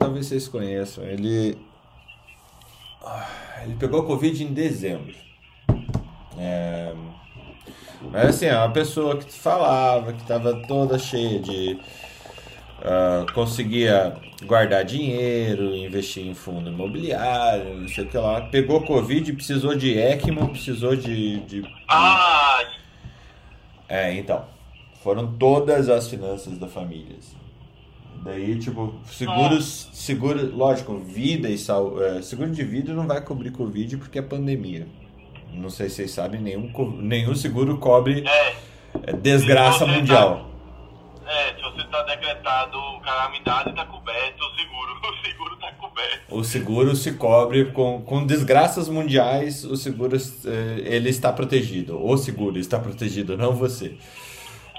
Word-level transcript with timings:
talvez 0.00 0.26
vocês 0.26 0.48
conheçam. 0.48 1.04
Ele. 1.04 1.56
Ah, 3.04 3.28
ele 3.62 3.76
pegou 3.76 4.02
Covid 4.04 4.42
em 4.42 4.52
dezembro. 4.52 5.14
É... 6.38 6.92
Mas 8.10 8.30
assim, 8.30 8.46
é 8.46 8.56
uma 8.56 8.72
pessoa 8.72 9.18
que 9.18 9.30
falava 9.30 10.12
que 10.14 10.22
estava 10.22 10.54
toda 10.66 10.98
cheia 10.98 11.38
de. 11.38 11.78
Uh, 12.80 13.30
conseguia 13.34 14.16
guardar 14.46 14.82
dinheiro, 14.86 15.76
investir 15.76 16.26
em 16.26 16.32
fundo 16.32 16.70
imobiliário, 16.70 17.78
não 17.78 17.88
sei 17.88 18.04
o 18.04 18.08
que 18.08 18.16
lá. 18.16 18.40
Pegou 18.40 18.80
Covid, 18.80 19.30
precisou 19.34 19.74
de 19.74 19.98
ECMO, 19.98 20.48
precisou 20.48 20.96
de. 20.96 21.40
de... 21.40 21.62
Ah! 21.86 22.64
É, 23.86 24.14
então. 24.14 24.46
Foram 25.02 25.34
todas 25.36 25.88
as 25.90 26.08
finanças 26.08 26.58
da 26.58 26.68
família. 26.68 27.16
Assim. 27.18 27.36
Daí, 28.22 28.58
tipo, 28.58 28.94
seguros, 29.06 29.88
seguro, 29.92 30.54
lógico, 30.54 30.98
vida 30.98 31.48
e 31.48 31.56
saúde. 31.56 32.04
É, 32.04 32.22
seguro 32.22 32.50
de 32.50 32.62
vida 32.62 32.92
não 32.92 33.06
vai 33.06 33.20
cobrir 33.22 33.50
Covid 33.50 33.96
porque 33.96 34.18
é 34.18 34.22
pandemia. 34.22 34.86
Não 35.54 35.70
sei 35.70 35.88
se 35.88 35.96
vocês 35.96 36.10
sabem, 36.12 36.40
nenhum, 36.40 36.70
nenhum 37.00 37.34
seguro 37.34 37.78
cobre 37.78 38.24
é, 38.26 38.56
é 39.04 39.12
desgraça 39.14 39.86
tá- 39.86 39.92
mundial. 39.92 40.50
Tá, 41.24 41.32
é, 41.32 41.54
se 41.54 41.62
você 41.62 41.80
está 41.80 42.02
decretado 42.02 42.78
calamidade, 43.02 43.70
está 43.70 43.86
coberto 43.86 44.44
o 44.44 44.56
seguro. 44.56 44.90
O 45.10 45.22
seguro 45.22 45.54
está 45.54 45.72
coberto. 45.72 46.20
O 46.28 46.44
seguro 46.44 46.96
se 46.96 47.12
cobre 47.12 47.72
com, 47.72 48.02
com 48.02 48.24
desgraças 48.26 48.88
mundiais, 48.88 49.64
o 49.64 49.76
seguro 49.76 50.16
é, 50.16 50.94
ele 50.94 51.08
está 51.08 51.32
protegido. 51.32 52.02
O 52.02 52.16
seguro 52.16 52.58
está 52.58 52.78
protegido, 52.78 53.36
não 53.36 53.54
você. 53.54 53.96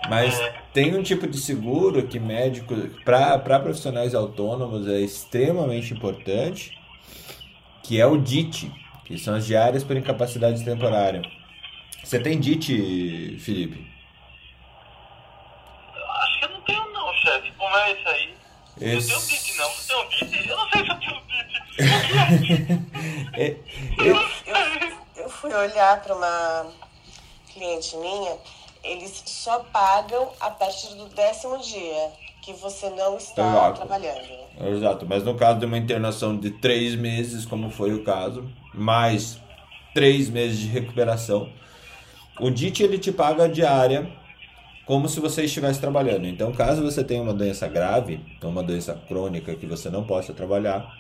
Mas 0.10 0.40
tem 0.74 0.96
um 0.96 1.04
tipo 1.04 1.28
de 1.28 1.38
seguro 1.38 2.08
que 2.08 2.20
médico, 2.20 2.76
para 3.06 3.60
profissionais 3.60 4.16
autônomos, 4.16 4.88
é 4.88 5.00
extremamente 5.00 5.94
importante, 5.94 6.78
que 7.84 8.00
é 8.00 8.06
o 8.06 8.18
DIT, 8.18 8.72
que 9.06 9.18
são 9.18 9.36
as 9.36 9.46
diárias 9.46 9.84
por 9.84 9.96
incapacidade 9.96 10.64
temporária. 10.64 11.22
Você 12.04 12.20
tem 12.20 12.40
DIT, 12.40 13.38
Felipe? 13.40 13.88
Acho 16.24 16.40
que 16.40 16.46
eu 16.46 16.50
não 16.50 16.62
tenho 16.62 16.94
não, 16.94 17.14
chefe. 17.14 17.52
Como 17.58 17.78
é 17.78 17.92
isso 17.92 18.10
aí? 18.10 18.34
Esse... 18.82 19.12
Eu 19.12 19.20
tenho 19.20 19.30
DIT 19.30 19.58
não, 19.58 19.72
eu 19.72 20.06
tenho 20.06 20.30
DIT. 20.32 20.50
Eu 20.50 20.58
não 20.58 20.70
sei 20.70 20.84
se 20.84 20.90
eu 20.90 20.98
tenho 20.98 21.22
DIT. 21.26 21.42
é, 23.34 23.56
eu, 24.00 24.16
eu, 24.16 25.24
eu 25.24 25.30
fui 25.30 25.54
olhar 25.54 26.02
para 26.02 26.16
uma 26.16 26.72
cliente 27.54 27.96
minha 27.98 28.38
eles 28.84 29.24
só 29.26 29.60
pagam 29.72 30.30
a 30.40 30.50
partir 30.50 30.96
do 30.96 31.06
décimo 31.10 31.58
dia 31.60 32.12
que 32.42 32.54
você 32.54 32.90
não 32.90 33.18
está 33.18 33.48
Exato. 33.48 33.78
trabalhando. 33.78 34.28
Exato, 34.76 35.06
mas 35.08 35.24
no 35.24 35.36
caso 35.36 35.60
de 35.60 35.66
uma 35.66 35.78
internação 35.78 36.36
de 36.36 36.52
três 36.52 36.96
meses, 36.96 37.46
como 37.46 37.70
foi 37.70 37.94
o 37.94 38.04
caso, 38.04 38.50
mais 38.74 39.40
três 39.94 40.30
meses 40.30 40.58
de 40.60 40.68
recuperação, 40.68 41.52
o 42.40 42.50
DIT 42.50 42.84
ele 42.84 42.98
te 42.98 43.12
paga 43.12 43.44
a 43.44 43.48
diária 43.48 44.12
como 44.86 45.08
se 45.08 45.20
você 45.20 45.44
estivesse 45.46 45.80
trabalhando. 45.80 46.26
Então, 46.26 46.52
caso 46.52 46.82
você 46.82 47.04
tenha 47.04 47.22
uma 47.22 47.34
doença 47.34 47.68
grave, 47.68 48.20
uma 48.42 48.64
doença 48.64 49.00
crônica 49.08 49.56
que 49.56 49.66
você 49.66 49.90
não 49.90 50.04
possa 50.04 50.34
trabalhar, 50.34 50.92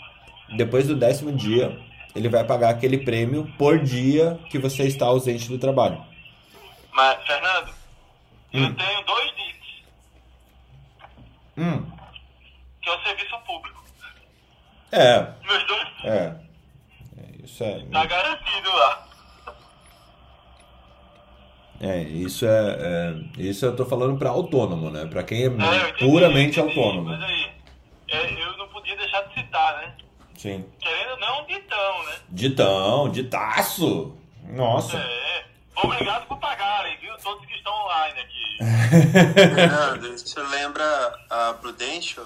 depois 0.56 0.88
do 0.88 0.96
décimo 0.96 1.32
dia, 1.32 1.78
ele 2.16 2.30
vai 2.30 2.44
pagar 2.44 2.70
aquele 2.70 3.00
prêmio 3.00 3.52
por 3.58 3.80
dia 3.80 4.40
que 4.50 4.60
você 4.60 4.84
está 4.84 5.08
ausente 5.08 5.50
do 5.50 5.58
trabalho. 5.58 6.02
Mas, 6.94 7.26
Fernando, 7.26 7.81
hum. 8.54 8.64
eu 8.64 8.76
tenho 8.76 9.06
dois 9.06 9.36
DITs. 9.36 9.84
Hum. 11.58 11.92
Que 12.82 12.90
é 12.90 12.96
o 12.96 13.04
serviço 13.04 13.38
público. 13.46 13.84
É. 14.92 15.34
Meus 15.46 15.68
dois 15.68 15.88
É. 16.04 16.36
é 17.18 17.44
isso 17.44 17.64
é. 17.64 17.86
Tá 17.92 18.06
garantido 18.06 18.70
lá. 18.70 19.08
É, 21.84 22.00
isso 22.04 22.46
é, 22.46 22.78
é, 22.80 23.42
Isso 23.42 23.66
eu 23.66 23.76
tô 23.76 23.84
falando 23.86 24.16
para 24.20 24.30
autônomo, 24.30 24.92
né? 24.92 25.08
Para 25.08 25.24
quem 25.24 25.44
é, 25.44 25.46
é 25.48 25.94
puramente 25.94 26.60
entendi, 26.60 26.80
autônomo. 26.80 27.10
Mas 27.10 27.24
aí, 27.24 27.52
é, 28.10 28.44
eu 28.44 28.56
não 28.58 28.68
podia 28.68 28.96
deixar 28.96 29.22
de 29.24 29.34
citar, 29.34 29.78
né? 29.78 29.96
Sim. 30.38 30.64
Querendo 30.80 31.12
ou 31.12 31.20
não, 31.20 31.46
ditão, 31.48 32.04
né? 32.06 32.16
Ditão, 32.30 33.10
ditaço! 33.10 34.16
Nossa! 34.44 34.98
É. 34.98 35.46
Obrigado 35.76 36.28
por 36.28 36.38
pagarem, 36.40 36.98
viu? 37.00 37.14
Todos 37.24 37.46
que 37.46 37.56
estão 37.56 37.74
online 37.74 38.20
aqui. 38.20 38.58
Fernando, 39.34 40.18
você 40.18 40.42
lembra 40.42 40.84
a 41.30 41.54
Prudential? 41.54 42.26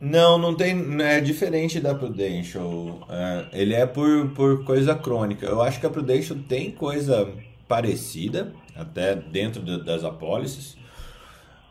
Não, 0.00 0.38
não 0.38 0.54
tem. 0.54 1.00
É 1.02 1.20
diferente 1.20 1.80
da 1.80 1.94
Prudential. 1.94 3.06
É, 3.08 3.46
ele 3.52 3.74
é 3.74 3.86
por, 3.86 4.30
por 4.30 4.64
coisa 4.64 4.94
crônica. 4.94 5.46
Eu 5.46 5.62
acho 5.62 5.80
que 5.80 5.86
a 5.86 5.90
Prudential 5.90 6.38
tem 6.48 6.70
coisa 6.70 7.32
parecida, 7.68 8.52
até 8.76 9.14
dentro 9.14 9.62
de, 9.62 9.82
das 9.82 10.04
apólices. 10.04 10.76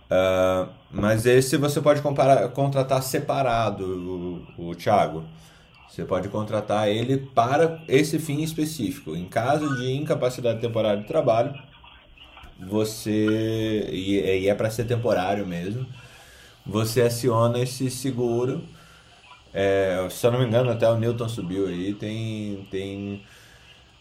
Uh, 0.09 0.69
mas 0.91 1.25
esse 1.25 1.57
você 1.57 1.81
pode 1.81 2.01
comparar, 2.01 2.47
contratar 2.49 3.01
separado, 3.01 4.45
o, 4.57 4.69
o 4.69 4.75
Thiago. 4.75 5.25
Você 5.93 6.03
pode 6.05 6.27
contratar 6.27 6.89
ele 6.89 7.17
para 7.17 7.79
esse 7.87 8.17
fim 8.17 8.41
específico. 8.41 9.15
Em 9.15 9.25
caso 9.25 9.75
de 9.75 9.93
incapacidade 9.93 10.59
temporária 10.59 10.99
de 10.99 11.07
trabalho, 11.07 11.53
você. 12.59 13.87
E, 13.91 14.47
é 14.47 14.55
para 14.55 14.71
ser 14.71 14.85
temporário 14.85 15.45
mesmo. 15.45 15.85
Você 16.65 17.03
aciona 17.03 17.59
esse 17.59 17.91
seguro. 17.91 18.63
É, 19.53 20.07
se 20.09 20.25
eu 20.25 20.31
não 20.31 20.39
me 20.39 20.47
engano, 20.47 20.71
até 20.71 20.89
o 20.89 20.97
Newton 20.97 21.29
subiu 21.29 21.67
aí. 21.67 21.93
Tem. 21.93 22.67
tem 22.71 23.21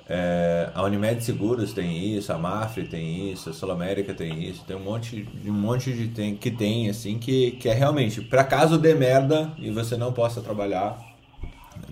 é, 0.08 0.70
a 0.74 0.82
Unimed 0.84 1.22
Seguros 1.22 1.74
tem 1.74 2.16
isso, 2.16 2.32
a 2.32 2.38
Mafre 2.38 2.84
tem 2.84 3.30
isso, 3.32 3.50
a 3.50 3.52
Sul 3.52 3.70
América 3.70 4.12
tem 4.12 4.42
isso, 4.42 4.64
tem 4.64 4.76
um 4.76 4.82
monte, 4.82 5.28
um 5.46 5.52
monte 5.52 5.92
de 5.92 6.08
tem, 6.08 6.36
que 6.36 6.50
tem 6.50 6.90
assim 6.90 7.18
que, 7.18 7.52
que 7.52 7.68
é 7.68 7.72
realmente 7.72 8.20
para 8.20 8.42
caso 8.42 8.76
dê 8.76 8.94
merda 8.94 9.52
e 9.58 9.70
você 9.70 9.96
não 9.96 10.12
possa 10.12 10.42
trabalhar, 10.42 11.11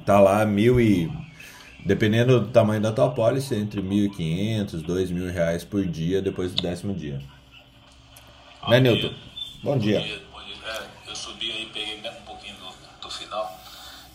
tá 0.04 0.20
lá 0.20 0.44
mil 0.44 0.80
e 0.80 1.10
dependendo 1.84 2.40
do 2.40 2.48
tamanho 2.48 2.80
da 2.80 2.92
tua 2.92 3.10
pólice 3.10 3.54
entre 3.54 3.80
mil 3.80 4.04
e 4.04 4.10
quinhentos 4.10 4.82
dois 4.82 5.10
mil 5.10 5.30
reais 5.30 5.64
por 5.64 5.86
dia 5.86 6.20
depois 6.20 6.52
do 6.52 6.62
décimo 6.62 6.94
dia 6.94 7.20
bom 8.62 8.70
né 8.70 8.80
dia. 8.80 8.92
Newton 8.92 9.14
bom 9.62 9.78
dia, 9.78 10.00
bom 10.00 10.06
dia, 10.06 10.22
bom 10.32 10.40
dia. 10.44 10.56
É, 10.66 11.10
eu 11.10 11.16
subi 11.16 11.50
aí 11.50 11.66
peguei 11.72 11.98
um 11.98 12.24
pouquinho 12.24 12.56
do, 12.56 13.00
do 13.00 13.10
final 13.10 13.58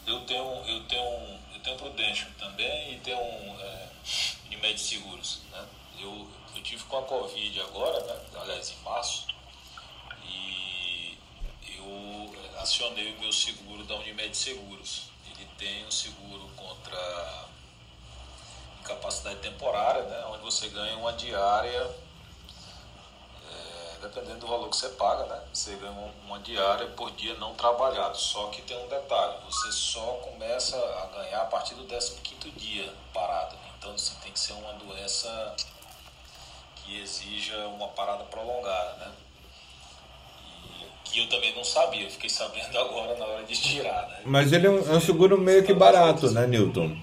eu 0.07 0.19
tenho 0.21 0.45
eu 0.67 0.81
tenho 0.81 1.39
eu 1.53 1.59
tenho 1.63 1.77
Prudential 1.77 2.29
também 2.37 2.93
e 2.93 2.99
tenho 2.99 3.17
um 3.17 3.59
é, 3.59 3.87
Unimed 4.47 4.79
Seguros 4.79 5.41
né? 5.51 5.63
eu, 5.99 6.27
eu 6.55 6.61
tive 6.61 6.83
com 6.83 6.97
a 6.97 7.01
Covid 7.01 7.61
agora 7.61 7.99
né? 8.05 8.19
aliás 8.41 8.71
em 8.71 8.83
março 8.83 9.27
e 10.29 11.17
eu 11.77 12.31
é, 12.53 12.61
acionei 12.61 13.13
o 13.13 13.19
meu 13.19 13.31
seguro 13.31 13.83
da 13.85 13.95
Unimed 13.95 14.35
Seguros 14.37 15.14
tem 15.57 15.85
um 15.85 15.91
seguro 15.91 16.49
contra 16.55 17.45
incapacidade 18.79 19.39
temporária, 19.39 20.03
né, 20.03 20.25
onde 20.27 20.43
você 20.43 20.67
ganha 20.69 20.95
uma 20.97 21.13
diária, 21.13 21.95
é, 23.51 23.97
dependendo 24.01 24.39
do 24.41 24.47
valor 24.47 24.69
que 24.69 24.75
você 24.75 24.89
paga, 24.89 25.25
né, 25.25 25.41
você 25.53 25.75
ganha 25.75 26.13
uma 26.25 26.39
diária 26.39 26.87
por 26.87 27.11
dia 27.11 27.33
não 27.35 27.55
trabalhado. 27.55 28.17
Só 28.17 28.47
que 28.47 28.61
tem 28.61 28.77
um 28.77 28.87
detalhe, 28.87 29.37
você 29.45 29.71
só 29.71 30.05
começa 30.17 30.77
a 30.77 31.05
ganhar 31.17 31.41
a 31.41 31.45
partir 31.45 31.73
do 31.75 31.85
15º 31.85 32.51
dia 32.55 32.93
parado. 33.13 33.55
Então 33.77 33.93
assim, 33.93 34.15
tem 34.21 34.31
que 34.31 34.39
ser 34.39 34.53
uma 34.53 34.73
doença 34.73 35.55
que 36.75 37.01
exija 37.01 37.57
uma 37.67 37.87
parada 37.89 38.23
prolongada, 38.25 38.93
né? 38.97 39.24
Que 41.05 41.21
eu 41.21 41.29
também 41.29 41.55
não 41.55 41.63
sabia, 41.63 42.03
eu 42.03 42.11
fiquei 42.11 42.29
sabendo 42.29 42.75
agora 42.77 43.17
na 43.17 43.25
hora 43.25 43.43
de 43.43 43.55
tirar, 43.55 44.09
né? 44.09 44.19
Mas 44.25 44.51
ele 44.51 44.67
é 44.67 44.69
um, 44.69 44.79
é 44.79 44.97
um 44.97 45.01
seguro 45.01 45.39
meio 45.39 45.63
que 45.63 45.73
barato, 45.73 46.29
né, 46.31 46.45
Newton? 46.45 46.97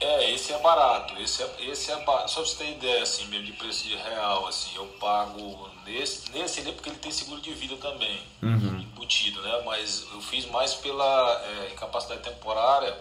É, 0.00 0.30
esse 0.30 0.52
é 0.52 0.58
barato, 0.58 1.14
esse 1.20 1.42
é, 1.42 1.48
esse 1.68 1.92
é 1.92 2.04
barato. 2.04 2.30
Só 2.30 2.40
pra 2.40 2.50
você 2.50 2.56
ter 2.56 2.70
ideia, 2.70 3.02
assim, 3.02 3.26
mesmo 3.26 3.44
de 3.44 3.52
preço 3.52 3.86
de 3.86 3.94
real, 3.96 4.46
assim, 4.46 4.74
eu 4.74 4.86
pago 4.98 5.68
nesse, 5.84 6.32
nesse 6.32 6.60
ali 6.60 6.72
porque 6.72 6.88
ele 6.88 6.98
tem 6.98 7.12
seguro 7.12 7.38
de 7.40 7.52
vida 7.52 7.76
também, 7.76 8.18
uhum. 8.42 8.80
embutido, 8.80 9.42
né? 9.42 9.60
Mas 9.64 10.06
eu 10.12 10.20
fiz 10.22 10.46
mais 10.46 10.74
pela 10.74 11.44
é, 11.44 11.70
incapacidade 11.72 12.22
temporária. 12.22 12.96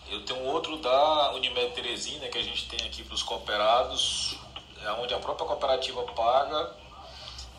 Eu 0.10 0.24
tenho 0.24 0.44
outro 0.46 0.78
da 0.78 1.34
Unimed 1.34 1.74
Teresina 1.74 2.28
que 2.28 2.38
a 2.38 2.44
gente 2.44 2.68
tem 2.68 2.88
aqui 2.88 3.04
para 3.04 3.16
os 3.16 3.24
cooperados, 3.24 4.38
é 4.84 4.92
onde 4.92 5.13
a 5.13 5.19
própria 5.19 5.48
cooperativa 5.48 6.04
paga, 6.04 6.75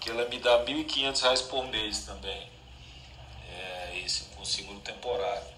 que 0.01 0.11
ela 0.11 0.25
me 0.29 0.39
dá 0.39 0.59
R$ 0.59 0.65
1.500 0.65 1.49
por 1.49 1.67
mês 1.67 2.05
também. 2.05 2.49
É 3.51 4.03
esse, 4.05 4.25
com 4.37 4.45
seguro 4.45 4.79
temporário. 4.81 5.57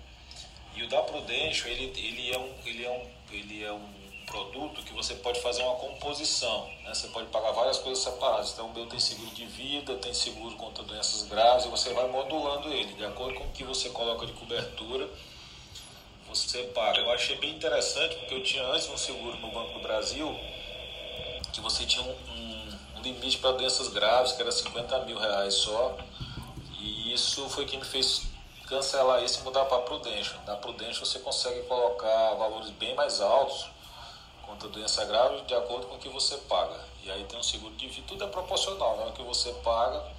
E 0.75 0.82
o 0.82 0.88
da 0.88 1.02
Prudential, 1.02 1.69
ele, 1.69 1.93
ele, 1.96 2.32
é 2.32 2.38
um, 2.38 2.55
ele, 2.64 2.85
é 2.85 2.90
um, 2.90 3.35
ele 3.35 3.64
é 3.64 3.73
um 3.73 3.99
produto 4.25 4.82
que 4.82 4.93
você 4.93 5.14
pode 5.17 5.40
fazer 5.40 5.62
uma 5.62 5.75
composição. 5.76 6.67
Né? 6.85 6.94
Você 6.94 7.08
pode 7.08 7.26
pagar 7.29 7.52
várias 7.52 7.79
coisas 7.79 8.02
separadas. 8.02 8.52
Então, 8.52 8.67
o 8.67 8.73
meu 8.73 8.87
tem 8.87 9.00
seguro 9.00 9.31
de 9.31 9.44
vida, 9.46 9.96
tem 9.96 10.14
seguro 10.14 10.55
contra 10.56 10.85
doenças 10.85 11.29
graves, 11.29 11.67
e 11.67 11.69
você 11.69 11.93
vai 11.93 12.06
modulando 12.08 12.73
ele. 12.73 12.94
De 12.94 13.05
acordo 13.05 13.35
com 13.35 13.44
o 13.44 13.52
que 13.52 13.64
você 13.64 13.90
coloca 13.90 14.25
de 14.25 14.32
cobertura, 14.32 15.08
você 16.28 16.62
paga. 16.75 16.98
Eu 16.98 17.10
achei 17.10 17.36
bem 17.36 17.50
interessante, 17.50 18.16
porque 18.16 18.34
eu 18.34 18.42
tinha 18.42 18.64
antes 18.66 18.88
um 18.88 18.96
seguro 18.96 19.36
no 19.38 19.50
Banco 19.50 19.75
do 19.75 19.80
Brasil 19.80 20.38
que 21.52 21.60
você 21.60 21.84
tinha 21.86 22.04
um, 22.04 22.10
um, 22.96 23.02
limite 23.02 23.38
para 23.38 23.52
doenças 23.52 23.88
graves, 23.88 24.32
que 24.32 24.42
era 24.42 24.52
50 24.52 24.98
mil 25.00 25.19
reais 25.19 25.54
só. 25.54 25.96
E 26.78 27.12
isso 27.12 27.48
foi 27.48 27.64
que 27.64 27.76
me 27.76 27.84
fez 27.84 28.22
cancelar 28.66 29.25
isso 29.25 29.40
e 29.40 29.42
mudar 29.44 29.64
para 29.64 29.78
a 29.78 29.80
Prudential. 29.80 30.40
Na 30.46 30.56
Prudential 30.56 31.04
você 31.04 31.19
consegue 31.19 31.62
colocar 31.62 32.34
valores 32.34 32.70
bem 32.70 32.94
mais 32.94 33.20
altos 33.20 33.66
contra 34.46 34.69
doença 34.69 35.04
grave 35.04 35.42
de 35.42 35.54
acordo 35.54 35.86
com 35.86 35.96
o 35.96 35.98
que 35.98 36.08
você 36.08 36.36
paga. 36.36 36.78
E 37.02 37.10
aí 37.10 37.25
tem 37.25 37.38
um 37.38 37.42
seguro 37.42 37.75
de 37.76 37.88
vida, 37.88 38.06
tudo 38.06 38.25
é 38.25 38.26
proporcional, 38.26 38.96
né? 38.98 39.06
O 39.06 39.12
que 39.12 39.22
você 39.22 39.52
paga. 39.64 40.18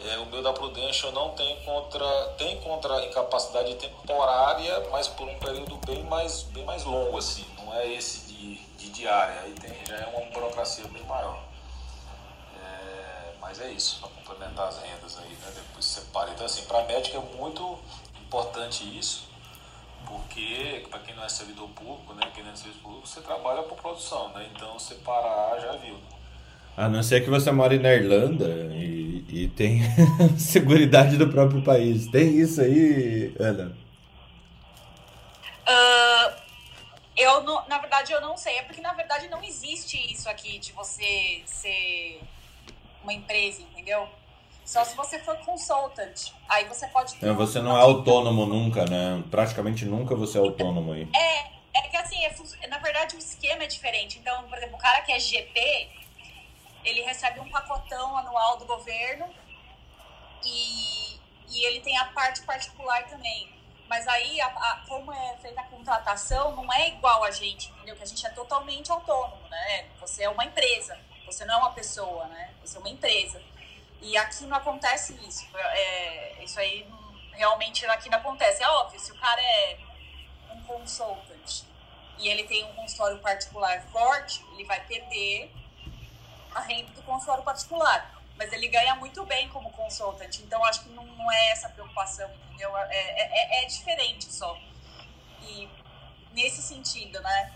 É, 0.00 0.18
o 0.18 0.26
meu 0.26 0.42
da 0.42 0.52
Prudential 0.52 1.12
não 1.12 1.30
tem 1.30 1.62
contra, 1.64 2.06
tem 2.36 2.60
contra 2.60 3.04
incapacidade 3.06 3.74
temporária, 3.76 4.88
mas 4.90 5.08
por 5.08 5.28
um 5.28 5.38
período 5.38 5.76
bem 5.86 6.02
mais, 6.04 6.42
bem 6.42 6.64
mais 6.64 6.84
longo, 6.84 7.16
assim. 7.16 7.46
Não 7.56 7.72
é 7.74 7.86
esse 7.92 8.26
de 8.26 8.44
de 8.84 8.90
diária, 8.90 9.40
aí 9.40 9.52
tem, 9.54 9.74
já 9.86 9.96
é 9.96 10.06
uma 10.06 10.30
burocracia 10.30 10.86
bem 10.88 11.02
maior. 11.04 11.42
É, 12.62 13.32
mas 13.40 13.60
é 13.60 13.70
isso, 13.70 13.98
para 14.00 14.08
complementar 14.10 14.68
as 14.68 14.78
rendas 14.78 15.18
aí, 15.18 15.30
né? 15.30 15.52
Depois 15.54 15.84
separa. 15.84 16.30
Então, 16.30 16.44
assim, 16.44 16.64
para 16.64 16.84
médico 16.84 17.16
é 17.16 17.36
muito 17.36 17.78
importante 18.20 18.84
isso, 18.98 19.28
porque 20.06 20.86
para 20.90 20.98
quem 21.00 21.14
não 21.14 21.24
é 21.24 21.28
servidor 21.28 21.68
público, 21.70 22.12
né? 22.14 22.30
Quem 22.34 22.44
não 22.44 22.52
é 22.52 22.56
servidor 22.56 22.82
público, 22.82 23.06
você 23.06 23.20
trabalha 23.22 23.62
por 23.62 23.76
produção, 23.76 24.28
né? 24.28 24.50
Então, 24.54 24.78
separar 24.78 25.58
já 25.60 25.72
viu. 25.72 25.98
A 26.76 26.88
não 26.88 27.02
ser 27.02 27.22
que 27.22 27.30
você 27.30 27.52
mora 27.52 27.78
na 27.78 27.92
Irlanda 27.92 28.48
e, 28.74 29.24
e 29.28 29.48
tem 29.48 29.82
seguridade 30.36 31.16
do 31.16 31.28
próprio 31.28 31.62
país. 31.62 32.08
Tem 32.08 32.38
isso 32.38 32.60
aí, 32.60 33.34
Ana? 33.38 33.76
Uh, 35.66 36.42
eu, 37.16 37.42
não, 37.42 37.66
na 37.68 37.78
verdade, 37.78 38.12
eu 38.12 38.20
não 38.20 38.36
sei. 38.36 38.58
É 38.58 38.62
porque, 38.62 38.80
na 38.80 38.92
verdade, 38.92 39.28
não 39.28 39.42
existe 39.42 39.96
isso 40.12 40.28
aqui 40.28 40.58
de 40.58 40.72
você 40.72 41.42
ser 41.46 42.20
uma 43.02 43.12
empresa, 43.12 43.62
entendeu? 43.62 44.08
Só 44.64 44.82
se 44.84 44.96
você 44.96 45.18
for 45.18 45.36
consultant. 45.38 46.32
Aí 46.48 46.64
você 46.64 46.86
pode. 46.88 47.14
É, 47.22 47.32
você 47.32 47.60
não 47.60 47.76
é 47.76 47.80
autônomo 47.80 48.46
nunca, 48.46 48.84
né? 48.86 49.22
Praticamente 49.30 49.84
nunca 49.84 50.16
você 50.16 50.38
é 50.38 50.40
autônomo 50.40 50.92
aí. 50.92 51.06
É, 51.14 51.78
é 51.78 51.82
que 51.88 51.96
assim, 51.96 52.24
é, 52.24 52.66
na 52.66 52.78
verdade 52.78 53.14
o 53.14 53.18
esquema 53.18 53.64
é 53.64 53.66
diferente. 53.66 54.18
Então, 54.18 54.42
por 54.44 54.56
exemplo, 54.56 54.76
o 54.76 54.78
cara 54.78 55.02
que 55.02 55.12
é 55.12 55.20
GP, 55.20 55.90
ele 56.84 57.02
recebe 57.02 57.40
um 57.40 57.50
pacotão 57.50 58.16
anual 58.16 58.56
do 58.58 58.66
governo 58.66 59.28
e, 60.44 61.18
e 61.48 61.64
ele 61.66 61.80
tem 61.80 61.96
a 61.96 62.06
parte 62.06 62.42
particular 62.42 63.04
também. 63.06 63.52
Mas 63.88 64.06
aí, 64.08 64.40
a, 64.40 64.46
a, 64.46 64.84
como 64.88 65.12
é 65.12 65.36
feita 65.36 65.60
a 65.60 65.64
contratação, 65.64 66.56
não 66.56 66.72
é 66.72 66.88
igual 66.88 67.22
a 67.24 67.30
gente, 67.30 67.70
entendeu? 67.70 67.96
Que 67.96 68.02
a 68.02 68.06
gente 68.06 68.26
é 68.26 68.30
totalmente 68.30 68.90
autônomo, 68.90 69.46
né? 69.48 69.88
Você 70.00 70.24
é 70.24 70.28
uma 70.28 70.44
empresa, 70.44 70.98
você 71.26 71.44
não 71.44 71.54
é 71.54 71.58
uma 71.58 71.72
pessoa, 71.72 72.26
né? 72.26 72.54
Você 72.62 72.76
é 72.76 72.80
uma 72.80 72.88
empresa. 72.88 73.42
E 74.00 74.16
aqui 74.16 74.44
não 74.44 74.56
acontece 74.56 75.14
isso. 75.26 75.46
É, 75.56 76.42
isso 76.42 76.58
aí 76.58 76.86
realmente 77.32 77.84
aqui 77.86 78.08
não 78.10 78.18
acontece. 78.18 78.62
É 78.62 78.68
óbvio, 78.68 78.98
se 78.98 79.12
o 79.12 79.16
cara 79.16 79.40
é 79.40 79.78
um 80.50 80.62
consultant 80.62 81.62
e 82.18 82.28
ele 82.28 82.44
tem 82.44 82.64
um 82.64 82.74
consultório 82.74 83.18
particular 83.18 83.82
forte, 83.90 84.44
ele 84.52 84.64
vai 84.64 84.80
perder 84.86 85.52
a 86.54 86.60
renda 86.60 86.92
do 86.92 87.02
consultório 87.02 87.42
particular 87.42 88.14
mas 88.36 88.52
ele 88.52 88.68
ganha 88.68 88.94
muito 88.96 89.24
bem 89.24 89.48
como 89.48 89.70
consultant, 89.70 90.38
então 90.40 90.64
acho 90.64 90.82
que 90.82 90.88
não, 90.90 91.04
não 91.06 91.30
é 91.30 91.50
essa 91.50 91.68
preocupação, 91.68 92.28
entendeu? 92.46 92.76
É, 92.76 92.96
é, 92.96 93.60
é, 93.60 93.64
é 93.64 93.66
diferente 93.66 94.32
só. 94.32 94.58
E 95.40 95.68
nesse 96.32 96.62
sentido, 96.62 97.20
né? 97.20 97.52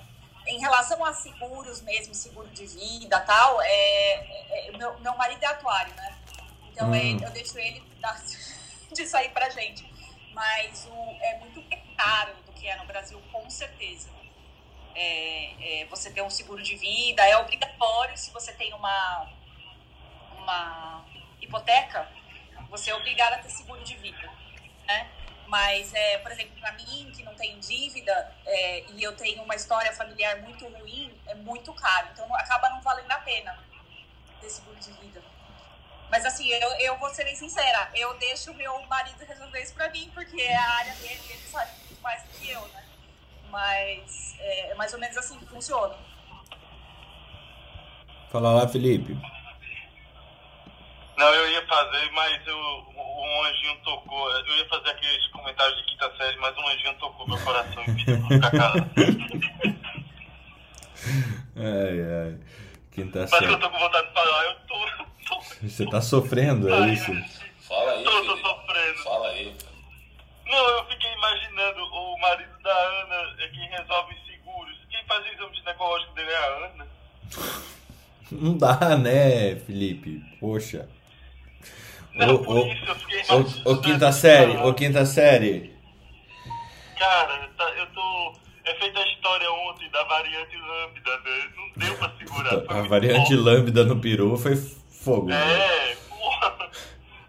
Em 0.47 0.61
relação 0.61 1.05
a 1.05 1.13
seguros 1.13 1.83
mesmo, 1.83 2.15
seguro 2.15 2.49
de 2.49 2.67
vida 2.67 3.21
tal, 3.21 3.61
é, 3.61 3.69
é, 3.69 4.69
é 4.69 4.77
meu, 4.77 4.99
meu 5.01 5.17
marido 5.17 5.43
é 5.43 5.47
atuário, 5.47 5.93
né? 5.95 6.17
Então 6.71 6.95
é, 6.95 7.01
hum. 7.01 7.19
eu 7.23 7.31
deixo 7.31 7.59
ele 7.59 7.83
dar, 8.01 8.23
disso 8.93 9.17
aí 9.17 9.29
pra 9.31 9.51
gente. 9.51 9.87
Mas 10.33 10.87
o, 10.87 11.17
é 11.21 11.39
muito 11.39 11.63
caro 11.97 12.35
do 12.47 12.53
que 12.53 12.69
é 12.69 12.77
no 12.77 12.87
Brasil, 12.87 13.21
com 13.33 13.51
certeza. 13.51 14.09
É, 14.95 15.83
é, 15.83 15.85
você 15.87 16.11
ter 16.11 16.23
um 16.23 16.31
seguro 16.31 16.63
de 16.63 16.77
vida 16.77 17.25
é 17.27 17.37
obrigatório 17.37 18.17
se 18.17 18.31
você 18.33 18.53
tem 18.53 18.73
uma 18.75 19.29
uma 20.41 21.05
hipoteca, 21.41 22.09
você 22.71 22.91
é 22.91 22.95
obrigado 22.95 23.35
a 23.35 23.39
ter 23.39 23.51
seguro 23.51 23.83
de 23.85 23.97
vida, 23.97 24.31
né? 24.87 25.11
Mas, 25.47 25.95
é, 25.95 26.19
por 26.19 26.31
exemplo, 26.31 26.61
para 26.61 26.73
mim, 26.73 27.11
que 27.15 27.23
não 27.23 27.35
tenho 27.35 27.59
dívida 27.59 28.37
é, 28.45 28.85
e 28.91 29.03
eu 29.03 29.17
tenho 29.17 29.43
uma 29.43 29.55
história 29.55 29.91
familiar 29.95 30.37
muito 30.43 30.69
ruim, 30.69 31.19
é 31.27 31.35
muito 31.35 31.73
caro. 31.73 32.09
Então, 32.13 32.35
acaba 32.35 32.69
não 32.69 32.83
valendo 32.83 33.11
a 33.11 33.19
pena 33.19 33.59
ter 34.43 34.51
seguro 34.51 34.79
de 34.79 34.93
vida. 34.93 35.23
Mas, 36.11 36.27
assim, 36.27 36.49
eu, 36.49 36.71
eu 36.81 36.99
vou 36.99 37.09
ser 37.15 37.25
bem 37.25 37.35
sincera. 37.35 37.91
Eu 37.95 38.19
deixo 38.19 38.53
meu 38.55 38.79
marido 38.87 39.25
resolver 39.25 39.63
isso 39.63 39.73
para 39.73 39.89
mim, 39.89 40.11
porque 40.13 40.41
é 40.41 40.55
a 40.55 40.71
área 40.71 40.95
dele, 40.97 41.23
ele 41.31 41.49
sabe 41.49 41.73
muito 41.87 42.03
mais 42.03 42.23
do 42.25 42.29
que 42.29 42.51
eu, 42.51 42.69
né? 42.69 42.88
Mas 43.51 44.37
é, 44.39 44.71
é 44.71 44.75
mais 44.75 44.93
ou 44.93 45.01
menos 45.01 45.17
assim 45.17 45.39
que 45.39 45.47
funciona. 45.47 45.95
Fala 48.31 48.53
lá, 48.53 48.69
Felipe. 48.69 49.17
Não, 51.17 51.35
eu 51.35 51.51
ia 51.51 51.67
fazer, 51.67 52.11
mas 52.13 52.47
eu, 52.47 52.57
um 52.57 53.45
anjinho 53.45 53.77
tocou. 53.83 54.31
Eu 54.31 54.57
ia 54.57 54.69
fazer 54.69 54.91
aqueles 54.91 55.27
comentários 55.29 55.77
de 55.79 55.85
quinta 55.87 56.17
série, 56.17 56.37
mas 56.39 56.57
um 56.57 56.69
anjinho 56.69 56.95
tocou 56.95 57.27
meu 57.27 57.39
coração 57.39 57.83
e 57.83 57.87
pediu 57.87 58.19
pra 58.21 58.29
ficar 58.29 58.51
calado. 58.51 58.91
ai, 61.57 62.01
ai. 62.01 62.39
Quinta 62.93 63.27
série. 63.27 63.47
Mas 63.47 63.49
que 63.49 63.55
eu 63.55 63.61
tô 63.61 63.71
com 63.71 63.79
vontade 63.79 64.07
de 64.07 64.15
falar, 64.15 64.45
eu 64.45 64.55
tô. 64.67 64.79
tô... 65.27 65.41
Você 65.63 65.87
tá 65.87 66.01
sofrendo, 66.01 66.73
é 66.73 66.89
isso? 66.91 67.13
Fala 67.67 67.93
aí. 67.93 68.05
Tô, 68.05 68.25
tô 68.25 68.37
sofrendo. 68.37 68.99
Fala 69.03 69.29
aí. 69.29 69.57
Não, 70.49 70.69
eu 70.69 70.85
fiquei 70.87 71.13
imaginando 71.13 71.85
o 71.85 72.19
marido 72.21 72.63
da 72.63 72.73
Ana 72.73 73.35
é 73.39 73.49
quem 73.49 73.69
resolve 73.69 74.15
seguros. 74.27 74.77
Quem 74.91 75.05
faz 75.07 75.25
o 75.25 75.29
exame 75.29 75.57
ginecológico 75.57 76.15
dele 76.15 76.31
é 76.31 76.37
a 76.37 76.67
Ana. 76.67 76.87
Não 78.31 78.57
dá, 78.59 78.97
né, 78.97 79.57
Felipe? 79.57 80.23
Poxa. 80.39 80.89
Não, 82.15 82.35
o, 82.35 82.45
por 82.45 82.67
isso 82.67 82.85
eu 82.85 82.95
fiquei 82.97 83.23
o, 83.65 83.81
quinta 83.81 84.13
série, 84.13 84.57
o 84.57 84.75
quinta 84.75 85.07
série. 85.07 85.73
Cara, 86.99 87.49
tá, 87.57 87.65
eu 87.77 87.87
tô. 87.93 88.35
É 88.65 88.75
feita 88.75 88.99
a 88.99 89.07
história 89.07 89.51
ontem 89.51 89.89
da 89.91 90.03
variante 90.05 90.57
lambda, 90.57 91.21
né? 91.21 91.53
Não 91.57 91.71
deu 91.77 91.97
pra 91.97 92.13
segurar. 92.19 92.55
A 92.69 92.83
variante 92.83 93.19
forte. 93.19 93.35
lambda 93.37 93.85
no 93.85 94.01
peru 94.01 94.37
foi 94.37 94.57
fogo. 94.57 95.31
É, 95.31 95.35
né? 95.35 95.97
porra. 96.09 96.71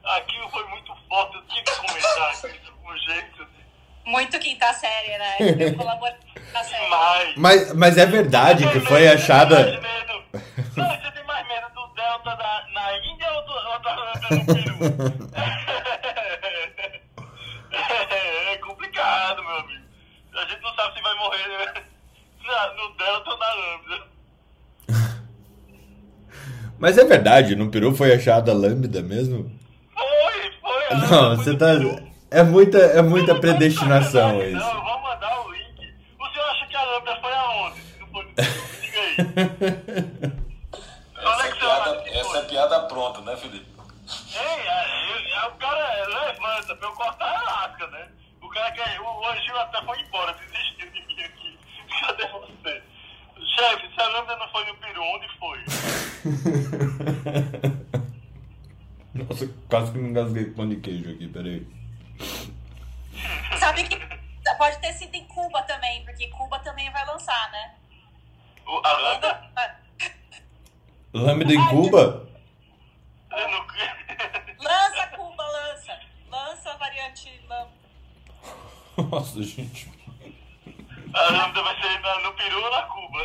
Aquilo 0.04 0.50
foi 0.50 0.68
muito 0.70 0.92
forte, 1.08 1.36
eu 1.36 1.44
tinha 1.44 1.64
que 1.64 1.76
comentar 1.76 2.34
isso 2.34 2.48
com 2.82 2.98
jeito. 2.98 3.48
Muito 4.10 4.39
quinta 4.39 4.74
série, 4.74 5.18
né? 5.20 5.36
Eu 5.60 5.75
colaboro 5.75 6.13
com 6.16 6.42
quinta 6.42 6.63
série. 6.63 7.34
Mas, 7.38 7.74
mas 7.74 7.96
é 7.96 8.08
verdade 8.08 8.68
que 8.72 8.80
foi 8.80 9.08
achada. 9.08 9.80
Não, 10.75 10.89
você 10.89 11.12
tem 11.12 11.24
mais 11.25 11.48
medo 11.48 11.68
do 11.75 11.88
Delta 11.94 12.36
da, 12.36 12.66
na 12.74 12.98
Índia 12.98 13.32
ou, 13.32 13.46
do, 13.46 13.54
ou 13.54 13.80
da 13.80 13.96
Lambda 13.96 14.36
no 14.36 14.46
Peru? 14.46 14.78
É, 17.72 18.58
complicado, 18.58 19.44
meu 19.44 19.58
amigo. 19.58 19.84
A 20.34 20.46
gente 20.46 20.62
não 20.62 20.74
sabe 20.74 20.96
se 20.96 21.01
vai 21.04 21.16
morrer 21.16 21.48
né? 21.48 21.84
na, 22.48 22.74
no 22.74 22.98
Delta 22.98 23.30
ou 23.30 23.38
na 23.38 23.54
Lambda. 23.54 24.08
Mas 26.80 26.98
é 26.98 27.06
verdade, 27.06 27.56
no 27.56 27.70
Peru 27.70 27.94
foi 27.96 28.12
achada 28.12 28.51
a 28.51 28.56
Lambda 28.56 29.04
mesmo? 29.04 29.51
Foi, 29.94 30.51
foi. 30.62 30.98
Não, 30.98 31.36
você 31.36 31.56
tá. 31.56 31.75
É 32.32 32.44
muita, 32.44 32.78
é 32.78 33.02
muita 33.02 33.34
predestinação 33.40 34.42
isso. 34.44 34.58
Não, 34.58 34.76
eu 34.76 34.84
vou 34.84 35.02
mandar 35.02 35.42
o 35.46 35.52
link. 35.52 35.94
O 36.20 36.28
senhor 36.28 36.50
acha 36.50 36.68
que 36.68 36.76
a 36.76 36.84
essa, 41.18 41.48
é 41.48 41.52
piada, 41.56 42.04
essa 42.08 42.38
é 42.38 42.42
piada 42.44 42.80
pronta, 42.82 43.22
né, 43.22 43.36
Felipe? 43.36 43.66
Ei, 44.36 45.48
o 45.48 45.52
cara 45.58 46.08
levanta 46.08 46.76
pra 46.76 46.88
eu 46.88 46.94
cortar 46.94 47.26
a 47.26 47.42
lasca, 47.42 47.88
né? 47.88 48.08
O 48.42 48.50
cara 48.50 48.72
que 48.72 48.80
o 48.80 49.28
Angil 49.28 49.60
até 49.60 49.82
foi 49.84 50.00
embora, 50.02 50.34
desistiu 50.34 50.90
de 50.92 51.06
mim 51.08 51.22
aqui. 51.24 51.60
Cadê 52.00 52.28
você? 52.28 52.84
Chefe, 53.56 53.90
se 53.94 54.02
a 54.02 54.08
lâmpada 54.08 54.38
não 54.38 54.50
foi 54.50 54.66
no 54.66 54.76
peru, 54.76 55.02
onde 55.04 55.28
foi? 55.40 55.60
Nossa, 59.24 59.50
quase 59.68 59.92
que 59.92 59.98
me 59.98 60.10
engasguei 60.10 60.46
com 60.46 60.54
pão 60.54 60.70
de 60.70 60.76
queijo 60.78 61.12
aqui, 61.12 61.28
peraí. 61.28 61.79
Sabe 63.60 63.84
que 63.84 63.98
pode 64.60 64.78
ter 64.80 64.92
sido 64.94 65.16
em 65.16 65.24
Cuba 65.26 65.62
também, 65.64 66.04
porque 66.04 66.28
Cuba 66.28 66.60
também 66.60 66.92
vai 66.92 67.06
lançar, 67.06 67.50
né? 67.52 67.76
O, 68.68 68.86
a 68.86 68.92
lâmpada? 68.94 69.50
Lâmpada 71.14 71.54
em 71.56 71.68
Cuba? 71.68 72.28
Lança, 74.60 75.08
Cuba, 75.16 75.44
lança. 75.44 75.98
Lança 76.30 76.72
a 76.72 76.78
variante 76.78 77.42
lâmpada. 77.48 77.72
Nossa, 79.10 79.42
gente. 79.42 79.90
A 81.14 81.32
lâmpada 81.32 81.64
vai 81.64 81.82
ser 81.82 82.00
na, 82.02 82.20
no 82.20 82.34
Peru 82.34 82.62
ou 82.62 82.72
na 82.72 82.82
Cuba? 82.84 83.20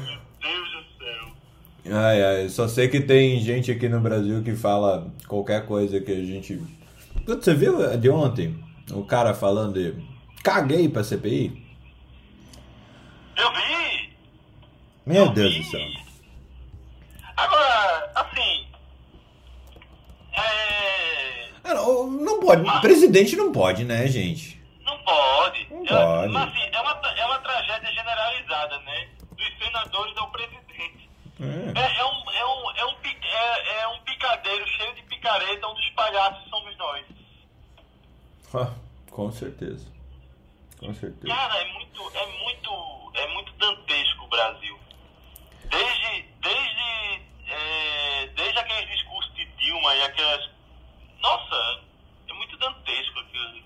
Meu 0.00 0.18
Deus 0.40 0.70
do 0.72 0.98
céu. 0.98 1.36
Ai, 1.90 2.22
ai, 2.22 2.48
só 2.48 2.66
sei 2.66 2.88
que 2.88 3.00
tem 3.00 3.38
gente 3.40 3.70
aqui 3.70 3.88
no 3.88 4.00
Brasil 4.00 4.42
que 4.42 4.56
fala 4.56 5.12
qualquer 5.26 5.66
coisa 5.66 6.00
que 6.00 6.12
a 6.12 6.24
gente. 6.24 6.77
Você 7.26 7.54
viu 7.54 7.96
de 7.98 8.08
ontem 8.10 8.62
o 8.92 9.04
cara 9.04 9.34
falando 9.34 9.74
de 9.74 9.94
caguei 10.42 10.88
pra 10.88 11.04
CPI? 11.04 11.66
Eu 13.36 13.52
vi! 13.52 14.16
Meu 15.06 15.26
Eu 15.26 15.30
Deus 15.32 15.54
vi. 15.54 15.60
do 15.62 15.70
céu. 15.70 15.80
Agora, 17.36 18.10
assim. 18.16 18.66
É. 20.32 21.48
Ah, 21.64 21.74
Não, 21.74 22.06
não 22.10 22.40
pode, 22.40 22.80
presidente 22.80 23.36
não 23.36 23.52
pode, 23.52 23.84
né, 23.84 24.06
gente? 24.08 24.60
Não 24.84 24.98
pode. 25.04 25.66
Não 25.70 25.84
É- 25.84 26.04
pode. 26.04 26.32
Mas, 26.32 26.48
assim, 26.48 26.68
é 26.72 26.80
uma, 26.80 27.00
é 27.16 27.26
uma 27.26 27.38
tragédia 27.40 27.92
generalizada, 27.92 28.78
né? 28.80 29.08
Dos 29.36 29.58
senadores 29.66 30.16
ao 30.16 30.30
presidente. 30.30 31.08
É. 31.40 31.80
É, 31.80 31.98
é 32.00 32.04
um, 32.04 32.30
é, 32.32 32.44
um, 32.46 32.70
é, 32.76 32.84
um, 32.86 32.94
é, 33.22 33.82
é 33.82 33.88
um 33.88 34.00
picadeiro 34.00 34.66
cheio 34.66 34.94
de 34.96 35.02
picareta 35.28 35.66
onde 35.66 35.80
os 35.80 35.90
palhaços 35.94 36.48
somos 36.48 36.76
nós. 36.76 37.06
Ah, 38.54 38.72
com 39.10 39.30
certeza. 39.30 39.86
Com 40.80 40.94
certeza. 40.94 41.26
Cara, 41.26 41.58
é 41.60 41.70
muito, 41.74 42.00
é 42.16 42.26
muito, 42.42 43.12
é 43.14 43.26
muito 43.34 43.52
dantesco 43.58 44.24
o 44.24 44.28
Brasil. 44.28 44.80
Desde, 45.64 46.22
desde, 46.40 47.22
é, 47.46 48.26
desde 48.28 48.58
aqueles 48.58 48.88
discursos 48.88 49.34
de 49.34 49.44
Dilma 49.44 49.94
e 49.96 50.02
aquelas. 50.04 50.50
Nossa, 51.20 51.82
é 52.26 52.32
muito 52.32 52.56
dantesco 52.56 53.18
aquilo 53.18 53.48
ali. 53.48 53.64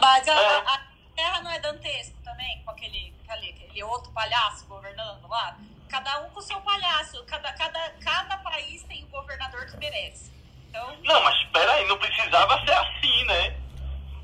Mas 0.00 0.26
a, 0.26 0.32
É. 0.32 0.56
a- 0.56 0.74
a 0.74 0.86
terra 1.14 1.40
não 1.42 1.50
é 1.52 1.60
dantesco 1.60 2.20
também, 2.24 2.60
com 2.64 2.72
aquele, 2.72 3.14
aquele, 3.28 3.50
aquele 3.50 3.84
outro 3.84 4.10
palhaço 4.10 4.66
governando 4.66 5.28
lá? 5.28 5.56
Cada 5.88 6.22
um 6.22 6.30
com 6.30 6.40
o 6.40 6.42
seu 6.42 6.60
palhaço. 6.62 7.24
Cada, 7.26 7.52
cada, 7.52 7.90
cada 8.02 8.36
país 8.38 8.82
tem 8.82 9.04
o 9.04 9.06
governador 9.06 9.64
que 9.70 9.76
merece. 9.76 10.32
Então, 10.72 10.96
Não, 11.04 11.22
mas 11.22 11.36
espera 11.42 11.70
aí, 11.72 11.86
não 11.86 11.98
precisava 11.98 12.58
ser 12.64 12.72
assim, 12.72 13.24
né? 13.26 13.54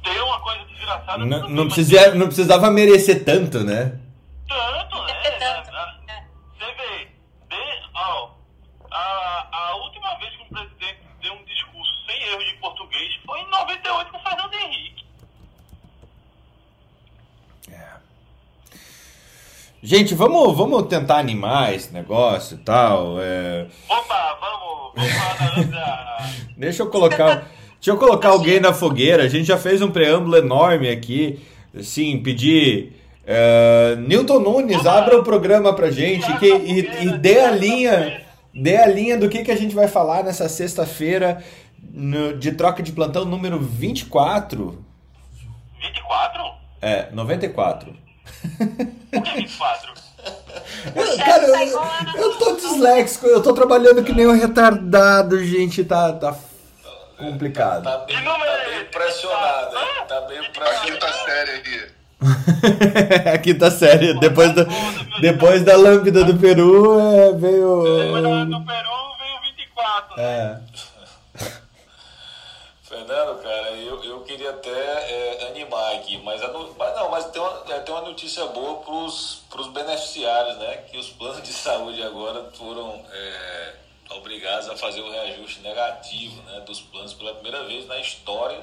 Ter 0.03 0.23
uma 0.23 0.41
coisa 0.41 0.65
desgraçada. 0.65 1.19
Não, 1.19 1.49
não, 1.49 1.65
mas 1.67 1.75
precisa, 1.75 2.15
não 2.15 2.27
precisava 2.27 2.71
merecer 2.71 3.23
tanto, 3.23 3.63
né? 3.63 4.01
Tanto, 4.49 5.03
né? 5.03 5.13
É 5.25 5.31
tanto, 5.33 5.71
é. 6.09 6.25
Você 6.59 6.73
vê, 6.73 7.05
de, 7.51 7.83
ó, 7.95 8.31
a, 8.91 9.47
a 9.53 9.75
última 9.77 10.15
vez 10.19 10.35
que 10.37 10.43
um 10.43 10.49
presidente 10.49 11.01
deu 11.21 11.35
um 11.35 11.45
discurso 11.45 11.93
sem 12.07 12.23
erro 12.31 12.43
de 12.43 12.55
português 12.55 13.15
foi 13.27 13.41
em 13.41 13.51
98 13.51 14.11
com 14.11 14.17
o 14.17 14.23
Fernando 14.23 14.55
Henrique. 14.55 14.98
Gente, 19.83 20.15
vamos, 20.15 20.57
vamos 20.57 20.83
tentar 20.89 21.19
animar 21.19 21.73
esse 21.75 21.93
negócio 21.93 22.57
e 22.57 22.59
tal. 22.59 23.21
é. 23.21 23.67
Opa, 23.89 24.39
vamos, 24.41 24.93
vamos 24.97 25.13
falar 25.13 25.65
da. 25.65 26.31
Deixa 26.57 26.83
eu 26.83 26.91
colocar. 26.91 27.49
Deixa 27.75 27.91
eu 27.91 27.97
colocar 27.97 28.31
alguém 28.31 28.59
na 28.59 28.73
fogueira. 28.73 29.23
A 29.23 29.29
gente 29.29 29.45
já 29.45 29.57
fez 29.57 29.81
um 29.81 29.91
preâmbulo 29.91 30.37
enorme 30.37 30.89
aqui. 30.89 31.39
Assim, 31.79 32.19
pedir. 32.21 32.93
é, 33.25 33.95
Newton 33.97 34.41
Nunes, 34.41 34.85
abra 34.85 35.17
o 35.17 35.23
programa 35.23 35.73
pra 35.73 35.91
gente 35.91 36.27
que, 36.39 36.47
e, 36.47 37.05
e 37.05 37.19
dê 37.19 37.41
a 37.41 37.51
linha. 37.53 38.23
Dê 38.53 38.77
a 38.77 38.87
linha 38.87 39.17
do 39.17 39.29
que, 39.29 39.45
que 39.45 39.53
a 39.53 39.57
gente 39.57 39.75
vai 39.77 39.87
falar 39.87 40.25
nessa 40.25 40.49
sexta-feira 40.49 41.41
de 42.39 42.51
troca 42.53 42.83
de 42.83 42.91
plantão 42.91 43.25
número 43.25 43.61
24. 43.61 44.85
24? 45.81 46.43
É, 46.83 47.09
94. 47.13 47.95
Que 49.23 49.35
24? 49.37 49.93
Eu, 50.95 51.19
cara, 51.19 51.45
eu, 51.65 52.23
eu 52.23 52.35
tô 52.39 52.57
disléxico, 52.57 53.27
eu 53.27 53.43
tô 53.43 53.53
trabalhando 53.53 54.03
que 54.05 54.13
nem 54.13 54.27
um 54.27 54.33
retardado, 54.39 55.43
gente, 55.43 55.83
tá, 55.85 56.13
tá 56.13 56.35
complicado. 57.17 57.85
Tá 57.85 57.99
bem, 57.99 58.17
Que 58.17 58.23
número 58.23 58.45
tá 58.45 58.51
é 58.59 58.65
bem 58.67 58.75
esse? 58.77 58.85
impressionado, 58.87 59.77
hein? 59.77 59.89
Tá 60.09 60.21
bem 60.23 60.39
A 60.39 60.43
impressionado. 60.43 60.87
quinta 60.93 61.13
série 61.13 61.51
aqui. 61.53 61.99
Aqui 63.33 63.55
tá 63.55 63.71
sério, 63.71 64.19
depois 64.19 64.53
da, 64.53 64.67
depois 65.21 65.63
da 65.65 65.77
lâmpada 65.77 66.25
do 66.25 66.37
Peru, 66.37 66.99
é, 66.99 67.33
veio... 67.33 67.83
Depois 67.85 68.23
do 68.25 68.45
do 68.47 68.65
Peru 68.67 68.91
veio 69.19 69.41
24. 69.57 70.17
né? 70.17 70.61
Fernando, 73.09 73.43
cara, 73.43 73.71
eu, 73.71 74.05
eu 74.05 74.21
queria 74.25 74.51
até 74.51 74.69
é, 74.71 75.47
animar 75.49 75.95
aqui, 75.95 76.19
mas, 76.19 76.43
no- 76.43 76.75
mas 76.75 76.95
não, 76.95 77.09
mas 77.11 77.25
tem 77.31 77.41
uma, 77.41 77.65
é, 77.75 77.81
tem 77.81 77.95
uma 77.95 78.03
notícia 78.05 78.45
boa 78.49 78.83
pros, 78.83 79.45
pros 79.49 79.67
beneficiários, 79.69 80.59
né? 80.59 80.77
Que 80.91 80.99
os 80.99 81.09
planos 81.09 81.43
de 81.43 81.51
saúde 81.51 82.03
agora 82.03 82.51
foram 82.53 83.03
é, 83.11 83.75
obrigados 84.11 84.69
a 84.69 84.77
fazer 84.77 85.01
o 85.01 85.11
reajuste 85.11 85.61
negativo 85.61 86.43
né, 86.43 86.61
dos 86.61 86.83
planos 86.83 87.15
pela 87.15 87.33
primeira 87.33 87.65
vez 87.65 87.87
na 87.87 87.99
história. 87.99 88.63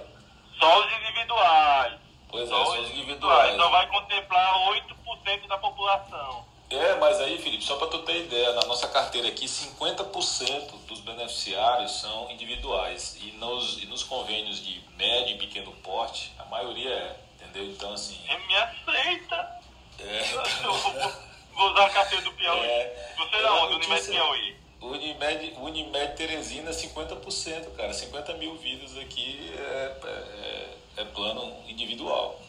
Só 0.59 0.79
os 0.79 0.93
individuais. 0.93 1.93
Pois 2.29 2.43
é, 2.43 2.53
Só 2.53 2.61
os 2.61 2.79
os 2.81 2.89
individuais. 2.91 3.55
Só 3.55 3.69
vai 3.69 3.87
contemplar 3.87 4.69
8% 4.69 5.47
da 5.47 5.57
população. 5.57 6.45
É, 6.77 6.95
mas 6.95 7.19
aí, 7.19 7.37
Felipe, 7.37 7.63
só 7.63 7.75
para 7.77 7.87
tu 7.87 7.99
ter 7.99 8.25
ideia, 8.25 8.53
na 8.53 8.65
nossa 8.65 8.87
carteira 8.87 9.27
aqui, 9.27 9.45
50% 9.45 10.71
dos 10.87 10.99
beneficiários 11.01 11.99
são 12.01 12.29
individuais. 12.31 13.17
E 13.21 13.31
nos, 13.31 13.81
e 13.81 13.85
nos 13.85 14.03
convênios 14.03 14.63
de 14.63 14.81
médio 14.97 15.35
e 15.35 15.37
pequeno 15.37 15.71
porte, 15.83 16.33
a 16.37 16.45
maioria 16.45 16.89
é, 16.89 17.15
entendeu? 17.35 17.65
Então, 17.65 17.93
assim. 17.93 18.19
É 18.27 18.37
me 18.37 18.55
aceita. 18.55 19.59
É, 19.99 20.21
Eu 20.63 20.73
vou, 20.73 21.11
vou 21.53 21.71
usar 21.71 21.85
a 21.85 21.89
carteira 21.89 22.23
do 22.23 22.33
Piauí. 22.33 22.59
É. 22.59 23.13
Você 23.17 23.35
É 23.35 23.41
da 23.41 23.53
onde? 23.53 23.75
Unimed 23.75 24.07
Piauí. 24.07 24.55
Unimed, 24.81 25.53
Unimed 25.57 26.15
Teresina, 26.15 26.71
50%, 26.71 27.75
cara. 27.75 27.93
50 27.93 28.33
mil 28.35 28.55
vidas 28.57 28.97
aqui 28.97 29.51
é, 29.57 29.97
é, 30.05 31.01
é 31.01 31.05
plano 31.05 31.55
individual. 31.67 32.39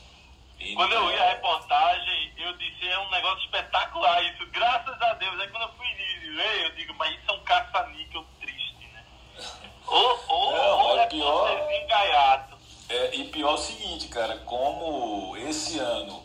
E- 0.59 0.75
Quando 0.75 0.93
eu 0.93 1.07
vi 1.09 1.15
a 1.19 1.29
reportagem, 1.31 2.33
eu 2.39 2.53
disse, 2.57 2.89
é 2.89 2.99
um 2.99 3.11
negócio 3.11 3.45
espetacular 3.45 4.23
isso, 4.25 4.47
graças 4.51 5.01
a 5.03 5.15
Deus. 5.15 5.39
Aí 5.41 5.49
quando 5.49 5.63
eu 5.65 5.73
fui 5.77 5.87
ler, 6.35 6.65
eu 6.65 6.75
digo, 6.75 6.95
mas 6.95 7.11
isso 7.15 7.31
é 7.31 7.33
um 7.35 7.41
caça-níquel 7.45 8.25
triste, 8.41 8.89
né? 8.93 9.05
Ou, 9.87 10.25
ou, 10.29 10.53
Não, 10.57 10.79
ou 10.87 10.99
é 10.99 11.07
pior- 11.07 11.69
gaiato. 11.89 12.57
É, 12.89 13.15
e 13.17 13.25
pior 13.29 13.51
é 13.51 13.55
o 13.55 13.59
seguinte, 13.59 14.09
cara, 14.09 14.39
como 14.39 15.37
esse 15.37 15.79
ano 15.79 16.25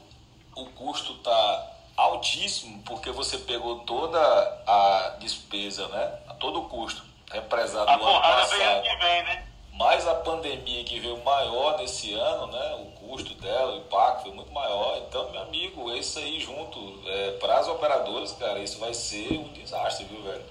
o 0.56 0.66
custo 0.68 1.16
tá 1.20 1.68
altíssimo, 1.98 2.82
porque 2.84 3.12
você 3.12 3.38
pegou 3.40 3.80
toda 3.80 4.20
a 4.68 5.18
despesa, 5.20 5.88
né? 5.90 6.08
Todo 6.40 6.62
o 6.62 6.70
custo 6.70 7.04
represado 7.32 7.90
A 7.90 7.98
no 7.98 8.04
ano 8.08 8.22
vem 8.48 8.60
passado, 8.60 8.82
que 8.84 8.96
vem, 8.98 9.24
né? 9.24 9.48
mais 9.74 10.08
a 10.08 10.16
pandemia 10.16 10.84
que 10.84 11.00
veio 11.00 11.24
maior 11.24 11.78
nesse 11.78 12.14
ano, 12.14 12.48
né? 12.48 12.76
O 12.76 12.92
custo 13.12 13.34
dela, 13.36 13.74
o 13.74 13.78
impacto 13.80 14.24
foi 14.24 14.32
muito 14.32 14.52
maior. 14.54 14.98
Então, 15.06 15.30
meu 15.32 15.42
amigo, 15.42 15.94
isso 15.94 16.18
aí 16.18 16.40
junto, 16.40 17.02
é, 17.06 17.32
para 17.32 17.60
as 17.60 17.68
operadoras, 17.68 18.32
cara, 18.32 18.60
isso 18.60 18.80
vai 18.80 18.94
ser 18.94 19.34
um 19.34 19.52
desastre, 19.52 20.06
viu, 20.06 20.24
velho? 20.24 20.44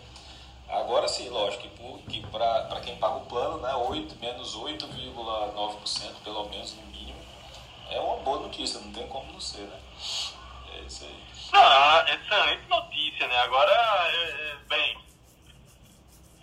Agora 0.69 1.09
sim, 1.09 1.31
lógico, 1.31 1.67
que, 2.09 2.21
para 2.27 2.81
quem 2.85 2.97
paga 2.97 3.17
o 3.17 3.27
plano, 3.27 3.59
né, 3.59 3.75
8, 3.75 4.15
menos 4.21 4.55
8,9%, 4.55 6.23
pelo 6.23 6.49
menos 6.51 6.75
no 6.75 6.83
mínimo, 6.83 7.19
é 7.91 7.99
uma 7.99 8.17
boa 8.17 8.41
notícia, 8.41 8.79
não 8.79 8.93
tem 8.93 9.07
como 9.09 9.33
não 9.33 9.41
ser, 9.41 9.63
né? 9.63 9.81
É 10.77 10.81
isso 10.87 11.05
aí. 11.05 11.21
Não, 11.53 12.15
excelente 12.15 12.69
notícia, 12.69 13.27
né? 13.27 13.39
Agora, 13.39 13.73
é, 13.73 14.23
é, 14.23 14.57
bem, 14.69 14.99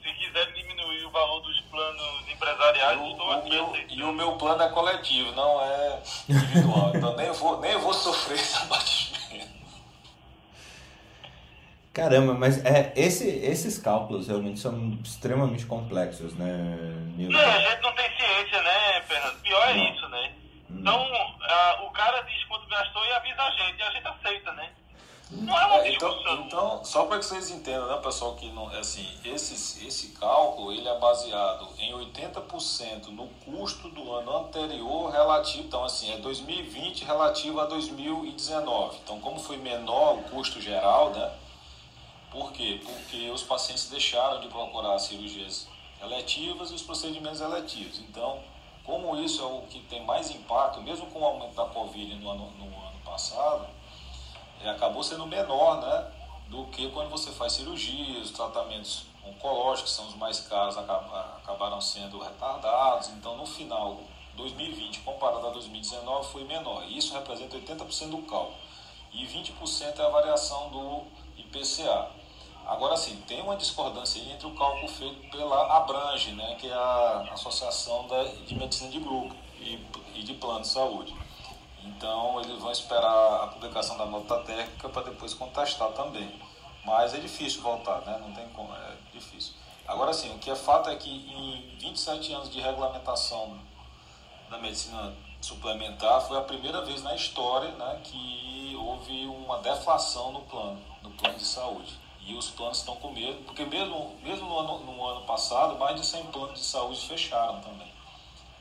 se 0.08 0.14
quiser 0.14 0.52
diminuir 0.54 1.04
o 1.06 1.12
valor 1.12 1.42
dos 1.42 1.60
planos 1.62 2.28
empresariais, 2.30 3.00
O- 3.00 3.12
estou 3.12 3.28
o 3.28 3.32
aqui 3.32 3.50
meu- 3.50 3.66
aceitando. 3.68 3.94
e 4.00 4.04
o 4.04 4.14
meu 4.14 4.32
plano 4.38 4.64
é 4.64 4.70
coletivo, 4.70 5.32
não 5.34 5.62
é 5.62 6.02
individual. 6.30 6.92
então 6.96 7.16
nem 7.16 7.32
vou, 7.32 7.60
nem 7.60 7.78
vou 7.78 7.94
sofrer 7.94 8.36
esse 8.40 8.56
abatimento. 8.58 9.58
Caramba, 11.94 12.36
mas 12.36 12.64
é, 12.64 12.94
esse, 12.96 13.28
esses 13.28 13.80
cálculos 13.80 14.28
realmente 14.28 14.60
são 14.60 15.00
extremamente 15.04 15.66
complexos, 15.66 16.36
né, 16.36 16.54
Nilson? 17.18 17.36
Não, 17.36 17.50
a 17.50 17.60
gente 17.60 17.82
não 17.82 17.92
tem 17.96 18.06
ciência, 18.16 18.62
né, 18.62 19.02
Fernando? 19.02 19.42
Pior 19.42 19.68
é 19.70 19.74
não. 19.74 19.94
isso, 19.94 20.08
né? 20.10 20.34
Então, 20.70 21.02
uh, 21.02 21.86
o 21.88 21.92
cara 21.92 22.22
diz 22.22 22.44
quanto 22.44 22.68
gastou 22.68 23.04
e 23.04 23.12
avisa 23.14 23.42
a 23.42 23.52
gente, 23.52 23.80
e 23.80 23.82
a 23.82 23.90
gente 23.90 24.08
aceita, 24.08 24.52
né? 24.54 24.70
Não 25.30 25.60
é 25.60 25.66
uma 25.66 25.76
é, 25.80 25.94
então, 25.94 26.16
então, 26.46 26.86
só 26.86 27.06
para 27.06 27.20
que 27.20 27.26
vocês 27.26 27.52
entendam, 27.52 27.88
né, 27.88 27.98
pessoal, 28.02 28.36
que 28.36 28.50
não, 28.52 28.72
é 28.72 28.80
assim, 28.80 29.06
esse, 29.26 29.86
esse 29.86 30.10
cálculo 30.14 30.72
ele 30.72 30.88
é 30.88 30.98
baseado 31.00 31.68
em 31.78 31.92
80% 31.92 33.08
no 33.08 33.28
custo 33.44 33.90
do 33.90 34.14
ano 34.14 34.38
anterior 34.38 35.12
relativo, 35.12 35.66
então 35.66 35.84
assim, 35.84 36.14
é 36.14 36.18
2020 36.18 37.04
relativo 37.04 37.60
a 37.60 37.66
2019. 37.66 39.00
Então, 39.04 39.20
como 39.20 39.38
foi 39.38 39.58
menor 39.58 40.20
o 40.20 40.24
custo 40.24 40.62
geral, 40.62 41.10
né? 41.10 41.30
Por 42.32 42.54
quê? 42.54 42.80
Porque 42.86 43.30
os 43.30 43.44
pacientes 43.44 43.90
deixaram 43.90 44.40
de 44.40 44.48
procurar 44.48 44.98
cirurgias 45.00 45.68
eletivas 46.02 46.72
e 46.72 46.76
os 46.76 46.82
procedimentos 46.82 47.42
eletivos. 47.42 48.00
Então, 48.00 48.40
como 48.86 49.18
isso 49.18 49.42
é 49.42 49.46
o 49.46 49.62
que 49.64 49.80
tem 49.82 50.06
mais 50.06 50.32
impacto, 50.32 50.82
mesmo 50.82 51.08
com 51.08 51.20
o 51.20 51.26
aumento 51.26 51.54
da 51.54 51.66
Covid 51.66 52.16
no 52.16 52.30
ano, 52.30 52.52
no 52.52 52.66
ano 52.66 53.00
passado, 53.04 53.68
acabou 54.66 55.04
sendo 55.04 55.26
menor 55.26 55.82
né, 55.82 56.12
do 56.50 56.66
que 56.68 56.90
quando 56.92 57.10
você 57.10 57.32
faz 57.32 57.54
cirurgias, 57.54 58.32
tratamentos 58.32 59.06
oncológicos, 59.26 59.92
que 59.92 59.98
são 59.98 60.08
os 60.08 60.16
mais 60.16 60.40
caros, 60.42 60.78
acabaram 60.78 61.82
sendo 61.82 62.20
retardados. 62.20 63.10
Então, 63.10 63.38
no 63.38 63.46
final, 63.46 64.00
2020 64.36 65.00
comparado 65.00 65.48
a 65.48 65.50
2019 65.50 66.32
foi 66.32 66.44
menor. 66.44 66.86
Isso 66.90 67.14
representa 67.14 67.58
80% 67.58 68.10
do 68.10 68.20
cálculo. 68.20 68.56
E 69.12 69.26
20% 69.26 70.00
é 70.00 70.06
a 70.06 70.10
variação 70.10 70.70
do 70.70 71.04
IPCA. 71.38 72.12
Agora 72.66 72.98
sim, 72.98 73.16
tem 73.26 73.42
uma 73.42 73.56
discordância 73.56 74.20
entre 74.20 74.46
o 74.46 74.54
cálculo 74.54 74.88
feito 74.90 75.32
pela 75.32 75.78
Abrange, 75.78 76.34
né, 76.34 76.56
que 76.60 76.68
é 76.68 76.74
a 76.74 77.30
Associação 77.32 78.08
da, 78.08 78.24
de 78.26 78.56
Medicina 78.56 78.92
de 78.92 79.00
Grupo 79.00 79.34
e, 79.60 79.80
e 80.16 80.24
de 80.24 80.34
Plano 80.34 80.62
de 80.62 80.68
Saúde. 80.68 81.16
Então 81.88 82.42
eles 82.42 82.60
vão 82.60 82.72
esperar 82.72 83.44
a 83.44 83.48
publicação 83.48 83.98
da 83.98 84.06
nota 84.06 84.38
técnica 84.40 84.90
para 84.90 85.04
depois 85.04 85.34
contestar 85.34 85.90
também. 85.92 86.30
Mas 86.86 87.14
é 87.14 87.20
difícil 87.20 87.62
voltar, 87.62 88.02
né? 88.02 88.18
não 88.22 88.32
tem 88.34 88.48
como, 88.50 88.74
é 88.74 88.96
difícil. 89.12 89.54
Agora 89.88 90.14
sim, 90.14 90.34
o 90.36 90.40
que 90.40 90.50
é 90.50 90.56
fato 90.56 90.90
é 90.90 90.96
que 90.96 91.10
em 91.10 91.78
27 91.80 92.34
anos 92.34 92.50
de 92.50 92.60
regulamentação 92.60 93.58
da 94.50 94.58
medicina 94.58 95.14
suplementar 95.42 96.22
foi 96.22 96.38
a 96.38 96.42
primeira 96.42 96.82
vez 96.82 97.04
na 97.04 97.16
história 97.16 97.70
né, 97.72 98.02
que 98.04 98.76
houve 98.80 99.26
uma 99.26 99.60
deflação 99.60 100.32
no 100.32 100.42
plano, 100.42 100.82
no 101.02 101.12
plano 101.12 101.38
de 101.38 101.46
saúde. 101.46 101.94
E 102.22 102.34
os 102.36 102.50
planos 102.50 102.80
estão 102.80 102.98
com 102.98 103.12
medo, 103.12 103.42
porque 103.46 103.64
mesmo, 103.64 104.18
mesmo 104.22 104.50
no, 104.50 104.60
ano, 104.60 104.80
no 104.80 105.06
ano 105.06 105.22
passado, 105.26 105.80
mais 105.80 105.98
de 105.98 106.06
100 106.06 106.26
planos 106.26 106.60
de 106.60 106.66
saúde 106.66 107.08
fecharam 107.08 107.62
também, 107.62 107.92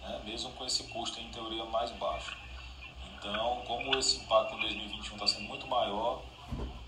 né? 0.00 0.20
mesmo 0.24 0.52
com 0.52 0.64
esse 0.64 0.84
custo 0.84 1.20
em 1.20 1.28
teoria 1.30 1.64
mais 1.64 1.90
baixo. 1.92 2.36
Então, 3.18 3.62
como 3.66 3.96
esse 3.98 4.18
impacto 4.18 4.54
em 4.56 4.60
2021 4.60 5.14
está 5.14 5.26
sendo 5.26 5.48
muito 5.48 5.66
maior, 5.66 6.22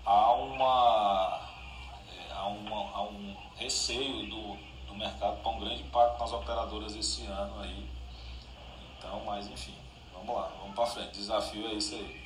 há, 0.05 0.33
uma, 0.33 1.41
é, 2.07 2.33
há, 2.33 2.45
uma, 2.47 2.77
há 2.91 3.03
um 3.03 3.35
receio 3.55 4.29
do, 4.29 4.57
do 4.87 4.95
mercado 4.95 5.41
para 5.41 5.51
um 5.51 5.59
grande 5.59 5.81
impacto 5.81 6.19
nas 6.19 6.31
operadoras 6.31 6.95
esse 6.95 7.25
ano 7.25 7.61
aí. 7.61 7.85
Então, 8.97 9.21
mas 9.25 9.47
enfim, 9.47 9.73
vamos 10.13 10.35
lá, 10.35 10.51
vamos 10.59 10.75
para 10.75 10.85
frente. 10.85 11.11
Desafio 11.13 11.67
é 11.67 11.73
esse 11.73 11.95
aí. 11.95 12.19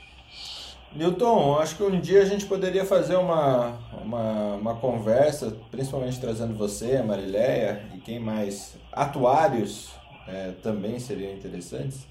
Newton, 0.95 1.57
acho 1.57 1.75
que 1.75 1.83
um 1.83 1.99
dia 1.99 2.21
a 2.21 2.25
gente 2.25 2.45
poderia 2.45 2.85
fazer 2.85 3.15
uma, 3.15 3.79
uma, 3.99 4.55
uma 4.55 4.75
conversa, 4.75 5.57
principalmente 5.71 6.19
trazendo 6.19 6.53
você, 6.53 6.97
a 6.97 7.03
Marileia 7.03 7.89
e 7.95 7.97
quem 7.99 8.19
mais, 8.19 8.75
atuários 8.91 9.89
é, 10.27 10.51
também 10.61 10.99
seriam 10.99 11.33
interessantes, 11.33 12.05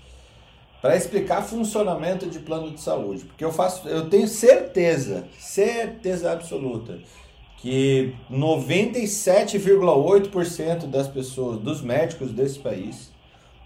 para 0.82 0.94
explicar 0.96 1.42
funcionamento 1.42 2.26
de 2.26 2.40
plano 2.40 2.72
de 2.72 2.80
saúde. 2.80 3.24
Porque 3.24 3.44
eu 3.44 3.52
faço, 3.52 3.88
eu 3.88 4.10
tenho 4.10 4.26
certeza, 4.26 5.28
certeza 5.38 6.32
absoluta, 6.32 6.98
que 7.58 8.16
97,8% 8.28 10.88
das 10.88 11.06
pessoas, 11.06 11.60
dos 11.60 11.80
médicos 11.80 12.32
desse 12.32 12.58
país, 12.58 13.12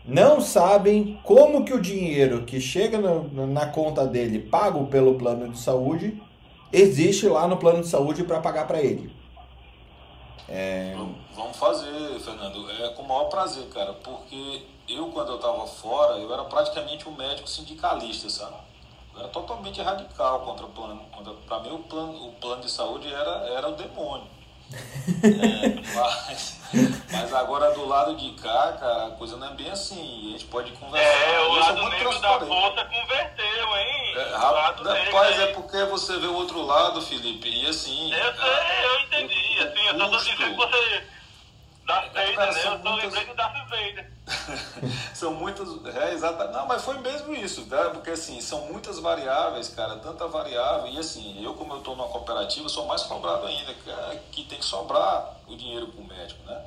não 0.04 0.42
sabem 0.42 1.18
como 1.24 1.64
que 1.64 1.72
o 1.72 1.80
dinheiro 1.80 2.44
que 2.44 2.60
chega 2.60 2.98
no, 2.98 3.46
na 3.46 3.64
conta 3.66 4.06
dele, 4.06 4.38
pago 4.38 4.84
pelo 4.86 5.14
plano 5.14 5.48
de 5.48 5.58
saúde, 5.58 6.22
existe 6.70 7.26
lá 7.26 7.48
no 7.48 7.56
plano 7.56 7.80
de 7.80 7.88
saúde 7.88 8.24
para 8.24 8.40
pagar 8.40 8.66
para 8.66 8.82
ele. 8.82 9.10
É... 10.48 10.94
Vamos 11.34 11.56
fazer, 11.56 12.20
Fernando. 12.20 12.70
É 12.70 12.90
com 12.90 13.02
o 13.02 13.08
maior 13.08 13.24
prazer, 13.24 13.66
cara, 13.68 13.94
porque 13.94 14.62
eu, 14.88 15.08
quando 15.08 15.30
eu 15.30 15.36
estava 15.36 15.66
fora, 15.66 16.18
eu 16.18 16.32
era 16.32 16.44
praticamente 16.44 17.08
um 17.08 17.12
médico 17.12 17.48
sindicalista, 17.48 18.28
sabe? 18.30 18.56
Eu 19.14 19.20
era 19.20 19.28
totalmente 19.28 19.80
radical 19.80 20.40
contra 20.40 20.66
o 20.66 20.70
plano. 20.70 21.04
Para 21.46 21.60
mim, 21.60 21.70
o 21.70 21.78
plano, 21.80 22.28
o 22.28 22.32
plano 22.32 22.62
de 22.62 22.70
saúde 22.70 23.12
era, 23.12 23.30
era 23.48 23.68
o 23.68 23.72
demônio. 23.72 24.28
É, 25.22 25.94
mas, 25.94 26.60
mas, 27.12 27.32
agora 27.32 27.72
do 27.72 27.86
lado 27.86 28.16
de 28.16 28.32
cá, 28.32 28.76
cara, 28.78 29.06
a 29.06 29.10
coisa 29.12 29.36
não 29.36 29.46
é 29.46 29.54
bem 29.54 29.70
assim. 29.70 30.28
A 30.28 30.32
gente 30.32 30.44
pode 30.46 30.72
conversar. 30.72 31.08
É, 31.08 31.40
o 31.40 31.54
lado 31.54 31.88
negro 31.88 32.18
da 32.18 32.40
força 32.40 32.84
converteu, 32.84 33.76
hein? 33.76 34.14
É, 34.16 34.36
rapaz, 34.36 35.38
é 35.38 35.46
porque 35.52 35.84
você 35.84 36.18
vê 36.18 36.26
o 36.26 36.34
outro 36.34 36.60
lado, 36.62 37.00
Felipe, 37.00 37.48
e 37.48 37.66
assim. 37.68 38.12
Eu 38.12 38.34
sei, 38.34 38.84
eu 38.84 39.00
entendi. 39.00 39.58
Assim, 39.60 39.86
eu 39.86 39.98
só 39.98 40.08
tô 40.08 40.16
dizendo 40.16 40.36
que 40.36 40.56
você. 40.56 41.15
Darth 41.86 42.12
Vader, 42.12 42.34
cara, 42.34 42.52
né? 42.52 42.66
Eu 42.66 42.78
muitas... 42.78 43.04
lembrei 43.04 43.26
do 43.26 43.34
Darth 43.34 43.68
Vader. 43.68 44.12
são 45.14 45.34
muitas. 45.34 45.68
É, 45.94 46.12
exata... 46.12 46.48
Não, 46.48 46.66
mas 46.66 46.84
foi 46.84 46.98
mesmo 46.98 47.32
isso, 47.34 47.64
tá? 47.66 47.90
Porque 47.90 48.10
assim, 48.10 48.40
são 48.40 48.66
muitas 48.66 48.98
variáveis, 48.98 49.68
cara, 49.68 49.96
tanta 49.96 50.26
variável. 50.26 50.88
E 50.88 50.98
assim, 50.98 51.42
eu, 51.42 51.54
como 51.54 51.74
eu 51.74 51.78
estou 51.78 51.94
numa 51.94 52.08
cooperativa, 52.08 52.68
sou 52.68 52.86
mais 52.86 53.04
cobrado 53.04 53.46
ainda, 53.46 53.72
cara, 53.74 54.16
que 54.32 54.44
tem 54.44 54.58
que 54.58 54.64
sobrar 54.64 55.36
o 55.46 55.56
dinheiro 55.56 55.86
para 55.86 56.00
o 56.00 56.06
médico, 56.06 56.42
né? 56.44 56.64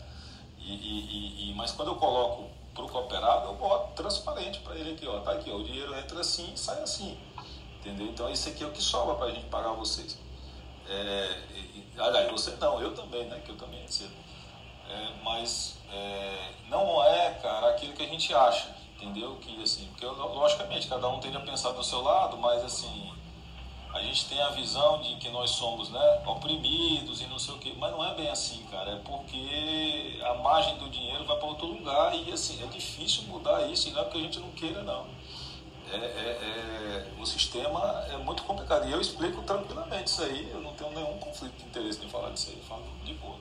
E, 0.57 0.73
e, 0.73 1.51
e, 1.51 1.53
mas 1.55 1.71
quando 1.71 1.89
eu 1.89 1.95
coloco 1.95 2.49
para 2.73 2.83
o 2.83 2.89
cooperado, 2.89 3.47
eu 3.47 3.55
boto 3.55 4.01
transparente 4.01 4.59
para 4.59 4.75
ele 4.75 4.93
aqui, 4.93 5.05
ó. 5.05 5.19
Tá 5.19 5.33
aqui, 5.33 5.51
ó, 5.51 5.55
o 5.55 5.63
dinheiro 5.63 5.93
entra 5.95 6.21
assim 6.21 6.53
e 6.53 6.57
sai 6.57 6.81
assim. 6.81 7.17
Entendeu? 7.79 8.07
Então, 8.07 8.29
isso 8.29 8.47
aqui 8.49 8.63
é 8.63 8.67
o 8.67 8.71
que 8.71 8.81
sobra 8.81 9.15
para 9.15 9.27
a 9.27 9.31
gente 9.31 9.45
pagar 9.47 9.71
vocês. 9.71 10.17
É, 10.87 11.37
e, 11.53 11.85
aliás, 11.97 12.31
você 12.31 12.51
não, 12.51 12.81
eu 12.81 12.93
também, 12.93 13.25
né? 13.25 13.41
Que 13.43 13.51
eu 13.51 13.57
também 13.57 13.81
recebo. 13.81 14.13
É, 14.89 15.09
mas 15.23 15.77
é, 15.91 16.51
não 16.67 17.03
é, 17.03 17.31
cara, 17.35 17.69
aquilo 17.69 17.93
que 17.93 18.03
a 18.03 18.07
gente 18.07 18.33
acha, 18.33 18.75
entendeu? 18.95 19.37
Que 19.37 19.61
assim, 19.61 19.87
porque 19.87 20.05
logicamente 20.05 20.87
cada 20.87 21.07
um 21.07 21.19
tende 21.19 21.37
a 21.37 21.41
pensar 21.41 21.71
do 21.71 21.83
seu 21.83 22.01
lado, 22.01 22.37
mas 22.37 22.63
assim, 22.63 23.13
a 23.93 24.01
gente 24.01 24.25
tem 24.25 24.41
a 24.41 24.49
visão 24.49 25.01
de 25.01 25.15
que 25.15 25.29
nós 25.29 25.51
somos, 25.51 25.89
né, 25.89 26.21
oprimidos 26.25 27.21
e 27.21 27.27
não 27.27 27.39
sei 27.39 27.53
o 27.53 27.57
quê, 27.57 27.73
mas 27.77 27.91
não 27.91 28.03
é 28.03 28.13
bem 28.15 28.29
assim, 28.29 28.63
cara, 28.71 28.91
é 28.91 28.95
porque 28.97 30.19
a 30.23 30.33
margem 30.35 30.77
do 30.77 30.89
dinheiro 30.89 31.23
vai 31.25 31.37
para 31.37 31.47
outro 31.47 31.67
lugar 31.67 32.15
e 32.15 32.31
assim, 32.31 32.63
é 32.63 32.67
difícil 32.67 33.23
mudar 33.23 33.67
isso 33.67 33.89
e 33.89 33.91
não 33.91 34.01
é 34.01 34.03
porque 34.03 34.19
a 34.19 34.21
gente 34.21 34.39
não 34.39 34.51
queira, 34.51 34.83
não. 34.83 35.05
É, 35.91 35.95
é, 35.95 35.97
é, 35.97 37.07
o 37.19 37.25
sistema 37.25 38.05
é 38.11 38.17
muito 38.17 38.43
complicado. 38.43 38.87
E 38.87 38.91
eu 38.91 39.01
explico 39.01 39.41
tranquilamente 39.41 40.07
isso 40.11 40.21
aí, 40.21 40.47
eu 40.51 40.61
não 40.61 40.71
tenho 40.73 40.91
nenhum 40.91 41.17
conflito 41.17 41.57
de 41.57 41.65
interesse 41.65 42.05
em 42.05 42.09
falar 42.09 42.29
disso 42.29 42.51
aí, 42.51 42.57
eu 42.57 42.63
falo 42.63 42.83
de 43.03 43.13
boa. 43.15 43.37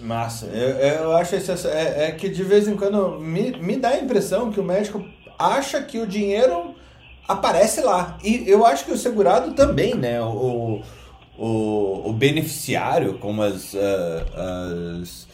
Massa. 0.00 0.46
Eu, 0.46 0.68
eu 0.76 1.16
acho 1.16 1.34
esse, 1.34 1.50
é, 1.68 2.08
é, 2.08 2.12
que 2.12 2.28
de 2.28 2.42
vez 2.42 2.68
em 2.68 2.76
quando 2.76 3.18
me, 3.18 3.52
me 3.58 3.76
dá 3.76 3.90
a 3.90 3.98
impressão 3.98 4.50
que 4.50 4.60
o 4.60 4.64
médico 4.64 5.04
acha 5.38 5.82
que 5.82 5.98
o 5.98 6.06
dinheiro 6.06 6.74
aparece 7.26 7.80
lá. 7.80 8.16
E 8.22 8.44
eu 8.46 8.64
acho 8.64 8.84
que 8.84 8.92
o 8.92 8.96
segurado 8.96 9.52
também, 9.54 9.94
né? 9.94 10.20
O, 10.20 10.82
o, 11.36 12.08
o 12.08 12.12
beneficiário, 12.12 13.18
como 13.18 13.42
as, 13.42 13.74
uh, 13.74 13.78
as 15.00 15.28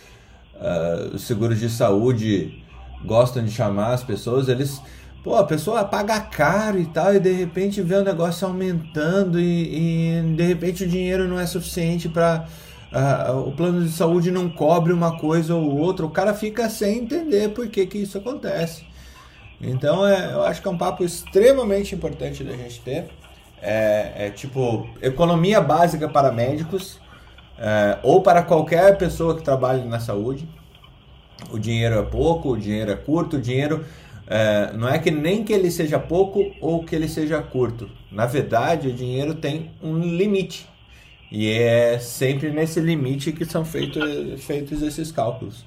uh, 0.55 1.15
os 1.15 1.23
seguros 1.23 1.59
de 1.61 1.69
saúde 1.69 2.63
gostam 3.05 3.45
de 3.45 3.51
chamar 3.51 3.93
as 3.93 4.03
pessoas, 4.03 4.49
eles. 4.49 4.81
Pô, 5.23 5.37
a 5.37 5.45
pessoa 5.45 5.85
paga 5.85 6.21
caro 6.21 6.79
e 6.79 6.85
tal, 6.85 7.15
e 7.15 7.19
de 7.19 7.33
repente 7.33 7.81
vê 7.81 7.95
o 7.95 8.05
negócio 8.05 8.47
aumentando 8.47 9.41
e, 9.41 10.19
e 10.21 10.35
de 10.37 10.43
repente 10.43 10.85
o 10.85 10.87
dinheiro 10.87 11.27
não 11.27 11.41
é 11.41 11.47
suficiente 11.47 12.11
para 12.11 12.47
o 13.47 13.53
plano 13.53 13.85
de 13.85 13.91
saúde 13.91 14.31
não 14.31 14.49
cobre 14.49 14.93
uma 14.93 15.19
coisa 15.19 15.55
ou 15.55 15.79
outra, 15.79 16.07
o 16.07 16.11
cara 16.11 16.33
fica 16.33 16.69
sem 16.69 16.99
entender 16.99 17.49
por 17.51 17.69
que, 17.69 17.87
que 17.87 17.99
isso 17.99 18.19
acontece. 18.19 18.85
Então 19.61 20.07
é, 20.07 20.33
eu 20.33 20.43
acho 20.43 20.61
que 20.61 20.69
é 20.69 20.71
um 20.71 20.79
papo 20.79 21.05
extremamente 21.05 21.95
importante 21.95 22.45
da 22.45 22.53
gente 22.53 22.81
ter. 22.81 23.09
É, 23.61 24.27
é 24.27 24.31
tipo 24.31 24.87
economia 25.01 25.61
básica 25.61 26.09
para 26.09 26.31
médicos 26.31 27.01
é, 27.59 27.99
ou 28.03 28.21
para 28.21 28.43
qualquer 28.43 28.97
pessoa 28.99 29.35
que 29.35 29.43
trabalhe 29.43 29.85
na 29.85 29.99
saúde. 29.99 30.47
O 31.51 31.59
dinheiro 31.59 31.99
é 31.99 32.03
pouco, 32.03 32.51
o 32.51 32.59
dinheiro 32.59 32.91
é 32.91 32.97
curto, 32.97 33.37
o 33.37 33.41
dinheiro 33.41 33.85
é, 34.27 34.73
não 34.75 34.89
é 34.89 34.99
que 34.99 35.11
nem 35.11 35.45
que 35.45 35.53
ele 35.53 35.71
seja 35.71 35.99
pouco 35.99 36.53
ou 36.61 36.85
que 36.85 36.95
ele 36.95 37.09
seja 37.09 37.43
curto. 37.43 37.91
Na 38.11 38.27
verdade, 38.27 38.89
o 38.89 38.93
dinheiro 38.93 39.35
tem 39.35 39.71
um 39.83 39.99
limite. 39.99 40.69
E 41.37 41.51
é 41.51 41.99
sempre 41.99 42.53
nesse 42.53 42.79
limite 42.79 43.33
que 43.33 43.45
são 43.45 43.65
feitos, 43.65 44.45
feitos 44.45 44.81
esses 44.83 45.11
cálculos. 45.11 45.65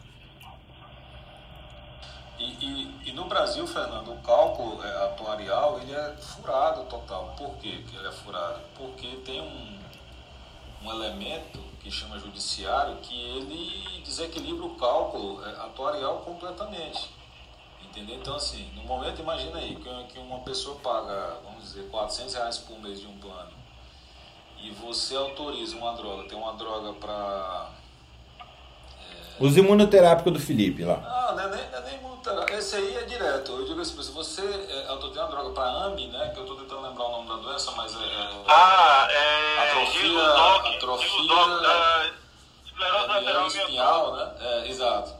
E, 2.39 2.45
e, 2.45 3.09
e 3.09 3.11
no 3.11 3.25
Brasil, 3.25 3.67
Fernando, 3.67 4.13
o 4.13 4.17
cálculo 4.19 4.81
é, 4.81 5.05
atuarial 5.07 5.77
ele 5.81 5.91
é 5.91 6.15
furado 6.21 6.85
total. 6.85 7.35
Por 7.37 7.57
quê 7.57 7.83
que 7.85 7.97
ele 7.97 8.07
é 8.07 8.11
furado? 8.13 8.61
Porque 8.77 9.07
tem 9.25 9.41
um, 9.41 9.77
um 10.85 10.89
elemento 10.89 11.59
que 11.81 11.91
chama 11.91 12.17
judiciário 12.17 12.95
que 13.01 13.21
ele 13.21 14.01
desequilibra 14.05 14.65
o 14.67 14.75
cálculo 14.75 15.45
é, 15.45 15.49
atuarial 15.49 16.19
completamente. 16.19 17.09
Entendeu? 17.83 18.15
Então, 18.15 18.37
assim, 18.37 18.71
no 18.73 18.83
momento, 18.83 19.21
imagina 19.21 19.57
aí 19.57 19.75
que 19.75 20.17
uma 20.17 20.39
pessoa 20.39 20.77
paga, 20.79 21.41
vamos 21.43 21.63
dizer, 21.63 21.89
400 21.89 22.35
reais 22.35 22.57
por 22.59 22.79
mês 22.79 23.01
de 23.01 23.07
um 23.07 23.17
plano 23.17 23.56
e 24.61 24.71
você 24.71 25.15
autoriza 25.15 25.75
uma 25.75 25.93
droga, 25.93 26.27
tem 26.27 26.37
uma 26.37 26.53
droga 26.53 26.93
para. 26.93 27.69
É... 28.39 29.43
Os 29.43 29.55
imunoterápicos 29.55 30.33
do 30.33 30.39
Felipe 30.39 30.83
lá. 30.83 31.01
Ah, 31.05 31.33
não 31.33 31.43
é 31.43 31.55
nem, 31.55 31.65
é 31.65 31.81
nem 31.81 31.95
imunoterápico. 31.99 32.57
Esse 32.57 32.75
aí 32.75 32.95
é 32.97 33.03
direto. 33.03 33.51
Eu 33.51 33.65
digo 33.65 33.81
assim, 33.81 34.01
se 34.01 34.11
você 34.11 34.41
é, 34.41 34.87
autoriza 34.87 35.21
uma 35.21 35.29
droga 35.29 35.49
para 35.51 35.85
AMI, 35.85 36.07
né? 36.07 36.29
Que 36.33 36.39
eu 36.39 36.43
estou 36.43 36.57
tentando 36.57 36.81
lembrar 36.81 37.05
o 37.05 37.11
nome 37.11 37.29
da 37.29 37.35
doença, 37.35 37.71
mas 37.71 37.93
é. 37.95 37.97
é 37.97 38.43
ah, 38.47 39.07
é. 39.09 39.71
Atrofia. 39.71 40.31
atrofia. 40.75 41.33
Uh, 41.33 42.27
esclerose 42.65 43.07
lateral 43.07 43.47
espinhal, 43.47 44.15
né? 44.15 44.31
É, 44.39 44.67
exato. 44.69 45.13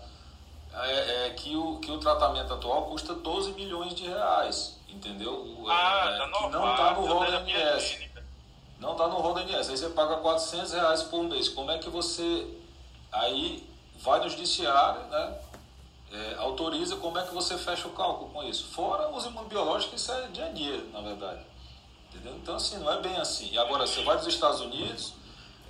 É, 0.74 1.26
é, 1.26 1.30
que, 1.32 1.56
o, 1.56 1.80
que 1.80 1.92
o 1.92 1.98
tratamento 1.98 2.54
atual 2.54 2.86
custa 2.86 3.16
12 3.16 3.54
milhões 3.54 3.96
de 3.96 4.08
reais, 4.08 4.80
entendeu? 4.88 5.66
Ah, 5.68 6.06
é, 6.08 6.18
tá 6.20 6.26
que 6.26 6.50
não 6.50 6.72
está 6.72 6.94
no 6.94 7.06
rol 7.08 7.20
da 7.26 7.42
MS. 7.42 8.07
Não 8.80 8.92
está 8.92 9.08
no 9.08 9.16
rol 9.16 9.34
da 9.34 9.42
INSS. 9.44 9.70
Aí 9.70 9.78
você 9.78 9.90
paga 9.90 10.18
400 10.18 10.74
reais 10.74 11.04
por 11.04 11.24
mês. 11.24 11.50
Como 11.50 11.72
é 11.72 11.78
que 11.78 11.90
você 11.90 12.48
aí 13.12 13.68
vai 14.00 14.20
no 14.20 14.30
judiciário, 14.30 15.02
né? 15.08 15.40
É, 16.12 16.36
autoriza, 16.38 16.96
como 16.96 17.18
é 17.20 17.26
que 17.26 17.34
você 17.34 17.58
fecha 17.58 17.88
o 17.88 17.92
cálculo 17.92 18.30
com 18.32 18.42
isso? 18.44 18.68
Fora 18.68 19.10
os 19.10 19.26
imunobiológicos, 19.26 20.02
isso 20.02 20.12
é 20.14 20.28
dia 20.28 20.46
a 20.46 20.50
dia, 20.50 20.82
na 20.94 21.02
verdade. 21.02 21.42
Entendeu? 22.10 22.34
Então, 22.36 22.56
assim, 22.56 22.78
não 22.78 22.92
é 22.92 23.02
bem 23.02 23.18
assim. 23.18 23.52
E 23.52 23.60
agora, 23.60 23.86
você 23.86 24.02
vai 24.04 24.16
dos 24.16 24.28
Estados 24.28 24.62
Unidos, 24.62 25.14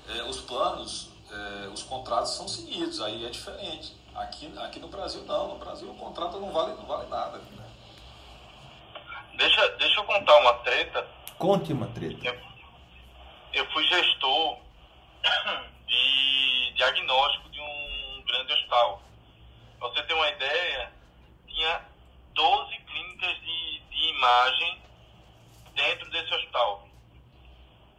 é, 0.08 0.22
os 0.24 0.40
planos, 0.42 1.10
é, 1.32 1.68
os 1.70 1.82
contratos 1.82 2.34
são 2.34 2.48
seguidos, 2.48 3.02
aí 3.02 3.26
é 3.26 3.30
diferente. 3.30 3.96
Aqui, 4.14 4.52
aqui 4.60 4.80
no 4.80 4.88
Brasil, 4.88 5.24
não. 5.26 5.48
No 5.50 5.58
Brasil, 5.58 5.90
o 5.90 5.96
contrato 5.96 6.40
não 6.40 6.52
vale, 6.52 6.76
não 6.76 6.86
vale 6.86 7.10
nada. 7.10 7.38
Né? 7.38 7.66
Deixa, 9.38 9.68
deixa 9.70 10.00
eu 10.00 10.04
contar 10.04 10.40
uma 10.40 10.54
treta. 10.56 11.08
Conte 11.38 11.74
uma 11.74 11.88
treta. 11.88 12.26
Eu 12.26 12.47
eu 13.58 13.66
fui 13.72 13.84
gestor 13.88 14.60
de 15.88 16.74
diagnóstico 16.76 17.50
de 17.50 17.60
um 17.60 18.24
grande 18.28 18.54
hospital. 18.54 19.02
Pra 19.80 19.88
você 19.90 20.04
ter 20.04 20.14
uma 20.14 20.30
ideia, 20.30 20.92
tinha 21.48 21.82
12 22.36 22.78
clínicas 22.78 23.36
de, 23.42 23.80
de 23.80 24.10
imagem 24.10 24.82
dentro 25.74 26.10
desse 26.12 26.32
hospital. 26.36 26.88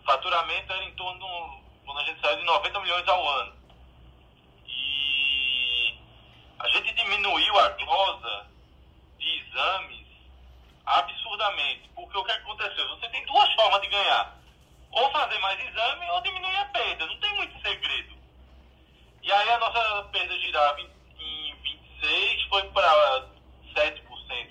O 0.01 0.05
faturamento 0.05 0.73
era 0.73 0.85
em 0.85 0.95
torno, 0.95 1.61
quando 1.85 2.01
a 2.01 2.05
gente 2.05 2.21
saiu, 2.21 2.37
de 2.37 2.45
90 2.45 2.81
milhões 2.81 3.09
ao 3.09 3.29
ano. 3.29 3.57
E 4.65 5.99
a 6.61 6.69
gente 6.69 6.95
diminuiu 6.95 7.59
a 7.59 7.69
glosa 7.71 8.47
de 9.19 9.41
exames 9.41 10.07
absurdamente. 10.87 11.89
Porque 11.97 12.17
o 12.17 12.25
que 12.25 12.31
aconteceu? 12.31 12.89
Você 12.91 13.09
tem 13.09 13.27
duas 13.27 13.53
formas 13.55 13.81
de 13.83 13.89
ganhar 13.89 14.39
ou 14.91 15.11
fazer 15.11 15.39
mais 15.39 15.59
exame 15.61 16.11
ou 16.11 16.21
diminuir 16.23 16.57
a 16.57 16.65
perda. 16.67 17.07
Não 17.07 17.21
tem 17.21 17.35
muito 17.35 17.61
segredo. 17.61 18.17
E 19.23 19.33
aí 19.33 19.51
a 19.51 19.59
nossa 19.59 20.03
perda 20.05 20.39
girava 20.39 20.81
em, 20.81 20.91
em 21.19 21.55
26, 22.01 22.43
foi 22.49 22.63
para 22.71 23.27
7%. 23.75 24.03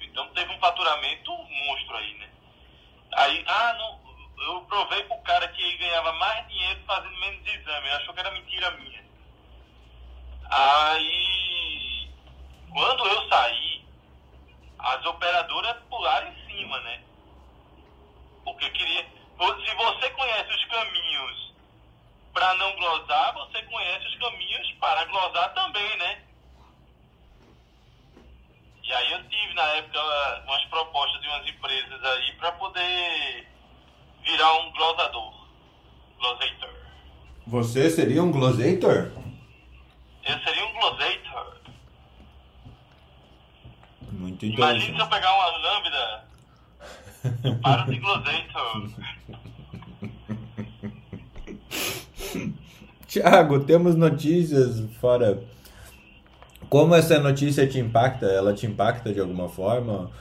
Então 0.03 0.27
teve 0.29 0.53
um 0.53 0.59
faturamento 0.59 1.31
monstro 1.31 1.97
aí, 1.97 2.13
né? 2.15 2.29
Aí, 3.13 3.43
ah, 3.47 3.73
não, 3.73 3.99
eu 4.43 4.61
provei 4.61 5.03
pro 5.03 5.17
cara 5.21 5.47
que 5.47 5.61
ele 5.61 5.77
ganhava 5.77 6.13
mais 6.13 6.47
dinheiro 6.47 6.79
fazendo 6.85 7.17
menos 7.19 7.47
exame. 7.47 7.87
Ele 7.87 7.95
achou 7.95 8.13
que 8.13 8.19
era 8.19 8.31
mentira 8.31 8.71
minha. 8.71 9.05
Aí, 10.49 12.09
quando 12.71 13.07
eu 13.07 13.29
saí, 13.29 13.85
as 14.79 15.05
operadoras 15.05 15.81
pularam 15.89 16.31
em 16.31 16.47
cima, 16.47 16.79
né? 16.81 17.03
Porque 18.43 18.69
queria 18.69 19.17
se 19.37 19.75
você 19.75 20.09
conhece 20.11 20.49
os 20.51 20.65
caminhos 20.65 21.53
para 22.33 22.53
não 22.55 22.75
glosar, 22.75 23.33
você 23.33 23.61
conhece 23.63 24.07
os 24.07 24.15
caminhos 24.17 24.71
para 24.79 25.05
glosar 25.05 25.53
também, 25.53 25.97
né? 25.97 26.23
E 28.83 28.93
aí 28.93 29.11
eu 29.11 29.29
tive 29.29 29.53
na 29.53 29.63
época 29.73 30.43
umas 30.45 30.65
propostas 30.65 31.21
de 31.21 31.27
umas 31.27 31.47
empresas 31.47 32.03
aí 32.03 32.33
para 32.37 32.51
poder 32.53 33.47
virar 34.21 34.53
um 34.53 34.71
glosador, 34.71 35.33
glosator. 36.17 36.75
Você 37.47 37.89
seria 37.89 38.21
um 38.21 38.31
glosator? 38.31 39.11
Eu 40.25 40.39
seria 40.39 40.65
um 40.65 40.73
glosator. 40.73 41.55
Muito 44.11 44.45
interessante. 44.45 44.89
Imagina 44.89 44.95
se 44.97 45.01
eu 45.01 45.07
pegar 45.07 45.33
uma 45.33 45.57
lambda 45.57 46.25
para 47.61 47.83
de 47.83 47.99
glosator. 47.99 48.89
Tiago, 53.07 53.61
temos 53.61 53.95
notícias 53.95 54.83
fora. 54.99 55.41
Como 56.69 56.93
essa 56.93 57.17
notícia 57.19 57.65
te 57.65 57.79
impacta? 57.79 58.25
Ela 58.25 58.53
te 58.53 58.65
impacta 58.65 59.13
de 59.13 59.21
alguma 59.21 59.47
forma? 59.47 60.11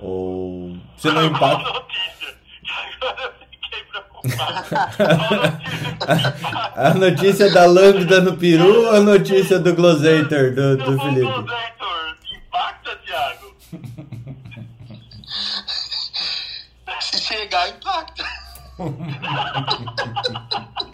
Ou 0.00 0.76
você 0.96 1.10
não 1.10 1.24
impacta? 1.26 1.72
notícia. 1.72 2.38
Agora 3.00 3.22
eu 3.22 3.32
fiquei 3.50 3.82
preocupado. 3.84 5.58
a 6.74 6.94
notícia 6.94 7.52
da 7.52 7.66
lambda 7.66 8.20
no 8.20 8.36
peru 8.36 8.84
ou 8.86 8.90
a 8.92 9.00
notícia 9.00 9.58
do 9.58 9.74
glosator 9.74 10.52
do, 10.54 10.76
do 10.76 11.00
Felipe? 11.00 11.20
Glosator 11.20 12.16
impacta, 12.32 12.96
Thiago? 13.04 13.56
Se 17.00 17.20
chegar, 17.20 17.68
impacta. 17.68 18.24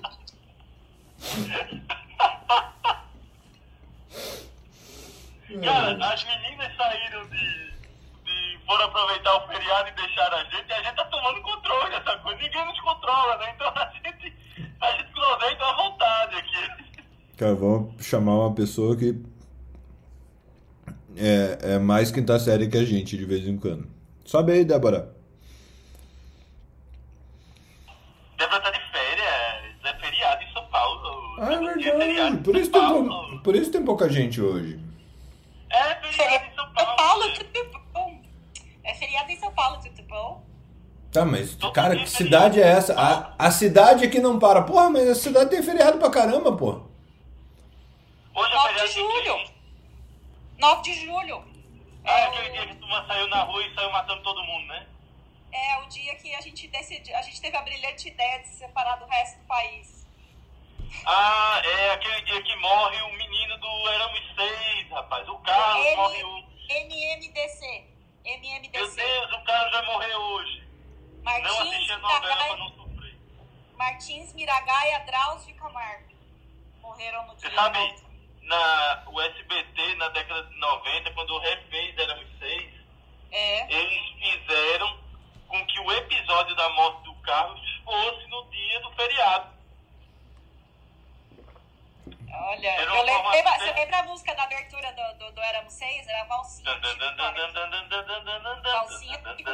Cara, 5.62 6.12
as 6.12 6.24
meninas 6.24 6.76
saíram 6.76 7.24
de, 7.28 7.72
de. 8.24 8.58
foram 8.66 8.86
aproveitar 8.86 9.36
o 9.36 9.46
feriado 9.46 9.88
e 9.88 9.92
deixaram 9.92 10.38
a 10.38 10.44
gente, 10.44 10.68
e 10.68 10.72
a 10.72 10.82
gente 10.82 10.96
tá 10.96 11.04
tomando 11.04 11.40
controle 11.42 11.90
dessa 11.90 12.18
coisa. 12.18 12.42
Ninguém 12.42 12.66
nos 12.66 12.80
controla, 12.80 13.36
né? 13.38 13.52
Então 13.54 13.68
a 13.68 13.90
gente. 13.92 14.34
A 14.80 14.90
gente 14.92 15.08
aproveita 15.10 15.64
à 15.64 15.72
vontade 15.72 16.36
aqui. 16.36 17.04
Cara, 17.38 17.54
vamos 17.54 18.03
chamar 18.14 18.34
uma 18.34 18.54
pessoa 18.54 18.96
que. 18.96 19.20
É, 21.16 21.74
é 21.74 21.78
mais 21.78 22.10
quinta 22.10 22.38
série 22.38 22.68
que 22.68 22.76
a 22.76 22.84
gente 22.84 23.16
de 23.16 23.24
vez 23.24 23.46
em 23.46 23.56
quando. 23.56 23.86
Sobe 24.24 24.52
aí, 24.52 24.64
Débora. 24.64 25.14
Débora 28.38 28.60
tá 28.60 28.70
de 28.70 28.80
férias, 28.90 29.84
é 29.84 30.00
feriado 30.00 30.42
em 30.42 30.52
São 30.52 30.66
Paulo. 30.66 31.36
Ah, 31.38 31.52
é 31.52 31.58
verdade. 31.58 32.36
Por 32.38 32.56
isso, 32.56 32.70
tem, 32.70 33.40
por 33.42 33.56
isso 33.56 33.70
tem 33.70 33.84
pouca 33.84 34.08
gente 34.08 34.40
hoje. 34.40 34.80
É 35.70 35.94
feriado 36.10 36.44
em 36.46 36.54
São 36.54 36.72
Paulo. 36.72 37.24
tudo 37.52 37.80
bom. 37.92 38.20
É 38.82 38.94
feriado 38.94 39.30
em 39.30 39.38
São 39.38 39.52
Paulo, 39.52 39.80
tudo 39.82 40.02
bom? 40.08 40.44
Tá, 41.12 41.24
mas, 41.24 41.56
cara, 41.72 41.96
que 41.96 42.10
cidade 42.10 42.60
é 42.60 42.66
essa? 42.66 42.92
A, 42.94 43.34
a 43.38 43.50
cidade 43.52 44.04
aqui 44.04 44.18
não 44.18 44.36
para. 44.36 44.62
Porra, 44.62 44.90
mas 44.90 45.08
a 45.08 45.14
cidade 45.14 45.50
tem 45.50 45.62
feriado 45.62 45.98
pra 45.98 46.10
caramba, 46.10 46.56
pô. 46.56 46.80
Hoje 48.34 48.50
é 48.50 48.56
9 48.56 48.73
feriado 48.73 48.73
de 48.86 48.92
julho. 48.94 49.50
9 50.58 50.82
de 50.82 50.94
julho. 51.04 51.44
É 52.04 52.22
aquele 52.24 52.50
dia 52.50 52.66
que 52.66 52.74
tu 52.76 52.86
saiu 53.06 53.26
na 53.28 53.42
rua 53.42 53.64
e 53.66 53.74
saiu 53.74 53.90
matando 53.90 54.22
todo 54.22 54.42
mundo, 54.44 54.66
né? 54.66 54.86
É 55.52 55.78
o 55.78 55.86
dia 55.86 56.14
que 56.16 56.34
a 56.34 56.40
gente 56.40 56.66
decidiu, 56.68 57.16
a 57.16 57.22
gente 57.22 57.40
teve 57.40 57.56
a 57.56 57.62
brilhante 57.62 58.08
ideia 58.08 58.40
de 58.40 58.48
se 58.48 58.58
separar 58.58 58.96
do 58.96 59.06
resto 59.06 59.38
do 59.40 59.46
país. 59.46 60.04
Ah, 61.06 61.60
é 61.64 61.90
aquele 61.92 62.20
dia 62.22 62.42
que 62.42 62.56
morre 62.56 63.00
o 63.02 63.12
menino 63.16 63.58
do 63.58 63.88
Éramos 63.88 64.20
Seis, 64.34 64.90
rapaz. 64.90 65.28
O 65.28 65.38
Carlos 65.38 65.86
M- 65.86 65.96
morre 65.96 66.22
o. 66.24 66.44
MMDC. 66.68 67.84
Meu 68.24 68.38
MMDC. 68.38 68.96
Deus, 68.96 69.32
o 69.32 69.44
Carlos 69.44 69.72
vai 69.72 69.86
morrer 69.86 70.14
hoje. 70.14 70.64
Não 71.22 71.22
Martins, 71.32 71.60
assisti 71.60 71.92
a 71.92 71.98
novela 71.98 72.20
pra 72.20 72.28
Miragaia, 72.34 72.56
não 72.56 72.68
sofrer. 72.74 73.18
Martins 73.76 74.32
Miragaia, 74.34 74.98
Drauzio 75.00 75.50
e 75.50 75.54
Camargo. 75.54 76.14
Morreram 76.80 77.26
no 77.26 77.36
dia. 77.36 77.48
Você 77.50 77.54
sabe, 77.54 77.78
na, 78.44 79.02
o 79.06 79.20
SBT 79.20 79.94
na 79.96 80.08
década 80.08 80.42
de 80.44 80.58
90, 80.58 81.10
quando 81.12 81.34
o 81.34 81.38
refez 81.38 81.98
Éramos 81.98 82.28
Seis, 82.38 82.72
é. 83.30 83.72
eles 83.72 84.02
fizeram 84.18 84.98
com 85.48 85.66
que 85.66 85.80
o 85.80 85.92
episódio 85.92 86.54
da 86.56 86.68
morte 86.70 87.04
do 87.04 87.14
Carlos 87.16 87.80
fosse 87.84 88.26
no 88.28 88.50
dia 88.50 88.80
do 88.80 88.90
feriado. 88.92 89.54
Olha, 92.36 92.72
de... 93.32 93.42
você 93.42 93.72
lembra 93.72 93.98
a 93.98 94.02
música 94.02 94.34
da 94.34 94.42
abertura 94.42 94.92
do, 94.92 95.18
do, 95.18 95.32
do 95.32 95.40
Éramos 95.40 95.72
Seis? 95.72 96.06
Era 96.08 96.22
a 96.22 96.24
valsinha. 96.24 96.70
Valsinha 98.72 99.18
tipo, 99.18 99.34
tipo, 99.36 99.50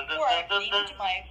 tipo, 0.61 0.85
demais. 0.87 1.26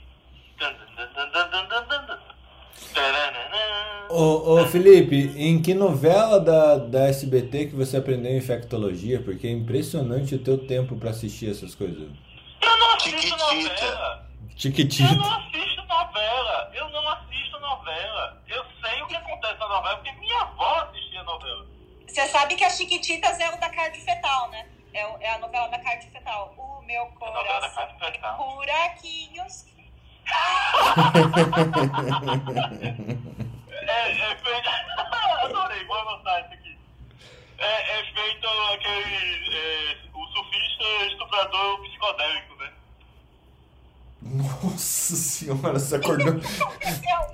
Ô, 4.10 4.56
ô 4.62 4.66
Felipe, 4.66 5.34
em 5.38 5.62
que 5.62 5.74
novela 5.76 6.40
da, 6.40 6.78
da 6.78 7.08
SBT 7.08 7.68
que 7.68 7.76
você 7.76 7.98
aprendeu 7.98 8.36
infectologia? 8.36 9.22
Porque 9.22 9.46
é 9.48 9.52
impressionante 9.52 10.34
o 10.34 10.40
teu 10.40 10.58
tempo 10.58 10.96
pra 10.96 11.12
assistir 11.12 11.52
essas 11.52 11.76
coisas. 11.76 12.10
Eu 12.62 12.78
não 12.78 12.96
assisto 12.96 13.22
Chiquitita. 13.22 13.38
novela. 13.38 14.28
Eu 14.50 14.58
Chiquitita. 14.58 15.16
não 15.16 15.32
assisto 15.32 15.86
novela. 15.88 16.72
Eu 16.74 16.90
não 16.90 17.08
assisto 17.10 17.60
novela. 17.60 18.42
Eu 18.48 18.66
sei 18.82 19.02
o 19.04 19.08
que 19.08 19.16
acontece 19.16 19.60
na 19.60 19.68
novela 19.70 19.96
porque 19.98 20.12
minha 20.20 20.42
avó 20.42 20.90
assistia 20.90 21.24
novela. 21.24 21.66
Você 22.08 22.26
sabe 22.28 22.56
que 22.56 22.64
a 22.64 22.70
Chiquititas 22.72 23.40
é 23.40 23.48
o 23.54 23.60
da 23.60 23.70
carne 23.70 24.00
fetal, 24.00 24.50
né? 24.50 24.66
É, 24.92 25.02
é 25.28 25.36
a 25.36 25.38
novela 25.38 25.68
da 25.68 25.78
carne 25.78 26.04
fetal. 26.12 26.56
O 26.58 26.82
meu 26.82 27.06
novela 27.20 27.60
da 27.62 27.70
coração 27.70 27.88
tem 28.12 28.56
buraquinhos. 28.56 29.66
É, 33.82 34.12
é 34.32 34.36
feito. 34.36 34.70
Adorei, 35.44 35.86
vou 35.86 35.98
anotar 35.98 36.40
isso 36.42 36.54
aqui. 36.54 36.78
É, 37.58 38.00
é 38.00 38.04
feito 38.14 38.48
aquele. 38.74 39.56
é, 39.56 39.98
o 40.14 40.26
surfista 40.28 40.84
estuprador 41.12 41.82
psicodélico, 41.82 42.56
né? 42.60 42.70
Nossa 44.22 45.16
senhora, 45.16 45.80
você 45.80 45.96
acordou. 45.96 46.40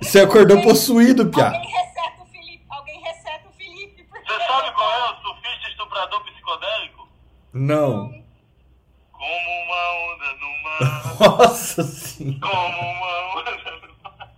Você 0.00 0.20
acordou 0.20 0.56
Alguém- 0.58 0.70
possuído, 0.72 1.26
Piá. 1.30 1.46
Alguém 1.46 1.70
receta 1.70 2.22
o 2.22 2.26
Felipe. 2.26 2.64
Alguém 2.68 3.00
receta 3.02 3.48
o 3.48 3.52
Felipe. 3.52 4.04
Porque 4.04 4.32
Você 4.32 4.46
sabe 4.46 4.72
qual 4.74 4.90
é 4.92 5.10
o 5.12 5.16
surfista 5.22 5.68
estuprador 5.68 6.24
psicodélico? 6.24 7.08
Não. 7.52 8.24
Como 9.18 9.50
uma 9.64 9.82
onda 10.12 10.32
no 10.34 10.62
mar. 10.62 11.16
Nossa 11.38 11.82
senhora. 11.82 12.40
Como 12.40 12.80
uma 12.80 13.36
onda 13.40 13.50
no 13.50 13.94
mar. 14.02 14.32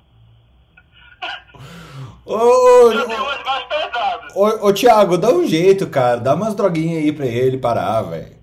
Ô, 2.25 2.91
tenho 2.91 3.21
ô, 3.21 3.25
umas 3.25 3.43
mais 3.45 3.65
pesadas. 3.65 4.37
ô, 4.37 4.67
ô, 4.69 4.73
Thiago, 4.73 5.17
dá 5.19 5.31
um 5.31 5.47
jeito, 5.47 5.89
cara. 5.89 6.19
Dá 6.21 6.35
umas 6.35 6.55
droguinhas 6.55 7.03
aí 7.03 7.13
pra 7.13 7.27
ele 7.27 7.59
parar, 7.59 8.03
velho. 8.03 8.37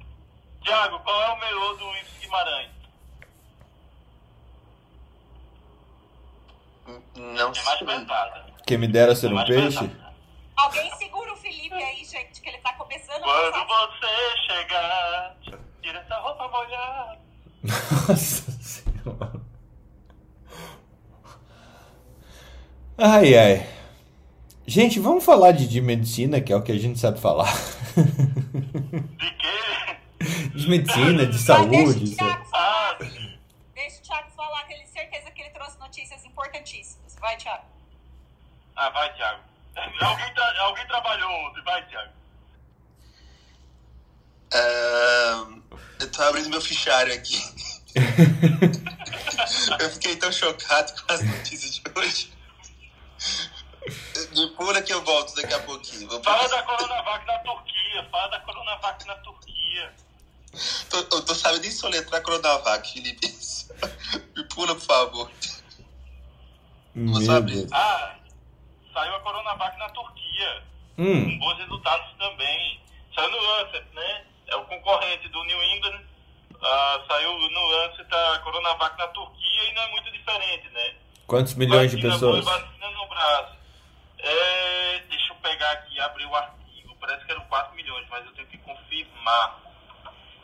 Tiago, 0.63 0.99
qual 0.99 1.21
é 1.21 1.29
o 1.33 1.39
melhor 1.39 1.75
do 1.77 1.85
Ives 1.97 2.19
Guimarães? 2.21 2.69
Não 7.15 7.51
É 7.51 7.63
mais 7.63 7.77
sei. 7.79 7.87
pesada. 7.87 8.45
Quem 8.65 8.77
me 8.77 8.87
dera 8.87 9.15
ser 9.15 9.27
É 9.27 9.29
um 9.29 9.33
mais 9.35 9.47
peixe? 9.47 9.77
pesada. 9.79 10.05
Alguém 10.57 10.91
segura 10.95 11.33
o 11.33 11.37
Felipe 11.37 11.75
aí, 11.75 12.03
gente, 12.05 12.41
que 12.41 12.49
ele 12.49 12.57
tá 12.59 12.73
começando 12.73 13.21
a 13.23 13.23
Quando 13.23 13.51
passar. 13.51 13.87
você 13.87 14.37
chegar, 14.53 15.35
tira 15.85 15.99
essa 15.99 16.15
roupa 16.19 16.47
molhada. 16.47 17.19
Nossa 17.63 18.51
senhora. 18.61 19.41
Ai, 22.97 23.37
ai. 23.37 23.69
Gente, 24.65 24.99
vamos 24.99 25.23
falar 25.23 25.51
de, 25.51 25.67
de 25.67 25.79
medicina, 25.81 26.41
que 26.41 26.51
é 26.51 26.55
o 26.55 26.61
que 26.63 26.71
a 26.71 26.79
gente 26.79 26.97
sabe 26.99 27.19
falar. 27.19 27.51
De 27.95 29.31
quê? 29.31 29.97
De 30.55 30.67
medicina, 30.67 31.25
de 31.27 31.37
saúde. 31.37 31.69
deixa 31.69 31.99
o 31.99 32.03
isso- 32.03 32.15
Thiago 32.17 32.45
falar. 32.45 32.97
Ah, 32.99 33.05
Deixa 33.75 33.99
o 33.99 34.01
Thiago 34.01 34.29
falar, 34.35 34.63
que 34.63 34.73
ele 34.73 34.87
certeza 34.87 35.29
que 35.31 35.41
ele 35.41 35.49
trouxe 35.51 35.77
notícias 35.79 36.25
importantíssimas. 36.25 37.15
Vai, 37.19 37.37
Thiago. 37.37 37.63
ah 38.75 38.89
vai, 38.89 39.13
Tiago. 39.13 39.41
Alguém, 40.01 40.33
tra- 40.33 40.61
alguém 40.61 40.87
trabalhou 40.87 41.29
ontem, 41.47 41.61
vai, 41.63 41.85
Tiago. 41.87 42.11
Ahn, 44.55 45.61
eu 45.99 46.11
tô 46.11 46.21
abrindo 46.23 46.49
meu 46.49 46.61
fichário 46.61 47.13
aqui. 47.13 47.41
eu 49.79 49.89
fiquei 49.91 50.15
tão 50.15 50.31
chocado 50.31 50.93
com 51.03 51.13
as 51.13 51.21
notícias 51.23 51.75
de 51.75 51.83
hoje. 51.95 52.33
Me 54.35 54.47
pula 54.55 54.81
que 54.81 54.93
eu 54.93 55.03
volto 55.03 55.35
daqui 55.35 55.53
a 55.53 55.59
pouquinho. 55.59 56.07
Vou 56.07 56.23
Fala 56.23 56.47
da 56.47 56.63
Coronavac 56.63 57.25
na 57.27 57.37
Turquia, 57.39 58.07
fala 58.11 58.27
da 58.29 58.39
Coronavac 58.39 59.05
na 59.05 59.15
Turquia. 59.15 59.93
Tô, 60.89 60.97
eu 60.97 61.21
tô 61.25 61.35
sabendo 61.35 61.61
nem 61.63 61.71
soletrar 61.71 62.21
Coronavac, 62.21 62.91
Felipe. 62.93 63.27
Me 64.35 64.43
pula, 64.45 64.73
por 64.75 64.81
favor. 64.85 65.31
Vou 66.95 67.19
Meu 67.19 67.31
abrir. 67.31 67.55
Deus. 67.57 67.71
Ah, 67.73 68.15
saiu 68.93 69.15
a 69.15 69.19
Coronavac 69.19 69.77
na 69.77 69.89
Turquia. 69.89 70.63
Com 70.95 71.03
Hum, 71.03 71.39
bons 71.39 71.57
resultados 71.57 72.17
também. 72.17 72.79
Saiu 73.13 73.29
no 73.31 73.37
Lancet, 73.37 73.85
né? 73.93 74.25
É 74.47 74.55
o 74.55 74.65
concorrente 74.65 75.27
do 75.29 75.43
New 75.43 75.63
England. 75.63 76.01
Ah, 76.61 77.03
saiu 77.07 77.37
no 77.37 77.67
Lancet 77.67 78.07
a 78.13 78.39
Coronavac 78.39 78.97
na 78.97 79.07
Turquia 79.09 79.69
e 79.69 79.73
não 79.73 79.83
é 79.83 79.87
muito 79.91 80.11
diferente, 80.11 80.69
né? 80.69 80.95
quantos 81.27 81.55
milhões 81.55 81.91
de 81.91 81.97
Vacina 81.97 82.13
pessoas? 82.13 82.45
boa 82.45 82.57
e 82.57 82.61
Vacina 82.61 82.91
no 82.91 83.07
braço. 83.07 83.55
É, 84.19 84.99
deixa 85.09 85.33
eu 85.33 85.35
pegar 85.37 85.71
aqui, 85.71 85.99
abrir 85.99 86.25
o 86.25 86.35
artigo. 86.35 86.95
Parece 86.99 87.25
que 87.25 87.31
eram 87.31 87.45
4 87.45 87.75
milhões, 87.75 88.07
mas 88.09 88.25
eu 88.25 88.33
tenho 88.33 88.47
que 88.47 88.57
confirmar. 88.59 89.59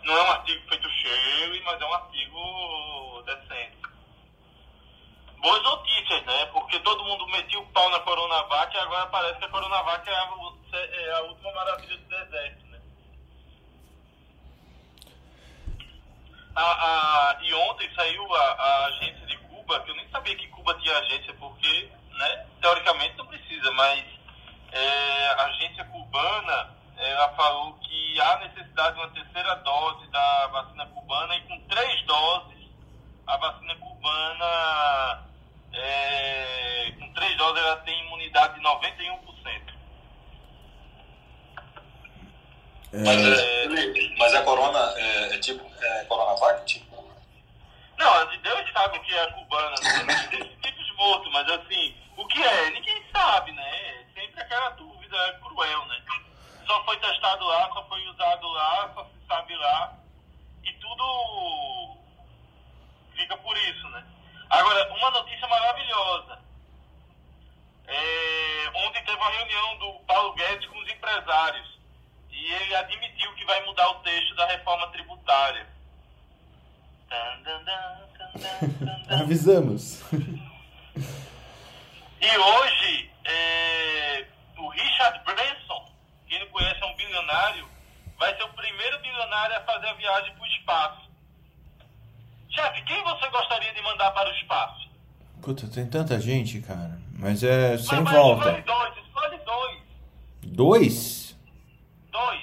Não 0.04 0.18
é 0.18 0.24
um 0.24 0.32
artigo 0.32 0.68
feito 0.68 0.90
cheio, 0.90 1.64
mas 1.64 1.82
é 1.82 1.86
um 1.86 1.94
artigo 1.94 3.24
decente. 3.26 3.78
Boas 5.40 5.64
notícias, 5.64 6.24
né? 6.26 6.46
Porque 6.48 6.80
todo 6.82 7.04
mundo 7.04 7.26
metia 7.28 7.60
o 7.60 7.66
pau 7.68 7.90
na 7.90 8.00
Coronavac 8.02 8.76
e 8.76 8.80
agora 8.80 9.08
parece 9.08 9.40
que 9.40 9.46
a 9.46 9.50
Coronavac 9.50 10.08
é 10.08 10.14
a, 10.14 10.30
é 10.74 11.14
a 11.14 11.22
última 11.22 11.52
maravilha 11.54 11.98
do 11.98 12.08
deserto, 12.08 12.66
né? 12.68 12.82
A, 16.56 16.62
a, 16.62 17.38
e 17.42 17.54
ontem 17.54 17.90
saiu 17.96 18.36
a, 18.36 18.40
a 18.40 18.86
agência 18.88 19.26
de 19.26 19.38
Cuba, 19.38 19.80
que 19.82 19.92
eu 19.92 19.96
nem 19.96 20.10
sabia 20.10 20.36
que 20.36 20.48
Cuba 20.50 20.74
tinha 20.80 20.98
agência, 20.98 21.34
porque, 21.36 21.90
né, 22.12 22.46
teoricamente 22.62 23.18
não 23.18 23.26
precisa, 23.26 23.72
mas 23.72 24.04
é, 24.72 25.28
a 25.38 25.46
agência 25.46 25.86
cubana, 25.86 26.76
ela 26.98 27.30
falou 27.36 27.74
que 27.80 28.22
há 28.22 28.40
necessidade 28.40 28.96
de 28.96 29.02
uma 29.02 29.10
terceira 29.10 29.56
dose 29.56 30.08
da 30.08 30.48
vacina 30.48 30.86
cubana 30.88 31.36
e 31.36 31.42
com 31.42 31.60
três 31.68 32.06
doses, 32.06 32.70
a 33.28 33.38
vacina 33.38 33.76
cubana, 33.76 35.26
é, 35.74 36.94
com 37.00 37.14
três 37.14 37.38
doses, 37.38 37.64
ela 37.64 37.78
tem 37.78 38.00
imunidade 38.06 38.56
de 38.56 38.62
91%. 38.62 39.31
Mas, 42.94 43.40
é, 43.40 43.68
mas 44.18 44.34
a 44.34 44.44
corona 44.44 44.80
é, 44.98 45.36
é 45.36 45.40
tipo 45.40 45.66
é, 45.82 46.04
Coronavac? 46.06 46.66
Tipo, 46.66 47.10
Não, 47.98 48.38
Deus 48.38 48.72
sabe 48.74 48.98
o 48.98 49.02
que 49.02 49.16
é 49.16 49.32
cubana, 49.32 49.76
né? 49.82 50.28
tem 50.30 50.44
tipos 50.62 50.96
mortos, 50.98 51.32
mas 51.32 51.50
assim, 51.50 51.96
o 52.18 52.28
que 52.28 52.44
é? 52.44 52.70
Ninguém 52.72 53.02
sabe, 53.14 53.54
né? 53.54 54.06
Sempre 54.14 54.42
aquela 54.42 54.72
dúvida 54.72 55.40
cruel, 55.42 55.86
né? 55.86 56.02
Só 56.68 56.84
foi 56.84 56.98
testado 56.98 57.46
lá, 57.46 57.70
só 57.74 57.88
foi 57.88 58.06
usado 58.10 58.48
lá, 58.50 58.92
só 58.94 59.06
se 59.06 59.28
sabe 59.28 59.56
lá, 59.56 59.98
e 60.64 60.74
tudo 60.74 61.98
fica 63.16 63.38
por 63.38 63.56
isso, 63.58 63.88
né? 63.90 64.06
Agora, 64.50 64.94
uma 64.94 65.12
notícia 65.12 65.48
maravilhosa. 65.48 66.40
É, 67.88 68.72
ontem 68.74 69.04
teve 69.06 69.18
uma 69.18 69.30
reunião 69.30 69.78
do 69.78 69.94
Paulo 70.06 70.34
Guedes 70.34 70.68
com 70.68 70.78
os 70.78 70.90
empresários 70.90 71.81
e 72.42 72.54
ele 72.54 72.76
admitiu 72.76 73.32
que 73.36 73.46
vai 73.46 73.64
mudar 73.66 73.88
o 73.90 73.96
texto 74.00 74.36
da 74.36 74.48
reforma 74.48 74.88
tributária. 74.88 75.68
Avisamos. 79.22 80.02
E 82.20 82.38
hoje, 82.38 83.12
é, 83.26 84.26
o 84.58 84.70
Richard 84.70 85.22
Branson, 85.24 85.86
quem 86.28 86.40
não 86.40 86.48
conhece 86.48 86.82
é 86.82 86.86
um 86.86 86.96
bilionário, 86.96 87.68
vai 88.18 88.36
ser 88.36 88.44
o 88.44 88.54
primeiro 88.54 89.00
bilionário 89.02 89.56
a 89.58 89.62
fazer 89.62 89.88
a 89.88 89.94
viagem 89.94 90.34
para 90.34 90.44
o 90.44 90.48
espaço. 90.48 91.12
Chefe, 92.50 92.82
quem 92.84 93.04
você 93.04 93.30
gostaria 93.30 93.72
de 93.74 93.82
mandar 93.84 94.10
para 94.12 94.30
o 94.30 94.34
espaço? 94.38 94.90
Puta, 95.42 95.68
tem 95.68 95.88
tanta 95.88 96.20
gente, 96.20 96.60
cara. 96.62 97.00
Mas 97.14 97.44
é 97.44 97.78
sem 97.78 98.02
Mas 98.02 98.16
volta. 98.16 98.50
Escolhe 98.50 98.62
dois, 98.64 98.98
escolhe 99.06 99.38
dois. 99.46 99.82
Dois? 100.44 101.31
Dois. 102.12 102.42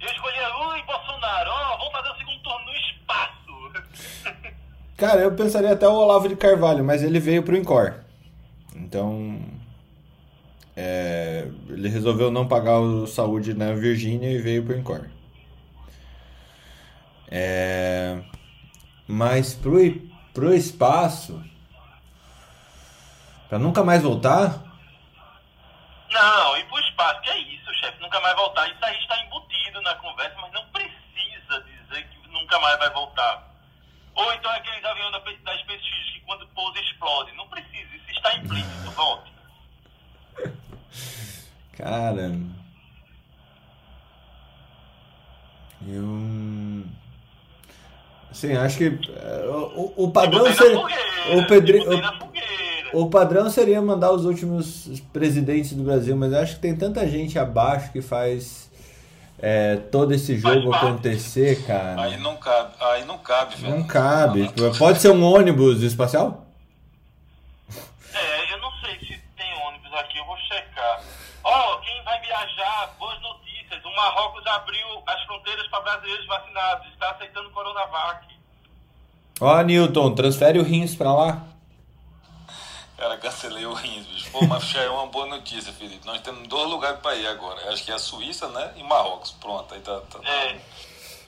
Eu 0.00 0.08
escolhi 0.08 0.36
Lula 0.58 0.78
e 0.78 0.82
Bolsonaro. 0.84 1.50
Ó, 1.50 1.76
vamos 1.76 1.92
fazer 1.92 2.10
o 2.10 2.16
segundo 2.16 2.42
turno 2.42 2.64
no 2.64 2.72
espaço. 2.76 4.52
Cara, 4.96 5.20
eu 5.20 5.34
pensaria 5.34 5.72
até 5.72 5.86
o 5.86 5.92
Olavo 5.92 6.28
de 6.28 6.36
Carvalho, 6.36 6.84
mas 6.84 7.02
ele 7.02 7.20
veio 7.20 7.42
pro 7.42 7.56
Incor. 7.56 7.94
Então. 8.74 9.40
é, 10.76 11.46
ele 11.68 11.88
resolveu 11.88 12.30
não 12.30 12.48
pagar 12.48 12.78
o 12.78 13.06
saúde 13.06 13.54
na 13.54 13.72
Virgínia 13.74 14.30
e 14.30 14.38
veio 14.38 14.64
pro 14.64 14.76
Incor. 14.76 15.08
É, 17.30 18.22
mas 19.06 19.54
pro, 19.54 19.78
pro 20.32 20.54
espaço. 20.54 21.42
Pra 23.48 23.58
nunca 23.58 23.84
mais 23.84 24.02
voltar? 24.02 24.62
Não, 26.10 26.56
ir 26.56 26.64
pro 26.66 26.78
espaço 26.78 26.92
básico. 27.02 27.30
É 27.30 27.38
isso, 27.38 27.61
chefe, 27.82 28.00
nunca 28.00 28.20
mais 28.20 28.36
voltar. 28.36 28.68
Isso 28.68 28.84
aí 28.84 28.98
está 28.98 29.18
embutido 29.24 29.82
na 29.82 29.94
conversa, 29.96 30.36
mas 30.40 30.52
não 30.52 30.64
precisa 30.66 31.60
dizer 31.62 32.08
que 32.08 32.28
nunca 32.28 32.58
mais 32.60 32.78
vai 32.78 32.90
voltar. 32.90 33.50
Ou 34.14 34.32
então 34.34 34.50
aqueles 34.52 34.84
aviões 34.84 35.12
da, 35.12 35.18
da 35.18 35.58
SpaceX 35.58 36.10
que 36.12 36.20
quando 36.20 36.46
pousa 36.48 36.78
explode. 36.78 37.32
Não 37.32 37.48
precisa, 37.48 37.96
isso 37.96 38.10
está 38.10 38.34
implícito, 38.36 38.90
volte. 38.92 39.32
Cara. 41.76 42.30
Eu. 45.86 46.84
Sim, 48.30 48.56
acho 48.56 48.78
que 48.78 48.84
é, 48.86 49.46
o, 49.46 49.92
o 49.96 50.12
padrão 50.12 50.46
seria. 50.54 50.78
O, 50.78 51.46
pedri, 51.46 51.80
o, 51.80 51.90
o 52.92 53.08
padrão 53.08 53.48
seria 53.50 53.80
mandar 53.80 54.12
os 54.12 54.24
últimos 54.24 55.02
presidentes 55.12 55.72
do 55.72 55.82
Brasil, 55.82 56.16
mas 56.16 56.32
eu 56.32 56.38
acho 56.40 56.54
que 56.56 56.60
tem 56.60 56.76
tanta 56.76 57.06
gente 57.08 57.38
abaixo 57.38 57.90
que 57.92 58.02
faz 58.02 58.70
é, 59.38 59.76
todo 59.76 60.14
esse 60.14 60.38
jogo 60.38 60.72
acontecer, 60.72 61.64
cara. 61.66 62.02
Aí 62.02 62.16
não 62.18 62.36
cabe, 62.36 62.74
aí 62.80 63.04
não 63.04 63.18
cabe, 63.18 63.56
velho. 63.56 63.76
Não 63.76 63.86
cabe. 63.86 64.52
Pode 64.78 65.00
ser 65.00 65.10
um 65.10 65.24
ônibus 65.24 65.82
espacial? 65.82 66.46
É, 68.14 68.52
eu 68.52 68.58
não 68.60 68.70
sei 68.80 68.98
se 69.00 69.20
tem 69.36 69.66
ônibus 69.66 69.92
aqui, 69.94 70.18
eu 70.18 70.24
vou 70.26 70.36
checar. 70.36 71.02
Ó, 71.42 71.74
oh, 71.74 71.80
quem 71.80 72.04
vai 72.04 72.20
viajar, 72.20 72.94
boas 72.98 73.20
notícias. 73.20 73.84
O 73.84 73.96
Marrocos 73.96 74.46
abriu 74.46 74.86
as 75.06 75.20
fronteiras 75.24 75.66
para 75.68 75.80
brasileiros 75.80 76.26
vacinados, 76.26 76.86
está 76.92 77.10
aceitando 77.10 77.50
Coronavac. 77.50 78.26
Ó, 79.40 79.58
oh, 79.58 79.62
Newton, 79.62 80.14
transfere 80.14 80.60
o 80.60 80.62
rins 80.62 80.94
para 80.94 81.12
lá. 81.12 81.51
Cara, 83.02 83.18
cancelei 83.18 83.66
o 83.66 83.72
rins, 83.72 84.06
bicho. 84.06 84.30
Pô, 84.30 84.46
mas 84.46 84.62
já 84.68 84.82
é 84.82 84.88
uma 84.88 85.08
boa 85.08 85.26
notícia, 85.26 85.72
Felipe. 85.72 86.06
Nós 86.06 86.20
temos 86.20 86.46
dois 86.46 86.70
lugares 86.70 87.00
para 87.00 87.16
ir 87.16 87.26
agora. 87.26 87.72
Acho 87.72 87.84
que 87.84 87.90
é 87.90 87.94
a 87.94 87.98
Suíça, 87.98 88.48
né? 88.50 88.74
E 88.76 88.84
Marrocos. 88.84 89.32
Pronto, 89.32 89.74
aí 89.74 89.80
tá. 89.80 90.00
tá, 90.02 90.20
tá. 90.20 90.28
É. 90.30 90.60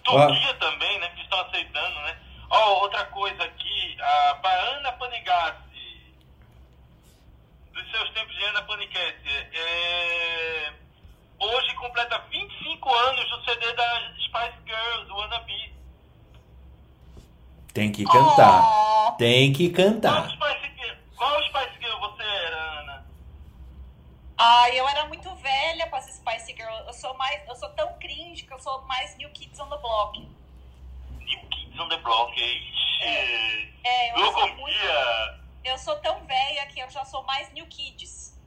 Turquia 0.05 0.51
ah. 0.51 0.55
também, 0.55 1.01
né? 1.01 1.09
Que 1.17 1.23
estão 1.23 1.41
aceitando, 1.41 2.01
né? 2.03 2.17
Ó, 2.49 2.59
oh, 2.59 2.83
outra 2.83 3.05
coisa 3.07 3.43
aqui. 3.43 3.97
A 4.01 4.77
Ana 4.77 4.93
Panigassi. 4.93 6.15
Dos 7.73 7.91
seus 7.91 8.09
tempos 8.11 8.37
de 8.37 8.45
Ana 8.45 8.63
Panigassi. 8.63 9.49
É... 9.53 10.73
Hoje 11.41 11.75
completa 11.75 12.23
25 12.31 12.95
anos 12.95 13.31
do 13.31 13.45
CD 13.47 13.73
da 13.73 14.13
Spice 14.25 14.59
Girls, 14.65 15.11
o 15.11 15.17
Wanna 15.17 15.41
Be. 15.41 15.75
Tem 17.73 17.91
que 17.91 18.05
cantar. 18.05 18.63
Oh. 18.63 19.13
Tem 19.19 19.53
que 19.53 19.71
cantar. 19.71 20.31
Spice 20.31 20.65
Girl 21.81 21.99
você 22.01 22.23
era, 22.23 22.81
Ana? 22.81 23.07
Ah, 24.37 24.69
eu 24.71 24.89
era 24.89 25.07
muito 25.07 25.33
velha 25.37 25.87
para 25.87 25.99
as 25.99 26.07
Spice 26.07 26.53
Girl. 26.55 26.75
Eu 26.87 26.93
sou 26.93 27.15
mais, 27.15 27.47
eu 27.49 27.55
sou 27.55 27.69
tão 27.71 27.99
cringe 27.99 28.45
que 28.45 28.53
eu 28.53 28.59
sou 28.59 28.83
mais 28.83 29.17
New 29.17 29.31
Kids 29.31 29.59
on 29.61 29.69
the 29.69 29.79
Block. 29.79 30.19
New 31.21 31.41
Kids 31.49 31.79
on 31.79 31.89
the 31.89 31.97
Block, 31.99 32.33
ixi. 32.33 33.05
É, 33.05 34.09
é 34.09 34.13
eu, 34.13 34.33
sou 34.33 34.49
muito, 34.55 34.79
eu 35.65 35.79
sou 35.79 35.97
tão 36.01 36.25
velha 36.27 36.67
que 36.67 36.81
eu 36.81 36.91
já 36.91 37.05
sou 37.05 37.23
mais 37.23 37.53
New 37.53 37.67
Kids. 37.67 38.39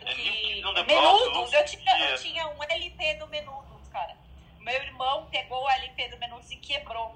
É 0.00 0.14
New 0.14 0.32
Kids 0.32 0.64
on 0.64 0.74
the 0.74 0.82
Menudos, 0.82 1.52
eu 1.52 1.64
tinha, 1.64 2.10
eu 2.10 2.18
tinha 2.18 2.48
um 2.48 2.62
LP 2.62 3.14
do 3.14 3.26
Menudos, 3.28 3.88
cara. 3.88 4.16
Meu 4.58 4.74
irmão 4.82 5.26
pegou 5.26 5.62
o 5.62 5.70
LP 5.70 6.08
do 6.08 6.18
Menudos 6.18 6.50
e 6.50 6.56
quebrou. 6.56 7.14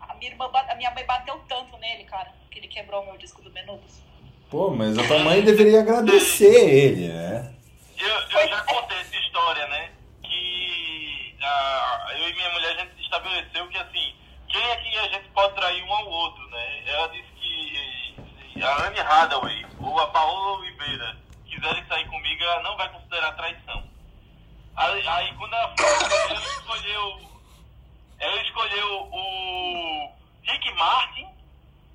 A 0.00 0.14
minha, 0.14 0.30
irmã, 0.30 0.50
a 0.52 0.74
minha 0.74 0.90
mãe 0.90 1.04
bateu 1.04 1.38
tanto 1.46 1.76
nele, 1.76 2.04
cara, 2.04 2.32
que 2.50 2.58
ele 2.58 2.68
quebrou 2.68 3.04
meu 3.04 3.18
disco 3.18 3.42
do 3.42 3.50
Menudos. 3.52 4.09
Pô, 4.50 4.68
mas 4.70 4.98
a 4.98 5.06
tua 5.06 5.20
mãe 5.20 5.42
deveria 5.42 5.78
agradecer 5.78 6.68
ele, 6.68 7.08
né? 7.08 7.54
Eu, 7.96 8.08
eu 8.08 8.48
já 8.48 8.60
contei 8.62 8.98
essa 8.98 9.16
história, 9.16 9.64
né? 9.68 9.90
Que 10.22 11.36
eu 12.18 12.28
e 12.28 12.34
minha 12.34 12.50
mulher, 12.50 12.74
a 12.74 12.80
gente 12.80 13.00
estabeleceu 13.00 13.68
que, 13.68 13.78
assim, 13.78 14.12
quem 14.48 14.60
é 14.60 14.76
que 14.76 14.98
a 14.98 15.08
gente 15.08 15.28
pode 15.28 15.54
trair 15.54 15.80
um 15.84 15.92
ao 15.92 16.08
outro, 16.08 16.44
né? 16.50 16.82
Ela 16.84 17.06
disse 17.10 17.28
que 17.40 18.60
a 18.60 18.86
Anne 18.86 18.98
Hathaway 18.98 19.66
ou 19.78 20.00
a 20.00 20.08
Paola 20.08 20.58
Oliveira 20.58 21.16
quiserem 21.46 21.86
sair 21.86 22.08
comigo, 22.08 22.42
ela 22.42 22.62
não 22.62 22.76
vai 22.76 22.88
considerar 22.88 23.32
traição. 23.36 23.84
Aí, 24.76 25.06
aí 25.06 25.34
quando 25.36 25.54
ela 25.54 25.74
foi, 25.78 25.86
ela 26.30 26.40
escolheu, 26.40 27.20
ela 28.18 28.42
escolheu 28.42 29.08
o 29.12 30.12
Rick 30.42 30.74
Martin 30.74 31.28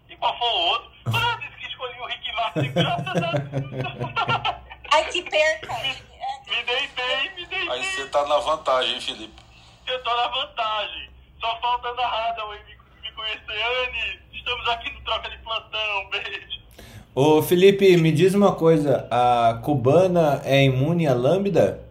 e 0.09 0.15
qual 0.15 0.37
foi 0.37 0.47
o 0.47 0.67
outro. 0.69 0.91
Quando 1.03 1.17
ela 1.17 1.35
disse 1.37 1.54
escolhi 1.75 1.99
o 1.99 2.05
Rick 2.05 2.31
Martin, 2.33 2.71
graças 2.71 3.07
a 3.07 3.31
Deus. 3.31 4.63
Ai, 4.91 5.05
que 5.11 5.21
perca. 5.23 5.73
Me, 5.73 5.89
me 5.89 6.63
dei 6.63 6.87
bem, 6.87 7.35
me 7.35 7.45
dei 7.45 7.69
Aí 7.69 7.81
bem. 7.81 7.91
você 7.91 8.07
tá 8.07 8.25
na 8.25 8.37
vantagem, 8.37 8.93
hein, 8.93 9.01
Felipe? 9.01 9.43
Eu 9.85 10.03
tô 10.03 10.15
na 10.15 10.27
vantagem. 10.27 11.09
Só 11.39 11.59
falta 11.59 11.89
a 11.89 12.29
Hathaway 12.29 12.59
me, 12.63 12.77
me 13.03 13.11
conhecer. 13.11 13.41
Anne, 13.51 14.19
estamos 14.33 14.67
aqui 14.69 14.89
no 14.91 15.01
Troca 15.01 15.29
de 15.29 15.37
Plantão. 15.39 16.09
Beijo. 16.09 16.65
Ô, 17.13 17.41
Felipe, 17.41 17.97
me 17.97 18.11
diz 18.11 18.33
uma 18.33 18.55
coisa. 18.55 19.07
A 19.11 19.59
cubana 19.61 20.41
é 20.45 20.63
imune 20.63 21.07
à 21.07 21.13
lambda? 21.13 21.83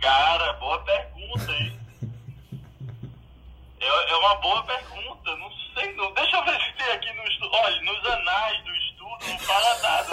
Cara, 0.00 0.52
boa 0.54 0.78
pergunta, 0.80 1.52
hein? 1.52 1.80
é, 3.80 4.12
é 4.12 4.16
uma 4.16 4.34
boa 4.36 4.62
pergunta. 4.64 5.36
Não 5.36 5.50
sei, 5.76 5.92
não. 5.94 6.12
Deixa 6.14 6.36
eu 6.36 6.44
ver 6.44 6.58
se 6.60 6.72
tem 6.76 6.92
aqui 6.92 7.12
no 7.12 7.22
estudo. 7.24 7.50
Olha, 7.52 7.82
nos 7.82 8.04
anais 8.06 8.64
do 8.64 8.74
estudo 8.74 9.18
não 9.28 9.38
fala 9.38 9.78
nada. 9.82 10.08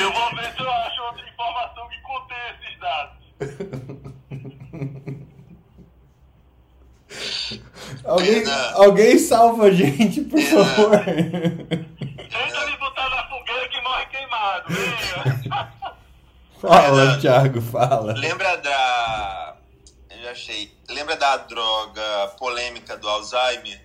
eu 0.00 0.12
vou 0.12 0.36
ver 0.36 0.52
se 0.52 0.60
eu 0.60 0.70
acho 0.70 1.02
outra 1.02 1.28
informação 1.28 1.88
que 1.88 2.00
contenha 2.02 2.56
esses 2.60 2.78
dados. 2.78 3.16
Alguém, 8.04 8.42
alguém 8.74 9.18
salva 9.18 9.64
a 9.64 9.70
gente, 9.70 10.20
por 10.22 10.40
favor. 10.40 10.90
Tenta 11.00 12.66
me 12.66 12.76
botar 12.76 13.08
na 13.08 13.28
fogueira 13.28 13.68
que 13.68 13.80
morre 13.80 14.06
queimado. 14.06 14.74
Fala, 16.60 17.18
Thiago, 17.18 17.60
fala. 17.62 18.12
Lembra 18.12 18.56
da 18.58 19.59
achei. 20.30 20.72
Lembra 20.88 21.16
da 21.16 21.36
droga 21.36 22.28
polêmica 22.38 22.96
do 22.96 23.08
Alzheimer? 23.08 23.84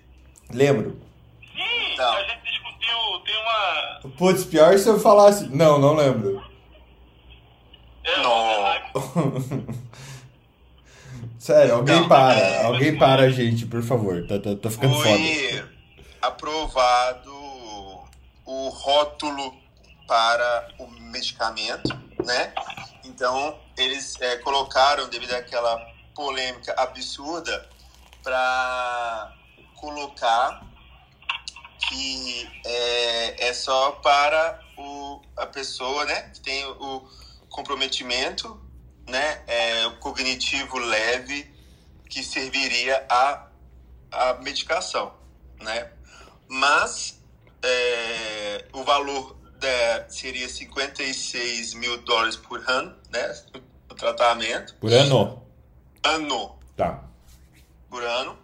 Lembro. 0.52 1.00
Sim, 1.40 1.92
então. 1.92 2.12
a 2.12 2.22
gente 2.22 2.42
discutiu, 2.42 3.20
tem 3.24 3.36
uma. 3.36 4.00
Putz, 4.16 4.44
pior 4.44 4.78
se 4.78 4.88
eu 4.88 4.98
falasse. 5.00 5.48
Não, 5.48 5.78
não 5.78 5.94
lembro. 5.94 6.42
É, 8.04 8.22
não. 8.22 9.76
Sério, 11.38 11.74
alguém 11.76 12.00
não, 12.00 12.08
para. 12.08 12.38
É, 12.38 12.64
alguém 12.64 12.98
para 12.98 13.22
a 13.22 13.30
gente, 13.30 13.66
por 13.66 13.82
favor. 13.82 14.26
Tá, 14.26 14.38
tá, 14.38 14.56
tá 14.56 14.70
ficando 14.70 14.94
foi 14.94 15.48
foda. 15.48 15.72
aprovado 16.22 17.32
o 18.44 18.68
rótulo 18.68 19.54
para 20.06 20.68
o 20.78 20.86
medicamento, 20.88 21.88
né? 22.24 22.52
Então, 23.04 23.58
eles 23.76 24.20
é, 24.20 24.36
colocaram, 24.36 25.08
devido 25.08 25.32
àquela 25.32 25.95
polêmica 26.16 26.74
absurda 26.76 27.68
para 28.22 29.32
colocar 29.76 30.66
que 31.88 32.50
é, 32.64 33.48
é 33.48 33.52
só 33.52 33.92
para 33.92 34.60
o, 34.76 35.20
a 35.36 35.46
pessoa 35.46 36.04
né, 36.06 36.30
que 36.34 36.40
tem 36.40 36.64
o 36.64 37.08
comprometimento 37.48 38.60
né, 39.08 39.42
é, 39.46 39.86
o 39.86 39.98
cognitivo 39.98 40.78
leve 40.78 41.54
que 42.08 42.22
serviria 42.22 43.04
a, 43.08 43.46
a 44.10 44.34
medicação. 44.34 45.14
Né? 45.60 45.90
Mas 46.48 47.20
é, 47.62 48.64
o 48.72 48.82
valor 48.82 49.36
da, 49.58 50.08
seria 50.08 50.48
56 50.48 51.74
mil 51.74 51.98
dólares 51.98 52.36
por 52.36 52.62
ano, 52.68 52.96
né, 53.10 53.34
o 53.90 53.94
tratamento. 53.94 54.74
Por 54.76 54.92
ano? 54.92 55.45
Ano. 56.06 56.58
Tá. 56.76 57.02
Por 57.88 58.02
ano. 58.02 58.38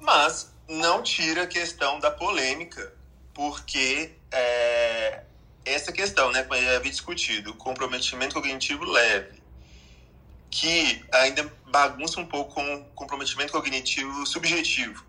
Mas 0.00 0.52
não 0.68 1.02
tira 1.02 1.44
a 1.44 1.46
questão 1.46 1.98
da 1.98 2.10
polêmica, 2.10 2.92
porque 3.32 4.12
é, 4.30 5.24
essa 5.64 5.92
questão, 5.92 6.30
né, 6.30 6.42
que 6.42 6.62
já 6.62 6.76
havia 6.76 6.90
discutido, 6.90 7.52
o 7.52 7.54
comprometimento 7.54 8.34
cognitivo 8.34 8.84
leve, 8.84 9.42
que 10.50 11.04
ainda 11.12 11.50
bagunça 11.70 12.20
um 12.20 12.26
pouco 12.26 12.54
com 12.54 12.74
o 12.74 12.84
comprometimento 12.94 13.52
cognitivo 13.52 14.24
subjetivo 14.26 15.04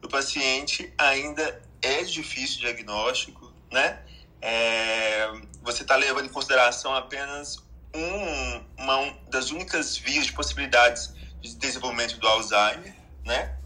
do 0.00 0.08
paciente, 0.08 0.92
ainda 0.98 1.62
é 1.82 2.02
difícil 2.02 2.60
diagnóstico, 2.60 3.52
né? 3.70 4.00
É, 4.40 5.30
você 5.62 5.82
está 5.82 5.96
levando 5.96 6.26
em 6.26 6.28
consideração 6.28 6.94
apenas 6.94 7.62
um, 7.94 8.64
uma 8.76 9.16
das 9.28 9.50
únicas 9.50 9.96
vias 9.96 10.26
de 10.26 10.32
possibilidades 10.32 11.12
de 11.40 11.54
desenvolvimento 11.54 12.18
do 12.18 12.26
Alzheimer, 12.26 12.94
né? 13.24 13.56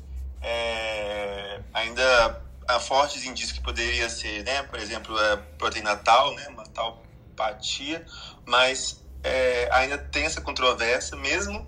É, 0.41 1.61
ainda 1.73 2.43
há 2.69 2.81
fortes 2.81 3.25
indícios 3.25 3.53
que 3.53 3.61
poderia 3.61 4.09
ser, 4.09 4.45
né, 4.45 4.63
por 4.65 4.79
exemplo, 4.79 5.17
a 5.17 5.37
proteína 5.59 5.97
tal, 5.97 6.35
né, 6.35 6.49
uma 6.49 6.65
talpatia, 6.65 8.05
mas 8.47 9.01
é, 9.23 9.69
ainda 9.73 9.99
tem 9.99 10.25
essa 10.25 10.41
controvérsia, 10.41 11.17
mesmo 11.17 11.67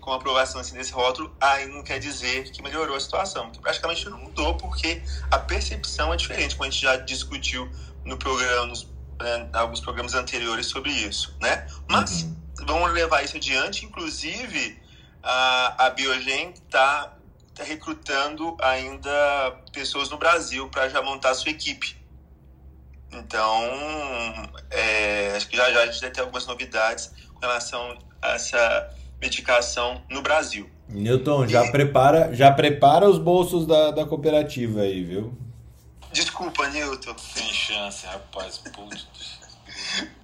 com 0.00 0.12
a 0.12 0.16
aprovação 0.16 0.60
assim, 0.60 0.76
desse 0.76 0.92
rótulo, 0.92 1.34
ainda 1.40 1.74
não 1.74 1.82
quer 1.82 1.98
dizer 1.98 2.50
que 2.52 2.62
melhorou 2.62 2.96
a 2.96 3.00
situação, 3.00 3.50
que 3.50 3.58
praticamente 3.58 4.08
não 4.08 4.18
mudou, 4.18 4.56
porque 4.56 5.02
a 5.30 5.38
percepção 5.38 6.14
é 6.14 6.16
diferente, 6.16 6.54
como 6.54 6.68
a 6.68 6.70
gente 6.70 6.80
já 6.80 6.96
discutiu 6.96 7.68
no 8.04 8.16
programa, 8.16 8.66
nos, 8.66 8.86
né, 9.20 9.48
alguns 9.52 9.80
programas 9.80 10.14
anteriores 10.14 10.66
sobre 10.66 10.90
isso, 10.92 11.36
né? 11.40 11.66
Mas 11.88 12.22
uhum. 12.22 12.36
vamos 12.66 12.92
levar 12.92 13.24
isso 13.24 13.36
adiante, 13.36 13.84
inclusive 13.84 14.80
a, 15.26 15.86
a 15.86 15.90
Biogen 15.90 16.50
está 16.50 17.12
tá 17.52 17.64
recrutando 17.64 18.56
ainda 18.62 19.56
pessoas 19.72 20.08
no 20.08 20.16
Brasil 20.16 20.68
para 20.68 20.88
já 20.88 21.02
montar 21.02 21.30
a 21.30 21.34
sua 21.34 21.50
equipe. 21.50 21.96
Então, 23.12 23.62
é, 24.70 25.34
acho 25.36 25.48
que 25.48 25.56
já 25.56 25.70
já 25.72 25.82
a 25.82 25.86
gente 25.86 26.00
vai 26.00 26.10
ter 26.10 26.20
algumas 26.20 26.46
novidades 26.46 27.12
com 27.34 27.40
relação 27.40 27.98
a 28.22 28.32
essa 28.32 28.94
medicação 29.20 30.00
no 30.08 30.22
Brasil. 30.22 30.70
Newton, 30.88 31.48
já, 31.48 31.70
prepara, 31.72 32.32
já 32.32 32.52
prepara 32.52 33.08
os 33.08 33.18
bolsos 33.18 33.66
da, 33.66 33.90
da 33.90 34.04
cooperativa 34.06 34.82
aí, 34.82 35.02
viu? 35.02 35.36
Desculpa, 36.12 36.68
Newton. 36.68 37.14
Tem 37.34 37.52
chance, 37.52 38.06
rapaz. 38.06 38.58
Putz. 38.58 39.06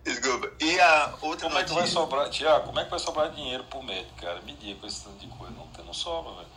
Desculpa. 0.04 0.52
E 0.60 0.80
a 0.80 1.14
outra 1.20 1.48
como 1.48 1.54
notícia... 1.54 1.60
é 1.60 1.64
que 1.64 1.74
vai 1.74 1.86
sobrar, 1.86 2.30
Tiago, 2.30 2.66
como 2.66 2.80
é 2.80 2.84
que 2.84 2.90
vai 2.90 2.98
sobrar 2.98 3.30
dinheiro 3.30 3.64
pro 3.64 3.82
médico, 3.82 4.14
cara? 4.16 4.40
Me 4.42 4.54
diga 4.54 4.80
com 4.80 4.86
esse 4.86 5.04
tanto 5.04 5.18
de 5.18 5.26
coisa. 5.28 5.54
Não, 5.54 5.84
não 5.84 5.94
sobra, 5.94 6.32
velho. 6.34 6.48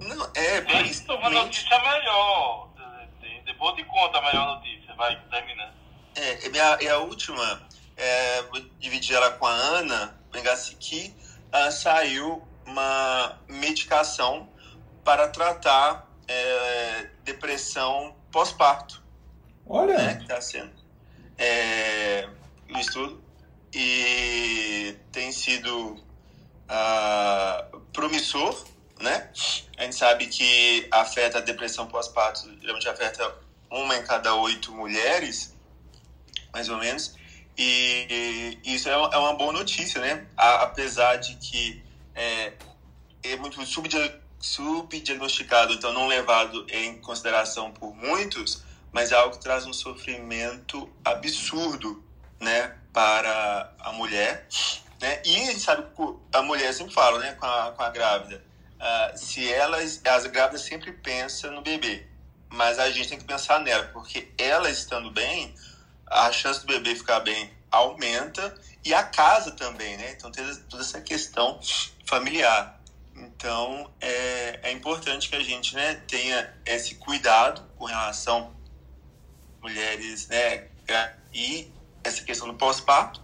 Não, 0.00 0.30
é, 0.34 0.60
mas... 0.62 1.04
Uma 1.08 1.30
notícia 1.30 1.78
melhor. 1.80 2.68
Depois 3.44 3.76
de 3.76 3.84
conta 3.84 4.18
a 4.18 4.22
melhor 4.22 4.56
notícia. 4.56 4.94
Vai, 4.94 5.20
termina. 5.30 5.74
É, 6.16 6.48
e 6.48 6.60
a, 6.60 6.82
e 6.82 6.88
a 6.88 6.98
última, 6.98 7.62
é, 7.96 8.42
vou 8.42 8.60
dividir 8.78 9.16
ela 9.16 9.30
com 9.32 9.46
a 9.46 9.52
Ana 9.52 10.18
Bengassiki, 10.30 11.14
uh, 11.52 11.70
saiu 11.72 12.46
uma 12.66 13.38
medicação 13.48 14.48
para 15.04 15.28
tratar 15.28 16.08
é, 16.26 17.10
depressão 17.24 18.16
pós-parto. 18.30 19.02
Olha! 19.66 19.96
Né, 19.96 20.14
que 20.16 20.22
está 20.22 20.40
sendo 20.40 20.83
é, 21.38 22.28
no 22.68 22.78
estudo. 22.78 23.22
E 23.72 24.96
tem 25.10 25.32
sido 25.32 25.96
uh, 26.68 27.80
promissor, 27.92 28.64
né? 29.00 29.30
A 29.76 29.82
gente 29.84 29.96
sabe 29.96 30.26
que 30.26 30.86
afeta 30.90 31.38
a 31.38 31.40
depressão 31.40 31.86
pós-parto, 31.86 32.48
geralmente 32.60 32.88
afeta 32.88 33.34
uma 33.70 33.96
em 33.96 34.04
cada 34.04 34.34
oito 34.36 34.72
mulheres, 34.72 35.54
mais 36.52 36.68
ou 36.68 36.78
menos. 36.78 37.14
E, 37.56 38.58
e 38.64 38.74
isso 38.74 38.88
é 38.88 38.96
uma, 38.96 39.08
é 39.12 39.18
uma, 39.18 39.34
boa 39.34 39.52
notícia, 39.52 40.00
né? 40.00 40.26
A, 40.36 40.62
apesar 40.62 41.16
de 41.16 41.36
que 41.36 41.82
é, 42.14 42.52
é 43.22 43.36
muito 43.36 43.60
subdiagnosticado, 44.40 45.74
então 45.74 45.92
não 45.92 46.06
levado 46.06 46.66
em 46.68 47.00
consideração 47.00 47.70
por 47.72 47.94
muitos, 47.94 48.63
mas 48.94 49.10
é 49.10 49.16
algo 49.16 49.36
que 49.36 49.42
traz 49.42 49.66
um 49.66 49.72
sofrimento 49.72 50.88
absurdo, 51.04 52.02
né, 52.40 52.76
para 52.92 53.74
a 53.80 53.92
mulher, 53.92 54.46
né? 55.00 55.20
E 55.24 55.34
a 55.34 55.46
gente 55.46 55.60
sabe 55.60 55.82
que 55.82 56.14
a 56.32 56.42
mulher 56.42 56.72
sempre 56.72 56.94
fala, 56.94 57.18
né, 57.18 57.32
com 57.32 57.44
a, 57.44 57.72
com 57.72 57.82
a 57.82 57.90
grávida, 57.90 58.44
uh, 58.76 59.18
se 59.18 59.52
elas, 59.52 60.00
as 60.04 60.26
grávidas 60.26 60.60
sempre 60.60 60.92
pensam 60.92 61.50
no 61.50 61.60
bebê, 61.60 62.06
mas 62.48 62.78
a 62.78 62.88
gente 62.88 63.08
tem 63.08 63.18
que 63.18 63.24
pensar 63.24 63.58
nela, 63.58 63.90
porque 63.92 64.32
ela 64.38 64.70
estando 64.70 65.10
bem, 65.10 65.52
a 66.06 66.30
chance 66.30 66.60
do 66.60 66.66
bebê 66.66 66.94
ficar 66.94 67.18
bem 67.18 67.52
aumenta 67.72 68.54
e 68.84 68.94
a 68.94 69.02
casa 69.02 69.50
também, 69.50 69.96
né? 69.96 70.12
Então 70.12 70.30
tem 70.30 70.44
toda 70.70 70.84
essa 70.84 71.00
questão 71.00 71.58
familiar. 72.06 72.80
Então 73.16 73.90
é, 74.00 74.60
é 74.62 74.72
importante 74.72 75.28
que 75.28 75.34
a 75.34 75.42
gente 75.42 75.74
né, 75.74 75.96
tenha 76.06 76.54
esse 76.64 76.94
cuidado 76.96 77.60
com 77.76 77.86
relação 77.86 78.54
mulheres, 79.64 80.28
né? 80.28 80.66
E 81.32 81.72
essa 82.04 82.22
questão 82.22 82.46
do 82.46 82.54
pós-parto, 82.54 83.20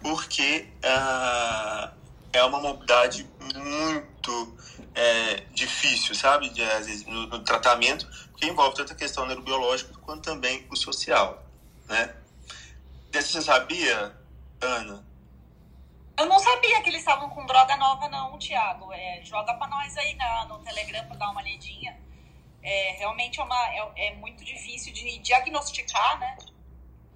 porque 0.00 0.68
uh, 0.84 1.90
é 2.32 2.44
uma 2.44 2.60
mobilidade 2.60 3.28
muito 3.40 4.56
é, 4.94 5.40
difícil, 5.52 6.14
sabe? 6.14 6.48
De, 6.50 6.62
às 6.62 6.86
vezes, 6.86 7.04
no, 7.04 7.26
no, 7.26 7.40
tratamento, 7.40 8.08
que 8.36 8.46
envolve 8.46 8.76
tanto 8.76 8.92
a 8.92 8.96
questão 8.96 9.26
neurobiológica 9.26 9.92
quanto 10.00 10.22
também 10.22 10.64
o 10.70 10.76
social, 10.76 11.44
né? 11.88 12.14
Você 13.12 13.42
sabia, 13.42 14.14
Ana? 14.60 15.04
Eu 16.16 16.26
não 16.26 16.38
sabia 16.38 16.80
que 16.82 16.90
eles 16.90 17.00
estavam 17.00 17.28
com 17.30 17.44
droga 17.46 17.76
nova, 17.76 18.08
não, 18.08 18.38
Thiago. 18.38 18.92
É, 18.92 19.22
joga 19.24 19.54
para 19.54 19.66
nós 19.66 19.96
aí 19.96 20.14
na, 20.14 20.44
no 20.44 20.60
Telegram 20.60 21.04
para 21.06 21.16
dar 21.16 21.30
uma 21.30 21.42
lidinha. 21.42 21.98
É, 22.62 22.92
realmente 22.98 23.40
é, 23.40 23.42
uma, 23.42 23.68
é, 23.70 23.92
é, 23.96 24.14
muito 24.16 24.44
difícil 24.44 24.92
de 24.92 25.18
diagnosticar, 25.18 26.18
né? 26.18 26.36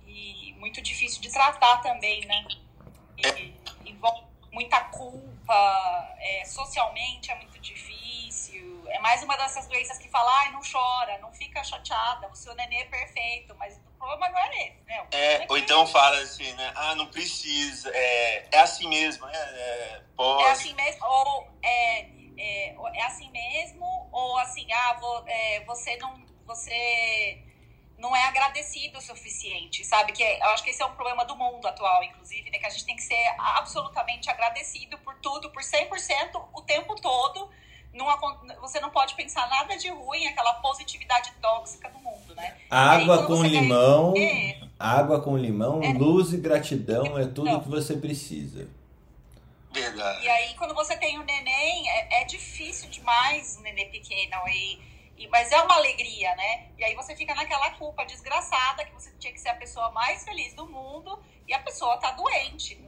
E 0.07 0.55
muito 0.59 0.80
difícil 0.80 1.20
de 1.20 1.30
tratar 1.30 1.78
também, 1.78 2.24
né? 2.24 2.47
E, 3.18 3.55
envolve 3.84 4.24
muita 4.51 4.80
culpa, 4.84 6.16
é, 6.18 6.45
socialmente 6.45 7.30
é 7.30 7.34
muito 7.34 7.59
difícil. 7.59 8.84
É 8.88 8.99
mais 9.01 9.22
uma 9.22 9.36
dessas 9.36 9.66
doenças 9.66 9.99
que 9.99 10.09
fala, 10.09 10.30
ai, 10.40 10.53
não 10.53 10.61
chora, 10.61 11.18
não 11.18 11.32
fica 11.32 11.62
chateada, 11.62 12.28
o 12.28 12.34
seu 12.34 12.55
nenê 12.55 12.76
é 12.76 12.84
perfeito, 12.84 13.55
mas 13.57 13.76
o 13.76 13.99
problema 13.99 14.28
não 14.30 14.38
é 14.38 14.66
esse, 14.66 14.82
né? 14.86 15.07
É, 15.11 15.47
ou 15.49 15.59
então 15.59 15.86
fala 15.86 16.18
assim, 16.20 16.51
né? 16.53 16.72
Ah, 16.76 16.95
não 16.95 17.07
precisa, 17.09 17.90
é, 17.92 18.49
é 18.53 18.61
assim 18.61 18.88
mesmo, 18.88 19.26
né? 19.26 19.36
É, 19.36 20.03
pode. 20.16 20.45
é 20.45 20.51
assim 20.51 20.72
mesmo, 20.74 21.05
ou 21.05 21.49
é, 21.62 22.07
é, 22.37 22.74
é 22.74 23.03
assim 23.07 23.30
mesmo, 23.30 23.85
ou 24.12 24.39
assim, 24.39 24.66
ah, 24.72 24.97
vou, 25.01 25.24
é, 25.26 25.64
você 25.64 25.97
não. 25.97 26.22
Você 26.47 27.43
não 27.99 28.14
é 28.14 28.26
agradecido 28.26 28.99
o 28.99 29.01
suficiente, 29.01 29.85
sabe? 29.85 30.12
Que 30.12 30.22
é, 30.22 30.41
eu 30.41 30.51
acho 30.51 30.62
que 30.62 30.70
esse 30.70 30.82
é 30.82 30.87
um 30.87 30.93
problema 30.95 31.24
do 31.24 31.35
mundo 31.37 31.66
atual, 31.66 32.03
inclusive, 32.05 32.51
né? 32.51 32.59
Que 32.59 32.66
a 32.66 32.70
gente 32.70 32.85
tem 32.85 32.97
que 32.97 33.03
ser 33.03 33.35
absolutamente 33.39 34.28
agradecido 34.28 34.99
por 34.99 35.14
tudo, 35.16 35.49
por 35.51 35.62
100% 35.62 35.89
o 36.53 36.61
tempo 36.62 36.95
todo. 36.97 37.49
Não, 37.95 38.07
você 38.61 38.80
não 38.80 38.91
pode 38.91 39.14
pensar 39.14 39.49
nada 39.49 39.76
de 39.76 39.89
ruim, 39.89 40.26
aquela 40.26 40.55
positividade 40.55 41.32
tóxica 41.41 41.89
do 41.89 41.99
mundo, 42.01 42.35
né? 42.35 42.57
Água 42.68 43.20
aí, 43.20 43.26
com 43.26 43.43
limão, 43.43 44.12
quer... 44.12 44.61
água 44.78 45.20
com 45.20 45.37
limão, 45.39 45.80
é. 45.82 45.93
luz 45.93 46.32
e 46.32 46.39
gratidão 46.39 47.16
é 47.16 47.24
tudo 47.24 47.61
que 47.61 47.68
você 47.68 47.97
precisa. 47.97 48.68
Verdade. 49.75 50.25
E 50.25 50.29
aí, 50.29 50.55
quando 50.55 50.72
você 50.72 50.97
tem 50.97 51.18
o 51.18 51.22
um 51.22 51.25
neném, 51.25 51.91
é, 51.91 52.22
é, 52.22 52.25
difícil 52.25 52.89
demais 52.89 53.57
o 53.57 53.62
neném 53.62 53.91
pequeno. 53.91 54.37
E, 54.49 54.81
e, 55.18 55.29
mas 55.29 55.51
é 55.51 55.61
uma 55.61 55.75
alegria, 55.75 56.35
né? 56.37 56.68
E 56.79 56.85
aí 56.85 56.95
você 56.95 57.16
fica 57.16 57.35
naquela 57.35 57.70
culpa 57.72 58.05
desgraçada 58.07 58.85
que 58.85 58.93
você 58.93 59.11
tinha 59.18 59.33
que 59.33 59.41
ser 59.41 59.49
a 59.49 59.57
pessoa 59.57 59.91
mais 59.91 60.25
feliz 60.25 60.55
do 60.55 60.66
mundo 60.68 61.20
e 61.49 61.53
a 61.53 61.59
pessoa 61.59 61.99
tá 61.99 62.12
doente. 62.12 62.81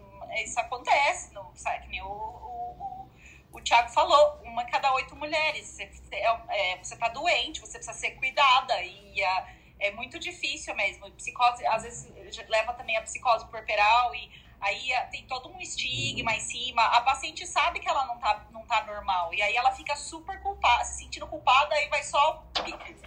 Isso 0.45 0.61
acontece, 0.61 1.33
não, 1.35 1.55
sabe? 1.57 1.85
Que 1.85 1.89
nem 1.89 2.03
o, 2.03 2.07
o, 2.07 3.09
o, 3.53 3.59
o 3.59 3.61
Thiago 3.61 3.91
falou, 3.91 4.41
uma 4.45 4.65
cada 4.65 4.93
oito 4.95 5.17
mulheres. 5.17 5.67
Você, 5.67 5.91
é, 6.13 6.27
é, 6.51 6.77
você 6.77 6.97
tá 6.97 7.09
doente, 7.09 7.61
você 7.61 7.79
precisa 7.79 7.99
ser 7.99 8.13
cuidada. 8.13 8.81
E 8.83 9.25
a, 9.25 9.49
é 9.81 9.91
muito 9.91 10.21
difícil 10.21 10.73
mesmo. 10.77 11.11
Psicose, 11.13 11.67
às 11.67 11.83
vezes, 11.83 12.13
leva 12.49 12.73
também 12.75 12.97
a 12.97 13.03
psicose 13.03 13.45
puerperal 13.49 14.15
e 14.15 14.46
Aí 14.61 14.93
eh, 14.93 15.03
tem 15.07 15.27
todo 15.27 15.49
um 15.49 15.61
estigma 15.61 16.35
em 16.35 16.41
cima. 16.41 16.83
A 16.83 17.01
paciente 17.03 17.47
sabe 17.47 17.81
que 17.81 17.89
ela 17.89 18.07
não 18.07 18.19
tá, 18.19 18.47
não 18.51 18.65
tá 18.67 18.85
normal. 18.85 19.33
E 19.35 19.43
aí 19.43 19.57
ela 19.57 19.73
fica 19.73 19.95
super 19.97 20.41
culpada, 20.43 20.85
se 20.85 20.99
sentindo 20.99 21.27
culpada, 21.27 21.75
e 21.83 21.89
vai 21.89 22.03
só 22.03 22.45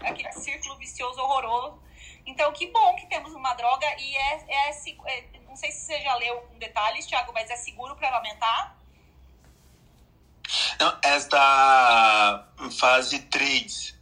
aquele 0.02 0.32
círculo 0.34 0.78
vicioso 0.78 1.20
horroroso. 1.20 1.80
Então, 2.26 2.52
que 2.54 2.68
bom 2.68 2.96
que 2.96 3.08
temos 3.08 3.34
uma 3.34 3.54
droga 3.54 3.88
e 3.98 4.16
é, 4.16 4.46
é, 4.48 4.70
é 4.70 5.40
não 5.48 5.56
sei 5.56 5.72
se 5.72 5.86
você 5.86 6.02
já 6.02 6.16
leu 6.16 6.42
com 6.42 6.60
detalhes, 6.60 7.06
Thiago, 7.08 7.34
mas 7.34 7.50
é 7.50 7.56
seguro 7.56 7.96
para 7.96 8.10
amamentar? 8.10 8.78
Não, 10.80 10.98
esta 11.04 12.48
fase 12.80 13.20
3. 13.20 13.96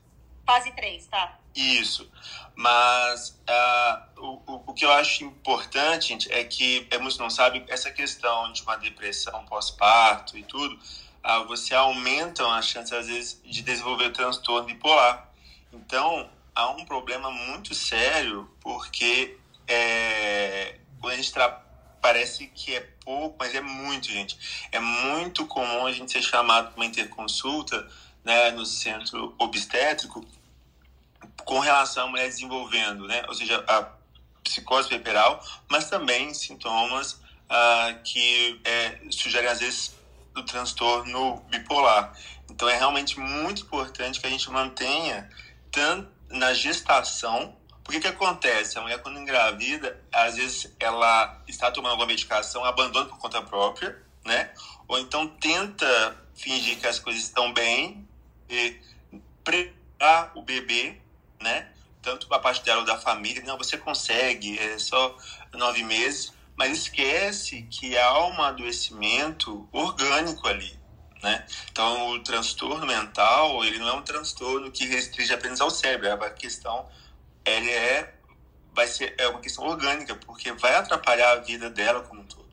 Fase 0.46 0.72
3, 0.72 1.08
tá. 1.08 1.40
Isso. 1.56 2.10
Mas 2.58 3.40
uh, 3.48 4.20
o, 4.48 4.64
o 4.66 4.74
que 4.74 4.84
eu 4.84 4.92
acho 4.92 5.24
importante 5.24 6.08
gente, 6.08 6.34
é 6.34 6.44
que, 6.44 6.88
é, 6.90 6.98
muitos 6.98 7.20
não 7.20 7.30
sabem, 7.30 7.64
essa 7.68 7.92
questão 7.92 8.52
de 8.52 8.64
uma 8.64 8.76
depressão 8.78 9.46
pós-parto 9.46 10.36
e 10.36 10.42
tudo, 10.42 10.74
uh, 10.74 11.48
você 11.48 11.76
aumenta 11.76 12.44
a 12.48 12.60
chance, 12.64 12.96
às 12.96 13.06
vezes, 13.06 13.40
de 13.46 13.62
desenvolver 13.62 14.10
transtorno 14.10 14.66
bipolar. 14.66 15.30
Então, 15.72 16.28
há 16.56 16.72
um 16.72 16.84
problema 16.84 17.30
muito 17.30 17.76
sério, 17.76 18.50
porque 18.60 19.38
é, 19.68 20.80
quando 21.00 21.14
a 21.14 21.16
gente 21.18 21.32
parece 22.02 22.48
que 22.48 22.76
é 22.76 22.80
pouco, 23.06 23.36
mas 23.38 23.54
é 23.54 23.62
muito, 23.62 24.08
gente. 24.08 24.68
É 24.72 24.80
muito 24.80 25.46
comum 25.46 25.86
a 25.86 25.92
gente 25.92 26.12
ser 26.12 26.24
chamado 26.24 26.72
para 26.72 26.76
uma 26.76 26.88
interconsulta 26.88 27.88
né, 28.26 28.50
no 28.50 28.66
centro 28.66 29.36
obstétrico 29.38 30.26
com 31.48 31.60
relação 31.60 32.04
à 32.04 32.08
mulher 32.08 32.28
desenvolvendo, 32.28 33.08
né? 33.08 33.24
Ou 33.30 33.34
seja, 33.34 33.64
a 33.68 33.88
psicose 34.44 34.90
puerperal, 34.90 35.42
mas 35.70 35.90
também 35.90 36.34
sintomas 36.34 37.20
ah, 37.50 37.96
que 38.04 38.60
é, 38.66 39.00
sugerem, 39.10 39.50
às 39.50 39.60
vezes, 39.60 39.96
do 40.34 40.44
transtorno 40.44 41.38
bipolar. 41.50 42.14
Então, 42.50 42.68
é 42.68 42.78
realmente 42.78 43.18
muito 43.18 43.62
importante 43.62 44.20
que 44.20 44.28
a 44.28 44.30
gente 44.30 44.50
mantenha, 44.52 45.30
tanto 45.72 46.10
na 46.30 46.54
gestação, 46.54 47.56
porque 47.82 48.02
que 48.02 48.08
acontece? 48.08 48.78
A 48.78 48.82
mulher, 48.82 49.02
quando 49.02 49.18
engravida, 49.18 50.04
às 50.12 50.36
vezes 50.36 50.76
ela 50.78 51.42
está 51.48 51.72
tomando 51.72 51.92
alguma 51.92 52.08
medicação, 52.08 52.66
abandona 52.66 53.06
por 53.06 53.18
conta 53.20 53.42
própria, 53.42 53.98
né? 54.26 54.52
Ou 54.86 55.00
então 55.00 55.26
tenta 55.28 56.18
fingir 56.36 56.78
que 56.78 56.88
as 56.88 57.00
coisas 57.00 57.24
estão 57.24 57.54
bem 57.54 58.06
e 58.50 58.78
preparar 59.46 60.34
o 60.36 60.42
bebê, 60.42 61.02
né? 61.42 61.70
Tanto 62.02 62.32
a 62.34 62.40
parte 62.40 62.64
dela 62.64 62.82
ou 62.82 62.86
da 62.86 62.98
família, 62.98 63.44
não, 63.44 63.58
você 63.58 63.78
consegue, 63.78 64.58
é 64.58 64.78
só 64.80 65.18
nove 65.54 65.84
meses, 65.84 66.34
mas 66.56 66.78
esquece 66.78 67.64
que 67.64 67.98
há 67.98 68.26
um 68.28 68.42
adoecimento 68.42 69.68
orgânico 69.72 70.48
ali, 70.48 70.78
né? 71.22 71.46
Então, 71.72 72.12
o 72.12 72.20
transtorno 72.24 72.86
mental, 72.86 73.64
ele 73.64 73.78
não 73.80 73.90
é 73.90 73.94
um 73.94 74.02
transtorno 74.02 74.72
que 74.72 74.86
restringe 74.86 75.34
apenas 75.34 75.62
ao 75.62 75.70
cérebro, 75.70 76.08
é 76.08 76.16
uma 76.16 76.30
questão, 76.30 76.88
ele 77.46 77.70
é, 77.70 78.14
vai 78.74 78.88
ser, 78.88 79.14
é 79.18 79.28
uma 79.28 79.40
questão 79.40 79.66
orgânica, 79.66 80.16
porque 80.16 80.52
vai 80.54 80.76
atrapalhar 80.76 81.32
a 81.34 81.36
vida 81.38 81.70
dela 81.70 82.02
como 82.02 82.22
um 82.22 82.26
todo. 82.26 82.48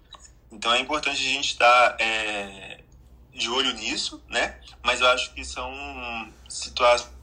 Então, 0.50 0.72
é 0.72 0.80
importante 0.80 1.20
a 1.20 1.30
gente 1.30 1.48
estar 1.48 1.96
é, 1.98 2.82
de 3.32 3.48
olho 3.48 3.72
nisso, 3.74 4.22
né? 4.28 4.60
Mas 4.82 5.00
eu 5.00 5.08
acho 5.08 5.32
que 5.34 5.44
são 5.44 5.72
situações 6.48 7.13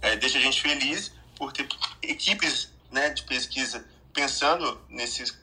é, 0.00 0.16
deixa 0.16 0.38
a 0.38 0.40
gente 0.40 0.60
feliz 0.60 1.12
por 1.36 1.52
ter 1.52 1.66
equipes 2.02 2.70
né, 2.90 3.10
de 3.10 3.22
pesquisa 3.22 3.84
pensando 4.12 4.80
nesses 4.88 5.38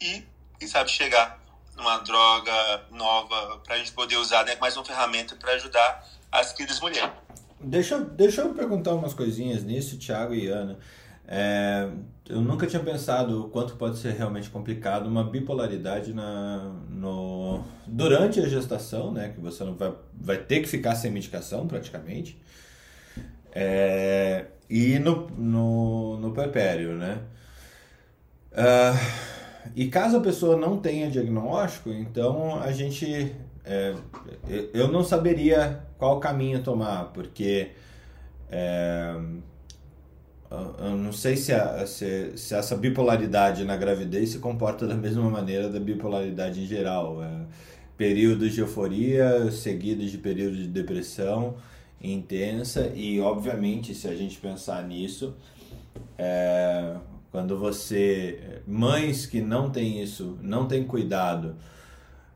e, 0.00 0.24
quem 0.58 0.66
sabe, 0.66 0.90
chegar 0.90 1.40
numa 1.76 1.98
droga 1.98 2.84
nova 2.90 3.58
para 3.58 3.74
a 3.74 3.78
gente 3.78 3.92
poder 3.92 4.16
usar 4.16 4.44
né, 4.44 4.56
mais 4.56 4.76
uma 4.76 4.84
ferramenta 4.84 5.36
para 5.36 5.52
ajudar 5.52 6.06
as 6.30 6.52
queridas 6.52 6.80
mulheres. 6.80 7.12
Deixa, 7.60 7.98
deixa 8.00 8.40
eu 8.40 8.54
perguntar 8.54 8.94
umas 8.94 9.12
coisinhas 9.12 9.62
nisso, 9.62 9.98
Thiago 9.98 10.34
e 10.34 10.48
Ana. 10.48 10.78
É, 11.26 11.88
eu 12.28 12.40
nunca 12.40 12.66
tinha 12.66 12.82
pensado 12.82 13.44
o 13.44 13.48
quanto 13.50 13.76
pode 13.76 13.98
ser 13.98 14.14
realmente 14.14 14.50
complicado 14.50 15.06
uma 15.06 15.22
bipolaridade 15.22 16.12
na, 16.12 16.72
no, 16.88 17.62
durante 17.86 18.40
a 18.40 18.48
gestação, 18.48 19.12
né? 19.12 19.28
Que 19.28 19.40
você 19.40 19.62
não 19.62 19.74
vai, 19.74 19.92
vai 20.12 20.38
ter 20.38 20.60
que 20.60 20.68
ficar 20.68 20.96
sem 20.96 21.10
medicação 21.10 21.68
praticamente. 21.68 22.40
É, 23.52 24.46
e 24.68 24.98
no, 24.98 25.26
no, 25.30 26.16
no 26.18 26.32
puerpério, 26.32 26.94
né? 26.94 27.20
Uh, 28.52 29.30
e 29.74 29.88
caso 29.88 30.16
a 30.16 30.20
pessoa 30.20 30.56
não 30.56 30.78
tenha 30.78 31.10
diagnóstico, 31.10 31.90
então 31.90 32.60
a 32.60 32.72
gente. 32.72 33.34
É, 33.64 33.94
eu 34.72 34.88
não 34.88 35.04
saberia 35.04 35.82
qual 35.98 36.20
caminho 36.20 36.62
tomar, 36.62 37.12
porque. 37.12 37.72
É, 38.50 39.14
eu 40.50 40.96
não 40.96 41.12
sei 41.12 41.36
se, 41.36 41.52
a, 41.52 41.86
se, 41.86 42.36
se, 42.36 42.54
essa 42.56 42.74
bipolaridade 42.76 43.64
na 43.64 43.76
gravidez 43.76 44.30
se 44.30 44.40
comporta 44.40 44.84
da 44.84 44.96
mesma 44.96 45.30
maneira 45.30 45.68
da 45.68 45.78
bipolaridade 45.78 46.60
em 46.60 46.66
geral. 46.66 47.22
É, 47.22 47.30
períodos 47.96 48.54
de 48.54 48.60
euforia 48.60 49.50
seguidos 49.50 50.10
de 50.10 50.16
períodos 50.16 50.58
de 50.58 50.66
depressão 50.68 51.56
intensa 52.00 52.92
e 52.94 53.20
obviamente 53.20 53.94
se 53.94 54.08
a 54.08 54.14
gente 54.14 54.38
pensar 54.38 54.82
nisso 54.86 55.34
é, 56.16 56.96
quando 57.30 57.58
você 57.58 58.62
mães 58.66 59.26
que 59.26 59.40
não 59.40 59.70
têm 59.70 60.02
isso 60.02 60.38
não 60.42 60.66
têm 60.66 60.84
cuidado 60.84 61.56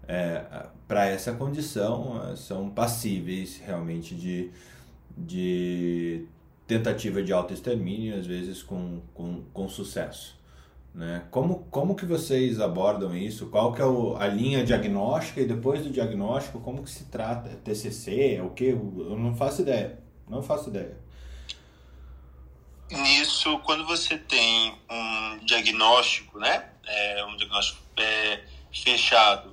é, 0.07 0.67
para 0.87 1.07
essa 1.07 1.33
condição 1.33 2.37
são 2.37 2.69
passíveis 2.69 3.59
realmente 3.65 4.15
de, 4.15 4.51
de 5.17 6.27
tentativa 6.67 7.23
de 7.23 7.33
autoextermínio 7.33 8.19
às 8.19 8.27
vezes 8.27 8.63
com, 8.63 9.01
com, 9.15 9.43
com 9.53 9.69
sucesso 9.69 10.34
né? 10.95 11.27
Como, 11.31 11.65
como 11.71 11.97
que 11.97 12.07
vocês 12.07 12.61
abordam 12.61 13.17
isso? 13.17 13.47
Qual 13.47 13.73
que 13.73 13.83
é 13.83 13.85
o, 13.85 14.17
a 14.17 14.29
linha 14.29 14.65
diagnóstica 14.65 15.41
e 15.41 15.45
depois 15.45 15.83
do 15.83 15.91
diagnóstico, 15.91 16.61
como 16.61 16.85
que 16.85 16.91
se 16.91 17.07
trata? 17.07 17.51
TCC? 17.65 18.37
É 18.37 18.43
o 18.43 18.51
que? 18.51 18.67
Eu 18.67 19.17
não 19.19 19.35
faço 19.35 19.63
ideia. 19.63 19.99
Não 20.29 20.41
faço 20.41 20.69
ideia. 20.69 20.97
Nisso, 22.91 23.59
quando 23.61 23.85
você 23.85 24.17
tem 24.17 24.79
um 24.89 25.45
diagnóstico, 25.45 26.39
né? 26.39 26.71
É, 26.87 27.25
um 27.25 27.37
diagnóstico 27.37 27.83
é, 27.97 28.45
fechado, 28.73 29.49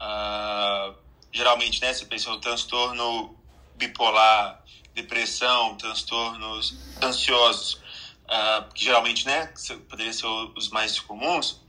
uh, 0.00 0.94
geralmente, 1.32 1.80
né? 1.80 1.92
Você 1.92 2.04
pensa 2.04 2.30
no 2.30 2.38
transtorno 2.38 3.34
bipolar, 3.74 4.62
depressão, 4.94 5.76
transtornos 5.76 6.78
ansiosos 7.02 7.80
uh, 8.28 8.72
que 8.72 8.84
geralmente, 8.84 9.26
né, 9.26 9.52
poderiam 9.88 10.12
ser 10.12 10.26
os 10.26 10.68
mais 10.68 11.00
comuns, 11.00 11.60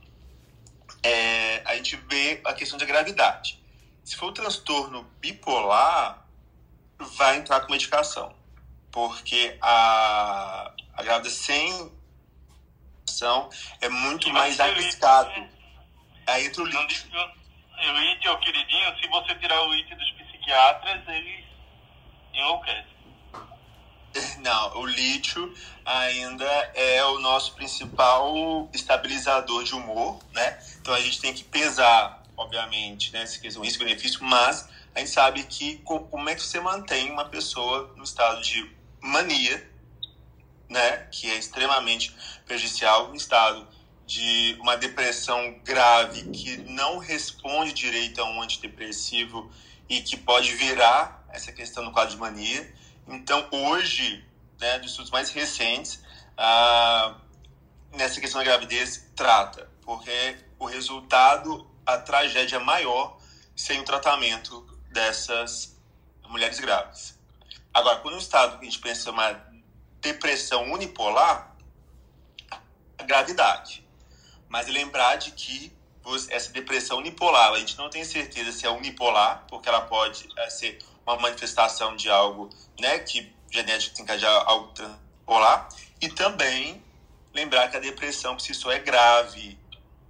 é, 1.02 1.62
a 1.64 1.74
gente 1.76 1.96
vê 1.96 2.40
a 2.44 2.52
questão 2.52 2.78
da 2.78 2.84
gravidade. 2.84 3.58
Se 4.04 4.16
for 4.16 4.26
o 4.26 4.32
transtorno 4.32 5.04
bipolar, 5.20 6.26
vai 6.98 7.38
entrar 7.38 7.60
com 7.60 7.72
medicação, 7.72 8.34
porque 8.90 9.56
a, 9.60 10.72
a 10.94 11.02
grávida 11.02 11.30
sem 11.30 11.90
é 13.80 13.88
muito 13.88 14.30
mais 14.30 14.58
arriscado. 14.60 15.28
Né? 15.30 15.50
Aí 16.26 16.46
entra 16.46 16.62
o 16.62 16.66
lítio. 16.66 17.10
O 17.12 17.92
lítio, 17.98 18.38
queridinho, 18.38 18.98
se 19.00 19.08
você 19.08 19.34
tirar 19.36 19.60
o 19.62 19.74
lítio 19.74 19.96
dos 19.96 20.10
psiquiatras, 20.12 21.02
eles 21.08 21.44
enlouquecem. 22.32 22.99
Não, 24.42 24.78
o 24.78 24.86
lítio 24.86 25.54
ainda 25.84 26.44
é 26.74 27.04
o 27.04 27.18
nosso 27.20 27.54
principal 27.54 28.68
estabilizador 28.72 29.64
de 29.64 29.74
humor, 29.74 30.18
né? 30.32 30.58
Então 30.80 30.94
a 30.94 31.00
gente 31.00 31.20
tem 31.20 31.32
que 31.32 31.44
pesar, 31.44 32.22
obviamente, 32.36 33.12
né, 33.12 33.22
esse 33.22 33.38
questão 33.38 33.62
risco-benefício, 33.62 34.22
mas 34.22 34.68
a 34.94 34.98
gente 34.98 35.10
sabe 35.10 35.44
que 35.44 35.78
como 35.84 36.28
é 36.28 36.34
que 36.34 36.42
você 36.42 36.60
mantém 36.60 37.10
uma 37.10 37.24
pessoa 37.24 37.92
no 37.96 38.02
estado 38.02 38.40
de 38.42 38.70
mania, 39.00 39.70
né, 40.68 41.08
que 41.10 41.30
é 41.30 41.36
extremamente 41.36 42.14
prejudicial, 42.46 43.08
no 43.08 43.16
estado 43.16 43.66
de 44.06 44.56
uma 44.60 44.76
depressão 44.76 45.60
grave 45.64 46.30
que 46.30 46.56
não 46.58 46.98
responde 46.98 47.72
direito 47.72 48.20
a 48.20 48.24
um 48.24 48.42
antidepressivo 48.42 49.50
e 49.88 50.00
que 50.00 50.16
pode 50.16 50.52
virar 50.54 51.24
essa 51.32 51.52
questão 51.52 51.84
no 51.84 51.92
quadro 51.92 52.14
de 52.14 52.20
mania 52.20 52.79
então, 53.10 53.48
hoje, 53.50 54.24
né, 54.60 54.78
dos 54.78 54.90
estudos 54.90 55.10
mais 55.10 55.30
recentes, 55.30 56.02
ah, 56.36 57.16
nessa 57.92 58.20
questão 58.20 58.40
da 58.40 58.44
gravidez, 58.44 59.10
trata, 59.16 59.70
porque 59.82 60.36
o 60.58 60.66
resultado, 60.66 61.68
a 61.84 61.98
tragédia 61.98 62.56
é 62.56 62.58
maior 62.58 63.18
sem 63.56 63.80
o 63.80 63.84
tratamento 63.84 64.62
dessas 64.90 65.76
mulheres 66.28 66.60
grávidas. 66.60 67.18
Agora, 67.74 67.98
quando 68.00 68.14
o 68.14 68.18
estado 68.18 68.58
que 68.58 68.66
a 68.66 68.70
gente 68.70 68.80
pensa 68.80 69.10
uma 69.10 69.32
depressão 70.00 70.72
unipolar, 70.72 71.54
a 72.98 73.02
gravidade. 73.02 73.86
Mas 74.48 74.66
lembrar 74.66 75.16
de 75.16 75.32
que 75.32 75.72
essa 76.30 76.50
depressão 76.52 76.98
unipolar, 76.98 77.52
a 77.52 77.58
gente 77.58 77.76
não 77.78 77.88
tem 77.88 78.04
certeza 78.04 78.52
se 78.52 78.66
é 78.66 78.70
unipolar, 78.70 79.44
porque 79.48 79.68
ela 79.68 79.82
pode 79.82 80.28
eh, 80.36 80.50
ser 80.50 80.78
uma 81.12 81.20
manifestação 81.22 81.96
de 81.96 82.08
algo 82.10 82.50
né, 82.78 82.98
que 83.00 83.32
genético 83.50 84.04
que 84.04 84.24
algo 84.24 84.68
transpolar, 84.72 85.68
e 86.00 86.08
também 86.08 86.82
lembrar 87.34 87.68
que 87.68 87.76
a 87.76 87.80
depressão 87.80 88.34
por 88.34 88.42
si 88.42 88.54
só 88.54 88.70
é 88.72 88.78
grave, 88.78 89.58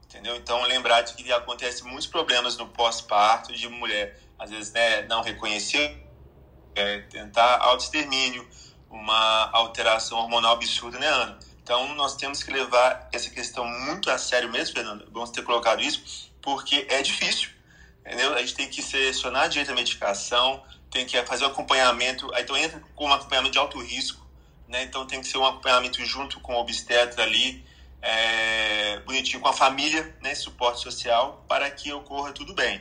entendeu? 0.05 0.37
Então, 0.37 0.63
lembrar 0.65 1.03
de 1.03 1.15
que 1.15 1.33
acontece 1.33 1.83
muitos 1.85 2.07
problemas 2.07 2.57
no 2.57 2.69
pós-parto 2.69 3.53
de 3.53 3.69
mulher, 3.69 4.19
às 4.39 4.51
vezes, 4.51 4.73
né, 4.73 5.03
não 5.03 5.23
reconhecer, 5.23 6.07
é, 6.75 7.01
tentar 7.03 7.59
auto-extermínio, 7.59 8.49
uma 8.89 9.51
alteração 9.53 10.19
hormonal 10.19 10.55
absurda, 10.55 10.99
né, 10.99 11.07
Ana? 11.07 11.39
Então, 11.63 11.95
nós 11.95 12.17
temos 12.17 12.43
que 12.43 12.51
levar 12.51 13.09
essa 13.13 13.31
questão 13.31 13.65
muito 13.65 14.11
a 14.11 14.19
sério 14.19 14.51
mesmo, 14.51 14.75
Fernando. 14.75 15.09
Vamos 15.13 15.31
ter 15.31 15.43
colocado 15.43 15.81
isso, 15.81 16.31
porque 16.43 16.87
é 16.89 17.01
difícil, 17.01 17.51
entendeu? 18.01 18.35
A 18.35 18.41
gente 18.41 18.55
tem 18.55 18.69
que 18.69 18.83
selecionar 18.83 19.49
direito 19.49 19.71
a 19.71 19.75
medicação, 19.75 20.65
tem 20.91 21.07
que 21.07 21.23
fazer 21.25 21.45
o 21.45 21.49
acompanhamento, 21.49 22.31
então 22.37 22.57
entra 22.57 22.81
com 22.95 23.07
um 23.07 23.13
acompanhamento 23.13 23.53
de 23.53 23.59
alto 23.59 23.79
risco, 23.81 24.27
né? 24.69 24.83
Então 24.83 25.07
tem 25.07 25.21
que 25.21 25.27
ser 25.27 25.39
um 25.39 25.47
acompanhamento 25.47 26.05
junto 26.05 26.41
com 26.41 26.55
o 26.55 26.59
obstetra 26.59 27.23
ali, 27.23 27.65
é, 28.03 28.99
bonitinho 29.01 29.41
com 29.41 29.49
a 29.49 29.53
família, 29.53 30.17
né? 30.21 30.35
Suporte 30.35 30.81
social 30.81 31.45
para 31.49 31.71
que 31.71 31.93
ocorra 31.93 32.33
tudo 32.33 32.55
bem. 32.55 32.81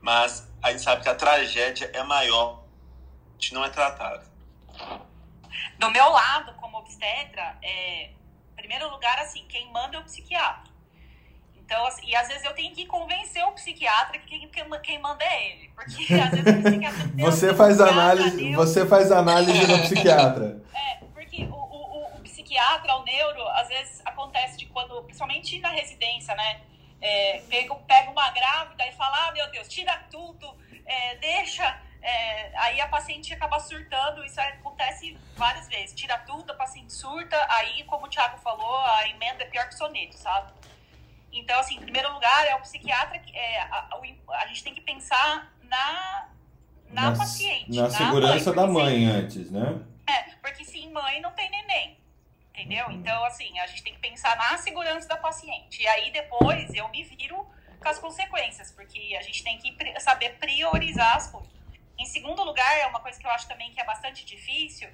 Mas 0.00 0.48
a 0.62 0.70
gente 0.70 0.82
sabe 0.82 1.02
que 1.02 1.08
a 1.08 1.14
tragédia 1.14 1.90
é 1.92 2.02
maior, 2.02 2.64
gente 3.34 3.54
não 3.54 3.64
é 3.64 3.68
tratado. 3.68 4.26
Do 5.78 5.90
meu 5.90 6.08
lado, 6.10 6.58
obstetra, 6.88 7.58
é, 7.62 8.06
em 8.06 8.56
primeiro 8.56 8.88
lugar, 8.90 9.18
assim, 9.18 9.44
quem 9.46 9.70
manda 9.70 9.96
é 9.96 10.00
o 10.00 10.04
psiquiatra. 10.04 10.67
Então, 11.68 11.86
assim, 11.86 12.06
e 12.06 12.16
às 12.16 12.26
vezes 12.26 12.42
eu 12.44 12.54
tenho 12.54 12.74
que 12.74 12.86
convencer 12.86 13.44
o 13.44 13.52
psiquiatra 13.52 14.18
que 14.18 14.48
quem, 14.48 14.70
quem 14.80 14.98
manda 14.98 15.22
é 15.22 15.50
ele. 15.50 15.68
Porque 15.74 16.14
às 16.14 16.30
vezes 16.30 16.46
o 16.46 16.62
psiquiatra. 16.62 17.10
você 17.14 17.54
faz 17.54 17.78
análise, 17.78 18.54
você 18.54 18.86
faz 18.86 19.12
análise 19.12 19.66
no 19.66 19.78
psiquiatra. 19.82 20.62
É, 20.74 21.04
porque 21.12 21.44
o, 21.44 21.54
o, 21.54 22.16
o, 22.16 22.20
psiquiatra, 22.20 22.96
o 22.96 23.04
neuro, 23.04 23.46
às 23.48 23.68
vezes 23.68 24.00
acontece 24.06 24.56
de 24.56 24.64
quando, 24.64 25.02
principalmente 25.02 25.60
na 25.60 25.68
residência, 25.68 26.34
né? 26.34 26.62
É, 27.02 27.42
pega, 27.50 27.74
pega 27.74 28.10
uma 28.12 28.30
grávida 28.30 28.86
e 28.86 28.92
fala, 28.92 29.28
ah, 29.28 29.32
meu 29.32 29.50
Deus, 29.50 29.68
tira 29.68 29.94
tudo, 30.10 30.56
é, 30.86 31.16
deixa. 31.16 31.82
É, 32.00 32.50
aí 32.60 32.80
a 32.80 32.88
paciente 32.88 33.34
acaba 33.34 33.60
surtando, 33.60 34.24
isso 34.24 34.40
acontece 34.40 35.18
várias 35.36 35.68
vezes. 35.68 35.94
Tira 35.94 36.16
tudo, 36.20 36.50
a 36.50 36.54
paciente 36.54 36.94
surta, 36.94 37.36
aí, 37.50 37.84
como 37.84 38.06
o 38.06 38.08
Thiago 38.08 38.38
falou, 38.38 38.76
a 38.78 39.06
emenda 39.10 39.42
é 39.42 39.46
pior 39.46 39.68
que 39.68 39.74
soneto, 39.74 40.16
sabe? 40.16 40.50
Então, 41.32 41.58
assim, 41.60 41.76
em 41.76 41.80
primeiro 41.80 42.12
lugar, 42.12 42.46
é 42.46 42.54
o 42.54 42.60
psiquiatra, 42.60 43.20
é, 43.32 43.60
a, 43.60 43.88
a, 43.90 44.00
a 44.42 44.46
gente 44.46 44.64
tem 44.64 44.74
que 44.74 44.80
pensar 44.80 45.52
na, 45.62 46.28
na, 46.90 47.10
na 47.10 47.16
paciente. 47.16 47.76
Na, 47.76 47.82
na 47.82 47.90
segurança 47.90 48.52
mãe, 48.52 48.56
da 48.56 48.66
mãe 48.66 48.98
se, 48.98 49.04
antes, 49.04 49.50
né? 49.50 49.80
É, 50.06 50.22
porque 50.42 50.64
sem 50.64 50.90
mãe 50.90 51.20
não 51.20 51.32
tem 51.32 51.50
neném. 51.50 51.98
Entendeu? 52.50 52.86
Uhum. 52.86 52.92
Então, 52.94 53.24
assim, 53.24 53.58
a 53.60 53.66
gente 53.66 53.82
tem 53.84 53.94
que 53.94 54.00
pensar 54.00 54.36
na 54.36 54.58
segurança 54.58 55.06
da 55.06 55.16
paciente. 55.16 55.82
E 55.82 55.86
aí, 55.86 56.10
depois, 56.10 56.74
eu 56.74 56.88
me 56.88 57.04
viro 57.04 57.46
com 57.78 57.88
as 57.88 57.98
consequências, 57.98 58.72
porque 58.72 59.16
a 59.16 59.22
gente 59.22 59.44
tem 59.44 59.58
que 59.58 60.00
saber 60.00 60.36
priorizar 60.38 61.16
as 61.16 61.30
coisas. 61.30 61.52
Em 61.96 62.04
segundo 62.04 62.42
lugar, 62.42 62.78
é 62.78 62.86
uma 62.86 63.00
coisa 63.00 63.18
que 63.18 63.26
eu 63.26 63.30
acho 63.30 63.46
também 63.46 63.70
que 63.72 63.80
é 63.80 63.84
bastante 63.84 64.24
difícil, 64.24 64.88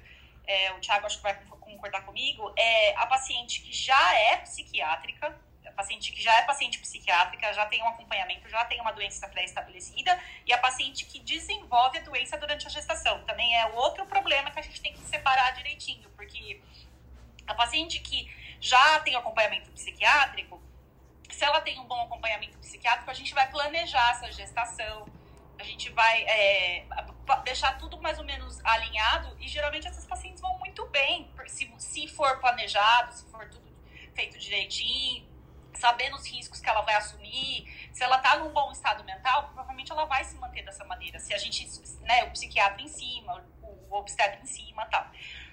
é, 0.47 0.71
o 0.73 0.79
Thiago 0.79 1.05
acho 1.05 1.17
que 1.17 1.23
vai 1.23 1.35
concordar 1.59 2.01
comigo, 2.05 2.53
é 2.55 2.95
a 2.95 3.07
paciente 3.07 3.61
que 3.61 3.73
já 3.73 4.13
é 4.13 4.37
psiquiátrica, 4.37 5.35
paciente 5.75 6.11
que 6.11 6.21
já 6.21 6.33
é 6.39 6.41
paciente 6.43 6.79
psiquiátrica, 6.79 7.53
já 7.53 7.65
tem 7.65 7.83
um 7.83 7.87
acompanhamento, 7.87 8.49
já 8.49 8.63
tem 8.65 8.79
uma 8.81 8.91
doença 8.91 9.27
pré-estabelecida, 9.27 10.19
e 10.45 10.53
a 10.53 10.57
paciente 10.57 11.05
que 11.05 11.19
desenvolve 11.19 11.97
a 11.97 12.01
doença 12.01 12.37
durante 12.37 12.65
a 12.65 12.69
gestação. 12.69 13.23
Também 13.25 13.55
é 13.57 13.65
outro 13.67 14.05
problema 14.05 14.49
que 14.51 14.59
a 14.59 14.63
gente 14.63 14.81
tem 14.81 14.93
que 14.93 15.01
separar 15.01 15.51
direitinho, 15.51 16.09
porque 16.11 16.61
a 17.45 17.53
paciente 17.53 17.99
que 17.99 18.33
já 18.59 18.99
tem 19.01 19.15
acompanhamento 19.15 19.69
psiquiátrico, 19.71 20.61
se 21.29 21.43
ela 21.43 21.61
tem 21.61 21.79
um 21.79 21.85
bom 21.85 22.01
acompanhamento 22.03 22.57
psiquiátrico, 22.57 23.11
a 23.11 23.13
gente 23.13 23.33
vai 23.33 23.49
planejar 23.49 24.11
essa 24.11 24.31
gestação, 24.31 25.07
a 25.59 25.63
gente 25.63 25.89
vai 25.91 26.23
é, 26.23 26.85
deixar 27.43 27.77
tudo 27.77 28.01
mais 28.01 28.17
ou 28.17 28.25
menos 28.25 28.63
alinhado, 28.63 29.35
e 29.39 29.47
geralmente 29.47 29.87
essas 29.87 30.05
pacientes 30.05 30.41
vão 30.41 30.57
muito 30.59 30.85
bem, 30.87 31.29
se, 31.47 31.71
se 31.77 32.07
for 32.07 32.39
planejado, 32.39 33.13
se 33.13 33.25
for 33.29 33.49
tudo 33.49 33.65
feito 34.13 34.39
direitinho, 34.39 35.34
sabendo 35.85 36.15
os 36.15 36.25
riscos 36.25 36.59
que 36.59 36.67
ela 36.67 36.81
vai 36.81 36.95
assumir, 36.95 37.63
se 37.93 38.03
ela 38.03 38.17
está 38.17 38.37
num 38.37 38.49
bom 38.51 38.71
estado 38.71 39.03
mental, 39.03 39.43
provavelmente 39.43 39.91
ela 39.91 40.05
vai 40.05 40.23
se 40.23 40.35
manter 40.37 40.63
dessa 40.63 40.83
maneira. 40.83 41.19
Se 41.19 41.31
a 41.31 41.37
gente, 41.37 41.63
né, 42.01 42.23
o 42.23 42.31
psiquiatra 42.31 42.81
em 42.81 42.87
cima, 42.87 43.45
o, 43.61 43.95
obstetra 43.95 44.39
em 44.41 44.47
cima, 44.47 44.83
tal. 44.87 45.07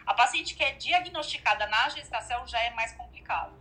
A 0.07 0.14
paciente 0.14 0.55
que 0.55 0.64
é 0.64 0.72
diagnosticada 0.72 1.66
na 1.66 1.91
gestação 1.91 2.47
já 2.47 2.59
é 2.61 2.70
mais 2.70 2.93
complicado, 2.93 3.53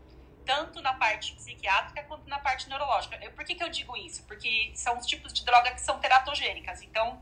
tanto 0.46 0.82
na 0.82 0.94
parte 0.94 1.36
psiquiátrica 1.36 2.04
quanto 2.04 2.28
na 2.30 2.40
parte 2.40 2.70
neurológica. 2.70 3.18
Eu, 3.22 3.34
por 3.34 3.44
que, 3.44 3.54
que 3.54 3.64
eu 3.64 3.70
digo 3.70 3.98
isso? 3.98 4.24
Porque 4.24 4.72
são 4.74 4.98
os 4.98 5.06
tipos 5.06 5.34
de 5.34 5.44
droga 5.44 5.72
que 5.72 5.82
são 5.82 6.00
teratogênicas. 6.00 6.82
Então, 6.82 7.22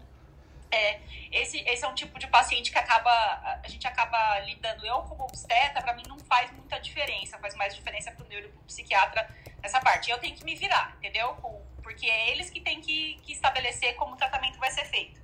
é, 0.72 0.99
esse, 1.32 1.59
esse 1.59 1.84
é 1.84 1.88
um 1.88 1.95
tipo 1.95 2.17
de 2.20 2.28
paciente 2.28 2.72
que 2.72 2.78
acaba 2.78 3.11
a 3.11 3.67
gente 3.67 3.88
acaba 3.88 4.39
lidando. 4.39 4.86
Eu, 4.86 5.01
como 5.03 5.24
obstetra, 5.24 5.82
para 5.82 5.93
mim 5.93 6.03
não 6.07 6.20
faz 6.20 6.51
muita 6.51 6.80
diferença, 6.80 7.38
faz 7.39 7.55
mais 7.55 7.76
diferença 7.76 8.11
para 8.11 8.24
o 8.24 8.28
neuro 8.28 8.47
e 8.47 8.49
para 8.49 8.61
o 8.61 8.63
psiquiatra 8.65 9.30
nessa 9.61 9.80
parte. 9.80 10.09
Eu 10.09 10.20
tenho 10.20 10.36
que 10.36 10.43
me 10.43 10.55
virar, 10.55 10.95
entendeu? 10.97 11.36
Porque 11.82 12.05
é 12.05 12.32
eles 12.32 12.49
que 12.49 12.61
têm 12.61 12.82
que, 12.82 13.20
que 13.24 13.32
estabelecer 13.32 13.95
como 13.95 14.13
o 14.13 14.17
tratamento 14.17 14.59
vai 14.59 14.72
ser 14.72 14.86
feito. 14.86 15.20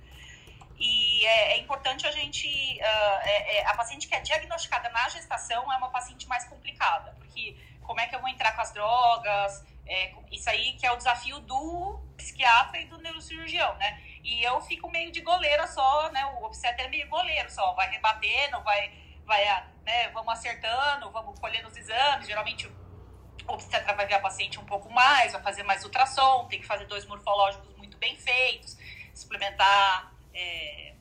E 0.78 1.24
é, 1.24 1.52
é 1.52 1.58
importante 1.58 2.06
a 2.06 2.10
gente. 2.10 2.46
Uh, 2.48 3.18
é, 3.22 3.58
é, 3.58 3.66
a 3.66 3.74
paciente 3.74 4.06
que 4.06 4.14
é 4.14 4.20
diagnosticada 4.20 4.88
na 4.90 5.08
gestação 5.08 5.72
é 5.72 5.76
uma 5.76 5.88
paciente 5.88 6.28
mais 6.28 6.44
complicada, 6.44 7.12
porque 7.18 7.56
como 7.82 8.00
é 8.00 8.06
que 8.06 8.14
eu 8.14 8.20
vou 8.20 8.28
entrar 8.28 8.52
com 8.52 8.60
as 8.60 8.72
drogas? 8.72 9.64
É, 9.86 10.12
isso 10.32 10.50
aí 10.50 10.72
que 10.72 10.84
é 10.84 10.92
o 10.92 10.96
desafio 10.96 11.38
do 11.40 12.00
psiquiatra 12.16 12.80
e 12.80 12.86
do 12.86 12.98
neurocirurgião, 12.98 13.74
né? 13.76 14.02
E 14.26 14.42
eu 14.42 14.60
fico 14.60 14.90
meio 14.90 15.12
de 15.12 15.20
goleira 15.20 15.68
só, 15.68 16.10
né? 16.10 16.26
O 16.26 16.44
obstetra 16.46 16.82
é 16.82 16.88
meio 16.88 17.08
goleiro 17.08 17.48
só, 17.48 17.72
vai 17.74 17.88
rebatendo, 17.88 18.60
vai, 18.64 18.92
vai, 19.24 19.44
né? 19.84 20.08
Vamos 20.08 20.32
acertando, 20.32 21.08
vamos 21.12 21.38
colhendo 21.38 21.68
os 21.68 21.76
exames. 21.76 22.26
Geralmente 22.26 22.66
o 22.66 22.72
obstetra 23.46 23.94
vai 23.94 24.04
ver 24.04 24.14
a 24.14 24.20
paciente 24.20 24.58
um 24.58 24.64
pouco 24.64 24.92
mais, 24.92 25.32
vai 25.32 25.40
fazer 25.42 25.62
mais 25.62 25.84
ultrassom, 25.84 26.46
tem 26.48 26.60
que 26.60 26.66
fazer 26.66 26.86
dois 26.86 27.06
morfológicos 27.06 27.76
muito 27.76 27.96
bem 27.98 28.16
feitos, 28.16 28.76
suplementar 29.14 30.12
é, 30.34 30.92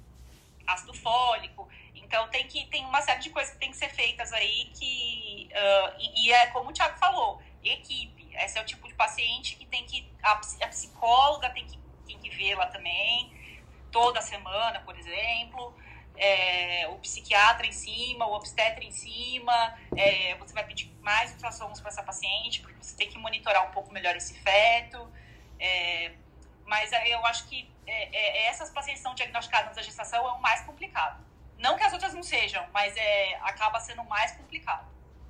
ácido 0.67 0.93
fólico. 0.93 1.67
Então 1.95 2.27
tem 2.29 2.47
que 2.47 2.67
tem 2.67 2.85
uma 2.85 3.01
série 3.01 3.21
de 3.21 3.31
coisas 3.31 3.55
que 3.55 3.59
tem 3.59 3.71
que 3.71 3.77
ser 3.77 3.89
feitas 3.89 4.31
aí 4.33 4.65
que 4.75 5.49
uh, 5.51 5.95
e, 5.97 6.27
e, 6.27 6.31
é 6.31 6.45
como 6.51 6.69
o 6.69 6.73
Thiago 6.73 6.99
falou, 6.99 7.41
equipe. 7.63 8.35
Esse 8.35 8.59
é 8.59 8.61
o 8.61 8.65
tipo 8.65 8.87
de 8.87 8.93
paciente 8.93 9.55
que 9.55 9.65
tem 9.65 9.83
que 9.87 10.07
a, 10.21 10.33
a 10.33 10.67
psicóloga 10.67 11.49
tem 11.49 11.65
que 11.65 11.84
tem 12.05 12.17
que 12.19 12.29
vê-la 12.29 12.67
também, 12.67 13.33
toda 13.91 14.21
semana, 14.21 14.79
por 14.81 14.97
exemplo. 14.97 15.73
É, 16.17 16.87
o 16.89 16.95
psiquiatra 16.99 17.67
em 17.67 17.73
cima, 17.73 18.25
o 18.25 18.33
obstetra 18.33 18.83
em 18.83 18.91
cima, 18.91 19.77
é, 19.97 20.35
você 20.35 20.53
vai 20.53 20.63
pedir 20.63 20.89
mais 21.01 21.31
ultrassons 21.33 21.81
para 21.81 21.89
essa 21.89 22.03
paciente, 22.03 22.61
porque 22.61 22.81
você 22.81 22.95
tem 22.95 23.09
que 23.09 23.17
monitorar 23.17 23.67
um 23.67 23.71
pouco 23.71 23.91
melhor 23.91 24.15
esse 24.15 24.33
feto. 24.39 25.11
É, 25.59 26.13
mas 26.65 26.91
eu 26.91 27.25
acho 27.25 27.47
que 27.47 27.69
é, 27.85 28.45
é, 28.45 28.47
essas 28.47 28.69
pacientes 28.69 29.01
são 29.01 29.13
diagnosticadas 29.13 29.75
na 29.75 29.81
gestação 29.81 30.27
é 30.27 30.31
o 30.31 30.41
mais 30.41 30.61
complicado. 30.61 31.23
Não 31.57 31.77
que 31.77 31.83
as 31.83 31.93
outras 31.93 32.13
não 32.13 32.23
sejam, 32.23 32.65
mas 32.73 32.95
é, 32.97 33.35
acaba 33.41 33.79
sendo 33.79 34.03
mais 34.05 34.31
complicado. 34.33 34.85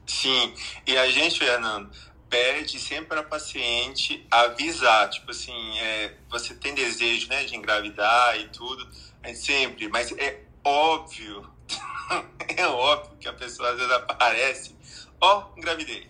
Sim, 0.08 0.54
e 0.86 0.98
a 0.98 1.10
gente, 1.10 1.40
Fernando, 1.40 1.92
pede 2.30 2.80
sempre 2.80 3.08
para 3.08 3.20
a 3.22 3.24
paciente 3.24 4.26
avisar, 4.30 5.10
tipo 5.10 5.32
assim, 5.32 5.80
é, 5.80 6.14
você 6.30 6.54
tem 6.54 6.74
desejo, 6.74 7.30
né, 7.30 7.44
de 7.44 7.56
engravidar 7.56 8.40
e 8.40 8.48
tudo, 8.50 8.88
é 9.24 9.34
sempre, 9.34 9.88
mas 9.88 10.12
é 10.18 10.42
óbvio, 10.64 11.50
é 12.58 12.68
óbvio 12.68 13.18
que 13.18 13.28
a 13.28 13.34
pessoa 13.34 13.70
às 13.70 13.78
vezes 13.78 13.92
aparece, 13.92 14.76
ó, 15.22 15.44
oh, 15.44 15.60
engravidei. 15.60 16.08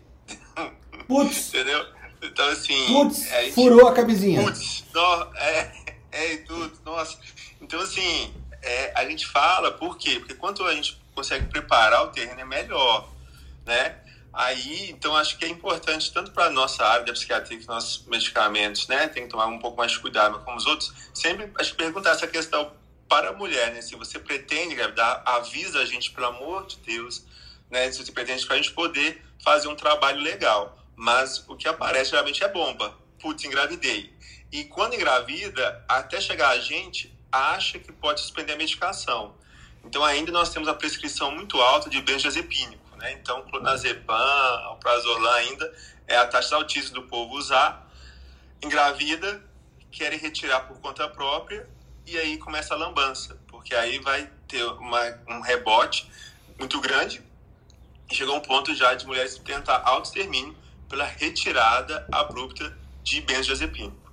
Putz! 1.07 1.49
Entendeu? 1.53 1.85
Então, 2.21 2.47
assim. 2.49 2.85
Putz, 2.87 3.31
a 3.31 3.41
gente, 3.43 3.53
furou 3.53 3.87
a 3.87 3.93
camisinha. 3.93 4.41
Putz, 4.41 4.83
é, 5.35 5.71
é 6.11 6.37
tudo, 6.37 6.71
nossa. 6.83 7.17
Então, 7.61 7.79
assim, 7.79 8.33
é, 8.61 8.91
a 8.95 9.07
gente 9.07 9.27
fala, 9.27 9.71
por 9.71 9.97
quê? 9.97 10.19
Porque 10.19 10.33
quanto 10.33 10.63
a 10.63 10.73
gente 10.73 10.99
consegue 11.13 11.45
preparar 11.47 12.03
o 12.03 12.07
terreno 12.07 12.41
é 12.41 12.45
melhor, 12.45 13.09
né? 13.65 13.95
Aí, 14.35 14.89
então, 14.91 15.15
acho 15.15 15.37
que 15.37 15.45
é 15.45 15.47
importante, 15.47 16.11
tanto 16.11 16.31
para 16.31 16.47
a 16.47 16.49
nossa 16.49 16.85
área 16.85 17.05
da 17.05 17.13
psiquiatria, 17.13 17.57
que 17.57 17.65
nossos 17.67 18.05
medicamentos, 18.05 18.85
né, 18.85 19.07
tem 19.07 19.23
que 19.23 19.29
tomar 19.29 19.45
um 19.45 19.59
pouco 19.59 19.77
mais 19.77 19.93
de 19.93 19.99
cuidado, 19.99 20.35
mas 20.35 20.43
como 20.43 20.57
os 20.57 20.65
outros, 20.65 20.93
sempre 21.13 21.49
acho 21.57 21.71
que 21.71 21.77
perguntar 21.77 22.09
essa 22.09 22.27
questão 22.27 22.73
para 23.07 23.29
a 23.29 23.31
mulher, 23.33 23.71
né, 23.73 23.81
se 23.81 23.95
você 23.95 24.19
pretende 24.19 24.73
engravidar, 24.73 25.23
avisa 25.25 25.79
a 25.79 25.85
gente, 25.85 26.11
pelo 26.11 26.27
amor 26.27 26.65
de 26.65 26.75
Deus, 26.79 27.23
né, 27.71 27.89
se 27.89 28.03
você 28.03 28.11
pretende, 28.11 28.45
para 28.45 28.55
a 28.55 28.57
gente 28.57 28.73
poder 28.73 29.23
fazer 29.41 29.69
um 29.69 29.75
trabalho 29.75 30.19
legal. 30.19 30.77
Mas 30.97 31.45
o 31.47 31.55
que 31.55 31.67
aparece 31.67 32.09
geralmente 32.09 32.43
é 32.43 32.47
bomba. 32.49 32.93
Putz, 33.21 33.45
engravidei. 33.45 34.13
E 34.51 34.65
quando 34.65 34.95
engravida, 34.95 35.83
até 35.87 36.19
chegar 36.19 36.49
a 36.49 36.59
gente, 36.59 37.17
acha 37.31 37.79
que 37.79 37.91
pode 37.91 38.19
suspender 38.19 38.53
a 38.53 38.57
medicação. 38.57 39.33
Então, 39.83 40.03
ainda 40.03 40.31
nós 40.31 40.49
temos 40.49 40.67
a 40.67 40.73
prescrição 40.73 41.31
muito 41.31 41.59
alta 41.61 41.89
de 41.89 42.01
benzodiazepínico 42.01 42.84
né? 42.97 43.13
Então, 43.13 43.41
clonazepam, 43.43 44.71
o 44.71 44.75
prazolam 44.77 45.33
ainda 45.33 45.73
é 46.07 46.17
a 46.17 46.27
taxa 46.27 46.55
altíssima 46.55 47.01
do 47.01 47.07
povo 47.07 47.35
usar, 47.35 47.89
engravida, 48.61 49.43
querem 49.91 50.19
retirar 50.19 50.61
por 50.61 50.79
conta 50.79 51.07
própria 51.07 51.67
e 52.05 52.17
aí 52.17 52.37
começa 52.37 52.73
a 52.73 52.77
lambança, 52.77 53.39
porque 53.47 53.73
aí 53.73 53.99
vai 53.99 54.29
ter 54.47 54.63
uma, 54.63 55.01
um 55.27 55.41
rebote 55.41 56.09
muito 56.59 56.79
grande 56.79 57.23
e 58.09 58.15
chegou 58.15 58.35
um 58.35 58.41
ponto 58.41 58.73
já 58.75 58.93
de 58.93 59.05
mulheres 59.05 59.37
tentar 59.39 59.81
auto-extermínio 59.85 60.55
pela 60.89 61.05
retirada 61.05 62.07
abrupta 62.11 62.77
de 63.03 63.21
benzodiazepínico. 63.21 64.05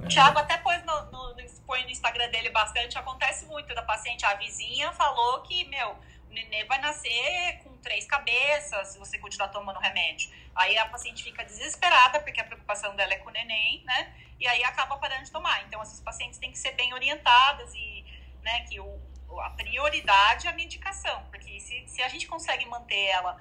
O 0.00 0.06
Thiago 0.06 0.38
até 0.38 0.56
pôs 0.58 0.82
no, 0.84 1.10
no, 1.10 1.34
põe 1.66 1.82
no 1.84 1.90
Instagram 1.90 2.30
dele 2.30 2.50
bastante, 2.50 2.96
acontece 2.96 3.44
muito 3.46 3.74
da 3.74 3.82
paciente, 3.82 4.24
a 4.24 4.34
vizinha 4.34 4.92
falou 4.92 5.42
que, 5.42 5.64
meu, 5.68 5.96
nenê 6.30 6.64
vai 6.64 6.80
nascer 6.80 7.60
com 7.62 7.76
três 7.78 8.06
cabeças 8.06 8.88
se 8.88 8.98
você 8.98 9.18
continuar 9.18 9.48
tomando 9.48 9.78
remédio. 9.78 10.30
Aí 10.54 10.76
a 10.76 10.86
paciente 10.86 11.22
fica 11.22 11.44
desesperada, 11.44 12.20
porque 12.20 12.40
a 12.40 12.44
preocupação 12.44 12.94
dela 12.96 13.12
é 13.12 13.18
com 13.18 13.30
o 13.30 13.32
neném, 13.32 13.82
né? 13.84 14.14
E 14.40 14.46
aí 14.46 14.62
acaba 14.64 14.96
parando 14.96 15.24
de 15.24 15.30
tomar. 15.30 15.64
Então, 15.66 15.80
essas 15.82 16.00
pacientes 16.00 16.38
têm 16.38 16.50
que 16.50 16.58
ser 16.58 16.72
bem 16.72 16.92
orientadas 16.94 17.72
e, 17.74 18.04
né, 18.42 18.60
que 18.68 18.78
o, 18.80 18.98
A 19.40 19.50
prioridade 19.50 20.46
é 20.46 20.50
a 20.50 20.52
medicação, 20.52 21.22
porque 21.30 21.60
se, 21.60 21.84
se 21.86 22.02
a 22.02 22.08
gente 22.08 22.26
consegue 22.26 22.66
manter 22.66 23.06
ela 23.06 23.40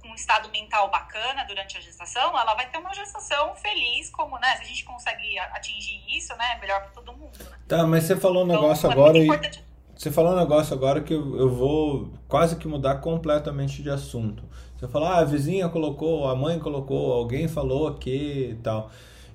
com 0.00 0.08
um 0.08 0.14
estado 0.14 0.48
mental 0.50 0.90
bacana 0.90 1.44
durante 1.44 1.76
a 1.76 1.80
gestação, 1.80 2.38
ela 2.38 2.54
vai 2.54 2.68
ter 2.68 2.78
uma 2.78 2.94
gestação 2.94 3.56
feliz, 3.56 4.10
como, 4.10 4.38
né? 4.38 4.56
Se 4.56 4.62
a 4.62 4.66
gente 4.66 4.84
consegue 4.84 5.38
atingir 5.38 6.04
isso, 6.16 6.36
né? 6.36 6.52
É 6.52 6.60
melhor 6.60 6.80
para 6.82 6.90
todo 6.90 7.12
mundo, 7.12 7.38
né? 7.50 7.58
Tá, 7.68 7.84
mas 7.86 8.04
você 8.04 8.16
falou 8.16 8.44
um 8.44 8.46
então, 8.46 8.60
negócio 8.60 8.88
então, 8.88 8.92
agora 8.92 9.18
é 9.18 9.22
e... 9.22 9.75
Você 9.96 10.10
falou 10.10 10.32
um 10.32 10.36
negócio 10.36 10.74
agora 10.74 11.00
que 11.00 11.14
eu, 11.14 11.36
eu 11.38 11.48
vou 11.48 12.12
quase 12.28 12.56
que 12.56 12.68
mudar 12.68 12.96
completamente 12.96 13.82
de 13.82 13.88
assunto. 13.88 14.44
Você 14.76 14.86
falou, 14.86 15.08
ah, 15.08 15.18
a 15.18 15.24
vizinha 15.24 15.68
colocou, 15.70 16.28
a 16.28 16.36
mãe 16.36 16.58
colocou, 16.58 17.14
alguém 17.14 17.48
falou 17.48 17.88
aqui 17.88 18.50
e 18.52 18.54
tal. 18.62 18.90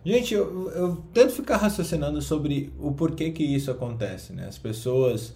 Gente, 0.05 0.35
eu, 0.35 0.69
eu 0.71 0.95
tento 1.13 1.31
ficar 1.31 1.57
raciocinando 1.57 2.21
sobre 2.21 2.71
o 2.79 2.91
porquê 2.91 3.31
que 3.31 3.43
isso 3.43 3.71
acontece, 3.71 4.33
né? 4.33 4.47
As 4.47 4.57
pessoas 4.57 5.33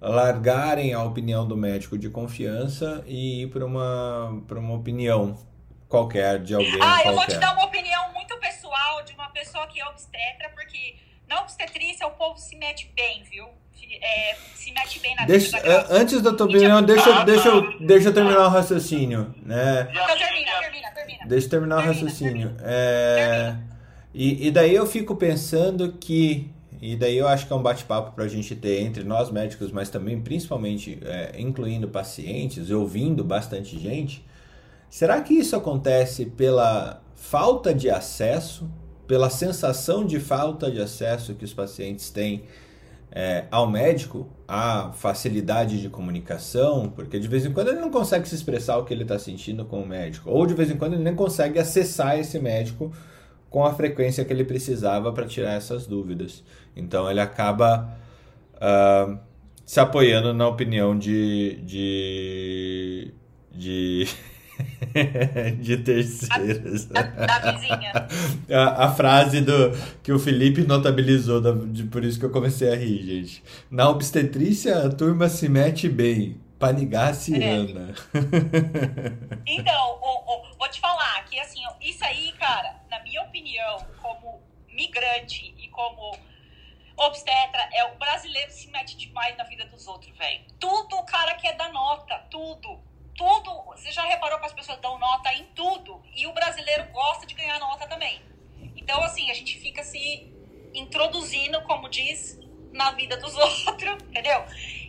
largarem 0.00 0.92
a 0.92 1.02
opinião 1.02 1.46
do 1.46 1.56
médico 1.56 1.96
de 1.96 2.10
confiança 2.10 3.02
e 3.06 3.42
ir 3.42 3.50
para 3.50 3.64
uma, 3.64 4.42
uma 4.50 4.74
opinião 4.74 5.36
qualquer 5.88 6.42
de 6.42 6.54
alguém. 6.54 6.74
Ah, 6.74 7.00
qualquer. 7.02 7.08
eu 7.08 7.14
vou 7.14 7.26
te 7.26 7.38
dar 7.38 7.52
uma 7.54 7.64
opinião 7.64 8.12
muito 8.12 8.36
pessoal 8.38 9.02
de 9.04 9.12
uma 9.14 9.28
pessoa 9.30 9.66
que 9.68 9.80
é 9.80 9.86
obstetra, 9.86 10.50
porque 10.54 10.96
na 11.28 11.40
obstetrícia 11.42 12.06
o 12.06 12.12
povo 12.12 12.38
se 12.38 12.56
mete 12.56 12.90
bem, 12.94 13.22
viu? 13.24 13.46
É, 14.00 14.34
se 14.54 14.72
mete 14.72 14.98
bem 14.98 15.14
na 15.14 15.24
deixa, 15.24 15.60
vida 15.60 15.86
Antes 15.90 16.20
da 16.20 16.32
tua 16.32 16.46
opinião, 16.46 16.82
deixa, 16.82 17.24
deixa, 17.24 17.50
deixa 17.80 18.08
eu 18.08 18.14
terminar 18.14 18.46
o 18.46 18.48
raciocínio. 18.48 19.34
Né? 19.42 19.88
Então 19.90 20.06
termina, 20.06 20.50
termina, 20.60 20.90
termina. 20.90 21.26
Deixa 21.26 21.46
eu 21.46 21.50
terminar 21.50 21.76
termina, 21.76 22.00
o 22.00 22.04
raciocínio. 22.04 22.48
Termina. 22.56 22.62
É, 22.64 23.56
e, 24.12 24.48
e 24.48 24.50
daí 24.50 24.74
eu 24.74 24.86
fico 24.86 25.14
pensando 25.16 25.92
que 25.92 26.50
e 26.86 26.96
daí 26.96 27.16
eu 27.16 27.26
acho 27.26 27.46
que 27.46 27.52
é 27.52 27.56
um 27.56 27.62
bate-papo 27.62 28.12
para 28.12 28.24
a 28.24 28.28
gente 28.28 28.54
ter 28.54 28.82
entre 28.82 29.04
nós 29.04 29.30
médicos, 29.30 29.72
mas 29.72 29.88
também 29.88 30.20
principalmente 30.20 30.98
é, 31.02 31.32
incluindo 31.38 31.88
pacientes, 31.88 32.70
ouvindo 32.70 33.24
bastante 33.24 33.78
gente. 33.78 34.22
Será 34.90 35.22
que 35.22 35.32
isso 35.32 35.56
acontece 35.56 36.26
pela 36.26 37.02
falta 37.14 37.72
de 37.72 37.88
acesso, 37.88 38.70
pela 39.06 39.30
sensação 39.30 40.04
de 40.04 40.18
falta 40.18 40.70
de 40.70 40.80
acesso 40.80 41.34
que 41.34 41.44
os 41.44 41.52
pacientes 41.52 42.10
têm 42.10 42.44
é, 43.10 43.44
ao 43.50 43.70
médico, 43.70 44.28
à 44.48 44.90
facilidade 44.92 45.80
de 45.80 45.88
comunicação, 45.88 46.88
porque 46.88 47.20
de 47.20 47.28
vez 47.28 47.46
em 47.46 47.52
quando 47.52 47.68
ele 47.68 47.80
não 47.80 47.90
consegue 47.90 48.28
se 48.28 48.34
expressar 48.34 48.76
o 48.76 48.84
que 48.84 48.92
ele 48.92 49.02
está 49.02 49.18
sentindo 49.18 49.64
com 49.64 49.82
o 49.82 49.86
médico, 49.86 50.30
ou 50.30 50.44
de 50.46 50.54
vez 50.54 50.70
em 50.70 50.76
quando 50.76 50.94
ele 50.94 51.04
nem 51.04 51.14
consegue 51.14 51.58
acessar 51.58 52.18
esse 52.18 52.40
médico 52.40 52.92
com 53.48 53.64
a 53.64 53.72
frequência 53.72 54.24
que 54.24 54.32
ele 54.32 54.44
precisava 54.44 55.12
para 55.12 55.26
tirar 55.26 55.52
essas 55.52 55.86
dúvidas. 55.86 56.42
Então 56.74 57.08
ele 57.08 57.20
acaba 57.20 57.96
uh, 58.56 59.16
se 59.64 59.78
apoiando 59.78 60.34
na 60.34 60.48
opinião 60.48 60.98
de. 60.98 61.60
de. 61.62 63.14
de. 63.52 64.08
de 65.60 65.76
terceiras. 65.78 66.86
Da, 66.86 67.02
da 67.02 67.52
vizinha. 67.52 67.92
A, 68.50 68.86
a, 68.86 68.94
frase 68.94 69.40
do 69.40 69.72
que 70.02 70.12
o 70.12 70.18
Felipe 70.18 70.62
notabilizou, 70.62 71.40
da, 71.40 71.52
de, 71.52 71.84
por 71.84 72.04
isso 72.04 72.18
que 72.18 72.24
eu 72.24 72.30
comecei 72.30 72.70
a 72.70 72.76
rir, 72.76 73.02
gente. 73.02 73.42
Na 73.70 73.88
obstetrícia, 73.88 74.84
a 74.84 74.90
turma 74.90 75.28
se 75.28 75.48
mete 75.48 75.88
bem. 75.88 76.40
Panigaciana. 76.58 77.94
É. 78.14 79.44
Então, 79.46 80.00
vou 80.58 80.68
te 80.70 80.80
falar 80.80 81.24
que 81.24 81.38
assim, 81.38 81.60
isso 81.80 82.04
aí, 82.04 82.32
cara, 82.32 82.76
na 82.90 83.02
minha 83.02 83.22
opinião, 83.22 83.78
como 84.00 84.40
migrante 84.68 85.54
e 85.58 85.68
como 85.68 86.16
obstetra, 86.96 87.68
é 87.72 87.84
o 87.84 87.96
brasileiro 87.96 88.50
se 88.50 88.70
mete 88.70 88.96
demais 88.96 89.36
na 89.36 89.44
vida 89.44 89.64
dos 89.66 89.86
outros, 89.86 90.16
velho. 90.16 90.42
Tudo 90.58 90.96
o 90.96 91.04
cara 91.04 91.34
quer 91.34 91.56
dar 91.56 91.72
nota, 91.72 92.18
tudo. 92.30 92.80
Tudo. 93.16 93.64
Você 93.66 93.92
já 93.92 94.02
reparou 94.04 94.38
que 94.38 94.46
as 94.46 94.52
pessoas 94.52 94.78
dão 94.80 94.98
nota 94.98 95.32
em 95.34 95.44
tudo? 95.54 96.02
E 96.14 96.26
o 96.26 96.32
brasileiro 96.32 96.84
gosta 96.92 97.26
de 97.26 97.34
ganhar 97.34 97.58
nota 97.58 97.86
também. 97.86 98.20
Então, 98.76 99.02
assim, 99.02 99.30
a 99.30 99.34
gente 99.34 99.58
fica 99.58 99.82
se 99.82 100.32
introduzindo, 100.74 101.60
como 101.62 101.88
diz, 101.88 102.38
na 102.72 102.90
vida 102.92 103.16
dos 103.16 103.34
outros, 103.66 104.02
entendeu? 104.02 104.44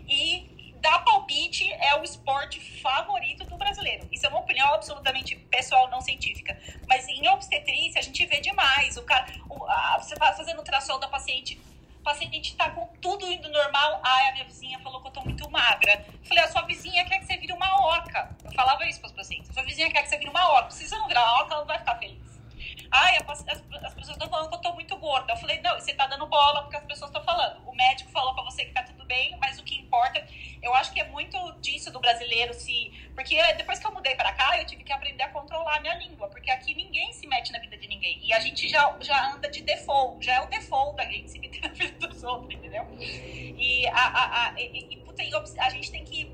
E 0.08 0.76
dar 0.82 1.00
palpite 1.04 1.72
é 1.74 2.00
o 2.00 2.04
esporte 2.04 2.60
favorito 2.80 3.44
do 3.46 3.58
brasileiro. 3.58 4.08
Isso 4.12 4.26
é 4.26 4.30
uma 4.30 4.40
opinião 4.40 4.72
absolutamente 4.74 5.36
pessoal, 5.36 5.90
não 5.90 6.00
científica. 6.00 6.56
Mas 6.88 7.08
em 7.08 7.28
obstetrícia, 7.28 8.00
a 8.00 8.04
gente 8.04 8.24
vê 8.28 8.40
demais. 8.40 8.96
O 8.96 9.04
cara, 9.04 9.26
o, 9.50 9.66
a, 9.66 9.98
você 10.00 10.16
vai 10.16 10.36
fazendo 10.36 10.60
ultrassom 10.60 11.00
da 11.00 11.08
paciente, 11.08 11.60
o 11.75 11.75
paciente 12.06 12.56
tá 12.56 12.70
com 12.70 12.86
tudo 13.02 13.30
indo 13.30 13.50
normal. 13.50 14.00
Ai, 14.04 14.30
a 14.30 14.34
minha 14.34 14.46
vizinha 14.46 14.80
falou 14.80 15.02
que 15.02 15.08
eu 15.08 15.12
tô 15.12 15.22
muito 15.22 15.50
magra. 15.50 16.06
Eu 16.08 16.28
falei, 16.28 16.44
a 16.44 16.48
sua 16.48 16.62
vizinha 16.62 17.04
quer 17.04 17.20
que 17.20 17.26
você 17.26 17.36
vire 17.36 17.52
uma 17.52 17.98
oca. 17.98 18.30
Eu 18.44 18.52
falava 18.54 18.86
isso 18.86 19.00
para 19.00 19.08
os 19.08 19.14
pacientes. 19.14 19.50
A 19.50 19.54
sua 19.54 19.64
vizinha 19.64 19.92
quer 19.92 20.04
que 20.04 20.10
você 20.10 20.18
vire 20.18 20.30
uma 20.30 20.60
oca. 20.60 20.72
Se 20.72 20.88
você 20.88 20.96
não 20.96 21.08
virar 21.08 21.24
uma 21.24 21.42
oca, 21.42 21.54
ela 21.54 21.62
não 21.62 21.68
vai 21.68 21.80
ficar 21.80 21.96
feliz. 21.96 22.25
Ai, 22.92 23.18
as, 23.28 23.46
as 23.48 23.94
pessoas 23.94 24.16
estão 24.16 24.30
falando 24.30 24.50
que 24.50 24.56
eu 24.56 24.62
tô 24.62 24.74
muito 24.74 24.96
gorda. 24.98 25.34
Eu 25.34 25.38
falei, 25.38 25.60
não, 25.62 25.80
você 25.80 25.94
tá 25.94 26.08
dando 26.08 26.26
bola 26.28 26.62
porque 26.64 26.78
as 26.78 26.86
pessoas 26.86 27.10
estão 27.10 27.24
falando. 27.24 27.68
O 27.68 27.76
médico 27.76 28.12
falou 28.12 28.34
para 28.34 28.44
você 28.44 28.66
que 28.66 28.74
tá 28.74 28.84
tudo 28.84 29.06
bem, 29.06 29.36
mas 29.40 29.60
o 29.60 29.64
que 29.64 29.76
importa, 29.80 30.26
eu 30.62 30.74
acho 30.76 30.92
que 30.94 31.00
é 31.00 31.08
muito 31.08 31.38
disso 31.62 31.92
do 31.92 32.00
brasileiro 32.00 32.54
se. 32.54 32.92
Porque 33.14 33.42
depois 33.54 33.80
que 33.80 33.88
eu 33.88 33.92
mudei 33.92 34.16
para 34.16 34.32
cá, 34.34 34.60
eu 34.60 34.66
tive 34.66 34.84
que 34.84 34.92
aprender 34.92 35.24
a 35.24 35.30
controlar 35.30 35.78
a 35.78 35.80
minha 35.80 35.96
língua, 35.96 36.28
porque 36.28 36.50
aqui 36.52 36.74
ninguém 36.76 37.12
se 37.14 37.28
mete 37.28 37.52
na 37.52 37.60
vida 37.60 37.78
de 37.78 37.88
ninguém. 37.88 38.20
E 38.24 38.34
a 38.34 38.40
gente 38.40 38.68
já, 38.68 38.96
já 39.02 39.34
anda 39.34 39.50
de 39.50 39.62
default, 39.62 40.26
já 40.26 40.36
é 40.36 40.42
o 40.42 40.48
default 40.48 40.96
da 40.96 41.06
gente 41.06 41.30
se 41.32 41.40
meter 41.40 41.62
na 41.62 41.70
vida 41.70 42.08
dos 42.08 42.24
outros, 42.24 42.54
entendeu? 42.54 42.88
E 43.00 43.88
a, 43.88 43.94
a, 43.94 44.48
a, 44.48 44.60
e, 44.60 44.94
e, 44.94 44.98
puta, 44.98 45.24
a 45.60 45.70
gente 45.70 45.92
tem 45.92 46.04
que 46.04 46.32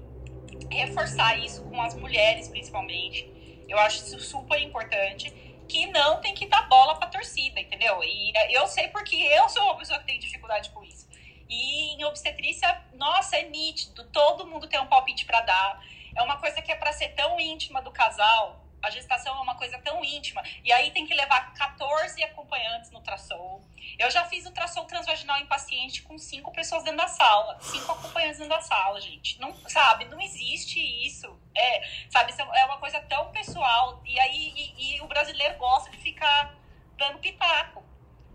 reforçar 0.69 1.37
isso 1.37 1.63
com 1.63 1.81
as 1.81 1.95
mulheres, 1.95 2.47
principalmente. 2.47 3.29
Eu 3.67 3.79
acho 3.79 4.03
isso 4.03 4.19
super 4.19 4.61
importante 4.61 5.33
que 5.71 5.87
não 5.87 6.19
tem 6.19 6.33
que 6.33 6.45
dar 6.47 6.67
bola 6.67 6.95
pra 6.95 7.07
torcida, 7.07 7.61
entendeu? 7.61 8.03
E 8.03 8.33
é, 8.35 8.51
eu 8.51 8.67
sei 8.67 8.89
porque 8.89 9.15
eu 9.15 9.47
sou 9.47 9.63
uma 9.63 9.77
pessoa 9.77 9.97
que 9.99 10.05
tem 10.05 10.19
dificuldade 10.19 10.69
com 10.71 10.83
isso. 10.83 11.07
E 11.49 11.95
em 11.95 12.03
obstetrícia, 12.03 12.81
nossa, 12.93 13.37
é 13.37 13.43
nítido, 13.43 14.03
todo 14.11 14.45
mundo 14.45 14.67
tem 14.67 14.81
um 14.81 14.87
palpite 14.87 15.25
para 15.25 15.39
dar. 15.39 15.81
É 16.13 16.21
uma 16.21 16.37
coisa 16.37 16.61
que 16.61 16.73
é 16.73 16.75
para 16.75 16.91
ser 16.91 17.09
tão 17.09 17.39
íntima 17.39 17.81
do 17.81 17.89
casal. 17.89 18.60
A 18.81 18.89
gestação 18.89 19.37
é 19.37 19.41
uma 19.41 19.55
coisa 19.55 19.77
tão 19.79 20.03
íntima. 20.03 20.41
E 20.63 20.71
aí 20.71 20.91
tem 20.91 21.05
que 21.05 21.13
levar 21.13 21.53
14 21.53 22.23
acompanhantes 22.23 22.89
no 22.91 22.97
ultrassom. 22.97 23.61
Eu 23.99 24.09
já 24.09 24.25
fiz 24.25 24.45
ultrassom 24.45 24.85
transvaginal 24.85 25.39
em 25.39 25.45
paciente 25.45 26.01
com 26.01 26.17
cinco 26.17 26.51
pessoas 26.51 26.83
dentro 26.83 26.97
da 26.97 27.07
sala. 27.07 27.57
Cinco 27.61 27.91
acompanhantes 27.91 28.39
dentro 28.39 28.55
da 28.55 28.61
sala, 28.61 28.99
gente. 28.99 29.39
Não, 29.39 29.53
sabe, 29.67 30.05
não 30.05 30.19
existe 30.19 30.79
isso. 31.05 31.39
É, 31.55 31.87
sabe, 32.09 32.33
é 32.53 32.65
uma 32.65 32.77
coisa 32.77 32.99
tão 33.01 33.31
pessoal. 33.31 34.01
E 34.05 34.19
aí 34.19 34.53
e, 34.77 34.95
e 34.95 35.01
o 35.01 35.07
brasileiro 35.07 35.57
gosta 35.57 35.89
de 35.91 35.97
ficar 35.97 36.53
dando 36.97 37.19
pitaco. 37.19 37.83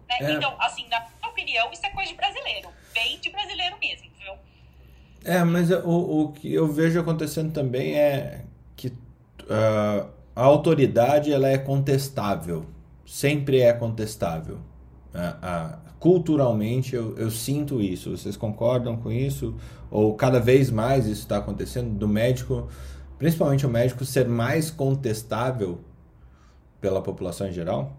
Né? 0.08 0.16
É. 0.20 0.32
Então, 0.32 0.56
assim, 0.60 0.86
na 0.88 1.00
minha 1.00 1.30
opinião, 1.30 1.72
isso 1.72 1.84
é 1.84 1.90
coisa 1.90 2.10
de 2.10 2.16
brasileiro. 2.16 2.70
Bem 2.92 3.18
de 3.18 3.30
brasileiro 3.30 3.76
mesmo, 3.78 4.10
viu? 4.18 4.34
É, 5.24 5.42
mas 5.42 5.70
o, 5.70 6.22
o 6.22 6.32
que 6.32 6.52
eu 6.52 6.72
vejo 6.72 7.00
acontecendo 7.00 7.52
também 7.52 7.98
é 7.98 8.44
que 8.76 8.88
uh, 8.88 10.15
a 10.36 10.44
autoridade 10.44 11.32
ela 11.32 11.48
é 11.48 11.56
contestável. 11.56 12.66
Sempre 13.06 13.60
é 13.60 13.72
contestável. 13.72 14.60
Uh, 15.14 15.18
uh, 15.18 15.92
culturalmente 15.98 16.94
eu, 16.94 17.16
eu 17.16 17.30
sinto 17.30 17.80
isso. 17.80 18.14
Vocês 18.14 18.36
concordam 18.36 18.98
com 18.98 19.10
isso? 19.10 19.58
Ou 19.90 20.14
cada 20.14 20.38
vez 20.38 20.70
mais 20.70 21.06
isso 21.06 21.22
está 21.22 21.38
acontecendo 21.38 21.96
do 21.98 22.06
médico, 22.06 22.68
principalmente 23.18 23.64
o 23.64 23.68
médico, 23.70 24.04
ser 24.04 24.28
mais 24.28 24.70
contestável 24.70 25.82
pela 26.82 27.00
população 27.00 27.48
em 27.48 27.52
geral? 27.52 27.96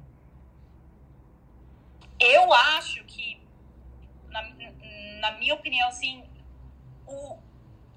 Eu 2.19 2.53
acho 2.53 3.03
que, 3.05 3.39
na, 4.29 4.43
na 5.21 5.38
minha 5.39 5.55
opinião, 5.55 5.91
sim, 5.91 6.23
o, 7.07 7.35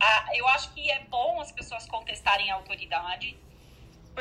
a, 0.00 0.36
eu 0.36 0.48
acho 0.48 0.72
que 0.72 0.90
é 0.90 1.04
bom 1.10 1.40
as 1.40 1.52
pessoas 1.52 1.84
contestarem 1.86 2.50
a 2.50 2.54
autoridade, 2.54 3.38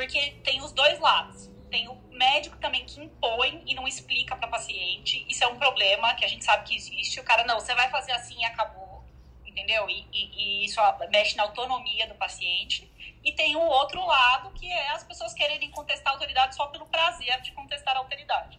porque 0.00 0.30
tem 0.42 0.62
os 0.62 0.72
dois 0.72 0.98
lados. 0.98 1.50
Tem 1.70 1.86
o 1.86 1.94
médico 2.10 2.56
também 2.56 2.86
que 2.86 2.98
impõe 3.02 3.62
e 3.66 3.74
não 3.74 3.86
explica 3.86 4.34
para 4.34 4.48
paciente. 4.48 5.26
Isso 5.28 5.44
é 5.44 5.46
um 5.46 5.58
problema 5.58 6.14
que 6.14 6.24
a 6.24 6.28
gente 6.28 6.42
sabe 6.42 6.66
que 6.66 6.74
existe. 6.74 7.20
O 7.20 7.22
cara, 7.22 7.44
não, 7.44 7.60
você 7.60 7.74
vai 7.74 7.90
fazer 7.90 8.12
assim 8.12 8.40
e 8.40 8.44
acabou. 8.46 9.04
Entendeu? 9.44 9.90
E, 9.90 10.08
e, 10.10 10.62
e 10.62 10.64
isso 10.64 10.80
mexe 11.10 11.36
na 11.36 11.42
autonomia 11.42 12.06
do 12.06 12.14
paciente. 12.14 12.90
E 13.22 13.32
tem 13.32 13.54
o 13.56 13.60
outro 13.60 14.02
lado, 14.06 14.50
que 14.52 14.72
é 14.72 14.90
as 14.92 15.04
pessoas 15.04 15.34
quererem 15.34 15.70
contestar 15.70 16.14
a 16.14 16.16
autoridade 16.16 16.56
só 16.56 16.66
pelo 16.68 16.86
prazer 16.86 17.38
de 17.42 17.52
contestar 17.52 17.94
a 17.94 17.98
autoridade 17.98 18.58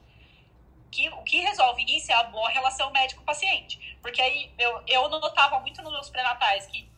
que, 0.91 1.09
o 1.09 1.23
que 1.23 1.37
resolve 1.39 1.83
isso 1.87 2.11
é 2.11 2.15
a 2.15 2.23
boa 2.23 2.49
relação 2.49 2.91
médico-paciente. 2.91 3.97
Porque 4.01 4.21
aí 4.21 4.53
eu, 4.59 4.83
eu 4.85 5.09
notava 5.09 5.59
muito 5.61 5.81
nos 5.81 5.91
meus 5.93 6.09
pré-natais 6.09 6.67
que 6.67 6.90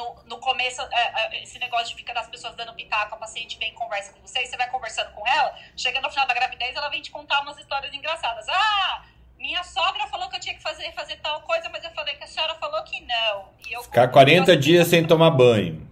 no, 0.00 0.16
no 0.24 0.38
começo, 0.38 0.80
é, 0.80 1.36
é, 1.36 1.42
esse 1.42 1.58
negócio 1.58 1.88
de 1.88 1.94
ficar 1.94 2.14
das 2.14 2.28
pessoas 2.28 2.54
dando 2.56 2.72
pitaco, 2.74 3.14
a 3.14 3.18
paciente 3.18 3.58
vem 3.58 3.70
e 3.70 3.74
conversa 3.74 4.12
com 4.12 4.20
você, 4.20 4.42
e 4.42 4.46
você 4.46 4.56
vai 4.56 4.68
conversando 4.70 5.12
com 5.12 5.26
ela, 5.26 5.54
chega 5.76 6.00
no 6.00 6.10
final 6.10 6.26
da 6.26 6.34
gravidez, 6.34 6.74
ela 6.74 6.88
vem 6.88 7.02
te 7.02 7.10
contar 7.10 7.42
umas 7.42 7.58
histórias 7.58 7.92
engraçadas. 7.92 8.46
Ah, 8.48 9.04
minha 9.38 9.62
sogra 9.62 10.06
falou 10.06 10.28
que 10.28 10.36
eu 10.36 10.40
tinha 10.40 10.54
que 10.54 10.62
fazer, 10.62 10.90
fazer 10.92 11.16
tal 11.16 11.42
coisa, 11.42 11.68
mas 11.68 11.84
eu 11.84 11.90
falei 11.90 12.14
que 12.16 12.24
a 12.24 12.26
senhora 12.26 12.54
falou 12.54 12.82
que 12.84 13.00
não. 13.02 13.50
E 13.66 13.72
eu, 13.72 13.82
Ficar 13.82 14.08
40 14.08 14.52
eu, 14.52 14.56
dias 14.56 14.88
sem 14.88 15.06
tomar 15.06 15.30
banho. 15.30 15.88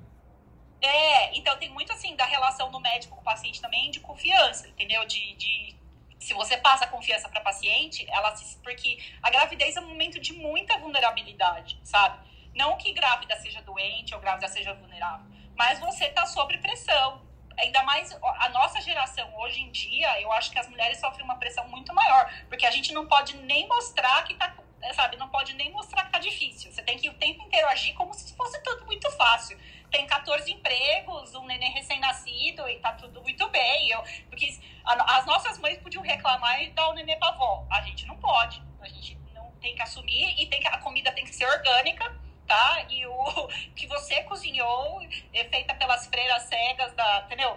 É, 0.81 1.37
então 1.37 1.57
tem 1.59 1.69
muito 1.71 1.93
assim 1.93 2.15
da 2.15 2.25
relação 2.25 2.71
do 2.71 2.81
médico 2.81 3.15
com 3.17 3.21
o 3.21 3.25
paciente 3.25 3.61
também 3.61 3.91
de 3.91 4.01
confiança, 4.01 4.69
entendeu? 4.69 5.05
De, 5.07 5.35
de 5.35 5.77
se 6.21 6.33
você 6.35 6.57
passa 6.57 6.87
confiança 6.87 7.29
para 7.29 7.41
paciente, 7.41 8.07
ela 8.11 8.35
se, 8.37 8.57
porque 8.59 8.99
a 9.23 9.31
gravidez 9.31 9.77
é 9.77 9.81
um 9.81 9.89
momento 9.89 10.21
de 10.21 10.33
muita 10.33 10.79
vulnerabilidade, 10.79 11.81
sabe? 11.83 12.19
Não 12.59 12.77
que 12.77 12.93
grávida 12.93 13.37
seja 13.37 13.63
doente 13.63 14.15
ou 14.15 14.21
grávida 14.21 14.49
seja 14.49 14.75
vulnerável, 14.75 15.25
mas 15.57 15.79
você 15.79 16.07
está 16.07 16.27
sob 16.27 16.59
pressão. 16.59 17.23
Ainda 17.57 17.83
mais 17.83 18.13
a 18.23 18.49
nossa 18.51 18.81
geração 18.81 19.33
hoje 19.39 19.61
em 19.61 19.71
dia, 19.71 20.21
eu 20.21 20.31
acho 20.33 20.51
que 20.51 20.59
as 20.59 20.69
mulheres 20.69 20.99
sofrem 20.99 21.25
uma 21.25 21.37
pressão 21.37 21.67
muito 21.69 21.95
maior, 21.95 22.33
porque 22.49 22.67
a 22.67 22.71
gente 22.71 22.93
não 22.93 23.07
pode 23.07 23.37
nem 23.37 23.67
mostrar 23.67 24.23
que 24.25 24.35
tá, 24.35 24.55
sabe, 24.93 25.17
não 25.17 25.29
pode 25.29 25.55
nem 25.55 25.71
mostrar 25.73 26.05
que 26.05 26.13
tá 26.13 26.19
difícil. 26.19 26.71
Você 26.73 26.83
tem 26.83 26.97
que 26.97 27.09
o 27.09 27.15
tempo 27.15 27.43
inteiro 27.45 27.67
agir 27.69 27.95
como 27.95 28.13
se 28.15 28.35
fosse 28.37 28.61
tudo 28.63 28.87
muito 28.87 29.11
fácil 29.13 29.59
tem 29.91 30.07
14 30.07 30.51
empregos, 30.53 31.35
um 31.35 31.47
neném 31.47 31.71
recém-nascido 31.73 32.69
e 32.69 32.79
tá 32.79 32.93
tudo 32.93 33.23
muito 33.23 33.49
bem. 33.49 33.91
Eu, 33.91 34.03
porque 34.29 34.59
as 34.85 35.27
nossas 35.27 35.59
mães 35.59 35.79
podiam 35.79 36.03
reclamar 36.03 36.63
e 36.63 36.71
dar 36.71 36.89
o 36.91 36.95
neném 36.95 37.19
pra 37.19 37.29
avó. 37.29 37.67
A 37.71 37.81
gente 37.83 38.07
não 38.07 38.17
pode. 38.17 38.63
A 38.81 38.89
gente 38.89 39.19
não 39.35 39.51
tem 39.61 39.75
que 39.75 39.83
assumir 39.83 40.35
e 40.39 40.47
tem 40.47 40.61
que, 40.61 40.69
a 40.69 40.79
comida 40.79 41.11
tem 41.13 41.25
que 41.25 41.35
ser 41.35 41.47
orgânica, 41.47 42.05
tá? 42.49 42.87
E 42.89 43.07
o 43.07 43.49
que 43.77 43.87
você 43.87 44.23
cozinhou 44.25 45.01
é 45.33 45.45
feita 45.45 45.75
pelas 45.75 46.07
freiras 46.07 46.43
cegas 46.45 46.93
da. 46.95 47.23
Entendeu? 47.27 47.57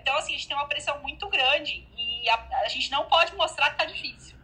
Então, 0.00 0.16
assim, 0.16 0.34
a 0.34 0.36
gente 0.36 0.48
tem 0.48 0.56
uma 0.56 0.68
pressão 0.68 1.00
muito 1.00 1.28
grande 1.28 1.86
e 1.96 2.28
a, 2.28 2.48
a 2.64 2.68
gente 2.68 2.90
não 2.90 3.06
pode 3.06 3.34
mostrar 3.34 3.70
que 3.70 3.78
tá 3.78 3.84
difícil. 3.84 4.38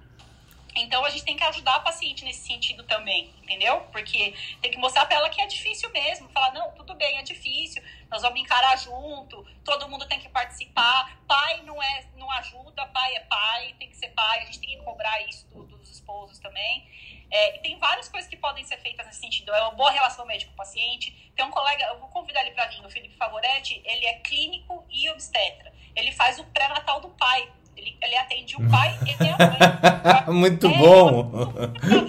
Então 0.76 1.04
a 1.04 1.10
gente 1.10 1.24
tem 1.24 1.36
que 1.36 1.44
ajudar 1.44 1.76
a 1.76 1.80
paciente 1.80 2.24
nesse 2.24 2.46
sentido 2.46 2.82
também, 2.82 3.32
entendeu? 3.42 3.80
Porque 3.92 4.34
tem 4.60 4.70
que 4.70 4.76
mostrar 4.76 5.06
para 5.06 5.18
ela 5.18 5.30
que 5.30 5.40
é 5.40 5.46
difícil 5.46 5.88
mesmo, 5.90 6.28
falar 6.30 6.52
não, 6.52 6.72
tudo 6.72 6.94
bem, 6.94 7.16
é 7.18 7.22
difícil, 7.22 7.82
nós 8.10 8.22
vamos 8.22 8.40
encarar 8.40 8.76
junto, 8.76 9.46
todo 9.64 9.88
mundo 9.88 10.06
tem 10.06 10.18
que 10.18 10.28
participar. 10.28 11.16
Pai 11.28 11.62
não 11.62 11.80
é, 11.80 12.06
não 12.16 12.28
ajuda, 12.32 12.86
pai 12.86 13.14
é 13.14 13.20
pai, 13.20 13.74
tem 13.78 13.88
que 13.88 13.96
ser 13.96 14.08
pai, 14.08 14.40
a 14.40 14.46
gente 14.46 14.58
tem 14.58 14.76
que 14.76 14.84
cobrar 14.84 15.20
isso 15.28 15.46
do, 15.48 15.62
dos 15.64 15.88
esposos 15.90 16.40
também. 16.40 16.88
É, 17.30 17.58
tem 17.58 17.78
várias 17.78 18.08
coisas 18.08 18.28
que 18.28 18.36
podem 18.36 18.64
ser 18.64 18.78
feitas 18.78 19.06
nesse 19.06 19.20
sentido. 19.20 19.52
É 19.52 19.60
uma 19.60 19.72
boa 19.72 19.90
relação 19.90 20.24
médico-paciente. 20.26 21.32
Tem 21.34 21.44
um 21.44 21.50
colega, 21.50 21.84
eu 21.86 21.98
vou 21.98 22.08
convidar 22.08 22.42
ele 22.42 22.52
para 22.52 22.66
vir, 22.66 22.84
o 22.84 22.90
Felipe 22.90 23.16
Favoretti, 23.16 23.82
ele 23.84 24.06
é 24.06 24.14
clínico 24.20 24.84
e 24.90 25.08
obstetra. 25.10 25.72
Ele 25.96 26.12
faz 26.12 26.38
o 26.38 26.44
pré-natal 26.44 27.00
do 27.00 27.08
pai 27.10 27.48
ele, 27.76 27.96
ele 28.00 28.16
atende 28.16 28.56
o 28.56 28.70
pai 28.70 28.98
e 29.06 29.12
a 29.28 30.26
mãe. 30.26 30.34
muito 30.40 30.66
é, 30.66 30.70
bom. 30.70 31.30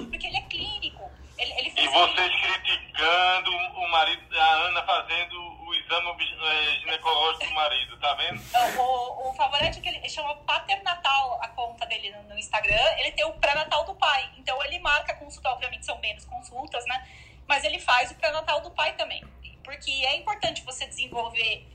Porque 0.09 0.27
ele 0.27 0.37
é 0.37 0.41
clínico. 0.41 1.11
Ele, 1.37 1.53
ele 1.53 1.73
e 1.75 1.87
vocês 1.87 2.31
criticando 2.41 3.51
o 3.51 3.91
marido 3.91 4.21
da 4.29 4.49
Ana 4.67 4.83
fazendo 4.83 5.54
exame 5.85 6.09
é, 6.41 6.79
ginecológico 6.79 7.45
do 7.45 7.53
marido, 7.53 7.97
tá 7.99 8.13
vendo? 8.15 8.41
O, 8.79 9.29
o 9.29 9.33
favorete 9.33 9.79
que 9.79 9.89
ele 9.89 10.09
chama 10.09 10.35
Paternatal, 10.37 11.39
a 11.41 11.47
conta 11.49 11.85
dele 11.85 12.11
no, 12.11 12.23
no 12.23 12.37
Instagram, 12.37 12.83
ele 12.97 13.11
tem 13.11 13.25
o 13.25 13.33
pré-natal 13.33 13.85
do 13.85 13.95
pai. 13.95 14.31
Então 14.37 14.61
ele 14.63 14.79
marca 14.79 15.15
consulta, 15.15 15.49
obviamente 15.49 15.85
são 15.85 15.97
menos 15.99 16.25
consultas, 16.25 16.85
né? 16.85 17.07
Mas 17.47 17.63
ele 17.63 17.79
faz 17.79 18.11
o 18.11 18.15
pré-natal 18.15 18.61
do 18.61 18.71
pai 18.71 18.93
também. 18.93 19.23
Porque 19.63 19.91
é 19.91 20.17
importante 20.17 20.63
você 20.63 20.85
desenvolver 20.85 21.67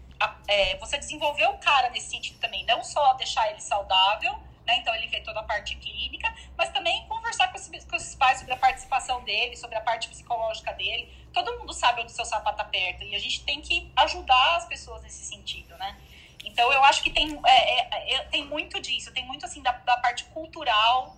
é, 0.48 0.76
você 0.76 0.98
desenvolver 0.98 1.46
o 1.46 1.56
cara 1.58 1.88
nesse 1.90 2.11
sentido 2.11 2.38
também, 2.38 2.64
não 2.66 2.84
só 2.84 3.14
deixar 3.14 3.50
ele 3.50 3.61
saudável, 3.61 4.38
né? 4.70 4.78
Então 4.78 4.94
ele 4.94 5.08
vê 5.08 5.20
toda 5.20 5.40
a 5.40 5.42
parte 5.42 5.74
clínica, 5.76 6.32
mas 6.56 6.70
também 6.70 7.04
conversar 7.08 7.48
com, 7.48 7.56
esses, 7.56 7.84
com 7.84 8.18
pais 8.18 8.38
sobre 8.38 8.54
a 8.54 8.56
participação 8.56 9.22
dele, 9.24 9.56
sobre 9.56 9.76
a 9.76 9.80
parte 9.80 10.08
psicológica 10.08 10.72
dele. 10.72 11.12
Todo 11.32 11.58
mundo 11.58 11.72
sabe 11.72 12.02
onde 12.02 12.12
o 12.12 12.14
seu 12.14 12.24
sapato 12.24 12.62
aperta 12.62 13.04
e 13.04 13.14
a 13.14 13.18
gente 13.18 13.44
tem 13.44 13.60
que 13.60 13.90
ajudar 13.96 14.56
as 14.56 14.66
pessoas 14.66 15.02
nesse 15.02 15.24
sentido, 15.24 15.76
né? 15.76 15.96
Então 16.44 16.72
eu 16.72 16.82
acho 16.84 17.02
que 17.02 17.10
tem, 17.10 17.38
é, 17.44 17.80
é, 17.80 18.14
é 18.14 18.22
tem 18.24 18.44
muito 18.46 18.80
disso, 18.80 19.12
tem 19.12 19.26
muito 19.26 19.44
assim 19.44 19.60
da, 19.62 19.72
da 19.72 19.96
parte 19.98 20.24
cultural 20.26 21.16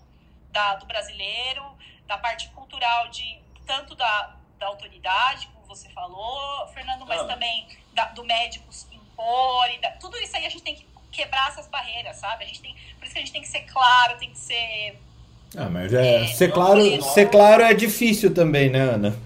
da, 0.50 0.76
do 0.76 0.86
brasileiro, 0.86 1.64
da 2.06 2.18
parte 2.18 2.48
cultural 2.50 3.08
de 3.08 3.40
tanto 3.66 3.94
da, 3.94 4.34
da 4.58 4.66
autoridade, 4.66 5.46
como 5.48 5.66
você 5.66 5.88
falou, 5.90 6.66
Fernando, 6.68 7.06
mas 7.06 7.20
ah. 7.20 7.26
também 7.26 7.68
da, 7.92 8.06
do 8.06 8.24
médico 8.24 8.68
impor, 8.90 9.80
da, 9.80 9.92
tudo 9.92 10.16
isso 10.18 10.36
aí 10.36 10.46
a 10.46 10.50
gente 10.50 10.62
tem 10.62 10.74
que 10.74 10.91
quebrar 11.12 11.50
essas 11.50 11.68
barreiras, 11.68 12.16
sabe? 12.16 12.44
A 12.44 12.46
gente 12.46 12.60
tem, 12.60 12.74
por 12.98 13.04
isso 13.04 13.12
que 13.12 13.18
a 13.18 13.22
gente 13.22 13.32
tem 13.32 13.42
que 13.42 13.48
ser 13.48 13.60
claro, 13.60 14.18
tem 14.18 14.30
que 14.30 14.38
ser. 14.38 14.98
Ah, 15.56 15.68
mas 15.68 15.92
é, 15.92 16.24
é 16.24 16.26
ser 16.26 16.50
claro, 16.50 17.02
ser 17.02 17.30
claro 17.30 17.62
é 17.62 17.74
difícil 17.74 18.34
também, 18.34 18.70
né, 18.70 18.80
Ana? 18.80 19.16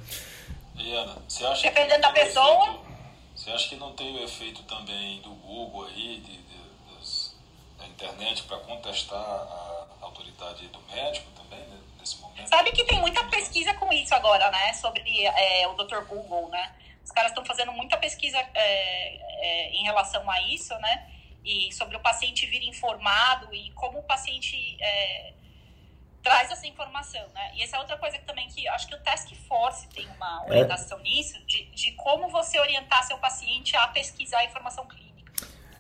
E 0.76 0.92
Ana, 0.92 1.16
você 1.26 1.46
acha 1.46 1.62
Dependendo 1.62 2.02
da 2.02 2.12
pessoa. 2.12 2.64
Efeito, 2.64 2.86
você 3.34 3.50
acha 3.50 3.68
que 3.68 3.76
não 3.76 3.92
tem 3.92 4.16
o 4.16 4.24
efeito 4.24 4.62
também 4.64 5.20
do 5.20 5.30
Google 5.30 5.86
aí, 5.86 6.20
de, 6.20 6.36
de, 6.36 6.92
das, 6.92 7.36
da 7.78 7.86
internet, 7.86 8.42
para 8.42 8.58
contestar 8.58 9.20
a 9.20 9.86
autoridade 10.00 10.66
do 10.66 10.80
médico 10.92 11.30
também, 11.30 11.64
né, 11.66 11.78
nesse 12.00 12.20
momento? 12.20 12.48
Sabe 12.48 12.72
que 12.72 12.84
tem 12.84 13.00
muita 13.00 13.22
pesquisa 13.24 13.72
com 13.74 13.92
isso 13.92 14.12
agora, 14.14 14.50
né? 14.50 14.72
Sobre 14.74 15.02
é, 15.24 15.68
o 15.68 15.74
Dr. 15.74 16.00
Google, 16.08 16.48
né? 16.50 16.72
Os 17.04 17.12
caras 17.12 17.30
estão 17.30 17.44
fazendo 17.44 17.70
muita 17.70 17.96
pesquisa 17.96 18.36
é, 18.36 19.18
é, 19.38 19.70
em 19.70 19.84
relação 19.84 20.28
a 20.28 20.42
isso, 20.42 20.74
né? 20.78 21.06
E 21.46 21.72
sobre 21.72 21.96
o 21.96 22.00
paciente 22.00 22.44
vir 22.46 22.62
informado 22.64 23.54
e 23.54 23.70
como 23.70 24.00
o 24.00 24.02
paciente 24.02 24.76
é, 24.80 25.32
traz 26.26 26.50
essa 26.50 26.66
informação, 26.66 27.22
né? 27.32 27.52
E 27.54 27.62
essa 27.62 27.76
é 27.76 27.78
outra 27.78 27.96
coisa 27.96 28.18
que 28.18 28.24
também 28.24 28.48
que 28.48 28.66
acho 28.66 28.88
que 28.88 28.94
o 28.96 28.98
Task 28.98 29.32
Force 29.48 29.86
tem 29.90 30.08
uma 30.16 30.44
é. 30.46 30.50
orientação 30.50 30.98
nisso, 30.98 31.38
de, 31.46 31.66
de 31.66 31.92
como 31.92 32.28
você 32.28 32.58
orientar 32.58 33.06
seu 33.06 33.16
paciente 33.18 33.76
a 33.76 33.86
pesquisar 33.86 34.38
a 34.38 34.44
informação 34.44 34.84
clínica. 34.86 35.06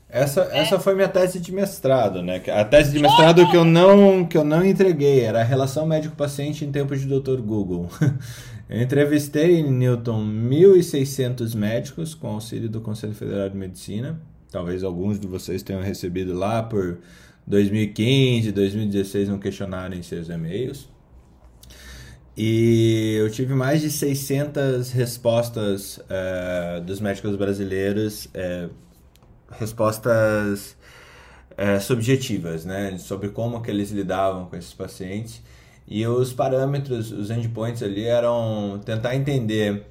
Essa, 0.08 0.48
é. 0.52 0.60
essa 0.60 0.78
foi 0.78 0.94
minha 0.94 1.08
tese 1.08 1.40
de 1.40 1.50
mestrado, 1.50 2.22
né? 2.22 2.40
A 2.56 2.64
tese 2.64 2.92
de 2.92 3.00
mestrado 3.00 3.50
que 3.50 3.56
eu 3.56 3.64
não 3.64 4.24
que 4.24 4.38
eu 4.38 4.44
não 4.44 4.64
entreguei 4.64 5.24
era 5.24 5.40
a 5.40 5.44
relação 5.44 5.84
médico-paciente 5.84 6.64
em 6.64 6.70
tempos 6.70 7.00
de 7.00 7.06
Dr. 7.06 7.40
Google. 7.40 7.90
Eu 8.68 8.82
entrevistei 8.82 9.60
em 9.60 9.70
Newton 9.70 10.24
1.600 10.24 11.54
médicos 11.54 12.16
com 12.16 12.26
auxílio 12.26 12.68
do 12.68 12.80
Conselho 12.80 13.14
Federal 13.14 13.48
de 13.48 13.56
Medicina. 13.56 14.20
Talvez 14.50 14.82
alguns 14.82 15.18
de 15.18 15.26
vocês 15.26 15.62
tenham 15.62 15.82
recebido 15.82 16.34
lá 16.34 16.62
por 16.62 16.98
2015, 17.46 18.52
2016 18.52 19.28
um 19.28 19.38
questionário 19.38 19.96
em 19.96 20.02
seus 20.02 20.28
e-mails. 20.28 20.88
E 22.36 23.14
eu 23.18 23.30
tive 23.30 23.54
mais 23.54 23.80
de 23.80 23.90
600 23.90 24.90
respostas 24.90 25.98
uh, 25.98 26.80
dos 26.82 27.00
médicos 27.00 27.34
brasileiros, 27.34 28.26
uh, 28.26 28.70
respostas 29.50 30.76
uh, 31.52 31.80
subjetivas, 31.80 32.66
né, 32.66 32.98
sobre 32.98 33.30
como 33.30 33.62
que 33.62 33.70
eles 33.70 33.90
lidavam 33.90 34.46
com 34.46 34.56
esses 34.56 34.74
pacientes. 34.74 35.40
E 35.88 36.06
os 36.06 36.32
parâmetros, 36.32 37.10
os 37.10 37.30
endpoints 37.30 37.82
ali 37.82 38.04
eram 38.04 38.82
tentar 38.84 39.14
entender 39.16 39.86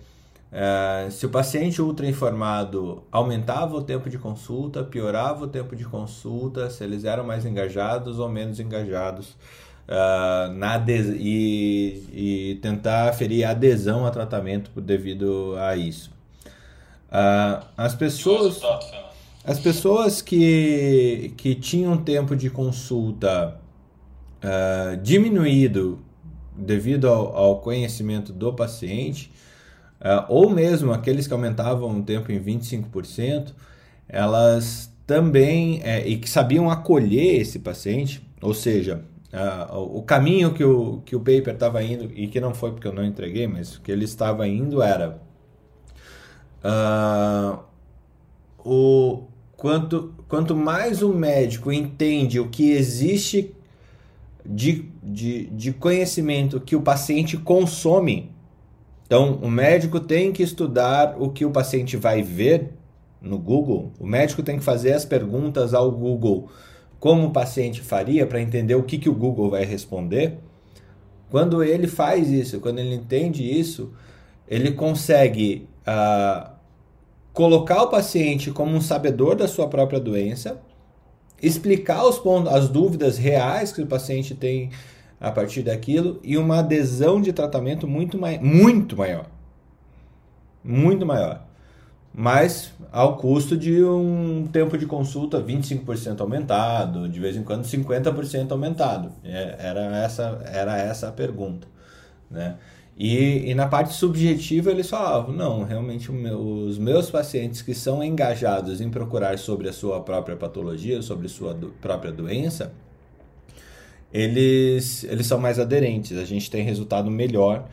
uh, 0.55 1.11
se 1.11 1.25
o 1.25 1.29
paciente 1.29 1.81
ultra 1.81 2.07
informado 2.07 3.03
aumentava 3.11 3.75
o 3.75 3.81
tempo 3.81 4.09
de 4.09 4.17
consulta, 4.17 4.83
piorava 4.83 5.43
o 5.43 5.47
tempo 5.47 5.75
de 5.75 5.85
consulta, 5.85 6.69
se 6.69 6.83
eles 6.83 7.03
eram 7.03 7.23
mais 7.23 7.45
engajados 7.45 8.17
ou 8.17 8.29
menos 8.29 8.59
engajados. 8.59 9.35
Uh, 9.87 10.51
na 10.53 10.83
e, 10.87 12.03
e 12.11 12.59
tentar 12.59 13.13
ferir 13.13 13.45
adesão 13.45 14.03
a 14.03 14.09
tratamento 14.09 14.81
devido 14.81 15.55
a 15.59 15.75
isso. 15.75 16.09
Uh, 17.07 17.63
as 17.77 17.93
pessoas, 17.93 18.59
as 19.43 19.59
pessoas 19.59 20.23
que, 20.23 21.35
que 21.37 21.53
tinham 21.53 21.97
tempo 21.97 22.35
de 22.35 22.49
consulta 22.49 23.59
diminuído 25.01 25.99
devido 26.55 27.07
ao, 27.07 27.35
ao, 27.35 27.59
conhecimento 27.59 28.31
do 28.31 28.53
paciente, 28.53 29.31
ou 30.27 30.49
mesmo 30.49 30.91
aqueles 30.91 31.27
que 31.27 31.33
aumentavam 31.33 31.99
o 31.99 32.03
tempo 32.03 32.31
em 32.31 32.39
25%, 32.39 33.53
elas 34.07 34.93
também, 35.05 35.81
é, 35.83 36.07
e 36.07 36.17
que 36.17 36.29
sabiam 36.29 36.69
acolher 36.69 37.41
esse 37.41 37.59
paciente, 37.59 38.27
ou 38.41 38.53
seja, 38.53 39.03
uh, 39.33 39.77
o 39.77 40.01
caminho 40.01 40.53
que 40.53 40.63
o, 40.63 41.01
que 41.05 41.15
o 41.15 41.19
paper 41.19 41.53
estava 41.53 41.83
indo, 41.83 42.11
e 42.15 42.27
que 42.27 42.39
não 42.39 42.53
foi 42.53 42.71
porque 42.71 42.87
eu 42.87 42.93
não 42.93 43.03
entreguei, 43.03 43.47
mas 43.47 43.77
que 43.77 43.91
ele 43.91 44.05
estava 44.05 44.47
indo 44.47 44.81
era 44.81 45.21
uh, 46.63 47.59
o, 48.63 49.23
quanto, 49.55 50.13
quanto 50.27 50.55
mais 50.55 51.01
o 51.01 51.13
médico 51.13 51.71
entende 51.71 52.39
o 52.39 52.49
que 52.49 52.71
existe 52.71 53.55
de, 54.45 54.89
de, 55.03 55.45
de 55.47 55.71
conhecimento 55.73 56.59
que 56.59 56.75
o 56.75 56.81
paciente 56.81 57.37
consome. 57.37 58.31
Então, 59.15 59.39
o 59.41 59.49
médico 59.49 59.97
tem 59.97 60.33
que 60.33 60.43
estudar 60.43 61.15
o 61.17 61.29
que 61.29 61.45
o 61.45 61.49
paciente 61.49 61.95
vai 61.95 62.21
ver 62.21 62.71
no 63.21 63.39
Google. 63.39 63.93
O 63.97 64.05
médico 64.05 64.43
tem 64.43 64.57
que 64.57 64.63
fazer 64.63 64.91
as 64.91 65.05
perguntas 65.05 65.73
ao 65.73 65.89
Google 65.89 66.49
como 66.99 67.27
o 67.27 67.31
paciente 67.31 67.79
faria 67.79 68.27
para 68.27 68.41
entender 68.41 68.75
o 68.75 68.83
que, 68.83 68.97
que 68.97 69.07
o 69.07 69.15
Google 69.15 69.49
vai 69.49 69.63
responder. 69.63 70.37
Quando 71.31 71.63
ele 71.63 71.87
faz 71.87 72.29
isso, 72.29 72.59
quando 72.59 72.79
ele 72.79 72.93
entende 72.93 73.41
isso, 73.41 73.93
ele 74.49 74.73
consegue 74.73 75.65
uh, 75.87 76.49
colocar 77.31 77.83
o 77.83 77.87
paciente 77.87 78.51
como 78.51 78.75
um 78.75 78.81
sabedor 78.81 79.33
da 79.37 79.47
sua 79.47 79.69
própria 79.69 79.97
doença, 79.97 80.59
explicar 81.41 82.05
os 82.05 82.19
pontos, 82.19 82.51
as 82.51 82.67
dúvidas 82.67 83.17
reais 83.17 83.71
que 83.71 83.81
o 83.81 83.87
paciente 83.87 84.35
tem 84.35 84.71
a 85.19 85.31
partir 85.31 85.63
daquilo 85.63 86.19
e 86.23 86.37
uma 86.37 86.59
adesão 86.59 87.21
de 87.21 87.31
tratamento 87.31 87.87
muito, 87.87 88.17
mai 88.17 88.37
muito 88.39 88.97
maior. 88.97 89.27
Muito 90.63 91.05
maior. 91.05 91.45
Mas 92.17 92.71
ao 92.91 93.17
custo 93.17 93.57
de 93.57 93.83
um 93.83 94.47
tempo 94.47 94.77
de 94.77 94.85
consulta 94.85 95.41
25% 95.41 96.21
aumentado, 96.21 97.09
de 97.09 97.19
vez 97.19 97.35
em 97.35 97.43
quando 97.43 97.65
50% 97.65 98.51
aumentado. 98.51 99.11
É, 99.23 99.55
era, 99.59 99.81
essa, 99.97 100.41
era 100.45 100.77
essa 100.77 101.09
a 101.09 101.11
pergunta. 101.11 101.67
Né? 102.31 102.55
E, 102.97 103.49
e 103.51 103.53
na 103.53 103.67
parte 103.67 103.93
subjetiva 103.93 104.71
eles 104.71 104.89
falavam, 104.89 105.35
não, 105.35 105.63
realmente 105.65 106.09
meu, 106.09 106.39
os 106.39 106.77
meus 106.77 107.11
pacientes 107.11 107.61
que 107.61 107.73
são 107.73 108.01
engajados 108.01 108.79
em 108.79 108.89
procurar 108.89 109.37
sobre 109.37 109.67
a 109.67 109.73
sua 109.73 109.99
própria 109.99 110.37
patologia, 110.37 111.01
sobre 111.01 111.27
sua 111.27 111.53
do, 111.53 111.71
própria 111.81 112.13
doença, 112.13 112.71
eles, 114.15 115.03
eles 115.03 115.27
são 115.27 115.37
mais 115.37 115.59
aderentes, 115.59 116.17
a 116.17 116.23
gente 116.23 116.49
tem 116.49 116.63
resultado 116.63 117.11
melhor 117.11 117.67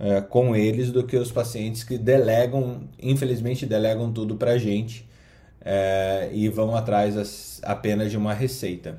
é, 0.00 0.22
com 0.22 0.56
eles 0.56 0.90
do 0.90 1.04
que 1.04 1.18
os 1.18 1.30
pacientes 1.30 1.84
que 1.84 1.98
delegam, 1.98 2.88
infelizmente 3.00 3.66
delegam 3.66 4.10
tudo 4.10 4.36
para 4.36 4.52
a 4.52 4.58
gente 4.58 5.06
é, 5.62 6.30
e 6.32 6.48
vão 6.48 6.74
atrás 6.74 7.14
as, 7.14 7.60
apenas 7.62 8.10
de 8.10 8.16
uma 8.16 8.32
receita. 8.32 8.98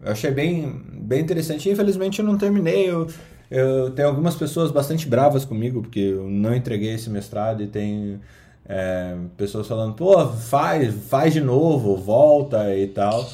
Eu 0.00 0.12
achei 0.12 0.30
bem, 0.30 0.80
bem 0.94 1.20
interessante, 1.20 1.68
infelizmente 1.68 2.20
eu 2.20 2.24
não 2.24 2.38
terminei, 2.38 2.88
eu, 2.88 3.06
eu 3.50 3.90
tenho 3.90 4.08
algumas 4.08 4.34
pessoas 4.34 4.70
bastante 4.70 5.06
bravas 5.06 5.44
comigo, 5.44 5.82
porque 5.82 6.00
eu 6.00 6.26
não 6.26 6.54
entreguei 6.54 6.94
esse 6.94 7.10
mestrado 7.10 7.62
e 7.62 7.66
tem 7.66 8.18
é, 8.68 9.16
pessoas 9.34 9.66
falando, 9.66 9.94
pô, 9.94 10.28
faz, 10.28 10.94
faz 11.08 11.32
de 11.32 11.40
novo, 11.40 11.96
volta 11.96 12.76
e 12.76 12.86
tal. 12.86 13.26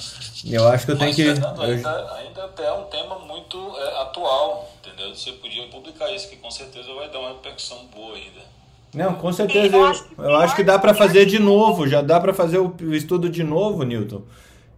Eu 0.44 0.68
acho 0.68 0.86
que 0.86 0.92
eu 0.92 0.98
tenho 0.98 1.08
Mas, 1.08 1.16
que. 1.16 1.24
Fernando, 1.24 1.64
eu... 1.64 1.74
ainda, 1.74 2.14
ainda 2.14 2.50
é 2.62 2.72
um 2.72 2.84
tema 2.84 3.18
muito 3.18 3.58
é, 3.76 4.02
atual, 4.02 4.70
entendeu? 4.78 5.12
Você 5.12 5.32
podia 5.32 5.66
publicar 5.66 6.08
isso, 6.12 6.30
que 6.30 6.36
com 6.36 6.50
certeza 6.50 6.94
vai 6.94 7.10
dar 7.10 7.18
uma 7.18 7.30
repercussão 7.30 7.78
boa 7.92 8.14
ainda. 8.14 8.54
Não, 8.94 9.14
com 9.14 9.32
certeza. 9.32 9.76
Eu, 9.76 10.24
eu 10.24 10.36
acho 10.36 10.54
que 10.54 10.62
dá 10.62 10.78
para 10.78 10.94
fazer 10.94 11.26
de 11.26 11.40
novo, 11.40 11.88
já 11.88 12.00
dá 12.00 12.20
para 12.20 12.32
fazer 12.32 12.58
o 12.58 12.94
estudo 12.94 13.28
de 13.28 13.42
novo, 13.42 13.82
Newton. 13.82 14.22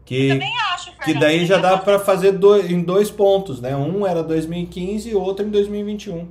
Que, 0.07 0.29
eu 0.29 0.35
também 0.37 0.57
acho, 0.73 0.85
Fernando. 0.85 1.05
Que 1.05 1.15
daí 1.15 1.45
já 1.45 1.59
dá 1.59 1.77
para 1.77 1.99
fazer 1.99 2.33
dois, 2.33 2.71
em 2.71 2.83
dois 2.83 3.11
pontos, 3.11 3.61
né? 3.61 3.77
Um 3.77 4.07
era 4.07 4.23
2015 4.23 5.11
e 5.11 5.15
outro 5.15 5.45
em 5.45 5.51
2021. 5.51 6.27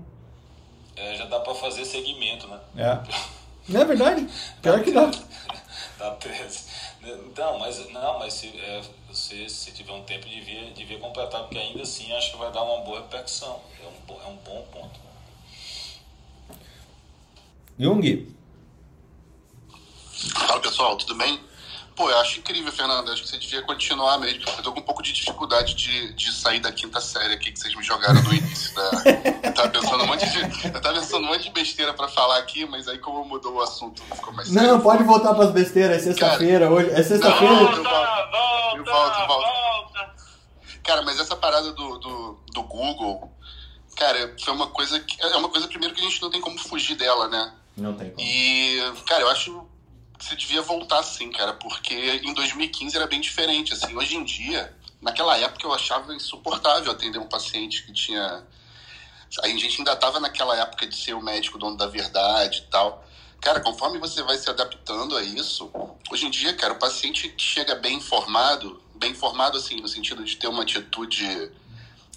É, 0.96 1.16
já 1.16 1.26
dá 1.26 1.42
para 1.42 1.54
fazer 1.54 1.86
segmento, 1.86 2.48
né? 2.48 2.58
É. 2.76 3.00
Não 3.68 3.82
é 3.82 3.86
verdade? 3.86 4.28
Pior 4.62 4.84
que 4.84 4.92
dá. 4.92 5.12
Dá 5.98 6.12
13. 6.12 6.66
Não, 7.38 7.60
mas, 7.60 7.90
não, 7.92 8.20
mas 8.20 8.34
se, 8.34 8.48
é, 8.48 8.82
você, 9.08 9.48
se 9.48 9.72
tiver 9.72 9.92
um 9.92 10.04
tempo, 10.04 10.28
devia, 10.28 10.72
devia 10.72 11.00
completar, 11.00 11.44
porque 11.44 11.58
ainda 11.58 11.84
assim 11.84 12.12
acho 12.14 12.32
que 12.32 12.38
vai 12.38 12.52
dar 12.52 12.64
uma 12.64 12.84
boa 12.84 13.02
repercussão. 13.02 13.62
É 13.82 14.14
um, 14.14 14.22
é 14.22 14.28
um 14.28 14.36
bom 14.38 14.68
ponto. 14.72 15.00
Jung. 17.78 18.36
Fala 20.34 20.62
pessoal, 20.62 20.98
tudo 20.98 21.16
bem? 21.16 21.40
Pô, 21.96 22.10
eu 22.10 22.18
acho 22.20 22.40
incrível, 22.40 22.72
Fernando. 22.74 23.10
Acho 23.10 23.24
que 23.24 23.30
você 23.30 23.38
devia 23.38 23.62
continuar 23.62 24.18
mesmo. 24.18 24.44
Eu 24.58 24.64
tô 24.64 24.74
com 24.74 24.82
um 24.82 24.84
pouco 24.84 25.02
de 25.02 25.14
dificuldade 25.14 25.76
de, 25.76 26.12
de 26.14 26.32
sair 26.34 26.60
da 26.60 26.70
quinta 26.70 27.00
série 27.00 27.34
aqui 27.34 27.54
que 27.54 27.60
vocês 27.60 27.74
me 27.74 27.82
jogaram 27.84 28.22
no 28.22 28.34
início 28.34 28.76
da. 28.76 28.92
Eu 29.44 29.54
tava 29.54 29.70
pensando 29.70 30.04
um 30.04 30.08
monte 30.08 30.30
de, 30.30 30.68
eu 30.68 30.82
tava 30.82 31.00
pensando 31.00 31.24
um 31.24 31.28
monte 31.28 31.44
de 31.44 31.52
besteira 31.52 31.94
pra 31.94 32.10
falar 32.10 32.40
aqui, 32.40 32.66
mas 32.66 32.90
aí 32.90 33.00
como 33.00 33.24
mudou 33.24 33.54
o 33.54 33.62
assunto, 33.62 34.04
ficou 34.14 34.34
mais 34.34 34.50
sério. 34.50 34.74
Não, 34.74 34.82
pode 34.82 35.04
voltar 35.04 35.34
pras 35.36 35.52
besteiras. 35.52 35.96
É 35.96 36.00
sexta-feira 36.00 36.70
hoje. 36.70 36.90
É 36.92 37.02
sexta-feira. 37.02 37.56
Volta, 37.56 37.76
volta, 37.76 38.78
Eu 38.78 38.84
volto, 38.84 39.20
eu 39.22 39.28
volto. 39.28 39.46
volta. 39.46 40.16
Cara, 40.84 41.02
mas 41.04 41.18
essa 41.18 41.36
parada 41.38 41.72
do, 41.72 41.98
do, 41.98 42.40
do 42.54 42.64
Google, 42.64 43.32
cara, 43.96 44.36
foi 44.44 44.54
uma 44.54 44.68
coisa 44.68 45.00
que. 45.00 45.22
É 45.22 45.38
uma 45.38 45.48
coisa, 45.50 45.66
primeiro, 45.68 45.96
que 45.96 46.02
a 46.02 46.10
gente 46.10 46.22
não 46.22 46.30
tem 46.30 46.42
como 46.42 46.60
fugir 46.60 46.96
dela, 46.96 47.30
né? 47.30 47.54
Não 47.78 47.94
tem 47.94 48.10
como. 48.10 48.20
E, 48.20 48.82
cara, 49.08 49.22
eu 49.22 49.30
acho 49.30 49.66
você 50.20 50.36
devia 50.36 50.62
voltar 50.62 51.04
sim, 51.04 51.32
cara, 51.32 51.54
porque 51.54 51.94
em 51.94 52.34
2015 52.34 52.96
era 52.96 53.08
bem 53.08 53.20
diferente, 53.20 53.74
assim. 53.74 53.96
Hoje 53.96 54.16
em 54.16 54.24
dia, 54.24 54.74
naquela 55.02 55.38
época 55.38 55.66
eu 55.66 55.74
achava 55.74 56.14
insuportável 56.14 56.92
atender 56.92 57.20
um 57.20 57.28
paciente 57.28 57.84
que 57.86 57.94
tinha... 57.94 58.44
A 59.44 59.48
gente 59.48 59.80
ainda 59.80 59.96
tava 59.96 60.20
naquela 60.20 60.56
época 60.58 60.88
de 60.88 60.96
ser 60.96 61.14
o 61.14 61.22
médico 61.22 61.58
dono 61.58 61.76
da 61.76 61.88
verdade 61.88 62.64
e 62.66 62.72
tal. 62.72 63.06
Cara, 63.42 63.60
conforme 63.60 64.00
você 64.00 64.24
vai 64.24 64.38
se 64.38 64.50
adaptando 64.50 65.18
a 65.18 65.24
isso, 65.24 65.70
hoje 66.12 66.26
em 66.26 66.30
dia, 66.30 66.54
cara, 66.54 66.74
o 66.74 66.78
paciente 66.78 67.34
chega 67.38 67.76
bem 67.76 67.98
informado, 67.98 68.82
bem 68.96 69.12
informado 69.12 69.58
assim, 69.58 69.82
no 69.82 69.88
sentido 69.88 70.24
de 70.24 70.38
ter 70.38 70.48
uma 70.48 70.64
atitude 70.64 71.52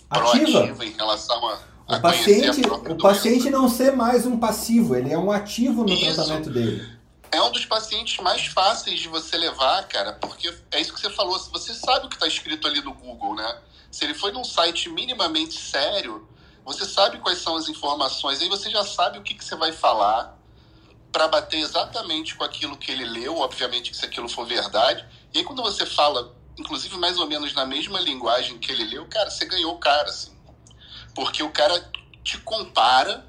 Ativa. 0.09 0.37
proativa 0.49 0.85
em 0.85 0.93
relação 0.93 1.49
a, 1.49 1.59
a 1.89 1.97
O 1.97 2.01
paciente, 2.01 2.61
a 2.65 2.93
o 2.93 2.97
paciente 2.97 3.51
não 3.51 3.69
ser 3.69 3.93
mais 3.93 4.25
um 4.25 4.39
passivo, 4.39 4.95
ele 4.95 5.13
é 5.13 5.19
um 5.19 5.33
ativo 5.33 5.83
no 5.83 5.93
Isso. 5.93 6.15
tratamento 6.15 6.51
dele. 6.51 6.98
É 7.31 7.43
um 7.43 7.51
dos 7.51 7.65
pacientes 7.65 8.19
mais 8.23 8.47
fáceis 8.47 9.01
de 9.01 9.09
você 9.09 9.37
levar, 9.37 9.87
cara, 9.89 10.15
porque 10.15 10.53
é 10.71 10.81
isso 10.81 10.93
que 10.93 11.01
você 11.01 11.11
falou. 11.11 11.39
Se 11.39 11.51
você 11.51 11.75
sabe 11.75 12.07
o 12.07 12.09
que 12.09 12.17
está 12.17 12.27
escrito 12.27 12.67
ali 12.67 12.81
no 12.81 12.95
Google, 12.95 13.35
né? 13.35 13.61
Se 13.91 14.05
ele 14.05 14.15
foi 14.15 14.33
num 14.33 14.45
site 14.45 14.89
minimamente 14.89 15.59
sério, 15.59 16.29
você 16.65 16.85
sabe 16.85 17.19
quais 17.19 17.39
são 17.39 17.57
as 17.57 17.69
informações, 17.69 18.41
aí 18.43 18.49
você 18.49 18.71
já 18.71 18.85
sabe 18.85 19.19
o 19.19 19.23
que, 19.23 19.35
que 19.35 19.45
você 19.45 19.57
vai 19.57 19.73
falar 19.73 20.37
para 21.11 21.27
bater 21.27 21.59
exatamente 21.59 22.35
com 22.35 22.45
aquilo 22.45 22.77
que 22.77 22.93
ele 22.93 23.05
leu, 23.05 23.39
obviamente 23.39 23.91
que 23.91 23.97
se 23.97 24.05
aquilo 24.05 24.29
for 24.29 24.47
verdade. 24.47 25.07
E 25.33 25.39
aí 25.39 25.45
quando 25.45 25.63
você 25.63 25.87
fala, 25.87 26.35
inclusive 26.59 26.97
mais 26.99 27.19
ou 27.19 27.27
menos 27.27 27.55
na 27.55 27.65
mesma 27.65 27.99
linguagem 28.01 28.59
que 28.59 28.71
ele 28.71 28.85
leu, 28.85 29.07
cara, 29.07 29.31
você 29.31 29.47
ganhou 29.47 29.75
o 29.75 29.79
cara, 29.79 30.09
assim. 30.09 30.37
Porque 31.15 31.43
o 31.43 31.51
cara 31.51 31.91
te 32.23 32.39
compara, 32.39 33.27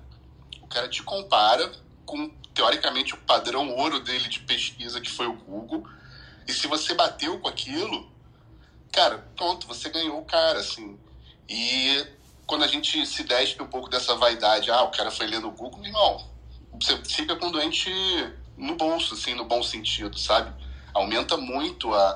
o 0.62 0.68
cara 0.68 0.90
te 0.90 1.02
compara 1.02 1.72
com 2.06 2.30
teoricamente 2.60 3.14
o 3.14 3.18
padrão 3.20 3.74
ouro 3.74 4.02
dele 4.02 4.28
de 4.28 4.42
pesquisa 4.42 5.00
que 5.00 5.10
foi 5.10 5.28
o 5.28 5.34
Google. 5.34 5.88
E 6.46 6.52
se 6.52 6.68
você 6.68 6.94
bateu 6.94 7.40
com 7.40 7.48
aquilo, 7.48 8.12
cara, 8.92 9.26
pronto, 9.38 9.66
você 9.66 9.90
ganhou 9.90 10.20
o 10.20 10.26
cara, 10.26 10.60
assim. 10.60 11.00
E 11.48 12.06
quando 12.46 12.66
a 12.66 12.68
gente 12.68 13.06
se 13.06 13.24
despe 13.24 13.64
um 13.64 13.68
pouco 13.68 13.90
dessa 13.90 14.14
vaidade, 14.16 14.70
ah, 14.70 14.84
o 14.84 14.92
cara 14.92 15.10
foi 15.10 15.28
ler 15.28 15.40
no 15.40 15.52
Google, 15.52 15.80
meu 15.80 15.88
irmão, 15.88 16.30
você 16.82 16.98
fica 17.06 17.34
com 17.38 17.48
o 17.48 17.52
doente 17.52 17.90
no 18.58 18.76
bolso, 18.76 19.14
assim, 19.14 19.34
no 19.34 19.46
bom 19.46 19.64
sentido, 19.64 20.20
sabe? 20.20 20.54
Aumenta 20.94 21.38
muito 21.38 21.94
a, 21.94 22.10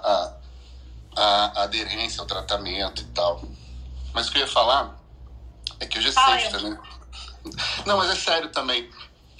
a, 1.15 1.21
a 1.21 1.63
aderência 1.63 2.19
ao 2.19 2.27
tratamento 2.27 3.01
e 3.01 3.05
tal. 3.05 3.41
Mas 4.11 4.27
o 4.27 4.31
que 4.33 4.39
eu 4.39 4.41
ia 4.41 4.47
falar 4.47 4.99
é 5.79 5.85
que 5.85 5.97
hoje 5.99 6.09
é 6.09 6.11
sexta, 6.11 6.59
né? 6.59 6.77
Não, 7.85 7.97
mas 7.97 8.09
é 8.09 8.15
sério 8.15 8.49
também. 8.49 8.89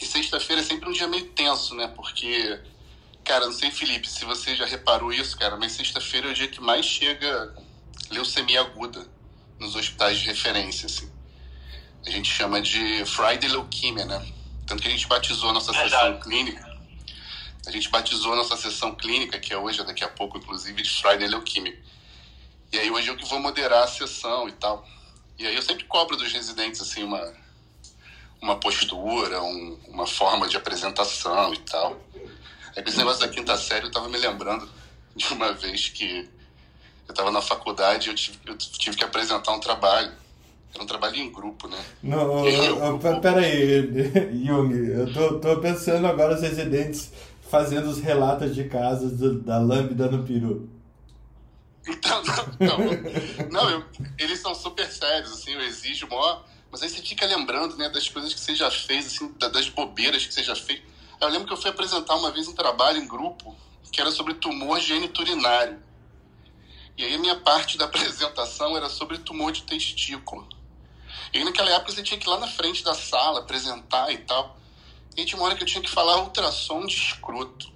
E 0.03 0.05
sexta-feira 0.05 0.61
é 0.61 0.65
sempre 0.65 0.89
um 0.89 0.91
dia 0.91 1.07
meio 1.07 1.27
tenso, 1.29 1.73
né? 1.75 1.87
Porque, 1.87 2.59
cara, 3.23 3.45
não 3.45 3.53
sei, 3.53 3.71
Felipe, 3.71 4.09
se 4.09 4.25
você 4.25 4.53
já 4.53 4.65
reparou 4.65 5.13
isso, 5.13 5.37
cara, 5.37 5.55
mas 5.55 5.71
sexta-feira 5.71 6.27
é 6.27 6.31
o 6.31 6.33
dia 6.33 6.49
que 6.49 6.59
mais 6.59 6.85
chega 6.85 7.55
leucemia 8.11 8.59
aguda 8.59 9.07
nos 9.57 9.77
hospitais 9.77 10.19
de 10.19 10.25
referência, 10.25 10.87
assim. 10.87 11.09
A 12.05 12.09
gente 12.09 12.29
chama 12.29 12.61
de 12.61 13.05
Friday 13.05 13.49
Leukemia, 13.49 14.03
né? 14.03 14.33
Tanto 14.67 14.81
que 14.81 14.89
a 14.89 14.91
gente 14.91 15.07
batizou 15.07 15.51
a 15.51 15.53
nossa 15.53 15.71
Verdade. 15.71 15.91
sessão 15.91 16.19
clínica. 16.19 16.77
A 17.65 17.71
gente 17.71 17.89
batizou 17.89 18.33
a 18.33 18.35
nossa 18.35 18.57
sessão 18.57 18.93
clínica, 18.93 19.39
que 19.39 19.53
é 19.53 19.57
hoje, 19.57 19.81
daqui 19.85 20.03
a 20.03 20.09
pouco, 20.09 20.37
inclusive, 20.37 20.81
de 20.81 20.89
Friday 20.89 21.29
Leukemia. 21.29 21.81
E 22.73 22.77
aí 22.77 22.91
hoje 22.91 23.07
eu 23.07 23.15
que 23.15 23.23
vou 23.23 23.39
moderar 23.39 23.83
a 23.83 23.87
sessão 23.87 24.49
e 24.49 24.51
tal. 24.51 24.85
E 25.39 25.47
aí 25.47 25.55
eu 25.55 25.61
sempre 25.61 25.85
cobro 25.85 26.17
dos 26.17 26.29
residentes, 26.33 26.81
assim, 26.81 27.03
uma, 27.03 27.33
uma 28.43 28.57
postura, 28.57 29.41
um- 29.41 29.77
uma 29.87 30.05
forma 30.05 30.47
de 30.49 30.57
apresentação 30.57 31.53
e 31.53 31.59
tal. 31.59 31.97
Esse 32.75 32.97
negócio 32.97 33.21
da 33.21 33.29
quinta 33.29 33.55
série, 33.57 33.85
eu 33.85 33.91
tava 33.91 34.09
me 34.09 34.17
lembrando 34.17 34.67
de 35.15 35.33
uma 35.33 35.53
vez 35.53 35.87
que 35.87 36.29
eu 37.07 37.15
tava 37.15 37.31
na 37.31 37.41
faculdade 37.41 38.09
e 38.09 38.11
eu 38.11 38.15
tive, 38.15 38.37
eu 38.45 38.57
tive 38.57 38.97
que 38.97 39.03
apresentar 39.03 39.53
um 39.53 39.59
trabalho. 39.61 40.11
Era 40.73 40.83
um 40.83 40.87
trabalho 40.87 41.15
em 41.15 41.31
grupo, 41.31 41.67
né? 41.69 41.77
Não, 42.01 42.45
eu, 42.45 42.77
eu, 42.83 42.99
pe- 42.99 43.19
pera 43.21 43.39
aí, 43.39 43.87
Jung, 44.45 44.73
eu 44.75 45.13
tô, 45.13 45.39
tô 45.39 45.61
pensando 45.61 46.05
agora 46.07 46.35
os 46.35 46.41
residentes 46.41 47.11
fazendo 47.49 47.87
os 47.87 47.99
relatos 47.99 48.53
de 48.55 48.65
casos 48.65 49.13
do- 49.13 49.39
da 49.41 49.57
lambda 49.59 50.07
no 50.09 50.23
peru. 50.25 50.67
Então, 51.87 52.21
não, 52.23 52.77
não, 52.77 53.49
não, 53.51 53.69
eu- 53.69 53.85
eles 54.17 54.39
são 54.39 54.53
super 54.55 54.87
sérios, 54.91 55.31
assim, 55.31 55.51
eu 55.51 55.61
exijo 55.61 56.07
maior, 56.07 56.43
mas 56.73 56.81
aí 56.81 56.89
você 56.89 57.03
fica 57.03 57.23
lembrando, 57.27 57.77
né, 57.77 57.87
das 57.87 58.09
coisas 58.09 58.33
que 58.33 58.39
você 58.39 58.55
já 58.55 58.71
fez, 58.71 59.05
assim, 59.05 59.31
da- 59.37 59.47
das 59.47 59.69
bobeiras 59.69 60.25
que 60.25 60.33
você 60.33 60.41
já 60.41 60.55
fez. 60.55 60.81
Eu 61.21 61.29
lembro 61.29 61.45
que 61.45 61.53
eu 61.53 61.57
fui 61.57 61.69
apresentar 61.69 62.15
uma 62.15 62.31
vez 62.31 62.47
um 62.47 62.55
trabalho 62.55 62.97
em 62.97 63.07
grupo 63.07 63.55
que 63.91 64.01
era 64.01 64.09
sobre 64.09 64.33
tumor 64.33 64.79
geniturinário. 64.81 65.79
E 66.97 67.05
aí 67.05 67.13
a 67.13 67.19
minha 67.19 67.35
parte 67.35 67.77
da 67.77 67.85
apresentação 68.33 68.75
era 68.75 68.89
sobre 68.89 69.19
tumor 69.19 69.51
de 69.51 69.61
testículo. 69.61 70.49
E 71.31 71.37
aí, 71.37 71.43
naquela 71.43 71.69
época 71.69 71.91
você 71.91 72.01
tinha 72.01 72.19
que 72.19 72.25
ir 72.25 72.29
lá 72.31 72.39
na 72.39 72.47
frente 72.47 72.83
da 72.83 72.95
sala, 72.95 73.41
apresentar 73.41 74.11
e 74.11 74.17
tal. 74.17 74.57
E 75.15 75.23
tinha 75.25 75.37
uma 75.39 75.45
hora 75.45 75.55
que 75.55 75.61
eu 75.61 75.67
tinha 75.67 75.83
que 75.83 75.91
falar 75.91 76.23
ultrassom 76.23 76.87
de 76.87 76.95
escroto. 76.95 77.71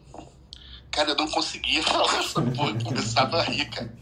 Cara, 0.89 1.11
eu 1.11 1.15
não 1.15 1.27
conseguia 1.27 1.83
falar 1.85 2.17
essa 2.17 2.41
porra, 2.41 2.83
começava 2.83 3.37
a 3.37 3.43
rir, 3.43 3.69
cara. 3.69 3.95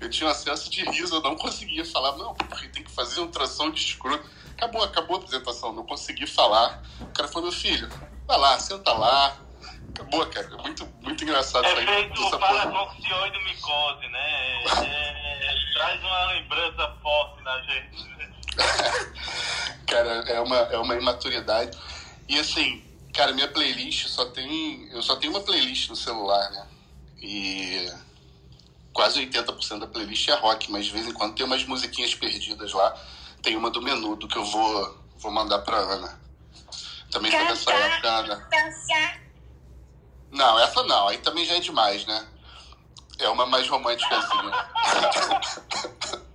Eu 0.00 0.08
tinha 0.08 0.26
um 0.28 0.30
acesso 0.30 0.70
de 0.70 0.82
riso, 0.90 1.14
eu 1.16 1.20
não 1.20 1.36
conseguia 1.36 1.84
falar, 1.84 2.16
não, 2.16 2.34
porque 2.34 2.68
tem 2.68 2.82
que 2.82 2.90
fazer 2.90 3.20
ultrassom 3.20 3.70
de 3.70 3.80
escroto. 3.82 4.28
Acabou, 4.56 4.82
acabou 4.82 5.16
a 5.16 5.18
apresentação, 5.20 5.72
não 5.72 5.84
consegui 5.84 6.26
falar. 6.26 6.82
O 7.00 7.06
cara 7.08 7.28
falou, 7.28 7.50
meu 7.50 7.52
filho, 7.58 7.88
vai 8.26 8.38
lá, 8.38 8.58
senta 8.58 8.92
lá. 8.92 9.36
Acabou, 9.90 10.24
cara. 10.26 10.46
É 10.46 10.62
muito, 10.62 10.86
muito 11.02 11.24
engraçado 11.24 11.64
É 11.66 11.70
isso 11.70 11.78
aí. 11.80 11.86
feito 11.86 12.22
Essa 12.26 12.38
para 12.38 12.66
porra. 12.66 12.94
micose, 13.44 14.08
né? 14.08 14.64
É- 14.64 15.46
é- 15.46 15.72
traz 15.74 16.00
uma 16.02 16.24
lembrança 16.32 16.96
forte 17.02 17.42
na 17.42 17.60
gente. 17.62 18.04
né? 18.16 18.32
Cara, 19.86 20.08
é 20.30 20.40
uma, 20.40 20.56
é 20.56 20.78
uma 20.78 20.94
imaturidade. 20.94 21.76
E 22.28 22.38
assim, 22.38 22.82
cara, 23.12 23.32
minha 23.32 23.48
playlist 23.48 24.06
só 24.08 24.26
tem. 24.26 24.88
Eu 24.92 25.02
só 25.02 25.16
tenho 25.16 25.32
uma 25.32 25.40
playlist 25.42 25.88
no 25.88 25.96
celular, 25.96 26.48
né? 26.50 26.66
E 27.20 27.90
quase 28.92 29.20
80% 29.26 29.80
da 29.80 29.86
playlist 29.86 30.28
é 30.28 30.34
rock, 30.34 30.70
mas 30.70 30.86
de 30.86 30.92
vez 30.92 31.06
em 31.06 31.12
quando 31.12 31.34
tem 31.34 31.46
umas 31.46 31.64
musiquinhas 31.64 32.14
perdidas 32.14 32.72
lá. 32.72 32.94
Tem 33.42 33.56
uma 33.56 33.70
do 33.70 33.80
menudo 33.80 34.28
que 34.28 34.36
eu 34.36 34.44
vou, 34.44 34.98
vou 35.16 35.32
mandar 35.32 35.60
pra 35.60 35.76
Ana. 35.76 36.20
Também 37.10 37.30
foi 37.30 37.46
dessa 37.46 37.72
época, 37.72 38.08
Ana. 38.08 38.48
Não, 40.30 40.58
essa 40.60 40.82
não, 40.84 41.08
aí 41.08 41.18
também 41.18 41.44
já 41.44 41.56
é 41.56 41.60
demais, 41.60 42.06
né? 42.06 42.28
É 43.18 43.28
uma 43.28 43.46
mais 43.46 43.68
romântica 43.68 44.16
assim. 44.16 44.38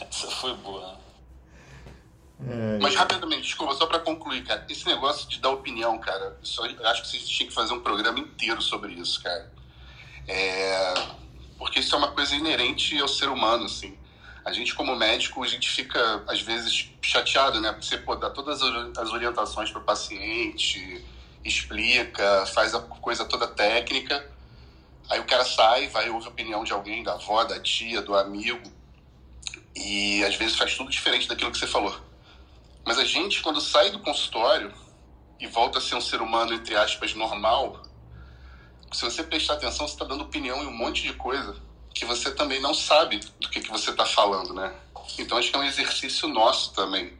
Essa 0.00 0.30
foi 0.30 0.54
boa. 0.56 0.98
Mas 2.80 2.94
rapidamente, 2.94 3.42
desculpa, 3.42 3.74
só 3.74 3.86
pra 3.86 3.98
concluir, 3.98 4.44
cara. 4.44 4.64
Esse 4.68 4.86
negócio 4.86 5.28
de 5.28 5.40
dar 5.40 5.50
opinião, 5.50 5.98
cara, 5.98 6.36
só, 6.42 6.64
acho 6.64 7.02
que 7.02 7.08
vocês 7.08 7.28
tinham 7.28 7.48
que 7.48 7.54
fazer 7.54 7.72
um 7.72 7.80
programa 7.80 8.18
inteiro 8.18 8.60
sobre 8.60 8.92
isso, 8.92 9.22
cara. 9.22 9.50
É, 10.28 10.94
porque 11.58 11.80
isso 11.80 11.94
é 11.94 11.98
uma 11.98 12.12
coisa 12.12 12.34
inerente 12.34 12.98
ao 13.00 13.08
ser 13.08 13.28
humano, 13.28 13.64
assim. 13.64 13.96
A 14.44 14.52
gente, 14.52 14.74
como 14.74 14.94
médico, 14.94 15.42
a 15.42 15.46
gente 15.46 15.68
fica, 15.68 16.22
às 16.28 16.40
vezes, 16.40 16.90
chateado, 17.02 17.60
né? 17.60 17.74
Você 17.80 17.96
dá 17.96 18.30
todas 18.30 18.60
as 18.96 19.10
orientações 19.10 19.70
pro 19.70 19.80
paciente, 19.80 21.04
explica, 21.44 22.46
faz 22.46 22.74
a 22.74 22.80
coisa 22.80 23.24
toda 23.24 23.48
técnica. 23.48 24.30
Aí 25.08 25.18
o 25.20 25.24
cara 25.24 25.44
sai, 25.44 25.88
vai 25.88 26.10
ouvir 26.10 26.26
a 26.26 26.30
opinião 26.30 26.64
de 26.64 26.72
alguém, 26.72 27.02
da 27.02 27.14
avó, 27.14 27.42
da 27.44 27.58
tia, 27.60 28.02
do 28.02 28.14
amigo. 28.14 28.70
E 29.74 30.22
às 30.24 30.36
vezes 30.36 30.56
faz 30.56 30.76
tudo 30.76 30.90
diferente 30.90 31.26
daquilo 31.26 31.50
que 31.50 31.58
você 31.58 31.66
falou. 31.66 31.96
Mas 32.86 33.00
a 33.00 33.04
gente, 33.04 33.42
quando 33.42 33.60
sai 33.60 33.90
do 33.90 33.98
consultório 33.98 34.72
e 35.40 35.46
volta 35.48 35.78
a 35.78 35.80
ser 35.80 35.96
um 35.96 36.00
ser 36.00 36.22
humano, 36.22 36.54
entre 36.54 36.76
aspas, 36.76 37.14
normal, 37.14 37.82
se 38.92 39.02
você 39.04 39.24
prestar 39.24 39.54
atenção, 39.54 39.88
você 39.88 39.94
está 39.94 40.04
dando 40.04 40.22
opinião 40.22 40.62
em 40.62 40.68
um 40.68 40.72
monte 40.72 41.02
de 41.02 41.12
coisa 41.14 41.56
que 41.92 42.04
você 42.04 42.30
também 42.30 42.60
não 42.60 42.72
sabe 42.72 43.18
do 43.40 43.50
que, 43.50 43.60
que 43.60 43.70
você 43.70 43.90
está 43.90 44.06
falando, 44.06 44.54
né? 44.54 44.72
Então 45.18 45.36
acho 45.36 45.50
que 45.50 45.56
é 45.56 45.58
um 45.58 45.64
exercício 45.64 46.28
nosso 46.28 46.72
também. 46.74 47.12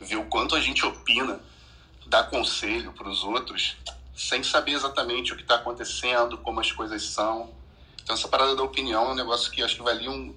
Ver 0.00 0.16
o 0.16 0.24
quanto 0.24 0.56
a 0.56 0.60
gente 0.60 0.84
opina, 0.84 1.40
dá 2.06 2.24
conselho 2.24 2.92
para 2.92 3.08
os 3.08 3.22
outros, 3.22 3.76
sem 4.16 4.42
saber 4.42 4.72
exatamente 4.72 5.32
o 5.32 5.36
que 5.36 5.42
está 5.42 5.54
acontecendo, 5.54 6.36
como 6.38 6.58
as 6.58 6.72
coisas 6.72 7.00
são. 7.04 7.54
Então 8.02 8.16
essa 8.16 8.26
parada 8.26 8.56
da 8.56 8.62
opinião 8.64 9.04
é 9.04 9.12
um 9.12 9.14
negócio 9.14 9.52
que 9.52 9.62
acho 9.62 9.76
que 9.76 9.82
valia 9.82 10.10
um, 10.10 10.34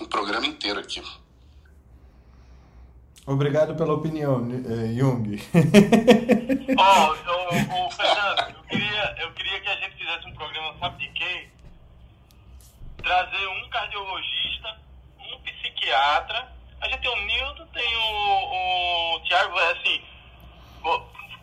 um 0.00 0.06
programa 0.06 0.46
inteiro 0.46 0.80
aqui. 0.80 1.02
Obrigado 3.26 3.74
pela 3.76 3.94
opinião, 3.94 4.48
eh, 4.50 4.94
Jung. 4.94 5.36
Ó, 6.76 7.10
ô, 7.10 7.86
ô, 7.86 7.90
Fernando, 7.90 8.56
eu 8.56 8.62
queria, 8.64 9.16
eu 9.20 9.32
queria 9.32 9.60
que 9.60 9.68
a 9.68 9.76
gente 9.76 9.96
fizesse 9.96 10.26
um 10.26 10.34
programa, 10.34 10.74
sabe 10.80 10.98
de 10.98 11.08
quê? 11.12 11.48
Trazer 13.02 13.46
um 13.46 13.68
cardiologista, 13.68 14.80
um 15.18 15.38
psiquiatra. 15.40 16.48
A 16.80 16.88
gente 16.88 17.00
tem 17.00 17.10
o 17.10 17.26
Nilton, 17.26 17.66
tem 17.66 17.96
o, 17.96 19.16
o 19.16 19.20
é 19.30 19.72
assim, 19.72 20.02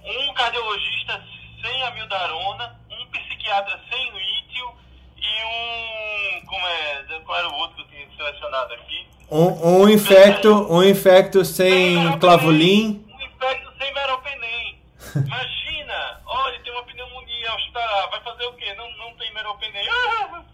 um 0.04 0.34
cardiologista 0.34 1.24
sem 1.62 1.84
amildarona, 1.84 2.80
um 2.90 3.06
psiquiatra 3.08 3.80
sem 3.90 4.12
lítio 4.12 4.72
e 5.18 5.44
um. 5.44 6.46
Como 6.46 6.68
é? 6.68 7.20
Qual 7.26 7.38
era 7.38 7.50
o 7.50 7.56
outro 7.56 7.76
que 7.76 7.82
eu 7.82 7.88
tinha 7.88 7.97
selecionado 8.18 8.74
aqui? 8.74 9.08
Um, 9.30 9.82
um 9.84 9.90
infecto, 9.90 10.50
um 10.74 10.84
infecto 10.84 11.46
sem 11.46 12.18
clavulin. 12.20 13.06
Um 13.10 13.22
infecto 13.26 13.72
sem 13.78 13.94
meropenem. 13.94 14.82
Imagina, 15.16 16.22
olha, 16.26 16.60
tem 16.64 16.74
uma 16.74 16.84
pneumonia 16.84 17.54
hospitalar, 17.56 18.10
vai 18.10 18.22
fazer 18.22 18.46
o 18.46 18.54
quê? 18.54 18.74
Não, 18.76 18.90
não 18.98 19.14
tem 19.16 19.34
meropenem. 19.34 19.88
Ah! 19.90 20.44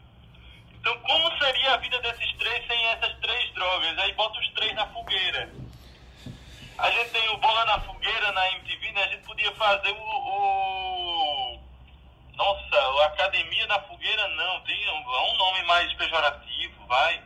Então, 0.84 0.98
como 1.00 1.32
seria 1.38 1.76
a 1.76 1.78
vida 1.78 1.98
desses 2.02 2.34
três 2.34 2.68
sem 2.68 2.86
essas 2.88 3.18
três 3.22 3.54
drogas? 3.54 3.98
Aí 4.00 4.12
bota 4.16 4.38
os 4.38 4.50
três 4.50 4.76
na 4.76 4.86
fogueira. 4.88 5.50
A 6.78 6.92
gente 6.92 7.10
tem 7.12 7.30
o 7.30 7.38
Bola 7.38 7.64
na 7.64 7.80
Fogueira 7.80 8.32
na 8.34 8.52
MTV, 8.52 8.92
né? 8.92 9.04
A 9.04 9.08
gente 9.08 9.24
podia 9.24 9.50
fazer 9.54 9.92
o. 9.92 9.96
o- 10.04 11.60
Nossa, 12.36 12.90
o 12.96 13.00
Academia 13.04 13.66
na 13.68 13.80
Fogueira 13.84 14.28
não, 14.28 14.60
tem 14.62 14.90
um, 14.90 15.10
um 15.34 15.38
nome 15.38 15.64
mais 15.64 15.94
pejorativo, 15.94 16.86
vai. 16.86 17.22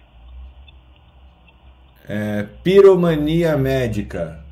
É, 2.07 2.43
piromania 2.63 3.57
médica. 3.57 4.43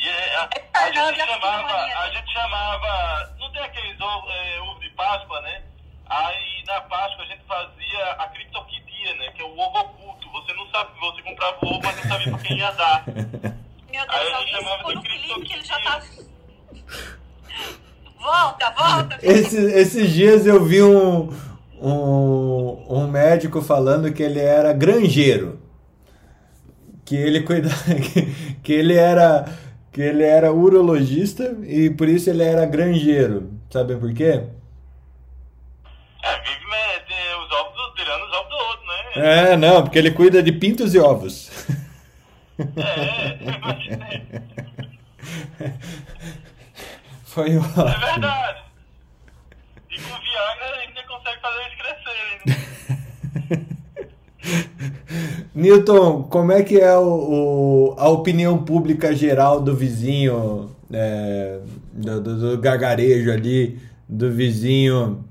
É, 0.00 0.36
a, 0.36 0.44
a, 0.44 0.84
Fernanda 0.84 1.12
gente 1.12 1.26
chamava, 1.26 1.74
a 1.74 2.10
gente 2.10 2.32
chamava, 2.32 3.34
não 3.38 3.52
tem 3.52 3.62
aqueles 3.62 4.00
ovos, 4.00 4.30
é, 4.30 4.60
ovos 4.60 4.80
de 4.80 4.90
Páscoa, 4.90 5.40
né? 5.42 5.62
Aí 6.08 6.64
na 6.66 6.80
Páscoa 6.82 7.24
a 7.24 7.26
gente 7.26 7.42
fazia 7.46 8.04
a 8.18 8.28
criptoquidia, 8.28 9.14
né? 9.16 9.30
Que 9.34 9.42
é 9.42 9.44
o 9.44 9.58
ovo 9.58 9.78
oculto. 9.78 10.30
Você 10.32 10.52
não 10.54 10.66
sabe, 10.70 10.90
você 11.00 11.22
comprava 11.22 11.58
o 11.62 11.68
ovo, 11.68 11.80
mas 11.82 11.96
não 11.96 12.02
sabia 12.04 12.32
pra 12.32 12.38
quem 12.40 12.58
ia 12.58 12.70
dar. 12.72 13.04
Meu 13.90 14.04
Aí 14.06 14.30
Deus, 14.30 14.50
chamava 14.50 15.00
de 15.00 15.52
ele 15.52 15.64
já 15.64 15.80
tá. 15.80 16.02
Volta, 18.18 18.70
volta. 18.70 19.18
Esses, 19.22 19.72
esses 19.74 20.12
dias 20.12 20.46
eu 20.46 20.62
vi 20.62 20.82
um, 20.82 21.32
um, 21.80 22.86
um 22.88 23.06
médico 23.06 23.62
falando 23.62 24.12
que 24.12 24.22
ele 24.22 24.40
era 24.40 24.72
granjeiro. 24.72 25.60
Que 27.08 27.16
ele 27.16 27.40
cuidava. 27.42 27.74
Que, 27.94 28.54
que 28.62 28.72
ele 28.72 28.94
era. 28.94 29.46
Que 29.90 30.02
ele 30.02 30.22
era 30.22 30.52
urologista 30.52 31.56
e 31.66 31.88
por 31.90 32.08
isso 32.08 32.28
ele 32.30 32.42
era 32.44 32.66
granjeiro. 32.66 33.50
Sabe 33.70 33.96
por 33.96 34.12
quê? 34.12 34.44
É, 36.22 36.40
vive 36.40 36.66
né, 37.08 37.36
os 37.44 37.52
ovos, 37.52 37.74
do- 37.74 37.94
tirando 37.96 38.22
os 38.24 38.32
ovos 38.32 38.48
do 38.50 38.56
outro, 38.56 38.86
né? 38.86 39.50
É, 39.52 39.56
não, 39.56 39.82
porque 39.82 39.98
ele 39.98 40.10
cuida 40.10 40.42
de 40.42 40.52
pintos 40.52 40.94
e 40.94 40.98
ovos. 40.98 41.50
É, 42.76 43.38
imagina. 43.56 44.08
Foi 47.24 47.56
o. 47.56 47.60
É 47.62 47.98
verdade. 48.12 48.62
E 49.90 49.98
com 50.00 50.20
Viagra 50.20 50.76
ainda 50.86 51.02
consegue 51.04 51.40
fazer 51.40 51.60
eles 51.60 51.74
crescerem. 51.78 52.40
né? 52.46 52.77
Newton, 55.54 56.22
como 56.24 56.52
é 56.52 56.62
que 56.62 56.78
é 56.78 56.96
o, 56.96 57.92
o- 57.92 57.94
a 57.98 58.08
opinião 58.08 58.58
pública 58.64 59.14
geral 59.14 59.60
do 59.60 59.74
vizinho, 59.74 60.70
é, 60.92 61.58
do, 61.92 62.20
do- 62.20 62.50
do 62.56 62.58
gargarejo 62.58 63.30
ali, 63.30 63.78
do 64.08 64.30
vizinho, 64.30 65.24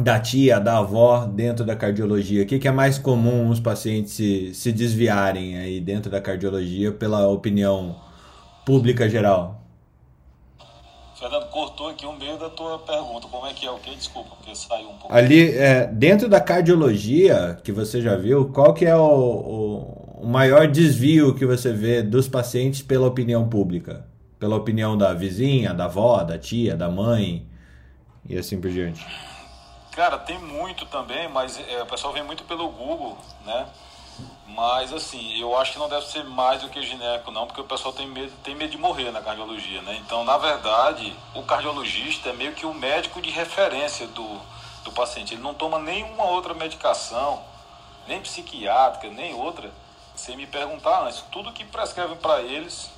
da 0.00 0.20
tia, 0.20 0.60
da 0.60 0.78
avó, 0.78 1.26
dentro 1.26 1.64
da 1.64 1.76
cardiologia? 1.76 2.42
O 2.44 2.46
que, 2.46 2.58
que 2.58 2.68
é 2.68 2.72
mais 2.72 2.98
comum 2.98 3.48
os 3.50 3.60
pacientes 3.60 4.12
se, 4.14 4.54
se 4.54 4.72
desviarem 4.72 5.58
aí 5.58 5.80
dentro 5.80 6.10
da 6.10 6.20
cardiologia 6.20 6.92
pela 6.92 7.26
opinião 7.28 7.96
pública 8.66 9.08
geral? 9.08 9.65
Fernando, 11.18 11.46
cortou 11.48 11.88
aqui 11.88 12.04
o 12.04 12.12
meio 12.12 12.36
da 12.38 12.50
tua 12.50 12.78
pergunta. 12.78 13.26
Como 13.28 13.46
é 13.46 13.54
que 13.54 13.66
é 13.66 13.70
o 13.70 13.78
quê? 13.78 13.94
Desculpa, 13.94 14.36
porque 14.36 14.54
saiu 14.54 14.90
um 14.90 14.98
pouco. 14.98 15.14
Ali, 15.14 15.56
é, 15.56 15.86
dentro 15.86 16.28
da 16.28 16.40
cardiologia, 16.40 17.58
que 17.64 17.72
você 17.72 18.02
já 18.02 18.14
viu, 18.16 18.52
qual 18.52 18.74
que 18.74 18.84
é 18.84 18.94
o, 18.94 19.00
o, 19.00 20.20
o 20.22 20.26
maior 20.26 20.66
desvio 20.66 21.34
que 21.34 21.46
você 21.46 21.72
vê 21.72 22.02
dos 22.02 22.28
pacientes 22.28 22.82
pela 22.82 23.06
opinião 23.06 23.48
pública? 23.48 24.06
Pela 24.38 24.56
opinião 24.56 24.96
da 24.96 25.14
vizinha, 25.14 25.72
da 25.72 25.86
avó, 25.86 26.22
da 26.22 26.38
tia, 26.38 26.76
da 26.76 26.90
mãe 26.90 27.48
e 28.28 28.36
assim 28.36 28.60
por 28.60 28.70
diante. 28.70 29.04
Cara, 29.92 30.18
tem 30.18 30.38
muito 30.38 30.84
também, 30.84 31.26
mas 31.30 31.58
é, 31.58 31.82
o 31.82 31.86
pessoal 31.86 32.12
vem 32.12 32.22
muito 32.22 32.44
pelo 32.44 32.68
Google, 32.68 33.16
né? 33.46 33.66
Mas 34.46 34.92
assim, 34.92 35.38
eu 35.38 35.56
acho 35.58 35.72
que 35.72 35.78
não 35.78 35.88
deve 35.88 36.06
ser 36.06 36.24
mais 36.24 36.62
do 36.62 36.70
que 36.70 36.80
gineco, 36.82 37.30
não, 37.30 37.46
porque 37.46 37.60
o 37.60 37.64
pessoal 37.64 37.92
tem 37.92 38.06
medo, 38.06 38.32
tem 38.42 38.54
medo 38.54 38.70
de 38.70 38.78
morrer 38.78 39.10
na 39.10 39.20
cardiologia, 39.20 39.82
né? 39.82 39.96
Então, 39.96 40.24
na 40.24 40.38
verdade, 40.38 41.14
o 41.34 41.42
cardiologista 41.42 42.30
é 42.30 42.32
meio 42.32 42.54
que 42.54 42.64
o 42.64 42.72
médico 42.72 43.20
de 43.20 43.28
referência 43.28 44.06
do, 44.06 44.40
do 44.84 44.92
paciente. 44.92 45.34
Ele 45.34 45.42
não 45.42 45.52
toma 45.52 45.78
nenhuma 45.78 46.24
outra 46.24 46.54
medicação 46.54 47.42
nem 48.06 48.20
psiquiátrica, 48.20 49.08
nem 49.14 49.34
outra, 49.34 49.70
sem 50.14 50.36
me 50.36 50.46
perguntar 50.46 51.02
antes. 51.02 51.22
Tudo 51.30 51.52
que 51.52 51.64
prescrevem 51.64 52.16
para 52.16 52.40
eles, 52.40 52.90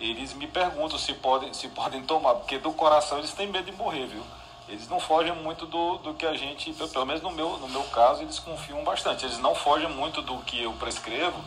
eles 0.00 0.32
me 0.32 0.46
perguntam 0.46 0.98
se 0.98 1.12
podem, 1.14 1.52
se 1.52 1.68
podem 1.68 2.02
tomar, 2.02 2.36
porque 2.36 2.58
do 2.58 2.72
coração 2.72 3.18
eles 3.18 3.32
têm 3.32 3.46
medo 3.46 3.70
de 3.70 3.72
morrer, 3.72 4.06
viu? 4.06 4.22
Eles 4.68 4.88
não 4.88 5.00
fogem 5.00 5.34
muito 5.34 5.66
do, 5.66 5.98
do 5.98 6.14
que 6.14 6.24
a 6.24 6.34
gente, 6.34 6.72
pelo 6.72 7.06
menos 7.06 7.22
no 7.22 7.30
meu, 7.30 7.58
no 7.58 7.68
meu 7.68 7.82
caso, 7.84 8.22
eles 8.22 8.38
confiam 8.38 8.82
bastante. 8.84 9.24
Eles 9.24 9.38
não 9.38 9.54
fogem 9.54 9.88
muito 9.88 10.22
do 10.22 10.38
que 10.38 10.62
eu 10.62 10.72
prescrevo. 10.72 11.38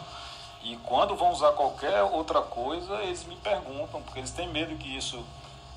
E 0.63 0.75
quando 0.77 1.15
vão 1.15 1.31
usar 1.31 1.51
qualquer 1.51 2.03
outra 2.03 2.41
coisa, 2.41 2.95
eles 3.03 3.25
me 3.25 3.35
perguntam, 3.35 4.01
porque 4.01 4.19
eles 4.19 4.31
têm 4.31 4.47
medo 4.47 4.75
que 4.75 4.97
isso 4.97 5.23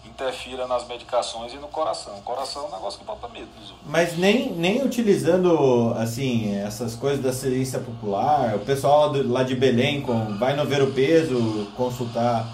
interfira 0.04 0.66
nas 0.66 0.86
medicações 0.86 1.52
e 1.52 1.56
no 1.56 1.68
coração. 1.68 2.16
O 2.16 2.22
coração 2.22 2.64
é 2.64 2.68
um 2.68 2.72
negócio 2.72 2.98
que 2.98 3.04
bota 3.04 3.28
medo. 3.28 3.48
Mas 3.84 4.16
nem, 4.16 4.50
nem 4.52 4.82
utilizando 4.82 5.94
assim 5.96 6.56
essas 6.56 6.94
coisas 6.94 7.22
da 7.22 7.32
ciência 7.32 7.78
popular, 7.78 8.56
o 8.56 8.60
pessoal 8.60 9.12
lá 9.26 9.42
de 9.42 9.54
Belém 9.54 10.00
com, 10.00 10.36
vai 10.38 10.56
no 10.56 10.64
ver 10.64 10.82
o 10.82 10.92
peso, 10.92 11.66
consultar, 11.76 12.46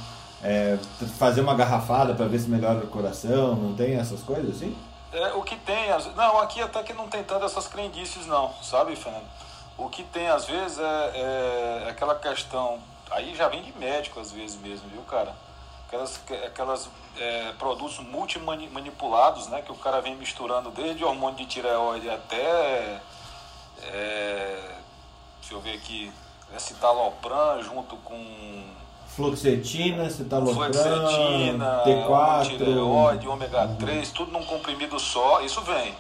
é, 0.44 0.78
fazer 1.18 1.40
uma 1.40 1.54
garrafada 1.54 2.14
para 2.14 2.26
ver 2.26 2.38
se 2.38 2.48
melhora 2.48 2.84
o 2.84 2.88
coração, 2.88 3.56
não 3.56 3.74
tem 3.74 3.96
essas 3.96 4.22
coisas 4.22 4.56
assim? 4.56 4.76
É, 5.12 5.32
o 5.32 5.42
que 5.42 5.56
tem, 5.56 5.88
não, 6.14 6.38
aqui 6.40 6.60
até 6.60 6.82
que 6.82 6.92
não 6.92 7.08
tem 7.08 7.24
tanto 7.24 7.44
essas 7.44 7.66
crendices 7.66 8.26
não, 8.26 8.52
sabe, 8.62 8.94
Fernando? 8.94 9.26
O 9.76 9.88
que 9.88 10.04
tem 10.04 10.28
às 10.28 10.44
vezes 10.44 10.78
é, 10.78 11.84
é 11.84 11.90
aquela 11.90 12.14
questão, 12.14 12.78
aí 13.10 13.34
já 13.34 13.48
vem 13.48 13.62
de 13.62 13.76
médico 13.78 14.20
às 14.20 14.30
vezes 14.30 14.60
mesmo, 14.60 14.88
viu, 14.88 15.02
cara? 15.02 15.32
aquelas, 15.94 16.20
aquelas 16.46 16.88
é, 17.16 17.52
produtos 17.52 17.98
multimanipulados, 18.00 19.48
né? 19.48 19.62
Que 19.62 19.72
o 19.72 19.76
cara 19.76 20.00
vem 20.00 20.16
misturando 20.16 20.70
desde 20.70 21.04
hormônio 21.04 21.38
de 21.38 21.46
tireoide 21.46 22.10
até. 22.10 23.00
É, 23.82 24.76
deixa 25.40 25.54
eu 25.54 25.60
ver 25.60 25.76
aqui. 25.76 26.12
Citalopram 26.58 27.62
junto 27.62 27.96
com. 27.98 28.64
Fluoxetina, 29.14 30.10
citalopram, 30.10 30.54
Fluoxetina, 30.54 31.82
T4, 31.84 32.48
tireoide, 32.48 33.28
ômega 33.28 33.68
3, 33.78 34.10
tudo 34.10 34.32
num 34.32 34.44
comprimido 34.44 34.98
só, 34.98 35.40
isso 35.40 35.60
vem. 35.60 35.94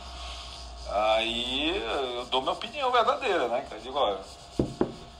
Aí 0.90 1.82
eu 2.16 2.24
dou 2.26 2.40
minha 2.40 2.52
opinião 2.52 2.90
verdadeira, 2.90 3.48
né? 3.48 3.64
Eu 3.70 3.80
digo, 3.80 3.98
olha, 3.98 4.18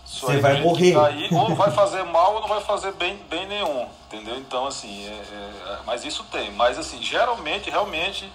você 0.05 0.39
vai 0.39 0.61
morrer. 0.61 0.93
Tá 0.93 1.07
aí, 1.07 1.29
ou 1.33 1.55
vai 1.55 1.71
fazer 1.71 2.03
mal 2.03 2.35
ou 2.35 2.41
não 2.41 2.49
vai 2.49 2.61
fazer 2.61 2.93
bem, 2.93 3.17
bem 3.31 3.47
nenhum, 3.47 3.87
entendeu? 4.07 4.37
Então, 4.39 4.67
assim, 4.67 5.07
é, 5.07 5.11
é, 5.11 5.79
mas 5.87 6.05
isso 6.05 6.25
tem. 6.25 6.53
Mas, 6.53 6.79
assim, 6.79 7.03
geralmente, 7.03 7.71
realmente, 7.71 8.31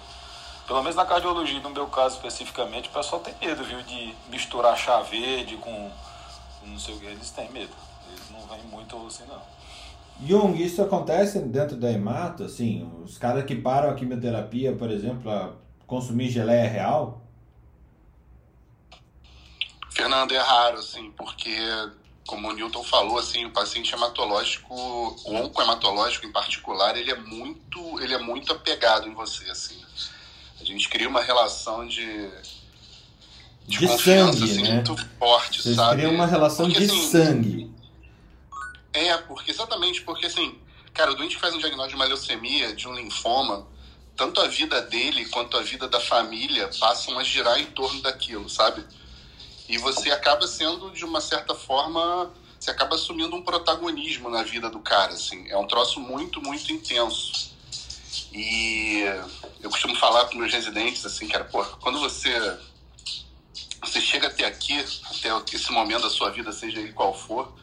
pelo 0.68 0.82
menos 0.82 0.96
na 0.96 1.06
cardiologia, 1.06 1.60
no 1.60 1.70
meu 1.70 1.88
caso 1.88 2.16
especificamente, 2.16 2.90
o 2.90 2.92
pessoal 2.92 3.22
tem 3.22 3.36
medo, 3.42 3.64
viu, 3.64 3.82
de 3.84 4.16
misturar 4.30 4.78
chá 4.78 5.02
verde 5.02 5.58
com, 5.58 5.92
não 6.66 6.80
sei 6.80 6.96
o 6.96 7.00
que, 7.00 7.06
eles 7.06 7.30
têm 7.32 7.50
medo. 7.50 7.89
Vêm 8.50 8.64
muito 8.72 8.98
assim, 9.06 9.24
não. 9.28 9.42
Jung, 10.26 10.62
isso 10.62 10.82
acontece 10.82 11.40
dentro 11.40 11.78
da 11.78 11.90
hemato, 11.92 12.44
assim, 12.44 12.90
os 13.06 13.18
caras 13.18 13.46
que 13.46 13.56
param 13.56 13.90
a 13.90 13.94
quimioterapia, 13.94 14.76
por 14.76 14.92
exemplo, 14.92 15.32
a 15.32 15.54
consumir 15.88 16.30
geleia 16.30 16.68
real, 16.68 17.22
Fernando, 20.00 20.32
é 20.32 20.40
raro, 20.40 20.80
assim, 20.80 21.12
porque, 21.12 21.54
como 22.26 22.48
o 22.48 22.54
Newton 22.54 22.84
falou, 22.84 23.18
assim, 23.18 23.46
o 23.46 23.52
paciente 23.52 23.94
hematológico, 23.94 24.74
o 24.74 25.36
oncohematológico 25.36 26.26
em 26.26 26.32
particular, 26.32 26.96
ele 26.96 27.12
é 27.12 27.16
muito, 27.16 28.00
ele 28.00 28.14
é 28.14 28.18
muito 28.18 28.54
apegado 28.54 29.10
em 29.10 29.14
você, 29.14 29.44
assim. 29.50 29.76
A 30.62 30.64
gente 30.64 30.88
cria 30.88 31.10
uma 31.10 31.22
relação 31.22 31.86
de, 31.86 32.30
de, 33.68 33.80
de 33.80 33.88
sangue, 34.02 34.44
assim, 34.44 34.62
né? 34.62 34.76
muito 34.76 34.96
forte, 35.18 35.62
Vocês 35.62 35.76
sabe? 35.76 36.02
Cria 36.02 36.10
uma 36.10 36.26
relação 36.26 36.68
porque, 36.68 36.86
de 36.86 36.92
assim, 36.92 37.08
sangue. 37.08 37.72
É, 38.94 39.18
porque 39.18 39.52
exatamente, 39.52 40.02
porque 40.02 40.26
assim, 40.26 40.60
cara, 40.94 41.12
o 41.12 41.16
doente 41.16 41.38
faz 41.38 41.54
um 41.54 41.60
diagnóstico 41.60 41.98
de 41.98 42.04
uma 42.04 42.06
leucemia, 42.06 42.76
de 42.76 42.88
um 42.88 42.94
linfoma, 42.94 43.68
tanto 44.16 44.42
a 44.42 44.48
vida 44.48 44.82
dele 44.82 45.26
quanto 45.30 45.56
a 45.58 45.62
vida 45.62 45.88
da 45.88 46.00
família 46.00 46.70
passam 46.80 47.18
a 47.18 47.24
girar 47.24 47.60
em 47.60 47.68
torno 47.68 48.02
daquilo, 48.02 48.50
sabe? 48.50 48.86
E 49.68 49.78
você 49.78 50.12
acaba 50.12 50.48
sendo, 50.48 50.92
de 50.92 51.06
uma 51.06 51.22
certa 51.22 51.54
forma, 51.54 52.34
você 52.60 52.72
acaba 52.72 52.96
assumindo 52.96 53.36
um 53.36 53.44
protagonismo 53.44 54.30
na 54.30 54.44
vida 54.44 54.70
do 54.70 54.80
cara, 54.80 55.14
assim. 55.14 55.48
É 55.48 55.58
um 55.58 55.68
troço 55.68 56.00
muito, 56.00 56.42
muito 56.42 56.72
intenso. 56.72 57.54
E 58.34 59.04
eu 59.62 59.70
costumo 59.70 59.96
falar 59.96 60.26
para 60.26 60.38
meus 60.38 60.52
residentes, 60.52 61.06
assim, 61.06 61.28
cara, 61.28 61.46
pô, 61.46 61.64
quando 61.80 62.00
você 62.00 62.60
você 63.82 64.02
chega 64.02 64.28
até 64.28 64.46
aqui, 64.46 64.78
até 65.06 65.56
esse 65.56 65.72
momento 65.72 66.02
da 66.02 66.10
sua 66.10 66.30
vida, 66.30 66.52
seja 66.52 66.80
ele 66.80 66.92
qual 66.92 67.14
for, 67.14 67.54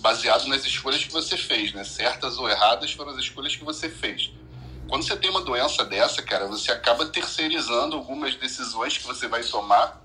baseado 0.00 0.46
nas 0.46 0.64
escolhas 0.64 1.04
que 1.04 1.12
você 1.12 1.36
fez, 1.36 1.72
né? 1.72 1.84
Certas 1.84 2.38
ou 2.38 2.48
erradas 2.48 2.92
foram 2.92 3.12
as 3.12 3.18
escolhas 3.18 3.54
que 3.54 3.64
você 3.64 3.88
fez. 3.88 4.30
Quando 4.88 5.02
você 5.02 5.16
tem 5.16 5.30
uma 5.30 5.42
doença 5.42 5.84
dessa, 5.84 6.22
cara, 6.22 6.46
você 6.46 6.72
acaba 6.72 7.06
terceirizando 7.06 7.96
algumas 7.96 8.34
decisões 8.34 8.96
que 8.96 9.06
você 9.06 9.28
vai 9.28 9.42
tomar 9.42 10.02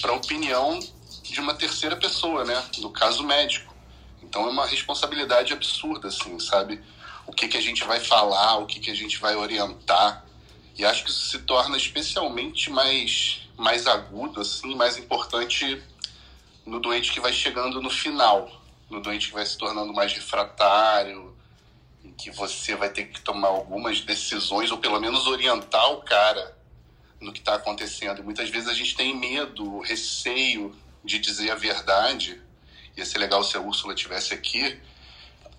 para 0.00 0.10
a 0.10 0.16
opinião 0.16 0.78
de 1.22 1.40
uma 1.40 1.54
terceira 1.54 1.96
pessoa, 1.96 2.44
né? 2.44 2.64
No 2.78 2.90
caso 2.90 3.22
médico. 3.22 3.72
Então 4.22 4.46
é 4.46 4.50
uma 4.50 4.66
responsabilidade 4.66 5.52
absurda, 5.52 6.08
assim, 6.08 6.38
sabe? 6.40 6.82
O 7.26 7.32
que, 7.32 7.46
que 7.46 7.56
a 7.56 7.60
gente 7.60 7.84
vai 7.84 8.00
falar, 8.00 8.56
o 8.58 8.66
que, 8.66 8.80
que 8.80 8.90
a 8.90 8.94
gente 8.94 9.18
vai 9.18 9.36
orientar. 9.36 10.24
E 10.76 10.84
acho 10.84 11.04
que 11.04 11.10
isso 11.10 11.30
se 11.30 11.38
torna 11.40 11.76
especialmente 11.76 12.70
mais, 12.70 13.42
mais 13.56 13.86
agudo, 13.86 14.40
assim, 14.40 14.74
mais 14.74 14.96
importante 14.96 15.82
no 16.66 16.80
doente 16.80 17.12
que 17.12 17.20
vai 17.20 17.32
chegando 17.32 17.80
no 17.80 17.90
final, 17.90 18.50
no 18.90 19.00
doente 19.00 19.28
que 19.28 19.34
vai 19.34 19.44
se 19.44 19.56
tornando 19.56 19.92
mais 19.92 20.12
refratário, 20.12 21.36
em 22.04 22.12
que 22.12 22.30
você 22.30 22.74
vai 22.74 22.88
ter 22.88 23.04
que 23.04 23.20
tomar 23.20 23.48
algumas 23.48 24.00
decisões, 24.00 24.70
ou 24.70 24.78
pelo 24.78 25.00
menos 25.00 25.26
orientar 25.26 25.92
o 25.92 26.02
cara 26.02 26.56
no 27.20 27.32
que 27.32 27.40
está 27.40 27.54
acontecendo. 27.54 28.20
E 28.20 28.24
muitas 28.24 28.48
vezes 28.48 28.68
a 28.68 28.74
gente 28.74 28.96
tem 28.96 29.16
medo, 29.16 29.80
receio 29.80 30.74
de 31.04 31.18
dizer 31.18 31.50
a 31.50 31.54
verdade. 31.54 32.40
Ia 32.96 33.04
ser 33.04 33.18
legal 33.18 33.42
se 33.44 33.56
a 33.56 33.60
Úrsula 33.60 33.94
tivesse 33.94 34.34
aqui. 34.34 34.80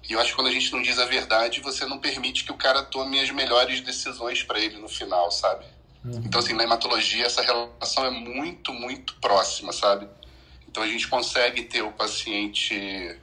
E 0.08 0.14
eu 0.14 0.20
acho 0.20 0.32
que 0.32 0.36
quando 0.36 0.48
a 0.48 0.52
gente 0.52 0.72
não 0.72 0.82
diz 0.82 0.98
a 0.98 1.06
verdade, 1.06 1.60
você 1.60 1.86
não 1.86 2.00
permite 2.00 2.44
que 2.44 2.52
o 2.52 2.58
cara 2.58 2.84
tome 2.84 3.20
as 3.20 3.30
melhores 3.30 3.82
decisões 3.82 4.42
para 4.42 4.60
ele 4.60 4.78
no 4.78 4.90
final, 4.90 5.32
sabe? 5.32 5.66
Uhum. 6.04 6.24
Então, 6.26 6.40
assim, 6.40 6.54
na 6.54 6.64
hematologia, 6.64 7.26
essa 7.26 7.42
relação 7.42 8.06
é 8.06 8.10
muito, 8.10 8.74
muito 8.74 9.16
próxima, 9.16 9.74
sabe? 9.74 10.08
Então, 10.70 10.84
a 10.84 10.88
gente 10.88 11.08
consegue 11.08 11.64
ter 11.64 11.82
o 11.82 11.92
paciente 11.92 13.20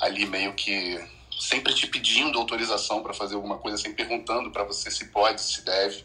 ali 0.00 0.26
meio 0.26 0.52
que 0.54 0.98
sempre 1.38 1.72
te 1.72 1.86
pedindo 1.86 2.36
autorização 2.36 3.00
para 3.00 3.14
fazer 3.14 3.36
alguma 3.36 3.58
coisa, 3.58 3.76
sempre 3.78 4.04
perguntando 4.04 4.50
para 4.50 4.64
você 4.64 4.90
se 4.90 5.12
pode, 5.12 5.40
se 5.40 5.64
deve. 5.64 6.04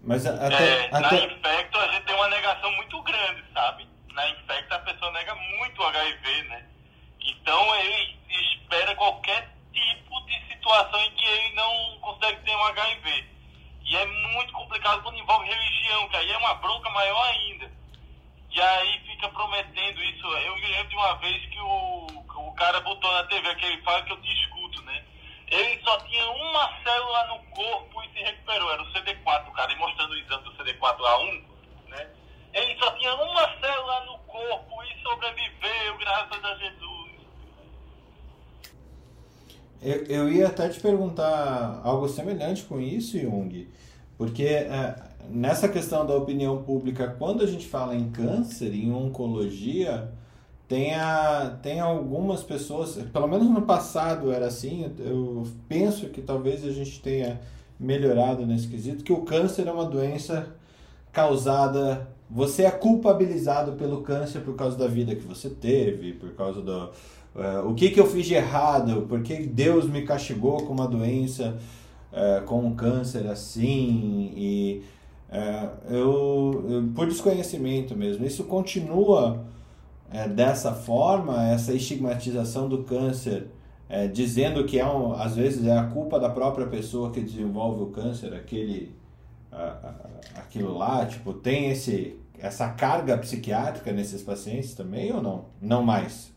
Mas 0.00 0.24
até, 0.24 0.84
é, 0.84 0.86
até... 0.92 1.00
Na 1.00 1.24
infecto 1.24 1.76
a 1.76 1.88
gente 1.88 2.04
tem 2.04 2.14
uma 2.14 2.28
negação 2.28 2.70
muito 2.76 3.02
grande, 3.02 3.42
sabe? 3.52 3.88
Na 4.12 4.30
infecto 4.30 4.72
a 4.72 4.78
pessoa 4.78 5.10
nega 5.10 5.34
muito 5.34 5.82
o 5.82 5.86
HIV, 5.86 6.42
né? 6.44 6.64
Então 7.20 7.76
ele 7.80 8.16
espera 8.28 8.94
qualquer 8.94 9.52
tipo 9.72 10.20
de 10.20 10.52
situação 10.52 11.00
em 11.00 11.10
que 11.10 11.26
ele 11.26 11.54
não 11.56 11.98
consegue 11.98 12.44
ter 12.44 12.54
um 12.54 12.64
HIV. 12.64 13.24
E 13.82 13.96
é 13.96 14.06
muito 14.06 14.52
complicado 14.52 15.02
quando 15.02 15.18
envolve 15.18 15.48
religião, 15.48 16.08
que 16.08 16.16
aí 16.16 16.30
é 16.30 16.38
uma 16.38 16.54
bronca 16.54 16.88
maior 16.90 17.26
ainda. 17.26 17.75
E 18.56 18.60
aí 18.60 19.00
fica 19.06 19.28
prometendo 19.28 20.02
isso. 20.02 20.26
Eu 20.26 20.56
me 20.56 20.66
lembro 20.66 20.88
de 20.88 20.96
uma 20.96 21.14
vez 21.16 21.44
que 21.46 21.60
o, 21.60 22.06
o 22.48 22.54
cara 22.54 22.80
botou 22.80 23.12
na 23.12 23.24
TV 23.24 23.46
aquele 23.48 23.82
fala 23.82 24.02
que 24.02 24.12
eu 24.12 24.16
discuto, 24.16 24.82
né? 24.84 25.04
ele 25.50 25.80
só 25.84 25.98
tinha 26.00 26.28
uma 26.30 26.70
célula 26.82 27.26
no 27.28 27.38
corpo 27.54 28.02
e 28.02 28.08
se 28.18 28.24
recuperou. 28.24 28.72
Era 28.72 28.82
o 28.82 28.86
CD4, 28.86 29.52
cara, 29.52 29.72
e 29.72 29.76
mostrando 29.76 30.12
o 30.12 30.16
exame 30.16 30.44
do 30.44 30.52
CD4A1, 30.52 31.44
né? 31.88 32.08
Ele 32.54 32.78
só 32.78 32.90
tinha 32.92 33.14
uma 33.14 33.60
célula 33.60 34.04
no 34.06 34.18
corpo 34.20 34.82
e 34.84 35.02
sobreviveu, 35.02 35.98
graças 35.98 36.44
a 36.44 36.54
Jesus. 36.56 37.10
Eu, 39.82 40.04
eu 40.06 40.32
ia 40.32 40.46
até 40.48 40.68
te 40.70 40.80
perguntar 40.80 41.82
algo 41.84 42.08
semelhante 42.08 42.64
com 42.64 42.80
isso, 42.80 43.20
Jung, 43.20 43.70
porque 44.16 44.46
é, 44.46 44.96
nessa 45.30 45.68
questão 45.68 46.06
da 46.06 46.14
opinião 46.14 46.62
pública, 46.62 47.14
quando 47.18 47.42
a 47.42 47.46
gente 47.46 47.66
fala 47.66 47.94
em 47.94 48.10
câncer, 48.10 48.74
em 48.74 48.92
oncologia, 48.92 50.10
tem, 50.68 50.94
a, 50.94 51.58
tem 51.62 51.80
algumas 51.80 52.42
pessoas, 52.42 52.96
pelo 53.12 53.28
menos 53.28 53.48
no 53.48 53.62
passado 53.62 54.32
era 54.32 54.46
assim, 54.46 54.90
eu 54.98 55.46
penso 55.68 56.08
que 56.08 56.20
talvez 56.20 56.64
a 56.64 56.70
gente 56.70 57.00
tenha 57.00 57.40
melhorado 57.78 58.44
nesse 58.44 58.66
quesito, 58.66 59.04
que 59.04 59.12
o 59.12 59.22
câncer 59.22 59.68
é 59.68 59.72
uma 59.72 59.84
doença 59.84 60.54
causada, 61.12 62.08
você 62.28 62.64
é 62.64 62.70
culpabilizado 62.70 63.72
pelo 63.72 64.02
câncer 64.02 64.40
por 64.40 64.56
causa 64.56 64.76
da 64.76 64.86
vida 64.86 65.14
que 65.14 65.22
você 65.22 65.48
teve, 65.48 66.12
por 66.12 66.30
causa 66.34 66.60
do... 66.60 66.90
Uh, 67.34 67.68
o 67.68 67.74
que, 67.74 67.90
que 67.90 68.00
eu 68.00 68.06
fiz 68.06 68.26
de 68.26 68.34
errado, 68.34 69.02
por 69.02 69.22
que 69.22 69.46
Deus 69.46 69.86
me 69.86 70.02
castigou 70.02 70.64
com 70.64 70.72
uma 70.72 70.88
doença, 70.88 71.56
uh, 72.12 72.44
com 72.44 72.60
um 72.60 72.74
câncer 72.74 73.26
assim, 73.28 74.32
e... 74.36 74.82
É, 75.36 75.68
eu, 75.90 76.90
por 76.94 77.06
desconhecimento 77.06 77.94
mesmo, 77.94 78.24
isso 78.24 78.44
continua 78.44 79.44
é, 80.10 80.26
dessa 80.26 80.72
forma, 80.72 81.46
essa 81.46 81.74
estigmatização 81.74 82.66
do 82.66 82.84
câncer, 82.84 83.48
é, 83.86 84.08
dizendo 84.08 84.64
que 84.64 84.78
é 84.78 84.86
um, 84.86 85.12
às 85.12 85.36
vezes 85.36 85.66
é 85.66 85.76
a 85.76 85.84
culpa 85.84 86.18
da 86.18 86.30
própria 86.30 86.66
pessoa 86.66 87.12
que 87.12 87.20
desenvolve 87.20 87.82
o 87.82 87.88
câncer, 87.88 88.32
aquele, 88.32 88.96
a, 89.52 89.62
a, 89.62 90.40
aquilo 90.40 90.78
lá, 90.78 91.04
tipo, 91.04 91.34
tem 91.34 91.70
esse, 91.70 92.18
essa 92.38 92.70
carga 92.70 93.18
psiquiátrica 93.18 93.92
nesses 93.92 94.22
pacientes 94.22 94.72
também 94.72 95.12
ou 95.12 95.22
não? 95.22 95.48
Não 95.60 95.82
mais 95.82 96.32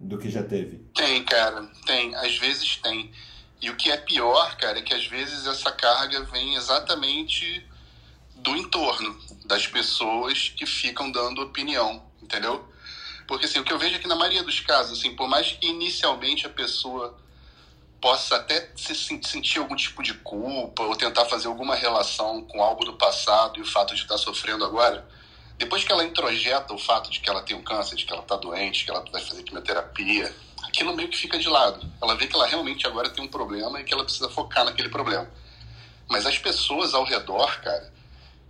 do 0.00 0.18
que 0.18 0.28
já 0.28 0.42
teve? 0.42 0.78
Tem, 0.92 1.22
cara, 1.22 1.70
tem. 1.86 2.12
Às 2.16 2.36
vezes 2.38 2.78
tem. 2.78 3.12
E 3.62 3.70
o 3.70 3.76
que 3.76 3.92
é 3.92 3.96
pior, 3.96 4.56
cara, 4.56 4.80
é 4.80 4.82
que 4.82 4.94
às 4.94 5.06
vezes 5.06 5.46
essa 5.46 5.70
carga 5.70 6.24
vem 6.24 6.56
exatamente 6.56 7.69
do 8.42 8.56
entorno, 8.56 9.18
das 9.44 9.66
pessoas 9.66 10.48
que 10.50 10.66
ficam 10.66 11.10
dando 11.10 11.42
opinião, 11.42 12.02
entendeu? 12.22 12.68
Porque 13.26 13.46
assim, 13.46 13.58
o 13.60 13.64
que 13.64 13.72
eu 13.72 13.78
vejo 13.78 13.96
aqui 13.96 14.08
na 14.08 14.16
maioria 14.16 14.42
dos 14.42 14.60
casos, 14.60 14.98
assim, 14.98 15.14
por 15.14 15.28
mais 15.28 15.52
que 15.52 15.66
inicialmente 15.66 16.46
a 16.46 16.50
pessoa 16.50 17.16
possa 18.00 18.36
até 18.36 18.72
se 18.76 18.94
sentir 18.94 19.58
algum 19.58 19.76
tipo 19.76 20.02
de 20.02 20.14
culpa 20.14 20.82
ou 20.82 20.96
tentar 20.96 21.26
fazer 21.26 21.48
alguma 21.48 21.74
relação 21.74 22.42
com 22.44 22.62
algo 22.62 22.84
do 22.84 22.94
passado 22.94 23.58
e 23.58 23.62
o 23.62 23.66
fato 23.66 23.94
de 23.94 24.02
estar 24.02 24.16
sofrendo 24.16 24.64
agora, 24.64 25.06
depois 25.58 25.84
que 25.84 25.92
ela 25.92 26.02
introjeta 26.02 26.72
o 26.72 26.78
fato 26.78 27.10
de 27.10 27.20
que 27.20 27.28
ela 27.28 27.42
tem 27.42 27.54
um 27.54 27.62
câncer, 27.62 27.94
de 27.94 28.06
que 28.06 28.12
ela 28.12 28.22
está 28.22 28.36
doente, 28.36 28.84
que 28.84 28.90
ela 28.90 29.04
vai 29.12 29.20
fazer 29.20 29.42
quimioterapia, 29.42 30.34
aquilo 30.62 30.96
meio 30.96 31.10
que 31.10 31.18
fica 31.18 31.38
de 31.38 31.48
lado. 31.48 31.86
Ela 32.00 32.16
vê 32.16 32.26
que 32.26 32.34
ela 32.34 32.46
realmente 32.46 32.86
agora 32.86 33.10
tem 33.10 33.22
um 33.22 33.28
problema 33.28 33.78
e 33.80 33.84
que 33.84 33.92
ela 33.92 34.04
precisa 34.04 34.30
focar 34.30 34.64
naquele 34.64 34.88
problema. 34.88 35.30
Mas 36.08 36.24
as 36.24 36.38
pessoas 36.38 36.94
ao 36.94 37.04
redor, 37.04 37.60
cara, 37.60 37.92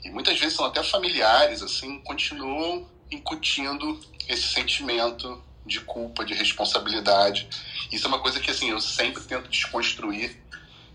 e 0.04 0.10
muitas 0.10 0.38
vezes 0.38 0.56
são 0.56 0.64
até 0.64 0.82
familiares, 0.82 1.62
assim, 1.62 2.00
continuam 2.00 2.88
incutindo 3.10 4.00
esse 4.28 4.48
sentimento 4.48 5.42
de 5.66 5.80
culpa, 5.80 6.24
de 6.24 6.34
responsabilidade. 6.34 7.48
Isso 7.92 8.06
é 8.06 8.08
uma 8.08 8.20
coisa 8.20 8.40
que, 8.40 8.50
assim, 8.50 8.70
eu 8.70 8.80
sempre 8.80 9.22
tento 9.24 9.48
desconstruir. 9.48 10.40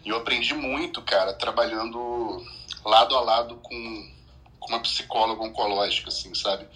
E 0.04 0.10
eu 0.10 0.18
aprendi 0.18 0.54
muito, 0.54 1.02
cara, 1.02 1.34
trabalhando 1.34 2.44
lado 2.84 3.16
a 3.16 3.22
lado 3.22 3.56
com, 3.58 4.12
com 4.60 4.70
uma 4.70 4.80
psicóloga 4.80 5.44
oncológica, 5.44 6.10
assim, 6.10 6.34
sabe? 6.34 6.68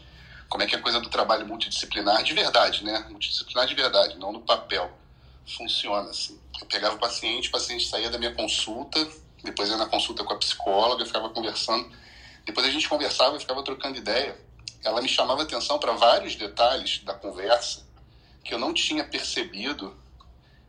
Como 0.48 0.64
é 0.64 0.68
que 0.68 0.76
a 0.76 0.82
coisa 0.82 1.00
do 1.00 1.10
trabalho 1.10 1.48
multidisciplinar 1.48 2.24
de 2.24 2.34
verdade, 2.34 2.84
né? 2.84 3.06
Multidisciplinar 3.10 3.68
de 3.68 3.76
verdade, 3.76 4.18
não 4.18 4.32
no 4.32 4.42
papel. 4.42 4.92
Funciona, 5.58 6.10
assim. 6.10 6.40
Eu 6.60 6.66
pegava 6.68 6.96
o 6.96 7.00
paciente, 7.00 7.50
o 7.50 7.52
paciente 7.52 7.88
saía 7.88 8.10
da 8.10 8.18
minha 8.18 8.34
consulta, 8.34 9.08
depois 9.44 9.70
ia 9.70 9.78
na 9.78 9.86
consulta 9.86 10.24
com 10.24 10.34
a 10.34 10.38
psicóloga, 10.38 11.06
ficava 11.06 11.30
conversando 11.30 11.90
depois 12.50 12.66
a 12.66 12.72
gente 12.72 12.90
conversava 12.90 13.38
e 13.38 13.40
ficava 13.40 13.64
trocando 13.64 13.98
ideia. 13.98 14.36
Ela 14.84 15.02
me 15.02 15.08
chamava 15.08 15.44
atenção 15.44 15.78
para 15.78 15.94
vários 15.94 16.36
detalhes 16.36 17.04
da 17.04 17.14
conversa 17.14 17.88
que 18.44 18.54
eu 18.54 18.58
não 18.58 18.74
tinha 18.74 19.04
percebido 19.04 19.96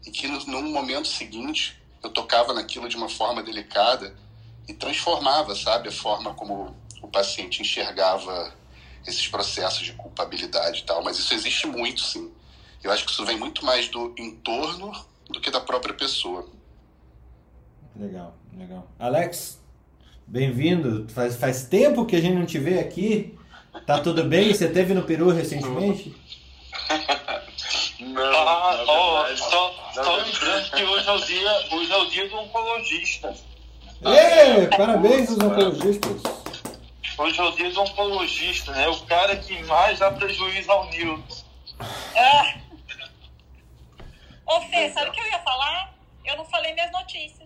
e 0.07 0.11
que 0.11 0.29
no, 0.29 0.63
momento 0.63 1.09
seguinte 1.09 1.81
eu 2.03 2.11
tocava 2.11 2.53
naquilo 2.53 2.87
de 2.87 2.97
uma 2.97 3.09
forma 3.09 3.43
delicada 3.43 4.15
e 4.69 4.75
transformava, 4.75 5.55
sabe, 5.55 5.89
a 5.89 5.93
forma 5.93 6.35
como 6.35 6.77
o 7.01 7.09
paciente 7.09 7.63
enxergava 7.63 8.55
esses 9.07 9.27
processos 9.29 9.87
de 9.87 9.95
culpabilidade 9.95 10.81
e 10.81 10.85
tal. 10.85 11.03
Mas 11.03 11.19
isso 11.19 11.33
existe 11.33 11.67
muito, 11.67 12.03
sim. 12.03 12.31
Eu 12.83 12.91
acho 12.91 13.07
que 13.07 13.13
isso 13.13 13.25
vem 13.25 13.39
muito 13.39 13.65
mais 13.65 13.89
do 13.89 14.15
entorno 14.19 14.93
do 15.31 15.41
que 15.41 15.51
da 15.51 15.61
própria 15.61 15.95
pessoa. 15.95 16.47
Legal, 17.97 18.37
legal. 18.55 18.87
Alex, 18.99 19.60
Bem-vindo. 20.31 21.09
Faz, 21.13 21.35
faz 21.35 21.65
tempo 21.65 22.07
que 22.07 22.15
a 22.15 22.21
gente 22.21 22.37
não 22.37 22.47
te 22.47 22.57
vê 22.57 22.79
aqui. 22.79 23.37
Tá 23.85 23.99
tudo 23.99 24.23
bem? 24.23 24.55
Você 24.55 24.69
teve 24.69 24.95
no 24.95 25.03
Peru 25.03 25.31
recentemente? 25.31 26.15
Não, 27.99 28.23
ah, 28.23 28.85
ó, 28.87 29.37
só, 29.37 29.93
só 29.93 30.17
lembrando 30.19 30.71
que 30.71 30.85
hoje 30.85 31.09
é, 31.09 31.13
o 31.13 31.19
dia, 31.27 31.69
hoje 31.73 31.93
é 31.93 31.97
o 31.97 32.07
dia 32.07 32.29
do 32.29 32.39
oncologista. 32.39 33.35
Ê, 34.05 34.69
parabéns 34.77 35.31
aos 35.31 35.39
oncologistas. 35.41 36.23
Hoje 37.19 37.41
é 37.41 37.43
o 37.43 37.51
dia 37.51 37.73
do 37.73 37.81
oncologista, 37.81 38.71
né? 38.71 38.87
O 38.87 39.01
cara 39.07 39.35
que 39.35 39.61
mais 39.65 39.99
dá 39.99 40.13
prejuízo 40.13 40.71
ao 40.71 40.89
Nilton. 40.91 41.45
Ah. 42.17 42.55
Ô 44.47 44.61
Fê, 44.61 44.93
sabe 44.93 45.11
o 45.11 45.13
que 45.13 45.21
eu 45.21 45.27
ia 45.27 45.41
falar? 45.41 45.93
Eu 46.25 46.37
não 46.37 46.45
falei 46.45 46.73
minhas 46.73 46.93
notícias. 46.93 47.40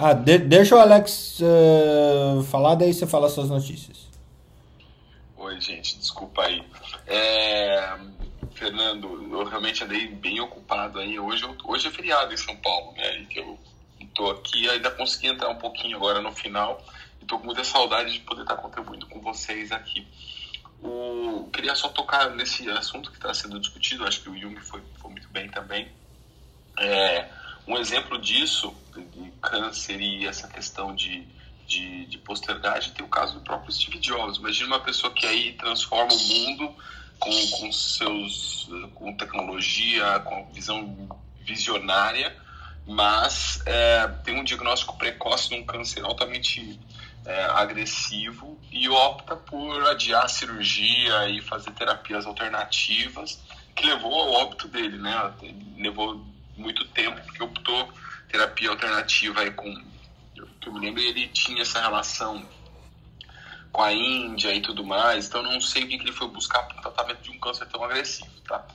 Ah, 0.00 0.12
de, 0.12 0.38
deixa 0.38 0.76
o 0.76 0.78
Alex 0.78 1.40
uh, 1.40 2.40
falar, 2.44 2.76
daí 2.76 2.94
você 2.94 3.04
fala 3.04 3.28
suas 3.28 3.48
notícias. 3.48 4.06
Oi, 5.36 5.60
gente, 5.60 5.98
desculpa 5.98 6.44
aí. 6.44 6.64
É, 7.04 7.98
Fernando, 8.54 9.08
eu 9.32 9.44
realmente 9.44 9.82
andei 9.82 10.06
bem 10.06 10.38
ocupado 10.38 11.00
aí. 11.00 11.18
Hoje, 11.18 11.44
hoje 11.64 11.88
é 11.88 11.90
feriado 11.90 12.32
em 12.32 12.36
São 12.36 12.54
Paulo, 12.58 12.92
né? 12.92 13.26
E 13.28 13.38
eu 13.38 13.58
estou 14.00 14.30
aqui, 14.30 14.68
ainda 14.68 14.88
consegui 14.92 15.26
entrar 15.26 15.48
um 15.48 15.58
pouquinho 15.58 15.96
agora 15.96 16.20
no 16.20 16.30
final. 16.30 16.80
E 17.20 17.24
estou 17.24 17.40
com 17.40 17.46
muita 17.46 17.64
saudade 17.64 18.12
de 18.12 18.20
poder 18.20 18.42
estar 18.42 18.54
contribuindo 18.54 19.06
com 19.06 19.20
vocês 19.20 19.72
aqui. 19.72 20.06
O, 20.80 21.50
queria 21.52 21.74
só 21.74 21.88
tocar 21.88 22.30
nesse 22.36 22.70
assunto 22.70 23.10
que 23.10 23.16
está 23.16 23.34
sendo 23.34 23.58
discutido, 23.58 24.06
acho 24.06 24.22
que 24.22 24.30
o 24.30 24.38
Jung 24.38 24.60
foi, 24.60 24.80
foi 25.00 25.10
muito 25.10 25.28
bem 25.30 25.48
também. 25.48 25.88
É, 26.78 27.28
um 27.68 27.76
exemplo 27.76 28.18
disso, 28.18 28.74
de 28.96 29.30
câncer 29.42 30.00
e 30.00 30.26
essa 30.26 30.48
questão 30.48 30.94
de, 30.94 31.28
de, 31.66 32.06
de 32.06 32.18
postergagem, 32.18 32.92
tem 32.94 33.04
o 33.04 33.08
caso 33.08 33.34
do 33.34 33.40
próprio 33.42 33.70
Steve 33.70 33.98
Jobs. 33.98 34.38
Imagina 34.38 34.68
uma 34.68 34.80
pessoa 34.80 35.12
que 35.12 35.26
aí 35.26 35.52
transforma 35.52 36.10
o 36.10 36.18
mundo 36.18 36.74
com, 37.18 37.30
com 37.50 37.70
seus 37.70 38.70
com 38.94 39.14
tecnologia, 39.14 40.18
com 40.20 40.50
visão 40.50 41.08
visionária, 41.42 42.34
mas 42.86 43.62
é, 43.66 44.08
tem 44.24 44.40
um 44.40 44.44
diagnóstico 44.44 44.96
precoce 44.96 45.50
de 45.50 45.56
um 45.56 45.64
câncer 45.64 46.02
altamente 46.04 46.80
é, 47.26 47.44
agressivo 47.44 48.58
e 48.72 48.88
opta 48.88 49.36
por 49.36 49.86
adiar 49.88 50.24
a 50.24 50.28
cirurgia 50.28 51.28
e 51.28 51.42
fazer 51.42 51.72
terapias 51.72 52.24
alternativas, 52.24 53.38
que 53.76 53.84
levou 53.84 54.14
ao 54.14 54.32
óbito 54.32 54.68
dele, 54.68 54.96
né? 54.96 55.32
Levou 55.76 56.24
muito 56.58 56.84
tempo, 56.88 57.20
porque 57.22 57.42
optou 57.42 57.92
terapia 58.28 58.70
alternativa 58.70 59.40
aí 59.40 59.50
com. 59.50 59.72
Que 60.60 60.68
eu 60.68 60.72
me 60.72 60.80
lembro, 60.80 61.00
ele 61.00 61.28
tinha 61.28 61.62
essa 61.62 61.80
relação 61.80 62.44
com 63.72 63.82
a 63.82 63.92
Índia 63.92 64.52
e 64.54 64.60
tudo 64.60 64.84
mais, 64.84 65.28
então 65.28 65.42
não 65.42 65.60
sei 65.60 65.84
o 65.84 65.88
que 65.88 65.94
ele 65.94 66.12
foi 66.12 66.28
buscar 66.28 66.62
para 66.64 66.78
o 66.78 66.82
tratamento 66.82 67.22
de 67.22 67.30
um 67.30 67.38
câncer 67.38 67.66
tão 67.66 67.82
agressivo, 67.84 68.30
tá? 68.46 68.66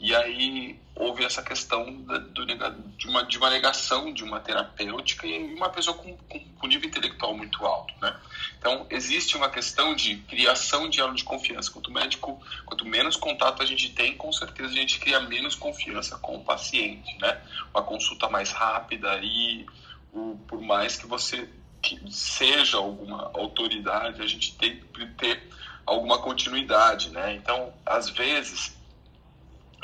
E 0.00 0.14
aí 0.14 0.80
houve 0.94 1.24
essa 1.24 1.42
questão 1.42 1.92
do, 1.92 2.46
de, 2.46 3.06
uma, 3.06 3.22
de 3.22 3.36
uma 3.36 3.50
negação 3.50 4.12
de 4.14 4.24
uma 4.24 4.40
terapêutica 4.40 5.26
e 5.26 5.54
uma 5.54 5.68
pessoa 5.68 5.94
com, 5.94 6.16
com, 6.16 6.38
com 6.38 6.66
nível 6.66 6.88
intelectual 6.88 7.36
muito 7.36 7.64
alto, 7.66 7.92
né? 8.00 8.18
Então, 8.58 8.86
existe 8.88 9.36
uma 9.36 9.50
questão 9.50 9.94
de 9.94 10.16
criação 10.16 10.88
de 10.88 11.00
elo 11.00 11.14
de 11.14 11.22
confiança. 11.22 11.70
Quanto 11.70 11.90
médico, 11.90 12.40
quanto 12.64 12.86
menos 12.86 13.14
contato 13.14 13.62
a 13.62 13.66
gente 13.66 13.90
tem, 13.90 14.16
com 14.16 14.32
certeza 14.32 14.70
a 14.70 14.74
gente 14.74 14.98
cria 14.98 15.20
menos 15.20 15.54
confiança 15.54 16.16
com 16.16 16.36
o 16.36 16.44
paciente, 16.44 17.18
né? 17.20 17.38
Uma 17.74 17.82
consulta 17.82 18.26
mais 18.28 18.52
rápida 18.52 19.20
e 19.22 19.66
o, 20.14 20.38
por 20.48 20.62
mais 20.62 20.96
que 20.96 21.06
você 21.06 21.46
que 21.82 21.98
seja 22.10 22.76
alguma 22.76 23.30
autoridade, 23.34 24.22
a 24.22 24.26
gente 24.26 24.54
tem 24.56 24.80
que 24.92 25.06
ter 25.14 25.42
alguma 25.86 26.18
continuidade, 26.18 27.10
né? 27.10 27.34
Então, 27.34 27.72
às 27.84 28.10
vezes, 28.10 28.79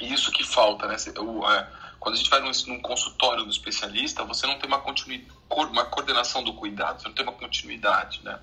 isso 0.00 0.30
que 0.30 0.44
falta, 0.44 0.86
né? 0.86 0.96
É, 0.96 1.66
quando 1.98 2.14
a 2.14 2.18
gente 2.18 2.30
vai 2.30 2.40
num, 2.40 2.52
num, 2.66 2.80
consultório 2.80 3.44
do 3.44 3.50
especialista, 3.50 4.24
você 4.24 4.46
não 4.46 4.58
tem 4.58 4.68
uma, 4.68 4.82
uma 4.82 5.84
coordenação 5.84 6.42
do 6.42 6.52
cuidado, 6.54 7.00
você 7.00 7.08
não 7.08 7.14
tem 7.14 7.24
uma 7.24 7.32
continuidade, 7.32 8.20
né? 8.22 8.38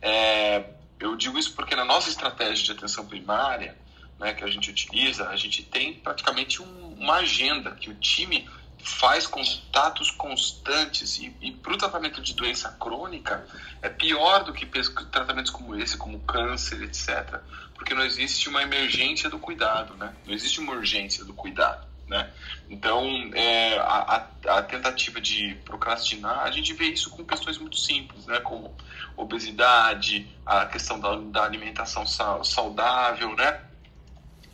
É, 0.00 0.64
eu 0.98 1.16
digo 1.16 1.38
isso 1.38 1.54
porque 1.54 1.76
na 1.76 1.84
nossa 1.84 2.08
estratégia 2.08 2.64
de 2.64 2.72
atenção 2.72 3.06
primária, 3.06 3.76
né, 4.18 4.32
que 4.32 4.44
a 4.44 4.48
gente 4.48 4.70
utiliza, 4.70 5.28
a 5.28 5.36
gente 5.36 5.62
tem 5.62 5.94
praticamente 5.94 6.62
um, 6.62 6.94
uma 6.98 7.16
agenda 7.16 7.72
que 7.72 7.90
o 7.90 7.94
time 7.94 8.48
faz 8.86 9.26
contatos 9.26 10.10
constantes 10.12 11.18
e, 11.18 11.34
e 11.40 11.52
para 11.52 11.74
o 11.74 11.76
tratamento 11.76 12.22
de 12.22 12.34
doença 12.34 12.70
crônica 12.80 13.44
é 13.82 13.88
pior 13.88 14.44
do 14.44 14.52
que 14.52 14.64
tratamentos 15.10 15.50
como 15.50 15.74
esse, 15.74 15.96
como 15.96 16.20
câncer, 16.20 16.82
etc 16.82 17.42
porque 17.76 17.94
não 17.94 18.04
existe 18.04 18.48
uma 18.48 18.62
emergência 18.62 19.28
do 19.30 19.38
cuidado, 19.38 19.94
né? 19.94 20.12
Não 20.26 20.34
existe 20.34 20.58
uma 20.58 20.72
urgência 20.72 21.24
do 21.24 21.34
cuidado, 21.34 21.86
né? 22.08 22.32
Então, 22.68 23.30
é, 23.34 23.78
a, 23.78 24.26
a, 24.48 24.62
tentativa 24.62 25.20
de 25.20 25.54
procrastinar, 25.64 26.40
a 26.40 26.50
gente 26.50 26.72
vê 26.72 26.86
isso 26.86 27.10
com 27.10 27.24
questões 27.24 27.58
muito 27.58 27.76
simples, 27.76 28.26
né? 28.26 28.40
Como 28.40 28.74
obesidade, 29.16 30.26
a 30.44 30.66
questão 30.66 30.98
da, 30.98 31.16
da 31.16 31.44
alimentação 31.44 32.04
saudável, 32.06 33.36
né? 33.36 33.60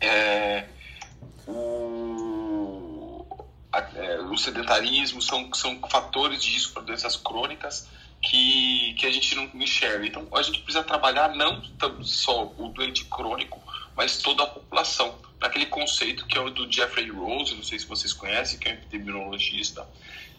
É, 0.01 0.67
o, 1.47 2.02
é, 3.95 4.19
o 4.21 4.37
sedentarismo 4.37 5.21
são, 5.21 5.51
são 5.53 5.79
fatores 5.89 6.43
de 6.43 6.51
risco 6.51 6.73
para 6.73 6.83
doenças 6.83 7.15
crônicas 7.15 7.87
que, 8.21 8.93
que 8.97 9.05
a 9.05 9.11
gente 9.11 9.35
não 9.35 9.49
enxerga. 9.55 10.05
Então, 10.05 10.27
a 10.33 10.41
gente 10.41 10.59
precisa 10.59 10.83
trabalhar 10.83 11.35
não 11.35 11.61
só 12.03 12.53
o 12.57 12.69
doente 12.69 13.05
crônico, 13.05 13.61
mas 13.95 14.17
toda 14.19 14.43
a 14.43 14.47
população. 14.47 15.17
Naquele 15.41 15.65
conceito 15.65 16.25
que 16.25 16.37
é 16.37 16.41
o 16.41 16.49
do 16.49 16.71
Jeffrey 16.71 17.09
Rose, 17.09 17.55
não 17.55 17.63
sei 17.63 17.79
se 17.79 17.85
vocês 17.85 18.13
conhecem, 18.13 18.57
que 18.59 18.69
é 18.69 18.71
um 18.71 18.75
epidemiologista, 18.75 19.87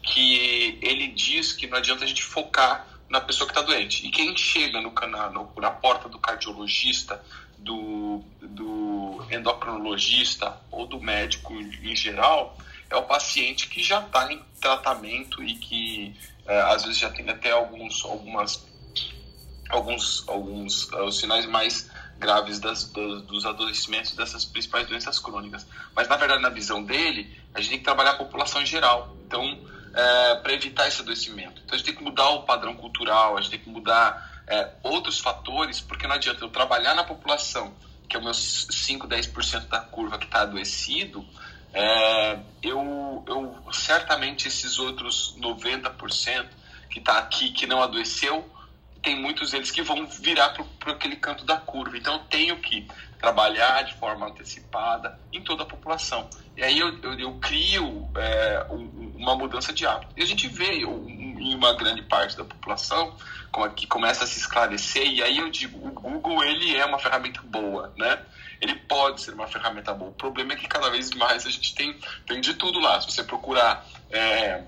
que 0.03 0.79
ele 0.81 1.09
diz 1.09 1.53
que 1.53 1.67
não 1.67 1.79
adianta 1.79 2.05
a 2.05 2.07
gente 2.07 2.23
focar 2.23 2.87
na 3.09 3.21
pessoa 3.21 3.47
que 3.47 3.59
está 3.59 3.63
doente. 3.63 4.07
E 4.07 4.11
quem 4.11 4.35
chega 4.37 4.81
no 4.81 4.93
canal, 4.93 5.31
no, 5.33 5.53
na 5.61 5.71
porta 5.71 6.09
do 6.09 6.19
cardiologista, 6.19 7.23
do, 7.59 8.23
do 8.41 9.27
endocrinologista 9.31 10.57
ou 10.71 10.87
do 10.87 11.01
médico 11.01 11.55
em 11.55 11.97
geral, 11.97 12.57
é 12.95 12.97
o 12.97 13.03
paciente 13.03 13.69
que 13.69 13.83
já 13.83 14.01
está 14.01 14.33
em 14.33 14.43
tratamento 14.61 15.43
e 15.43 15.55
que 15.57 16.17
é, 16.47 16.61
às 16.63 16.85
vezes 16.85 16.99
já 16.99 17.11
tem 17.11 17.29
até 17.29 17.51
alguns, 17.51 18.05
algumas, 18.05 18.65
alguns, 19.69 20.25
alguns 20.29 20.93
uh, 20.93 21.11
sinais 21.11 21.47
mais 21.47 21.91
graves 22.19 22.61
das, 22.61 22.85
dos, 22.85 23.23
dos 23.23 23.45
adoecimentos 23.45 24.13
dessas 24.13 24.45
principais 24.45 24.87
doenças 24.87 25.19
crônicas. 25.19 25.67
Mas, 25.95 26.09
na 26.09 26.17
verdade, 26.17 26.41
na 26.41 26.51
visão 26.51 26.83
dele, 26.83 27.37
a 27.53 27.61
gente 27.61 27.71
tem 27.71 27.79
que 27.79 27.85
trabalhar 27.85 28.13
a 28.13 28.17
população 28.17 28.63
em 28.63 28.67
geral. 28.67 29.17
Então, 29.27 29.43
é, 29.95 30.35
para 30.37 30.53
evitar 30.53 30.87
esse 30.87 31.01
adoecimento. 31.01 31.61
Então, 31.65 31.75
a 31.75 31.77
gente 31.77 31.87
tem 31.87 31.95
que 31.95 32.03
mudar 32.03 32.29
o 32.31 32.43
padrão 32.43 32.75
cultural, 32.75 33.37
a 33.37 33.41
gente 33.41 33.51
tem 33.51 33.61
que 33.61 33.69
mudar 33.69 34.43
é, 34.47 34.71
outros 34.83 35.19
fatores, 35.19 35.81
porque 35.81 36.07
não 36.07 36.15
adianta 36.15 36.45
eu 36.45 36.49
trabalhar 36.49 36.95
na 36.95 37.05
população, 37.05 37.75
que 38.09 38.17
é 38.17 38.19
o 38.19 38.23
meu 38.23 38.35
5, 38.35 39.09
10% 39.09 39.69
da 39.69 39.81
curva 39.81 40.19
que 40.19 40.27
está 40.27 40.43
adoecido, 40.43 41.27
é, 41.75 42.39
eu, 42.63 43.25
eu 43.27 43.73
certamente 43.73 44.49
esses 44.49 44.79
outros 44.79 45.37
90% 45.39 46.47
que 46.89 47.01
está 47.01 47.19
aqui, 47.19 47.51
que 47.51 47.67
não 47.67 47.83
adoeceu, 47.83 48.49
tem 49.03 49.21
muitos 49.21 49.51
deles 49.51 49.71
que 49.71 49.83
vão 49.83 50.07
virar 50.07 50.55
para 50.79 50.93
aquele 50.93 51.17
canto 51.17 51.45
da 51.45 51.57
curva. 51.59 51.97
Então 51.97 52.15
eu 52.15 52.21
tenho 52.21 52.57
que 52.57 52.89
trabalhar 53.19 53.83
de 53.83 53.95
forma 53.95 54.27
antecipada 54.27 55.19
em 55.33 55.43
toda 55.43 55.65
a 55.65 55.67
população. 55.67 56.29
E 56.57 56.63
aí 56.63 56.79
eu, 56.79 56.99
eu, 57.03 57.19
eu 57.19 57.35
crio 57.35 58.09
é, 58.17 58.67
uma 58.71 59.37
mudança 59.37 59.73
de 59.73 59.85
hábito. 59.87 60.13
E 60.17 60.23
a 60.23 60.27
gente 60.27 60.49
vê 60.49 60.73
em 60.73 61.55
uma 61.55 61.75
grande 61.75 62.03
parte 62.03 62.37
da 62.37 62.45
população 62.45 63.15
que 63.77 63.87
começa 63.87 64.25
a 64.25 64.27
se 64.27 64.39
esclarecer. 64.39 65.07
E 65.07 65.23
aí 65.23 65.39
eu 65.39 65.51
digo, 65.51 65.87
o 65.87 65.91
Google 65.91 66.43
ele 66.45 66.77
é 66.77 66.85
uma 66.85 66.99
ferramenta 66.99 67.43
boa, 67.43 67.93
né? 67.97 68.21
Ele 68.61 68.75
pode 68.75 69.21
ser 69.21 69.35
uma 69.35 69.47
ferramenta 69.47 69.93
boa. 69.93 70.11
O 70.11 70.15
problema 70.15 70.53
é 70.53 70.57
que 70.57 70.67
cada 70.67 70.91
vez 70.91 71.11
mais 71.11 71.47
a 71.47 71.51
gente 71.51 71.75
tem, 71.75 71.99
tem 72.27 72.41
de 72.41 72.55
tudo 72.55 72.79
lá. 72.79 73.01
Se 73.01 73.11
você 73.11 73.23
procurar 73.23 73.87
é, 74.11 74.63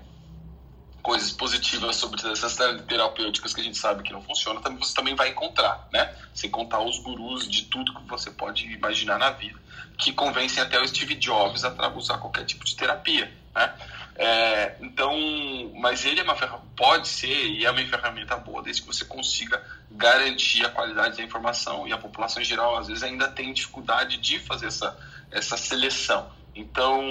coisas 1.07 1.31
positivas 1.31 1.95
sobre 1.95 2.19
essas 2.29 2.57
terapêuticas 2.85 3.53
que 3.53 3.61
a 3.61 3.63
gente 3.63 3.77
sabe 3.77 4.03
que 4.03 4.11
não 4.11 4.21
funcionam, 4.21 4.61
também, 4.61 4.77
você 4.77 4.93
também 4.93 5.15
vai 5.15 5.29
encontrar, 5.29 5.87
né? 5.91 6.13
Sem 6.33 6.49
contar 6.49 6.81
os 6.81 6.99
gurus 6.99 7.49
de 7.49 7.63
tudo 7.63 7.93
que 7.93 8.01
você 8.07 8.29
pode 8.29 8.69
imaginar 8.71 9.17
na 9.17 9.29
vida, 9.29 9.57
que 9.97 10.11
convencem 10.11 10.61
até 10.61 10.79
o 10.79 10.87
Steve 10.87 11.15
Jobs 11.15 11.63
a 11.63 11.87
usar 11.95 12.17
qualquer 12.17 12.43
tipo 12.43 12.65
de 12.65 12.75
terapia, 12.75 13.31
né? 13.55 13.73
É, 14.19 14.75
então, 14.81 15.13
mas 15.75 16.03
ele 16.03 16.19
é 16.19 16.23
uma 16.23 16.35
pode 16.75 17.07
ser 17.07 17.27
e 17.27 17.63
é 17.65 17.69
uma 17.69 17.85
ferramenta 17.85 18.35
boa 18.35 18.63
desde 18.63 18.81
que 18.81 18.87
você 18.87 19.05
consiga 19.05 19.63
garantir 19.91 20.65
a 20.65 20.69
qualidade 20.69 21.17
da 21.17 21.23
informação 21.23 21.87
e 21.87 21.93
a 21.93 21.99
população 21.99 22.41
em 22.41 22.45
geral 22.45 22.75
às 22.77 22.87
vezes 22.87 23.03
ainda 23.03 23.27
tem 23.27 23.53
dificuldade 23.53 24.17
de 24.17 24.39
fazer 24.39 24.67
essa 24.67 24.97
essa 25.31 25.55
seleção. 25.55 26.31
Então, 26.55 27.03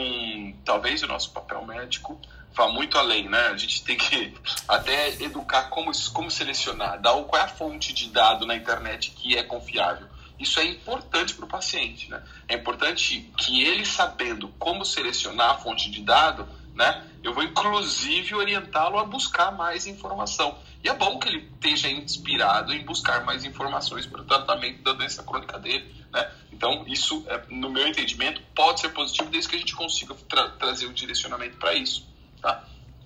talvez 0.64 1.02
o 1.04 1.06
nosso 1.06 1.30
papel 1.30 1.64
médico 1.64 2.20
vá 2.52 2.66
muito 2.66 2.98
além, 2.98 3.28
né? 3.28 3.48
A 3.48 3.56
gente 3.56 3.84
tem 3.84 3.96
que 3.96 4.34
até 4.66 5.10
educar 5.22 5.64
como 5.64 5.92
como 6.12 6.28
selecionar, 6.28 7.00
dar 7.00 7.12
qual 7.22 7.40
é 7.40 7.44
a 7.44 7.48
fonte 7.48 7.92
de 7.92 8.08
dado 8.08 8.44
na 8.44 8.56
internet 8.56 9.10
que 9.12 9.36
é 9.36 9.44
confiável. 9.44 10.08
Isso 10.38 10.58
é 10.58 10.64
importante 10.64 11.34
para 11.34 11.44
o 11.44 11.48
paciente, 11.48 12.10
né? 12.10 12.22
É 12.48 12.54
importante 12.56 13.30
que 13.36 13.62
ele 13.62 13.86
sabendo 13.86 14.48
como 14.58 14.84
selecionar 14.84 15.50
a 15.50 15.58
fonte 15.58 15.90
de 15.90 16.02
dado 16.02 16.48
né? 16.76 17.04
Eu 17.24 17.34
vou 17.34 17.42
inclusive 17.42 18.34
orientá-lo 18.34 18.98
a 18.98 19.04
buscar 19.04 19.50
mais 19.50 19.86
informação. 19.86 20.56
E 20.84 20.88
é 20.88 20.94
bom 20.94 21.18
que 21.18 21.28
ele 21.28 21.50
esteja 21.54 21.90
inspirado 21.90 22.72
em 22.72 22.84
buscar 22.84 23.24
mais 23.24 23.44
informações 23.44 24.06
para 24.06 24.20
o 24.20 24.24
tratamento 24.24 24.82
da 24.82 24.92
doença 24.92 25.22
crônica 25.22 25.58
dele, 25.58 25.92
né? 26.12 26.30
Então, 26.52 26.84
isso, 26.86 27.24
é, 27.26 27.42
no 27.50 27.68
meu 27.70 27.88
entendimento, 27.88 28.40
pode 28.54 28.80
ser 28.80 28.90
positivo 28.90 29.28
desde 29.30 29.50
que 29.50 29.56
a 29.56 29.58
gente 29.58 29.74
consiga 29.74 30.14
tra 30.28 30.50
trazer 30.50 30.86
o 30.86 30.90
um 30.90 30.92
direcionamento 30.92 31.56
para 31.56 31.74
isso, 31.74 32.06
tá? 32.40 32.62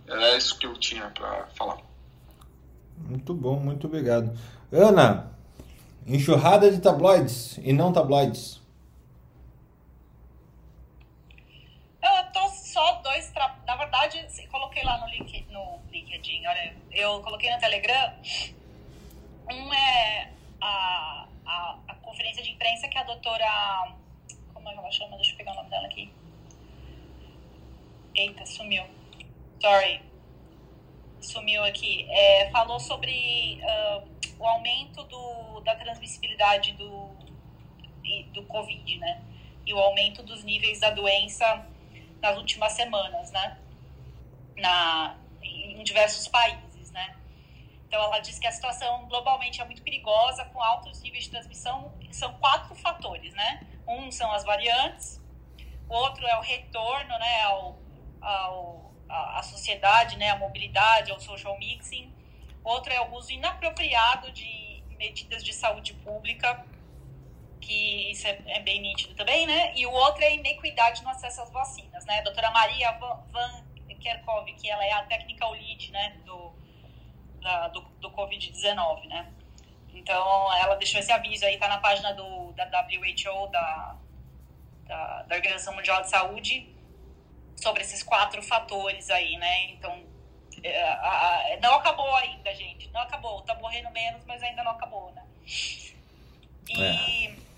É 0.06 0.36
isso 0.36 0.58
que 0.58 0.66
eu 0.66 0.74
tinha 0.74 1.08
para 1.10 1.46
falar. 1.56 1.78
Muito 2.98 3.32
bom, 3.32 3.58
muito 3.58 3.86
obrigado. 3.86 4.36
Ana, 4.70 5.32
enxurrada 6.06 6.70
de 6.70 6.80
tabloides 6.80 7.58
e 7.58 7.72
não 7.72 7.92
tabloides. 7.92 8.60
dois 13.02 13.32
Na 13.66 13.76
verdade, 13.76 14.18
assim, 14.20 14.46
coloquei 14.46 14.82
lá 14.84 14.98
no, 14.98 15.06
link, 15.08 15.46
no 15.50 15.80
LinkedIn, 15.90 16.46
olha, 16.46 16.76
eu 16.92 17.20
coloquei 17.20 17.49
no 17.49 17.49
Telegram. 17.60 18.14
Um 19.50 19.72
é 19.72 20.30
a, 20.60 21.28
a, 21.46 21.78
a 21.88 21.94
conferência 21.96 22.42
de 22.42 22.50
imprensa 22.50 22.88
que 22.88 22.98
a 22.98 23.04
doutora. 23.04 23.92
Como 24.52 24.68
é 24.68 24.72
que 24.72 24.78
ela 24.78 24.90
chama? 24.90 25.16
Deixa 25.16 25.32
eu 25.32 25.36
pegar 25.36 25.52
o 25.52 25.56
nome 25.56 25.70
dela 25.70 25.86
aqui. 25.86 26.12
Eita, 28.14 28.46
sumiu. 28.46 28.84
Sorry. 29.60 30.02
Sumiu 31.20 31.62
aqui. 31.64 32.06
É, 32.10 32.50
falou 32.50 32.80
sobre 32.80 33.60
uh, 33.62 34.08
o 34.38 34.46
aumento 34.46 35.04
do, 35.04 35.60
da 35.60 35.76
transmissibilidade 35.76 36.72
do, 36.72 37.10
do 38.32 38.42
Covid, 38.44 38.98
né? 38.98 39.22
E 39.66 39.74
o 39.74 39.78
aumento 39.78 40.22
dos 40.22 40.42
níveis 40.42 40.80
da 40.80 40.90
doença 40.90 41.66
nas 42.20 42.36
últimas 42.36 42.72
semanas, 42.72 43.30
né? 43.30 43.58
Na, 44.56 45.16
em 45.42 45.82
diversos 45.84 46.26
países? 46.28 46.69
Então, 47.90 48.00
ela 48.04 48.20
diz 48.20 48.38
que 48.38 48.46
a 48.46 48.52
situação 48.52 49.08
globalmente 49.08 49.60
é 49.60 49.64
muito 49.64 49.82
perigosa, 49.82 50.44
com 50.44 50.62
altos 50.62 51.02
níveis 51.02 51.24
de 51.24 51.30
transmissão. 51.30 51.92
São 52.12 52.32
quatro 52.34 52.72
fatores, 52.76 53.34
né? 53.34 53.66
Um 53.84 54.12
são 54.12 54.30
as 54.30 54.44
variantes, 54.44 55.20
o 55.88 55.94
outro 55.94 56.24
é 56.24 56.38
o 56.38 56.40
retorno, 56.40 57.18
né, 57.18 57.42
ao, 57.42 57.76
ao 58.20 58.92
a 59.08 59.42
sociedade, 59.42 60.16
né, 60.16 60.30
a 60.30 60.36
mobilidade, 60.36 61.10
ao 61.10 61.18
social 61.18 61.58
mixing. 61.58 62.14
Outro 62.62 62.92
é 62.92 63.00
o 63.00 63.12
uso 63.12 63.32
inapropriado 63.32 64.30
de 64.30 64.84
medidas 64.96 65.42
de 65.42 65.52
saúde 65.52 65.94
pública 65.94 66.64
que 67.60 68.12
isso 68.12 68.24
é, 68.28 68.40
é, 68.46 68.60
bem 68.60 68.80
nítido 68.80 69.16
também, 69.16 69.48
né? 69.48 69.74
E 69.74 69.84
o 69.84 69.90
outro 69.90 70.22
é 70.22 70.28
a 70.28 70.30
inequidade 70.30 71.02
no 71.02 71.08
acesso 71.08 71.42
às 71.42 71.50
vacinas, 71.50 72.04
né? 72.06 72.20
A 72.20 72.22
doutora 72.22 72.52
Maria 72.52 72.92
Van 72.92 73.64
Kerkhove, 74.00 74.54
que 74.54 74.70
ela 74.70 74.84
é 74.84 74.92
a 74.92 75.02
technical 75.02 75.52
lead, 75.52 75.90
né, 75.90 76.16
do, 76.24 76.52
da, 77.40 77.68
do, 77.68 77.80
do 78.00 78.10
Covid-19, 78.10 79.06
né? 79.08 79.32
Então, 79.92 80.52
ela 80.54 80.76
deixou 80.76 81.00
esse 81.00 81.12
aviso 81.12 81.44
aí, 81.44 81.58
tá 81.58 81.68
na 81.68 81.78
página 81.78 82.12
do, 82.14 82.52
da 82.52 82.64
WHO, 82.64 83.48
da, 83.48 83.96
da, 84.86 85.22
da 85.22 85.36
Organização 85.36 85.74
Mundial 85.74 86.02
de 86.02 86.10
Saúde, 86.10 86.68
sobre 87.56 87.82
esses 87.82 88.02
quatro 88.02 88.42
fatores 88.42 89.10
aí, 89.10 89.36
né? 89.36 89.70
Então, 89.70 90.02
é, 90.62 90.82
a, 90.82 91.54
a, 91.54 91.56
não 91.60 91.74
acabou 91.74 92.14
ainda, 92.16 92.54
gente. 92.54 92.88
Não 92.90 93.00
acabou. 93.00 93.42
Tá 93.42 93.54
morrendo 93.56 93.90
menos, 93.90 94.24
mas 94.24 94.42
ainda 94.42 94.62
não 94.62 94.72
acabou, 94.72 95.12
né? 95.12 95.24
E... 96.68 97.26
É 97.26 97.50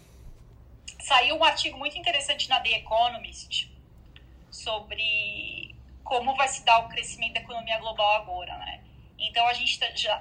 saiu 1.02 1.36
um 1.36 1.44
artigo 1.44 1.76
muito 1.76 1.98
interessante 1.98 2.48
na 2.48 2.60
The 2.60 2.78
Economist 2.78 3.70
sobre 4.50 5.74
como 6.04 6.34
vai 6.36 6.48
se 6.48 6.64
dar 6.64 6.78
o 6.78 6.88
crescimento 6.88 7.34
da 7.34 7.40
economia 7.40 7.78
global 7.78 8.22
agora, 8.22 8.56
né? 8.59 8.81
Então 9.28 9.47
a 9.47 9.53
gente 9.53 9.78
tá, 9.78 9.86
já, 9.94 10.20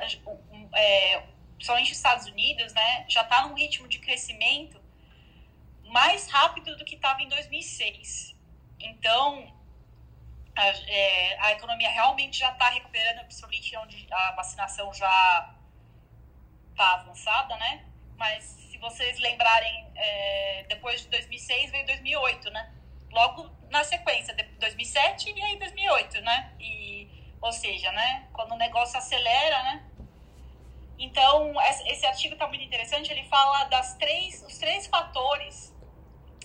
é, 0.76 1.24
principalmente 1.56 1.92
os 1.92 1.98
Estados 1.98 2.28
Unidos, 2.28 2.74
né, 2.74 3.06
já 3.08 3.22
está 3.22 3.48
num 3.48 3.56
ritmo 3.56 3.88
de 3.88 4.00
crescimento 4.00 4.82
mais 5.86 6.30
rápido 6.30 6.78
do 6.78 6.86
que 6.86 6.96
estava 6.96 7.22
em 7.22 7.28
2006. 7.28 8.36
Então 8.80 9.54
a, 10.56 10.68
é, 10.68 11.38
a 11.40 11.52
economia 11.54 11.90
realmente 11.90 12.40
já 12.40 12.52
está 12.52 12.70
recuperando, 12.70 13.26
principalmente 13.26 13.78
onde 13.78 14.08
a 14.12 14.32
vacinação 14.32 14.94
já 14.94 15.56
está 16.72 16.94
avançada, 16.94 17.56
né? 17.58 17.86
Mas 18.18 18.62
vocês 18.82 19.20
lembrarem, 19.20 19.88
é, 19.96 20.66
depois 20.68 21.02
de 21.02 21.08
2006 21.10 21.72
veio 21.72 21.86
2008, 21.86 22.50
né? 22.50 22.74
Logo 23.12 23.50
na 23.70 23.84
sequência, 23.84 24.34
de 24.34 24.44
2007 24.44 25.32
e 25.32 25.42
aí 25.44 25.60
2008, 25.60 26.22
né? 26.22 26.54
E, 26.60 27.01
ou 27.42 27.52
seja, 27.52 27.92
né? 27.92 28.28
Quando 28.32 28.54
o 28.54 28.58
negócio 28.58 28.98
acelera, 28.98 29.64
né? 29.64 29.84
Então, 31.00 31.54
esse 31.88 32.06
artigo 32.06 32.34
está 32.34 32.48
muito 32.48 32.64
interessante. 32.64 33.12
Ele 33.12 33.28
fala 33.28 33.64
das 33.66 33.96
três, 33.96 34.44
os 34.44 34.58
três 34.60 34.86
fatores, 34.86 35.76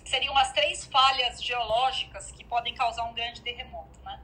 seriam 0.03 0.37
as 0.39 0.53
três 0.53 0.87
falhas 0.87 1.43
geológicas 1.43 2.33
que 2.33 2.43
podem 2.45 2.75
causar 2.75 3.05
um 3.05 3.13
grande 3.13 3.43
terremoto, 3.43 4.01
né? 4.03 4.19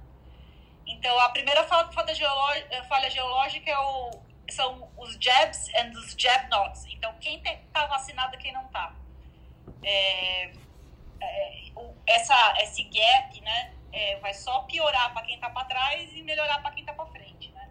Então, 0.86 1.19
a 1.20 1.28
primeira 1.28 1.65
falha, 1.65 3.11
geológica 3.11 3.70
é 3.70 3.78
o 3.78 4.23
são 4.51 4.90
os 4.99 5.16
jabs 5.19 5.69
e 5.69 5.97
os 5.97 6.15
jab 6.19 6.49
nots. 6.51 6.85
Então, 6.86 7.15
quem 7.20 7.43
está 7.43 7.86
vacinado 7.86 8.35
e 8.35 8.39
quem 8.39 8.53
não 8.53 8.66
está. 8.66 8.94
É, 9.82 10.53
é, 11.20 11.62
essa, 12.07 12.55
esse 12.61 12.82
gap, 12.85 13.40
né, 13.40 13.73
é, 13.93 14.16
vai 14.16 14.32
só 14.32 14.60
piorar 14.60 15.12
para 15.12 15.23
quem 15.23 15.35
está 15.35 15.51
para 15.51 15.66
trás 15.66 16.10
e 16.14 16.23
melhorar 16.23 16.60
para 16.62 16.70
quem 16.70 16.81
está 16.81 16.94
para 16.94 17.06
frente, 17.06 17.51
né? 17.52 17.70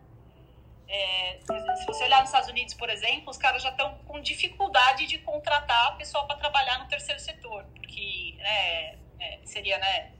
É, 0.87 1.39
se 1.41 1.85
você 1.85 2.03
olhar 2.03 2.19
nos 2.19 2.29
Estados 2.29 2.49
Unidos, 2.49 2.73
por 2.73 2.89
exemplo, 2.89 3.29
os 3.29 3.37
caras 3.37 3.63
já 3.63 3.69
estão 3.69 3.97
com 3.99 4.19
dificuldade 4.19 5.07
de 5.07 5.17
contratar 5.19 5.97
pessoal 5.97 6.27
para 6.27 6.35
trabalhar 6.35 6.79
no 6.79 6.87
terceiro 6.87 7.19
setor, 7.19 7.63
porque 7.73 8.35
né, 8.37 8.99
é, 9.19 9.39
seria 9.45 9.77
né, 9.77 10.11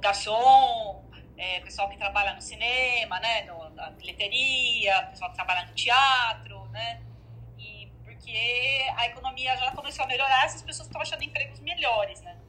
garçom, 0.00 1.04
é, 1.36 1.60
pessoal 1.60 1.88
que 1.90 1.98
trabalha 1.98 2.34
no 2.34 2.40
cinema, 2.40 3.20
né, 3.20 3.42
no, 3.42 3.68
na 3.70 3.90
bilheteria, 3.90 5.02
pessoal 5.10 5.30
que 5.30 5.36
trabalha 5.36 5.66
no 5.66 5.74
teatro, 5.74 6.64
né, 6.68 7.02
e 7.58 7.92
porque 8.04 8.86
a 8.96 9.06
economia 9.06 9.56
já 9.58 9.72
começou 9.72 10.04
a 10.04 10.08
melhorar, 10.08 10.46
essas 10.46 10.62
pessoas 10.62 10.88
estão 10.88 11.02
achando 11.02 11.22
empregos 11.22 11.60
melhores, 11.60 12.20
né. 12.22 12.41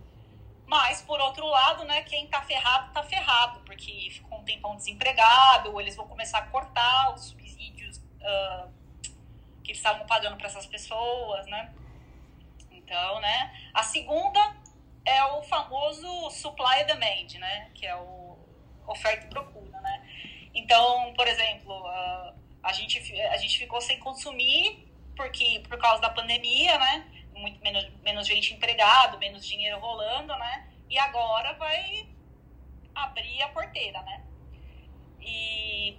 Mas, 0.66 1.02
por 1.02 1.20
outro 1.20 1.46
lado, 1.46 1.84
né, 1.86 2.04
quem 2.04 2.28
tá 2.28 2.42
ferrado, 2.42 2.94
tá 2.94 3.04
ferrado, 3.04 3.60
porque 3.62 4.10
ficou 4.12 4.40
um 4.40 4.44
tempão 4.44 4.76
desempregado, 4.76 5.72
ou 5.72 5.82
eles 5.82 5.96
vão 5.96 6.08
começar 6.08 6.40
a 6.40 6.48
cortar 6.48 7.14
os 7.14 7.26
subsídios 7.26 7.98
uh, 7.98 8.72
que 9.64 9.72
eles 9.72 9.78
estavam 9.78 10.06
pagando 10.08 10.38
para 10.38 10.48
essas 10.48 10.66
pessoas, 10.66 11.46
né. 11.48 11.74
Então, 12.72 13.20
né, 13.20 13.70
a 13.74 13.84
segunda 13.84 14.40
é 15.06 15.24
o 15.26 15.44
famoso 15.44 16.30
supply 16.32 16.82
and 16.82 16.86
demand, 16.86 17.40
né, 17.40 17.70
que 17.76 17.86
é 17.86 17.96
o 17.96 18.38
oferta 18.88 19.26
e 19.26 19.30
procura, 19.30 19.80
né. 19.82 20.10
Então, 20.54 21.14
por 21.14 21.28
exemplo, 21.28 21.74
uh, 21.82 22.34
a, 22.62 22.74
gente, 22.74 23.00
a 23.22 23.38
gente 23.38 23.58
ficou 23.58 23.82
sem 23.82 24.00
consumir 24.00 24.88
porque, 25.16 25.62
por 25.68 25.78
causa 25.78 26.02
da 26.02 26.10
pandemia, 26.10 26.78
né, 26.78 27.13
muito 27.36 27.62
menos, 27.62 27.88
menos 28.02 28.28
gente 28.28 28.54
empregado, 28.54 29.18
menos 29.18 29.46
dinheiro 29.46 29.80
rolando, 29.80 30.36
né? 30.38 30.70
E 30.90 30.98
agora 30.98 31.54
vai 31.54 32.08
abrir 32.94 33.42
a 33.42 33.50
porteira, 33.50 34.02
né? 34.04 34.24
E 35.22 35.98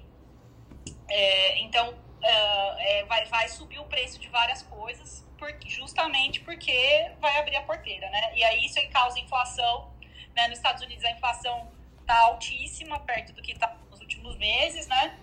é, 1.09 1.59
então 1.61 1.95
é, 2.23 3.01
é, 3.01 3.05
vai, 3.05 3.25
vai 3.27 3.49
subir 3.49 3.79
o 3.79 3.85
preço 3.85 4.19
de 4.19 4.29
várias 4.29 4.63
coisas, 4.63 5.27
porque, 5.39 5.69
justamente 5.69 6.41
porque 6.41 7.13
vai 7.21 7.39
abrir 7.39 7.57
a 7.57 7.63
porteira, 7.63 8.09
né? 8.11 8.37
E 8.37 8.43
aí 8.43 8.65
isso 8.65 8.79
aí 8.79 8.89
causa 8.89 9.19
inflação. 9.19 9.93
Né? 10.35 10.49
Nos 10.49 10.59
Estados 10.59 10.83
Unidos 10.83 11.05
a 11.05 11.11
inflação 11.11 11.71
está 12.01 12.19
altíssima, 12.21 12.99
perto 13.01 13.33
do 13.33 13.43
que 13.43 13.53
está 13.53 13.77
nos 13.91 14.01
últimos 14.01 14.37
meses, 14.37 14.87
né? 14.87 15.19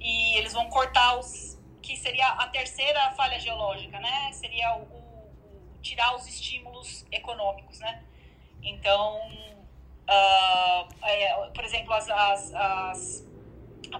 E 0.00 0.36
eles 0.36 0.52
vão 0.52 0.68
cortar 0.68 1.18
os 1.18 1.54
que 1.80 1.96
seria 1.96 2.26
a 2.26 2.48
terceira 2.48 3.10
falha 3.12 3.38
geológica, 3.38 4.00
né? 4.00 4.32
Seria 4.32 4.74
o, 4.76 4.82
tirar 5.84 6.16
os 6.16 6.26
estímulos 6.26 7.04
econômicos, 7.12 7.78
né? 7.78 8.02
Então, 8.62 9.20
uh, 10.08 11.04
é, 11.04 11.50
por 11.54 11.62
exemplo, 11.62 11.92
as, 11.92 12.08
as, 12.08 12.54
as, 12.54 13.28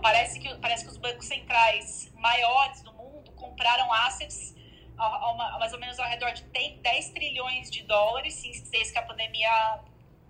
parece, 0.00 0.40
que, 0.40 0.52
parece 0.56 0.84
que 0.84 0.90
os 0.90 0.96
bancos 0.96 1.26
centrais 1.26 2.10
maiores 2.14 2.80
do 2.82 2.92
mundo 2.94 3.30
compraram 3.32 3.92
assets 3.92 4.56
a, 4.96 5.04
a, 5.04 5.30
uma, 5.32 5.54
a 5.54 5.58
mais 5.58 5.72
ou 5.74 5.78
menos 5.78 5.98
ao 5.98 6.08
redor 6.08 6.32
de 6.32 6.42
10 6.44 7.10
trilhões 7.10 7.70
de 7.70 7.82
dólares 7.82 8.42
desde 8.70 8.92
que 8.92 8.98
a 8.98 9.02
pandemia 9.02 9.80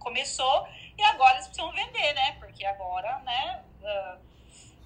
começou 0.01 0.69
e 0.99 1.03
agora 1.05 1.35
eles 1.35 1.47
precisam 1.47 1.73
vender, 1.73 2.13
né? 2.15 2.33
Porque 2.41 2.67
agora, 2.67 3.19
né? 3.21 3.65
Uh, 3.81 4.35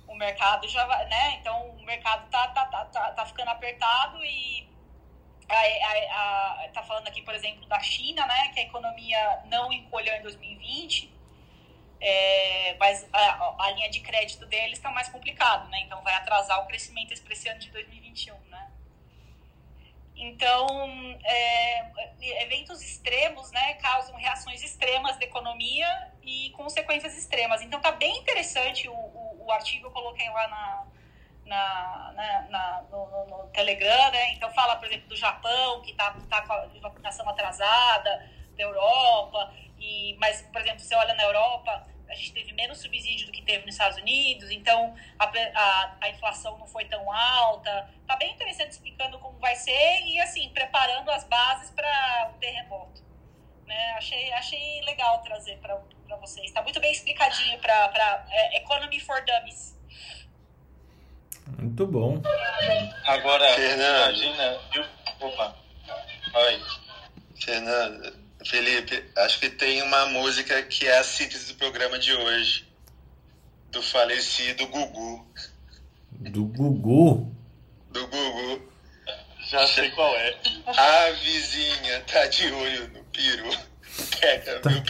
o 0.09 0.15
mercado 0.15 0.69
já 0.69 0.85
vai, 0.87 1.07
né? 1.07 1.37
Então 1.41 1.71
o 1.71 1.85
mercado 1.85 2.29
tá, 2.31 2.49
tá, 2.49 2.67
tá, 2.67 2.85
tá, 2.87 3.13
tá 3.13 3.27
ficando 3.27 3.51
apertado 3.51 4.23
e 4.25 4.68
está 6.67 6.83
falando 6.83 7.09
aqui, 7.09 7.23
por 7.23 7.35
exemplo, 7.35 7.67
da 7.67 7.81
China, 7.81 8.27
né, 8.27 8.49
que 8.53 8.61
a 8.61 8.63
economia 8.63 9.43
não 9.47 9.73
encolheu 9.73 10.15
em 10.15 10.23
2020, 10.23 11.13
é, 12.01 12.77
mas 12.79 13.09
a, 13.13 13.55
a, 13.59 13.71
linha 13.73 13.91
de 13.91 14.01
crédito 14.01 14.47
deles 14.47 14.79
está 14.79 14.91
mais 14.91 15.09
complicado, 15.09 15.69
né, 15.69 15.81
então 15.81 16.03
vai 16.03 16.15
atrasar 16.15 16.63
o 16.63 16.67
crescimento 16.67 17.13
esse 17.13 17.49
ano 17.49 17.59
de 17.59 17.71
2021, 17.71 18.39
né. 18.51 18.71
Então, 20.15 20.67
é, 21.25 22.43
eventos 22.43 22.83
extremos, 22.83 23.51
né, 23.53 23.75
causam 23.75 24.17
reações 24.17 24.63
extremas 24.63 25.17
da 25.17 25.25
economia 25.25 26.13
e 26.25 26.51
consequências 26.51 27.17
extremas. 27.17 27.63
Então, 27.63 27.81
tá 27.81 27.93
bem 27.93 28.19
interessante 28.19 28.89
o, 28.89 28.93
o, 28.93 29.47
o 29.47 29.53
artigo, 29.53 29.87
eu 29.87 29.91
coloquei 29.93 30.29
lá 30.29 30.49
na, 30.49 30.88
na, 31.49 32.13
na, 32.15 32.43
na 32.49 32.83
no, 32.91 33.27
no, 33.27 33.49
Telegram, 33.49 34.11
né? 34.13 34.33
Então 34.35 34.51
fala, 34.53 34.77
por 34.77 34.87
exemplo, 34.87 35.09
do 35.09 35.17
Japão, 35.17 35.81
que 35.83 35.91
está 35.91 36.13
tá 36.29 36.43
com 36.43 36.53
a 36.53 36.89
vacinação 36.89 37.29
atrasada, 37.29 38.31
da 38.57 38.63
Europa, 38.63 39.53
e, 39.79 40.17
mas, 40.19 40.43
por 40.43 40.61
exemplo, 40.61 40.81
você 40.81 40.95
olha 40.95 41.15
na 41.15 41.23
Europa, 41.23 41.87
a 42.09 42.15
gente 42.15 42.33
teve 42.33 42.53
menos 42.53 42.81
subsídio 42.81 43.27
do 43.27 43.33
que 43.33 43.43
teve 43.43 43.65
nos 43.65 43.75
Estados 43.75 43.99
Unidos, 43.99 44.51
então 44.51 44.95
a, 45.19 45.25
a, 45.25 45.97
a 46.01 46.09
inflação 46.11 46.59
não 46.59 46.67
foi 46.67 46.85
tão 46.87 47.11
alta. 47.13 47.89
Tá 48.07 48.17
bem 48.17 48.33
interessante 48.33 48.73
explicando 48.73 49.19
como 49.19 49.39
vai 49.39 49.55
ser 49.55 50.03
e, 50.05 50.19
assim, 50.21 50.49
preparando 50.51 51.11
as 51.11 51.25
bases 51.25 51.71
para 51.71 52.33
o 52.35 52.39
terremoto. 52.39 53.03
Né? 53.67 53.93
Achei, 53.93 54.33
achei 54.33 54.81
legal 54.83 55.23
trazer 55.23 55.59
para 55.59 56.17
vocês. 56.17 56.47
Está 56.47 56.63
muito 56.63 56.81
bem 56.81 56.91
explicadinho 56.91 57.59
para 57.59 58.27
é, 58.31 58.57
Economy 58.57 58.99
for 59.01 59.23
Dummies. 59.25 59.78
Muito 61.57 61.87
bom. 61.87 62.23
Agora, 63.07 63.49
Fernando. 63.55 64.17
imagina. 64.17 64.59
Opa. 65.21 65.57
Oi. 66.35 66.63
Fernando, 67.41 68.13
Felipe, 68.45 69.05
acho 69.17 69.41
que 69.41 69.49
tem 69.51 69.83
uma 69.83 70.07
música 70.07 70.63
que 70.63 70.87
é 70.87 70.99
a 70.99 71.05
síntese 71.05 71.53
do 71.53 71.59
programa 71.59 71.99
de 71.99 72.13
hoje. 72.13 72.67
Do 73.71 73.83
falecido 73.83 74.67
Gugu. 74.67 75.27
Do 76.13 76.45
Gugu? 76.47 77.35
Do 77.91 78.07
Gugu. 78.07 78.69
Já 79.49 79.67
sei 79.67 79.91
qual 79.91 80.15
é. 80.15 80.37
A 80.67 81.11
vizinha 81.23 82.01
tá 82.01 82.27
de 82.27 82.53
olho 82.53 82.89
no 82.89 83.03
peru. 83.05 83.51
Pega 84.21 84.61
meu 84.65 84.83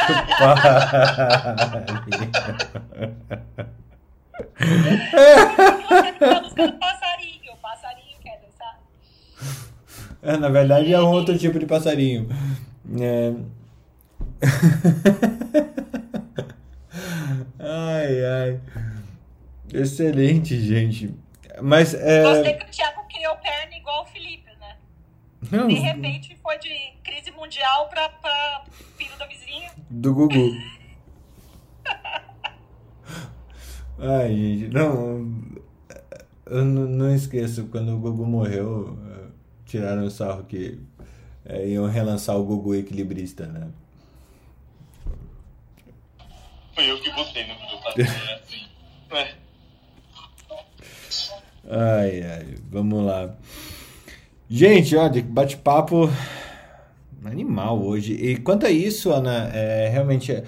passarinho, 6.79 7.57
passarinho 7.63 8.19
quer 8.21 8.41
dançar. 8.41 8.81
É, 10.23 10.37
na 10.37 10.49
verdade 10.49 10.93
é 10.93 11.01
um 11.01 11.13
outro 11.13 11.39
tipo 11.39 11.59
de 11.59 11.67
passarinho. 11.67 12.29
É... 13.01 13.33
ai, 17.59 18.25
ai. 18.25 18.61
Excelente, 19.73 20.61
gente. 20.61 21.15
Mas 21.63 21.95
é. 21.95 22.23
Gostei 22.23 22.55
que 22.55 22.67
o 22.67 22.71
Thiago 22.71 23.03
criou 23.09 23.37
perna 23.37 23.77
igual 23.77 24.03
o 24.03 24.07
Felipe, 24.07 24.51
né? 24.61 24.77
Não, 25.51 25.69
de 25.69 25.75
repente 25.75 26.37
foi 26.43 26.59
de 26.59 26.93
crise 27.05 27.31
mundial 27.33 27.89
pra, 27.89 28.09
pra 28.09 28.65
filho 28.97 29.17
da 29.19 29.27
vizinha. 29.27 29.71
Do 29.91 30.15
Gugu. 30.15 30.53
Ai, 33.99 34.35
gente, 34.35 34.69
não. 34.69 35.29
Eu 36.47 36.65
não 36.65 37.15
esqueço 37.15 37.67
quando 37.67 37.95
o 37.95 37.99
Gugu 37.99 38.25
morreu, 38.25 38.97
tiraram 39.67 40.05
o 40.05 40.11
sarro 40.11 40.45
que 40.45 40.79
é, 41.45 41.67
iam 41.69 41.87
relançar 41.87 42.37
o 42.37 42.45
Gugu 42.45 42.75
equilibrista, 42.75 43.47
né? 43.47 43.69
Foi 46.75 46.91
eu 46.91 47.01
que 47.01 47.11
botei 47.13 47.47
no 47.47 47.55
meu 47.55 47.79
assim. 48.37 48.69
É. 49.11 49.35
Ai, 51.71 52.23
ai, 52.23 52.55
vamos 52.71 53.05
lá. 53.05 53.35
Gente, 54.49 54.97
olha, 54.97 55.23
bate-papo 55.23 56.09
animal 57.25 57.83
hoje. 57.83 58.15
E 58.15 58.37
quanto 58.39 58.65
a 58.65 58.71
isso, 58.71 59.13
Ana, 59.13 59.51
é, 59.53 59.89
realmente. 59.89 60.43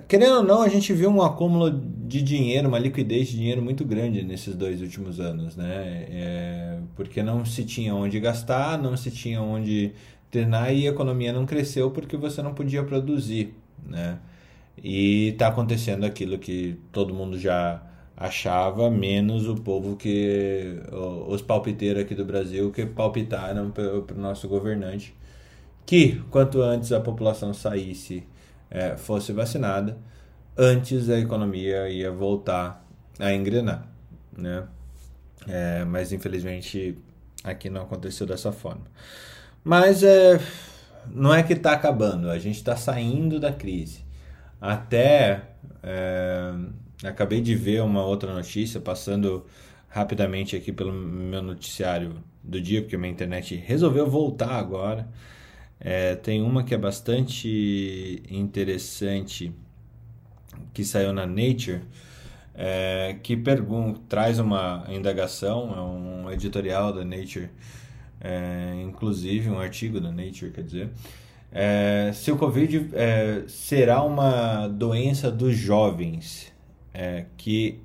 Querendo 0.00 0.36
ou 0.36 0.42
não, 0.42 0.62
a 0.62 0.68
gente 0.68 0.92
viu 0.92 1.10
um 1.10 1.22
acúmulo 1.22 1.70
de 1.70 2.22
dinheiro, 2.22 2.68
uma 2.68 2.78
liquidez 2.78 3.28
de 3.28 3.36
dinheiro 3.36 3.62
muito 3.62 3.84
grande 3.84 4.22
nesses 4.22 4.54
dois 4.54 4.80
últimos 4.80 5.20
anos, 5.20 5.56
né? 5.56 6.06
É, 6.10 6.78
porque 6.94 7.22
não 7.22 7.44
se 7.44 7.64
tinha 7.64 7.94
onde 7.94 8.20
gastar, 8.20 8.80
não 8.80 8.96
se 8.96 9.10
tinha 9.10 9.40
onde 9.40 9.92
treinar 10.30 10.72
e 10.74 10.86
a 10.86 10.90
economia 10.90 11.32
não 11.32 11.46
cresceu 11.46 11.90
porque 11.90 12.16
você 12.16 12.42
não 12.42 12.54
podia 12.54 12.82
produzir, 12.82 13.54
né? 13.86 14.18
E 14.82 15.28
está 15.28 15.48
acontecendo 15.48 16.04
aquilo 16.04 16.38
que 16.38 16.78
todo 16.90 17.14
mundo 17.14 17.38
já 17.38 17.82
achava, 18.16 18.90
menos 18.90 19.48
o 19.48 19.56
povo 19.56 19.96
que 19.96 20.76
os 21.28 21.42
palpiteiros 21.42 22.02
aqui 22.02 22.14
do 22.14 22.24
Brasil 22.24 22.70
que 22.70 22.86
palpitaram 22.86 23.70
para 23.70 24.14
o 24.14 24.20
nosso 24.20 24.48
governante 24.48 25.14
que 25.84 26.22
quanto 26.30 26.62
antes 26.62 26.92
a 26.92 27.00
população 27.00 27.52
saísse 27.52 28.24
é, 28.72 28.96
fosse 28.96 29.32
vacinada, 29.32 29.98
antes 30.56 31.10
a 31.10 31.18
economia 31.18 31.88
ia 31.90 32.10
voltar 32.10 32.84
a 33.18 33.32
engrenar, 33.32 33.86
né? 34.36 34.64
É, 35.46 35.84
mas 35.84 36.12
infelizmente 36.12 36.98
aqui 37.44 37.68
não 37.68 37.82
aconteceu 37.82 38.26
dessa 38.26 38.50
forma. 38.50 38.82
Mas 39.62 40.02
é, 40.02 40.40
não 41.10 41.34
é 41.34 41.42
que 41.42 41.52
está 41.52 41.72
acabando, 41.72 42.30
a 42.30 42.38
gente 42.38 42.56
está 42.56 42.74
saindo 42.74 43.38
da 43.38 43.52
crise. 43.52 44.04
Até 44.60 45.42
é, 45.82 46.54
acabei 47.04 47.40
de 47.42 47.54
ver 47.54 47.82
uma 47.82 48.04
outra 48.04 48.32
notícia 48.32 48.80
passando 48.80 49.44
rapidamente 49.88 50.56
aqui 50.56 50.72
pelo 50.72 50.92
meu 50.92 51.42
noticiário 51.42 52.14
do 52.42 52.60
dia, 52.60 52.80
porque 52.80 52.96
minha 52.96 53.12
internet 53.12 53.54
resolveu 53.56 54.08
voltar 54.08 54.52
agora. 54.52 55.06
É, 55.84 56.14
tem 56.14 56.40
uma 56.40 56.62
que 56.62 56.72
é 56.72 56.78
bastante 56.78 58.22
interessante 58.30 59.52
que 60.72 60.84
saiu 60.84 61.12
na 61.12 61.26
Nature, 61.26 61.82
é, 62.54 63.16
que 63.20 63.36
traz 64.08 64.38
uma 64.38 64.84
indagação, 64.88 65.74
é 65.74 65.80
um 65.80 66.30
editorial 66.30 66.92
da 66.92 67.04
Nature, 67.04 67.50
é, 68.20 68.80
inclusive 68.86 69.50
um 69.50 69.58
artigo 69.58 70.00
da 70.00 70.12
Nature, 70.12 70.52
quer 70.52 70.62
dizer, 70.62 70.90
é, 71.50 72.12
se 72.14 72.30
o 72.30 72.36
Covid 72.36 72.90
é, 72.92 73.42
será 73.48 74.04
uma 74.04 74.68
doença 74.68 75.32
dos 75.32 75.56
jovens, 75.56 76.52
é, 76.94 77.26
que 77.36 77.80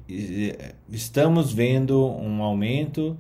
estamos 0.90 1.52
vendo 1.52 2.06
um 2.06 2.44
aumento 2.44 3.18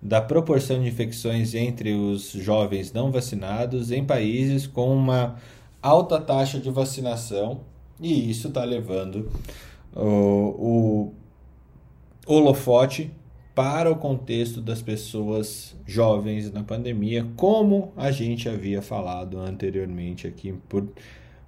da 0.00 0.20
proporção 0.20 0.80
de 0.80 0.88
infecções 0.88 1.54
entre 1.54 1.92
os 1.92 2.32
jovens 2.32 2.92
não 2.92 3.10
vacinados 3.10 3.90
em 3.90 4.04
países 4.04 4.66
com 4.66 4.94
uma 4.94 5.36
alta 5.82 6.20
taxa 6.20 6.58
de 6.58 6.70
vacinação 6.70 7.60
e 8.00 8.30
isso 8.30 8.48
está 8.48 8.64
levando 8.64 9.30
o, 9.94 11.12
o 12.26 12.34
holofote 12.34 13.10
para 13.54 13.90
o 13.90 13.96
contexto 13.96 14.60
das 14.60 14.80
pessoas 14.80 15.76
jovens 15.86 16.50
na 16.50 16.62
pandemia, 16.62 17.26
como 17.36 17.92
a 17.96 18.10
gente 18.10 18.48
havia 18.48 18.80
falado 18.80 19.38
anteriormente 19.38 20.26
aqui 20.26 20.54
por 20.68 20.88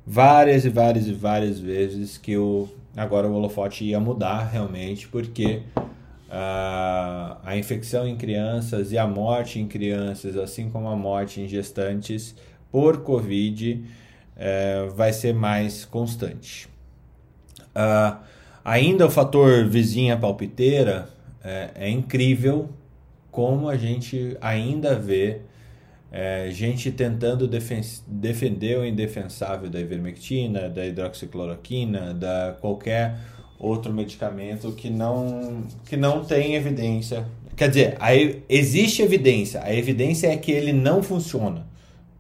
várias 0.06 0.64
e 0.64 0.68
várias 0.68 1.06
e 1.06 1.12
várias 1.12 1.58
vezes 1.58 2.18
que 2.18 2.36
o 2.36 2.68
agora 2.94 3.26
o 3.26 3.34
holofote 3.34 3.84
ia 3.84 3.98
mudar 3.98 4.44
realmente, 4.44 5.08
porque 5.08 5.62
uh, 6.32 7.36
a 7.44 7.56
infecção 7.56 8.08
em 8.08 8.16
crianças 8.16 8.90
e 8.90 8.98
a 8.98 9.06
morte 9.06 9.60
em 9.60 9.68
crianças, 9.68 10.36
assim 10.36 10.70
como 10.70 10.88
a 10.88 10.96
morte 10.96 11.40
em 11.40 11.46
gestantes 11.46 12.34
por 12.70 13.02
Covid, 13.02 13.84
uh, 14.36 14.90
vai 14.94 15.12
ser 15.12 15.34
mais 15.34 15.84
constante. 15.84 16.66
Uh, 17.76 18.16
ainda 18.64 19.06
o 19.06 19.10
fator 19.10 19.66
vizinha 19.68 20.16
palpiteira 20.16 21.08
é, 21.44 21.70
é 21.74 21.90
incrível 21.90 22.70
como 23.30 23.68
a 23.68 23.76
gente 23.76 24.36
ainda 24.40 24.98
vê 24.98 25.40
é, 26.14 26.50
gente 26.50 26.92
tentando 26.92 27.48
defender 28.06 28.78
o 28.78 28.84
indefensável 28.84 29.70
da 29.70 29.80
ivermectina, 29.80 30.68
da 30.68 30.86
hidroxicloroquina, 30.86 32.12
da 32.12 32.54
qualquer 32.60 33.18
outro 33.62 33.92
medicamento 33.92 34.72
que 34.72 34.90
não, 34.90 35.62
que 35.86 35.96
não 35.96 36.24
tem 36.24 36.56
evidência. 36.56 37.24
Quer 37.56 37.68
dizer, 37.68 37.96
a, 38.00 38.10
existe 38.48 39.02
evidência, 39.02 39.62
a 39.62 39.72
evidência 39.72 40.26
é 40.26 40.36
que 40.36 40.50
ele 40.50 40.72
não 40.72 41.00
funciona, 41.00 41.64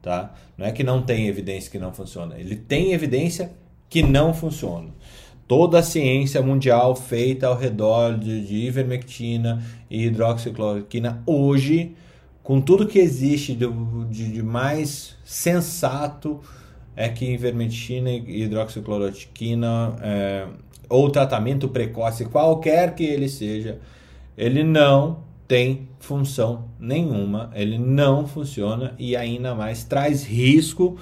tá? 0.00 0.32
Não 0.56 0.64
é 0.64 0.70
que 0.70 0.84
não 0.84 1.02
tem 1.02 1.26
evidência 1.26 1.68
que 1.68 1.78
não 1.80 1.92
funciona, 1.92 2.38
ele 2.38 2.54
tem 2.54 2.92
evidência 2.92 3.50
que 3.90 4.02
não 4.02 4.32
funciona. 4.32 4.90
Toda 5.48 5.80
a 5.80 5.82
ciência 5.82 6.40
mundial 6.40 6.94
feita 6.94 7.48
ao 7.48 7.58
redor 7.58 8.16
de, 8.16 8.46
de 8.46 8.54
ivermectina 8.54 9.62
e 9.90 10.06
hidroxicloroquina 10.06 11.22
hoje 11.26 11.96
com 12.42 12.60
tudo 12.60 12.86
que 12.86 12.98
existe 12.98 13.54
de, 13.54 13.66
de, 14.10 14.32
de 14.32 14.42
mais 14.42 15.16
sensato 15.24 16.40
é 16.94 17.08
que 17.08 17.24
ivermectina 17.24 18.10
e 18.10 18.42
hidroxicloroquina 18.42 19.96
é, 20.02 20.46
ou 20.92 21.10
tratamento 21.10 21.68
precoce, 21.68 22.26
qualquer 22.26 22.94
que 22.94 23.04
ele 23.04 23.28
seja, 23.28 23.80
ele 24.36 24.62
não 24.62 25.24
tem 25.48 25.88
função 25.98 26.68
nenhuma, 26.78 27.50
ele 27.54 27.78
não 27.78 28.26
funciona 28.26 28.94
e 28.98 29.16
ainda 29.16 29.54
mais 29.54 29.84
traz 29.84 30.24
risco 30.24 30.98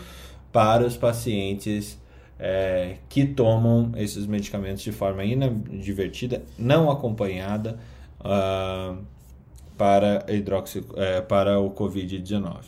para 0.52 0.86
os 0.86 0.96
pacientes 0.96 2.00
é, 2.38 2.96
que 3.08 3.24
tomam 3.26 3.92
esses 3.96 4.26
medicamentos 4.26 4.82
de 4.82 4.92
forma 4.92 5.24
inadvertida, 5.24 6.42
não 6.58 6.90
acompanhada. 6.90 7.78
Uh, 8.20 8.98
para, 9.80 10.26
hidroxi, 10.28 10.84
é, 10.94 11.22
para 11.22 11.58
o 11.58 11.70
Covid-19. 11.70 12.58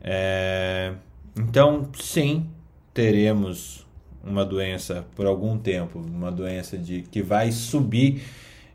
É, 0.00 0.94
então, 1.36 1.90
sim, 2.00 2.48
teremos 2.94 3.86
uma 4.24 4.44
doença 4.44 5.06
por 5.16 5.26
algum 5.26 5.58
tempo, 5.58 5.98
uma 5.98 6.30
doença 6.30 6.76
de 6.76 7.02
que 7.02 7.22
vai 7.22 7.52
subir 7.52 8.22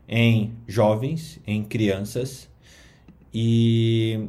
em 0.08 0.52
jovens, 0.66 1.40
em 1.46 1.64
crianças 1.64 2.48
e 3.32 4.28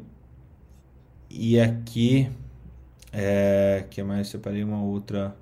e 1.30 1.60
aqui 1.60 2.30
é, 3.12 3.86
que 3.90 4.04
mais? 4.04 4.28
Separei 4.28 4.64
uma 4.64 4.82
outra 4.84 5.36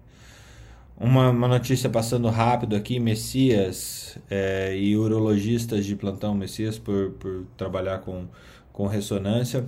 uma, 0.98 1.30
uma 1.30 1.48
notícia 1.48 1.90
passando 1.90 2.30
rápido 2.30 2.76
aqui, 2.76 3.00
Messias 3.00 4.18
é, 4.30 4.78
e 4.78 4.96
urologistas 4.96 5.86
de 5.86 5.96
plantão 5.96 6.34
Messias 6.34 6.78
por, 6.80 7.12
por 7.12 7.46
trabalhar 7.58 8.00
com, 8.00 8.28
com 8.72 8.88
ressonância, 8.88 9.66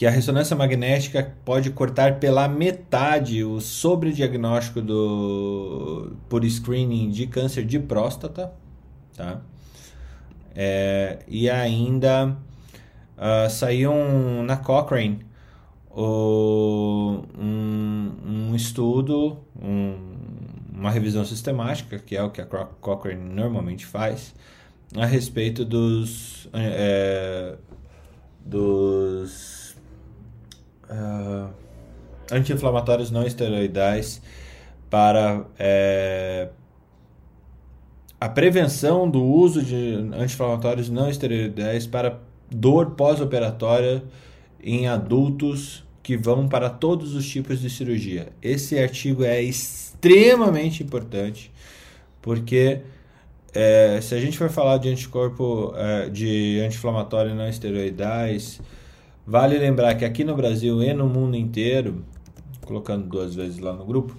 que 0.00 0.06
a 0.06 0.10
ressonância 0.10 0.56
magnética 0.56 1.36
pode 1.44 1.68
cortar 1.72 2.18
pela 2.18 2.48
metade 2.48 3.44
o 3.44 3.60
sobrediagnóstico 3.60 4.80
do, 4.80 6.16
por 6.26 6.42
screening 6.42 7.10
de 7.10 7.26
câncer 7.26 7.66
de 7.66 7.78
próstata, 7.78 8.50
tá? 9.14 9.42
É, 10.56 11.18
e 11.28 11.50
ainda 11.50 12.28
uh, 12.28 13.50
saiu 13.50 13.92
um, 13.92 14.42
na 14.42 14.56
Cochrane 14.56 15.20
o, 15.90 17.22
um, 17.38 18.12
um 18.26 18.56
estudo, 18.56 19.36
um, 19.62 20.14
uma 20.72 20.90
revisão 20.90 21.26
sistemática, 21.26 21.98
que 21.98 22.16
é 22.16 22.22
o 22.22 22.30
que 22.30 22.40
a 22.40 22.46
Cochrane 22.46 23.22
normalmente 23.22 23.84
faz, 23.84 24.34
a 24.96 25.04
respeito 25.04 25.62
dos, 25.62 26.48
é, 26.54 27.58
dos 28.46 29.59
uh, 30.90 31.50
anti-inflamatórios 32.30 33.10
não 33.10 33.24
esteroidais 33.26 34.20
para 34.88 35.44
é, 35.58 36.48
a 38.20 38.28
prevenção 38.28 39.08
do 39.08 39.22
uso 39.22 39.62
de 39.62 39.94
anti-inflamatórios 40.12 40.90
não 40.90 41.08
esteroidais 41.08 41.86
para 41.86 42.18
dor 42.50 42.90
pós-operatória 42.90 44.02
em 44.62 44.88
adultos 44.88 45.84
que 46.02 46.16
vão 46.16 46.48
para 46.48 46.68
todos 46.68 47.14
os 47.14 47.28
tipos 47.28 47.60
de 47.60 47.70
cirurgia. 47.70 48.28
Esse 48.42 48.78
artigo 48.78 49.22
é 49.24 49.40
extremamente 49.40 50.82
importante 50.82 51.52
porque 52.20 52.80
é, 53.54 54.00
se 54.02 54.14
a 54.14 54.20
gente 54.20 54.36
for 54.36 54.50
falar 54.50 54.78
de 54.78 54.88
anticorpo 54.88 55.72
é, 55.76 56.08
de 56.08 56.60
anti-inflamatório 56.60 57.34
não 57.34 57.48
esteroidais, 57.48 58.60
vale 59.30 59.56
lembrar 59.56 59.94
que 59.94 60.04
aqui 60.04 60.24
no 60.24 60.34
Brasil 60.34 60.82
e 60.82 60.92
no 60.92 61.08
mundo 61.08 61.36
inteiro, 61.36 62.04
colocando 62.66 63.06
duas 63.06 63.32
vezes 63.32 63.60
lá 63.60 63.72
no 63.72 63.84
grupo, 63.84 64.16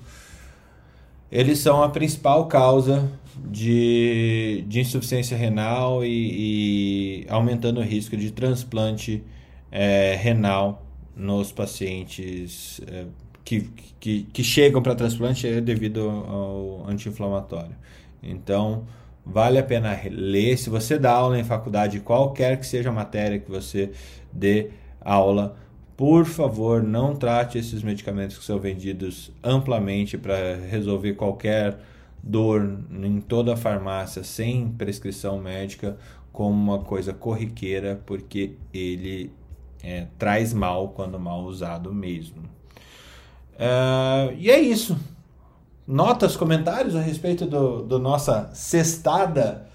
eles 1.30 1.60
são 1.60 1.84
a 1.84 1.90
principal 1.90 2.48
causa 2.48 3.12
de, 3.38 4.64
de 4.70 4.80
insuficiência 4.80 5.36
renal 5.36 6.06
e, 6.06 7.26
e 7.26 7.26
aumentando 7.28 7.82
o 7.82 7.84
risco 7.84 8.16
de 8.16 8.32
transplante 8.32 9.22
é, 9.70 10.16
renal 10.16 10.86
nos 11.14 11.52
pacientes 11.52 12.80
é, 12.88 13.04
que, 13.44 13.70
que, 14.00 14.24
que, 14.24 14.44
chegam 14.46 14.82
para 14.82 14.96
transplante 14.96 15.46
é 15.46 15.60
devido 15.60 16.10
ao 16.10 16.86
anti-inflamatório. 16.88 17.76
Então, 18.24 18.86
vale 19.26 19.60
a 19.60 19.64
pena 19.64 20.00
ler. 20.10 20.58
Se 20.58 20.70
você 20.70 20.98
dá 20.98 21.12
aula 21.12 21.38
em 21.38 21.44
faculdade, 21.44 22.00
qualquer 22.00 22.58
que 22.58 22.66
seja 22.66 22.88
a 22.88 22.94
matéria 22.94 23.40
que 23.40 23.52
você 23.52 23.92
dê 24.32 24.70
aula, 25.02 25.56
por 25.98 26.26
favor, 26.26 26.82
não 26.82 27.16
trate 27.16 27.58
esses 27.58 27.84
medicamentos 27.84 28.38
que 28.38 28.44
são 28.44 28.60
vendidos 28.60 29.32
amplamente 29.44 30.18
para 30.18 30.56
resolver 30.56 31.14
qualquer 31.14 31.78
dor 32.24 32.80
em 32.92 33.20
toda 33.20 33.54
a 33.54 33.58
farmácia 33.58 34.24
sem 34.24 34.70
prescrição 34.70 35.40
médica 35.40 35.98
como 36.32 36.50
uma 36.50 36.80
coisa 36.80 37.14
corriqueira, 37.14 38.02
porque 38.06 38.56
ele 38.74 39.32
é, 39.84 40.08
traz 40.18 40.54
mal 40.54 40.90
quando 40.90 41.20
mal 41.20 41.44
usado 41.44 41.94
mesmo. 41.94 42.44
É, 43.60 44.34
e 44.38 44.50
é 44.50 44.60
isso. 44.60 44.98
Notas, 45.86 46.38
comentários 46.38 46.96
a 46.96 47.02
respeito 47.02 47.46
do, 47.46 47.82
do 47.84 48.00
nossa 48.00 48.50
cestada 48.54 49.68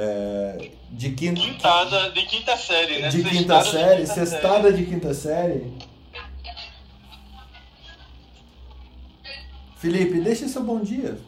é, 0.00 0.70
de 0.90 1.10
quinta, 1.10 1.40
Quintada 1.40 2.10
de 2.10 2.22
quinta 2.22 2.56
série, 2.56 3.00
né? 3.00 3.08
de 3.08 3.24
quinta 3.24 3.62
Sextada 3.62 3.64
de 3.64 3.70
série, 3.70 4.06
quinta 4.06 4.26
sextada 4.26 4.72
de 4.72 4.86
quinta 4.86 5.14
série. 5.14 5.72
Felipe, 9.76 10.20
deixa 10.20 10.46
seu 10.48 10.62
bom 10.62 10.80
dia. 10.80 11.18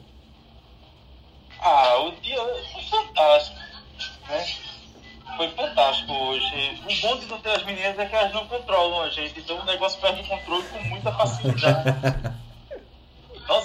Ah, 1.61 1.99
o 2.05 2.13
dia 2.21 2.39
foi 2.73 2.83
fantástico, 2.85 3.59
né? 4.29 4.47
Foi 5.37 5.49
fantástico 5.51 6.13
hoje. 6.13 6.81
O 6.85 7.01
bom 7.01 7.19
de 7.19 7.27
não 7.27 7.41
ter 7.41 7.51
as 7.51 7.65
meninas 7.65 7.99
é 7.99 8.07
que 8.07 8.15
elas 8.15 8.33
não 8.33 8.47
controlam 8.47 9.03
a 9.03 9.11
gente, 9.11 9.41
então 9.41 9.59
o 9.61 9.65
negócio 9.65 10.01
perde 10.01 10.23
o 10.23 10.27
controle 10.27 10.65
com 10.65 10.83
muita 10.85 11.13
facilidade. 11.13 11.91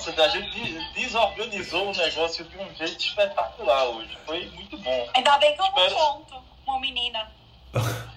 Nossa, 0.06 0.24
a 0.24 0.28
gente 0.28 0.60
desorganizou 0.94 1.90
o 1.90 1.96
negócio 1.96 2.46
de 2.46 2.58
um 2.58 2.76
jeito 2.76 3.00
espetacular 3.00 3.86
hoje. 3.86 4.16
Foi 4.26 4.46
muito 4.52 4.78
bom. 4.78 5.10
Ainda 5.16 5.38
bem 5.40 5.56
que 5.56 5.62
eu 5.62 5.66
Espero- 5.66 5.90
não 5.92 5.98
conto 5.98 6.36
uma 6.68 6.80
menina. 6.80 7.32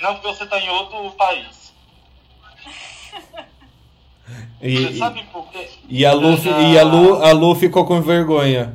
Não, 0.00 0.14
porque 0.14 0.28
você 0.34 0.42
está 0.44 0.58
em 0.58 0.68
outro 0.68 1.10
país. 1.12 1.72
E, 4.62 4.76
Você 4.86 4.98
sabe 4.98 5.24
por 5.24 5.44
quê? 5.50 5.68
e 5.88 6.06
a, 6.06 6.12
Lu, 6.12 6.36
já- 6.36 6.56
e 6.60 6.78
a, 6.78 6.84
Lu, 6.84 7.22
a 7.22 7.32
Lu 7.32 7.54
ficou 7.56 7.84
com 7.84 8.00
vergonha. 8.00 8.72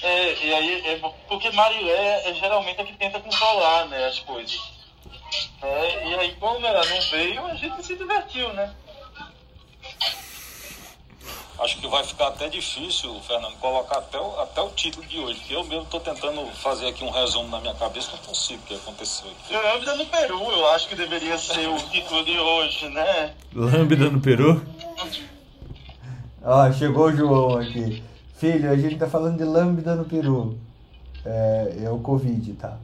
É, 0.00 0.44
e 0.46 0.54
aí, 0.54 0.86
é, 0.86 1.00
porque 1.28 1.50
Marilé 1.50 2.30
é 2.30 2.34
geralmente 2.34 2.80
a 2.80 2.84
que 2.84 2.92
tenta 2.94 3.18
controlar 3.18 3.86
né, 3.86 4.06
as 4.06 4.20
coisas. 4.20 4.58
É, 5.60 6.08
e 6.08 6.14
aí, 6.14 6.36
como 6.36 6.64
ela 6.64 6.86
não 6.86 7.00
veio, 7.10 7.44
a 7.44 7.54
gente 7.56 7.84
se 7.84 7.96
divertiu, 7.96 8.52
né? 8.54 8.72
Acho 11.58 11.78
que 11.78 11.88
vai 11.88 12.04
ficar 12.04 12.28
até 12.28 12.48
difícil, 12.48 13.18
Fernando, 13.26 13.56
colocar 13.56 13.98
até 13.98 14.20
o, 14.20 14.40
até 14.40 14.60
o 14.60 14.68
título 14.70 15.06
de 15.06 15.18
hoje, 15.18 15.38
porque 15.38 15.54
eu 15.54 15.64
mesmo 15.64 15.84
estou 15.84 16.00
tentando 16.00 16.46
fazer 16.56 16.88
aqui 16.88 17.02
um 17.02 17.10
resumo 17.10 17.48
na 17.48 17.60
minha 17.60 17.74
cabeça, 17.74 18.10
não 18.12 18.18
consigo 18.18 18.60
o 18.62 18.66
que 18.66 18.74
aconteceu 18.74 19.26
aqui. 19.30 19.54
Lambda 19.54 19.96
no 19.96 20.06
Peru, 20.06 20.42
eu 20.52 20.66
acho 20.68 20.86
que 20.88 20.94
deveria 20.94 21.38
ser 21.38 21.66
o 21.66 21.78
título 21.78 22.24
de 22.24 22.38
hoje, 22.38 22.90
né? 22.90 23.34
Lambda 23.54 24.10
no 24.10 24.20
Peru? 24.20 24.62
Ó, 26.42 26.70
chegou 26.72 27.06
o 27.06 27.16
João 27.16 27.56
aqui. 27.58 28.02
Filho, 28.34 28.70
a 28.70 28.76
gente 28.76 28.96
tá 28.96 29.08
falando 29.08 29.38
de 29.38 29.44
lambda 29.44 29.94
no 29.96 30.04
Peru. 30.04 30.58
É, 31.24 31.84
é 31.84 31.90
o 31.90 31.98
Covid, 31.98 32.52
tá? 32.52 32.76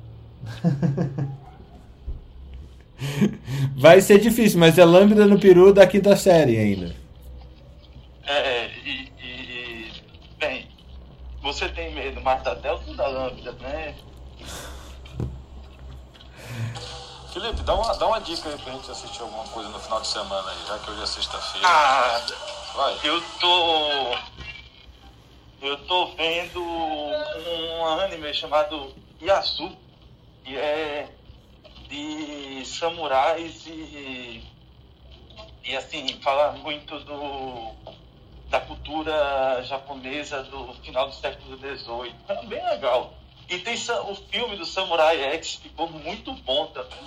Vai 3.77 4.01
ser 4.01 4.19
difícil, 4.19 4.59
mas 4.59 4.79
é 4.79 4.85
lambda 4.85 5.27
no 5.27 5.39
Peru 5.39 5.75
da 5.75 5.87
quinta 5.87 6.17
série 6.17 6.57
ainda. 6.57 6.95
É, 8.27 8.62
você 11.43 11.69
tem 11.69 11.93
medo 11.93 12.21
mais 12.21 12.43
da 12.43 12.55
Delta 12.55 12.89
ou 12.89 12.97
da 12.97 13.07
Lambda, 13.09 13.53
né? 13.53 13.95
Felipe, 17.33 17.63
dá 17.63 17.75
uma, 17.75 17.95
dá 17.97 18.07
uma 18.07 18.21
dica 18.21 18.49
aí 18.49 18.59
pra 18.59 18.73
gente 18.73 18.91
assistir 18.91 19.23
alguma 19.23 19.45
coisa 19.45 19.69
no 19.71 19.79
final 19.81 20.01
de 20.01 20.07
semana 20.07 20.51
aí, 20.51 20.67
já 20.67 20.79
que 20.79 20.91
hoje 20.91 21.03
é 21.03 21.07
sexta-feira. 21.07 21.67
Ah, 21.67 22.21
Vai. 22.75 22.99
eu 23.05 23.23
tô. 23.41 24.17
Eu 25.63 25.77
tô 25.87 26.07
vendo 26.15 26.63
um 26.63 27.87
anime 27.87 28.35
chamado 28.35 28.93
Yasu, 29.21 29.75
que 30.45 30.57
é 30.57 31.09
de 31.89 32.65
samurais 32.67 33.67
e. 33.67 34.45
E 35.65 35.77
assim, 35.77 36.21
fala 36.23 36.53
muito 36.53 36.99
do. 37.01 37.73
Da 38.53 38.61
cultura 38.61 39.63
japonesa 39.65 40.43
do 40.43 40.75
final 40.85 41.09
do 41.09 41.15
século 41.15 41.57
XVIII. 41.57 42.15
É 42.29 42.45
bem 42.45 42.63
legal. 42.63 43.15
E 43.49 43.59
tem 43.59 43.75
o 43.75 44.15
filme 44.15 44.57
do 44.57 44.67
Samurai 44.67 45.19
X, 45.37 45.55
ficou 45.55 45.89
muito 45.89 46.35
bom 46.35 46.67
também. 46.67 47.01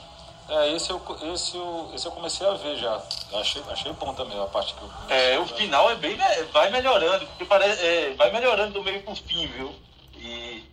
É, 0.49 0.73
esse 0.73 0.89
eu, 0.89 1.01
esse, 1.34 1.55
eu, 1.55 1.91
esse 1.93 2.05
eu 2.07 2.11
comecei 2.11 2.47
a 2.47 2.53
ver 2.53 2.76
já. 2.77 2.99
Achei, 3.34 3.61
achei 3.69 3.93
bom 3.93 4.13
também 4.15 4.39
a 4.41 4.45
parte 4.47 4.73
que 4.73 4.81
eu 4.81 5.15
É, 5.15 5.38
o 5.38 5.45
final 5.45 5.89
é 5.91 5.95
bem. 5.95 6.17
vai 6.51 6.72
melhorando, 6.72 7.27
porque 7.27 7.45
parece, 7.45 7.85
é, 7.85 8.13
vai 8.15 8.31
melhorando 8.31 8.73
do 8.73 8.84
meio 8.84 9.03
pro 9.03 9.15
fim, 9.15 9.45
viu? 9.47 9.73
E 10.15 10.63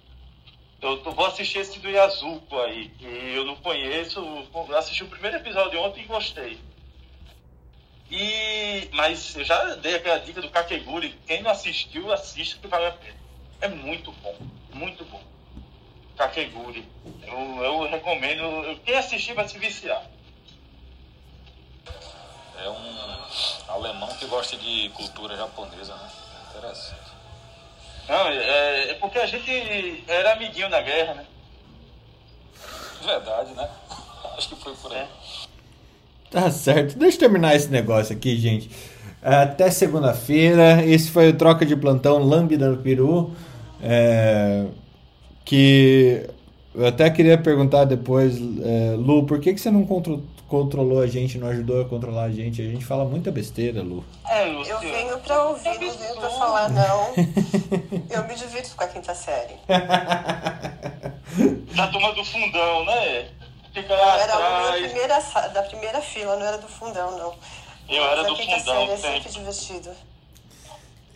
eu 0.81 1.03
vou 1.03 1.27
assistir 1.27 1.59
esse 1.59 1.78
do 1.81 1.90
Yazuko 1.90 2.59
aí, 2.61 2.89
que 2.99 3.07
eu 3.07 3.44
não 3.44 3.57
conheço. 3.57 4.20
Eu 4.55 4.78
assisti 4.78 5.05
o 5.05 5.09
primeiro 5.09 5.36
episódio 5.36 5.81
ontem 5.81 6.03
e 6.03 6.07
gostei. 6.07 6.59
E, 8.13 8.91
mas 8.93 9.35
eu 9.35 9.43
já 9.43 9.75
dei 9.77 9.95
aquela 9.95 10.19
dica 10.19 10.43
do 10.43 10.51
Kakeguri. 10.51 11.19
Quem 11.27 11.43
não 11.43 11.51
assistiu, 11.51 12.13
assista 12.13 12.59
que 12.59 12.69
vale 12.69 12.85
a 12.85 12.93
pena. 12.93 13.17
É 13.63 13.69
muito 13.69 14.13
bom, 14.13 14.37
muito 14.75 15.03
bom. 15.07 15.23
Kakeguri. 16.15 16.87
Eu, 17.23 17.65
eu 17.65 17.89
recomendo. 17.89 18.79
Quem 18.85 18.97
assistir 18.97 19.33
vai 19.33 19.49
se 19.49 19.59
viciar. 19.59 20.05
É 22.59 22.69
um 22.69 23.73
alemão 23.73 24.15
que 24.19 24.27
gosta 24.27 24.59
de 24.59 24.91
cultura 24.91 25.35
japonesa, 25.35 25.97
né? 25.97 26.11
Interessante. 26.51 27.13
Não, 28.07 28.29
é, 28.29 28.91
é 28.91 28.95
porque 28.95 29.19
a 29.19 29.27
gente 29.27 30.05
era 30.07 30.35
amiguinho 30.35 30.69
na 30.69 30.83
guerra, 30.83 31.15
né? 31.15 31.27
Verdade, 33.01 33.55
né? 33.55 33.71
Acho 34.37 34.51
que 34.51 34.57
foi 34.57 34.77
por 34.77 34.93
aí. 34.93 34.99
É. 34.99 35.09
Tá 36.33 36.51
certo. 36.51 36.99
Deixa 36.99 37.17
eu 37.17 37.21
terminar 37.21 37.55
esse 37.55 37.69
negócio 37.69 38.17
aqui, 38.17 38.37
gente. 38.37 38.71
Até 39.23 39.71
segunda-feira. 39.71 40.85
Esse 40.85 41.11
foi 41.11 41.29
o 41.29 41.33
Troca 41.35 41.65
de 41.65 41.77
Plantão 41.77 42.19
Lambda 42.19 42.69
no 42.71 42.79
Peru. 42.79 43.31
É, 43.83 44.65
que 45.45 46.25
eu 46.75 46.87
até 46.87 47.11
queria 47.11 47.37
perguntar 47.37 47.85
depois, 47.85 48.37
é, 48.37 48.95
Lu, 48.97 49.25
por 49.27 49.39
que, 49.41 49.53
que 49.53 49.61
você 49.61 49.71
não 49.71 49.85
contro- 49.85 50.23
controlou 50.49 51.01
a 51.03 51.07
gente, 51.07 51.37
não 51.39 51.49
ajudou 51.49 51.83
a 51.83 51.85
controlar 51.85 52.25
a 52.25 52.31
gente? 52.31 52.63
A 52.63 52.65
gente 52.65 52.85
fala 52.85 53.05
muita 53.05 53.31
besteira, 53.31 53.83
Lu. 53.83 54.03
É, 54.29 54.49
Eu 54.49 54.79
venho 54.81 55.19
pra 55.19 55.45
ouvir, 55.49 55.65
não 55.69 55.79
venho 55.79 56.15
pra 56.19 56.31
falar, 56.31 56.69
não. 56.73 57.13
Eu 58.11 58.27
me 58.27 58.35
divirto 58.35 58.75
com 58.77 58.85
a 58.85 58.87
quinta 58.89 59.15
série. 59.15 59.55
Da 61.75 61.87
turma 61.87 62.13
do 62.13 62.23
fundão, 62.25 62.85
né? 62.85 63.25
Fica 63.73 63.93
Eu 63.93 63.99
lá 63.99 64.20
era 64.20 64.39
uma 64.39 64.49
da 64.51 64.59
atrás. 64.69 64.85
primeira, 64.86 65.20
sa- 65.20 65.49
da 65.49 65.62
primeira 65.62 66.01
fila, 66.01 66.36
não 66.36 66.47
era 66.47 66.59
do 66.59 66.69
fundão, 66.69 67.16
não. 67.19 67.35
Eu 67.89 68.05
era 68.05 68.23
do 68.24 68.35
quinta 68.36 68.59
fundão 68.59 68.74
série 68.86 68.93
é 68.93 68.97
sempre 68.97 69.23
sempre. 69.23 69.31
divertido. 69.32 69.90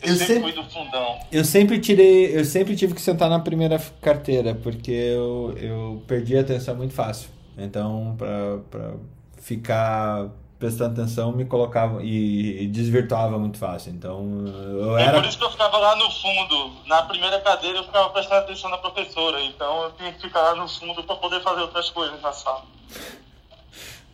Eu 0.01 0.09
Eu 0.09 0.15
sempre 0.15 0.25
sempre- 0.35 0.53
fui 0.53 0.63
do 0.63 0.69
fundão. 0.69 1.19
Eu 1.31 1.45
sempre 1.45 1.79
tirei, 1.79 2.37
eu 2.37 2.45
sempre 2.45 2.75
tive 2.75 2.93
que 2.93 3.01
sentar 3.01 3.29
na 3.29 3.39
primeira 3.39 3.79
carteira, 4.01 4.53
porque 4.55 4.91
eu, 4.91 5.55
eu 5.57 6.03
perdi 6.07 6.37
a 6.37 6.41
atenção 6.41 6.75
muito 6.75 6.93
fácil. 6.93 7.29
Então, 7.57 8.13
pra, 8.17 8.57
pra 8.69 8.93
ficar 9.41 10.29
prestando 10.59 10.99
atenção, 11.01 11.31
me 11.31 11.45
colocava 11.45 12.01
e, 12.03 12.63
e 12.63 12.67
desvirtuava 12.67 13.37
muito 13.37 13.57
fácil. 13.57 13.91
Então, 13.91 14.25
eu 14.47 14.97
É 14.97 15.03
era. 15.03 15.19
por 15.19 15.27
isso 15.27 15.37
que 15.37 15.43
eu 15.43 15.51
ficava 15.51 15.77
lá 15.77 15.95
no 15.95 16.09
fundo. 16.11 16.71
Na 16.87 17.03
primeira 17.03 17.39
cadeira 17.41 17.77
eu 17.77 17.83
ficava 17.83 18.09
prestando 18.09 18.41
atenção 18.41 18.69
na 18.69 18.77
professora. 18.77 19.41
Então 19.43 19.83
eu 19.83 19.91
tinha 19.91 20.11
que 20.13 20.21
ficar 20.21 20.41
lá 20.41 20.55
no 20.55 20.67
fundo 20.67 21.03
para 21.03 21.15
poder 21.15 21.41
fazer 21.41 21.61
outras 21.61 21.89
coisas 21.89 22.19
na 22.21 22.31
sala. 22.31 22.63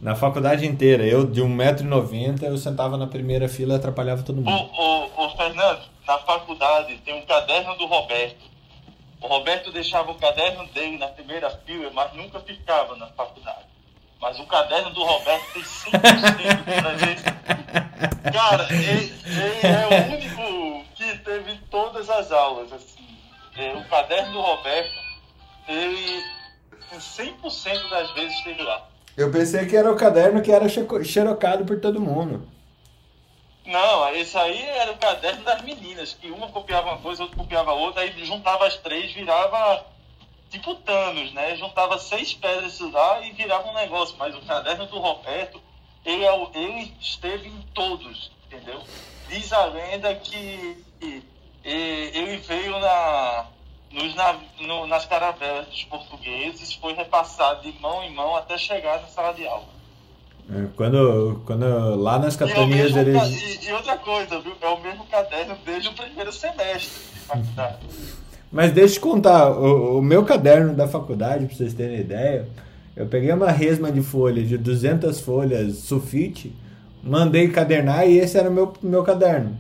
Na 0.01 0.15
faculdade 0.15 0.65
inteira, 0.65 1.05
eu 1.05 1.25
de 1.25 1.41
1,90m, 1.41 2.43
eu 2.43 2.57
sentava 2.57 2.97
na 2.97 3.07
primeira 3.07 3.47
fila 3.47 3.73
e 3.73 3.77
atrapalhava 3.77 4.21
todo 4.23 4.41
mundo. 4.41 4.49
ô, 4.51 5.09
ô, 5.25 5.29
Fernando, 5.37 5.81
na 6.05 6.17
faculdade 6.19 6.97
tem 7.05 7.13
um 7.17 7.25
caderno 7.25 7.75
do 7.77 7.85
Roberto. 7.85 8.51
O 9.21 9.27
Roberto 9.27 9.71
deixava 9.71 10.11
o 10.11 10.15
caderno 10.15 10.65
dele 10.73 10.97
na 10.97 11.07
primeira 11.07 11.49
fila, 11.65 11.89
mas 11.93 12.13
nunca 12.13 12.41
ficava 12.41 12.97
na 12.97 13.07
faculdade. 13.07 13.63
Mas 14.23 14.39
o 14.39 14.45
caderno 14.45 14.89
do 14.91 15.03
Roberto 15.03 15.43
tem 15.51 15.61
100% 15.61 16.63
de 16.63 16.81
presença. 16.81 17.23
Cara, 18.31 18.67
ele, 18.71 19.13
ele 19.25 19.67
é 19.67 19.85
o 19.85 20.13
único 20.13 20.85
que 20.95 21.17
teve 21.17 21.57
todas 21.69 22.09
as 22.09 22.31
aulas. 22.31 22.71
Assim. 22.71 23.05
É, 23.57 23.73
o 23.73 23.83
caderno 23.89 24.31
do 24.31 24.39
Roberto, 24.39 24.93
ele 25.67 26.23
100% 26.93 27.89
das 27.89 28.11
vezes 28.13 28.37
esteve 28.37 28.63
lá. 28.63 28.87
Eu 29.17 29.29
pensei 29.29 29.65
que 29.65 29.75
era 29.75 29.91
o 29.91 29.97
caderno 29.97 30.41
que 30.41 30.53
era 30.53 30.69
xerocado 30.69 31.65
por 31.65 31.81
todo 31.81 31.99
mundo. 31.99 32.47
Não, 33.65 34.09
esse 34.15 34.37
aí 34.37 34.61
era 34.61 34.93
o 34.93 34.97
caderno 34.97 35.43
das 35.43 35.61
meninas, 35.63 36.13
que 36.13 36.31
uma 36.31 36.47
copiava 36.47 36.91
uma 36.91 36.99
coisa, 36.99 37.23
outra 37.23 37.37
copiava 37.37 37.73
outra, 37.73 38.01
aí 38.01 38.25
juntava 38.25 38.67
as 38.67 38.77
três, 38.77 39.11
virava 39.11 39.85
tipo 40.53 40.75
Thanos, 40.75 41.33
né? 41.33 41.55
Juntava 41.55 41.97
seis 41.97 42.33
pedras 42.33 42.79
lá 42.79 43.21
e 43.25 43.31
virava 43.31 43.67
um 43.69 43.73
negócio. 43.73 44.15
Mas 44.17 44.35
o 44.35 44.41
caderno 44.41 44.85
do 44.85 44.99
Roberto, 44.99 45.59
ele, 46.05 46.23
é 46.23 46.47
ele 46.53 46.93
esteve 47.01 47.47
em 47.49 47.61
todos, 47.73 48.31
entendeu? 48.47 48.81
Diz 49.29 49.51
a 49.51 49.65
lenda 49.65 50.13
que 50.15 50.83
e- 51.01 51.23
ele 51.65 52.37
veio 52.37 52.77
na, 52.79 53.45
nos, 53.91 54.13
nav- 54.15 54.41
no- 54.59 54.85
nas 54.87 55.05
caravelas 55.05 55.65
dos 55.67 55.83
portugueses, 55.85 56.73
foi 56.73 56.93
repassado 56.93 57.61
de 57.63 57.71
mão 57.79 58.03
em 58.03 58.11
mão 58.13 58.35
até 58.35 58.57
chegar 58.57 59.01
na 59.01 59.07
sala 59.07 59.33
de 59.33 59.47
aula. 59.47 59.73
É, 60.49 60.67
Quando, 60.75 61.41
quando 61.45 61.95
lá 62.01 62.19
nas 62.19 62.33
E, 62.33 62.37
é 62.37 62.39
capitanias 62.39 62.95
eles. 62.95 63.17
ca- 63.21 63.27
e- 63.27 63.65
e 63.65 63.71
outra 63.73 63.97
coisa, 63.97 64.39
viu? 64.41 64.55
É 64.61 64.67
o 64.67 64.79
mesmo 64.81 65.05
caderno 65.07 65.57
desde 65.65 65.87
o 65.89 65.93
primeiro 65.93 66.31
semestre. 66.33 67.01
Mas 68.53 68.71
deixa 68.71 68.97
eu 68.97 69.01
contar, 69.01 69.49
o, 69.49 69.97
o 69.97 70.01
meu 70.01 70.23
caderno 70.23 70.75
da 70.75 70.87
faculdade, 70.87 71.47
para 71.47 71.55
vocês 71.55 71.73
terem 71.73 71.99
ideia, 71.99 72.47
eu 72.95 73.07
peguei 73.07 73.33
uma 73.33 73.49
resma 73.49 73.91
de 73.91 74.03
folha 74.03 74.43
de 74.43 74.59
200 74.59 75.19
folhas 75.21 75.77
sulfite, 75.77 76.55
mandei 77.03 77.47
cadernar 77.47 78.07
e 78.07 78.19
esse 78.19 78.37
era 78.37 78.47
o 78.47 78.53
meu, 78.53 78.71
meu 78.83 79.01
caderno. 79.01 79.57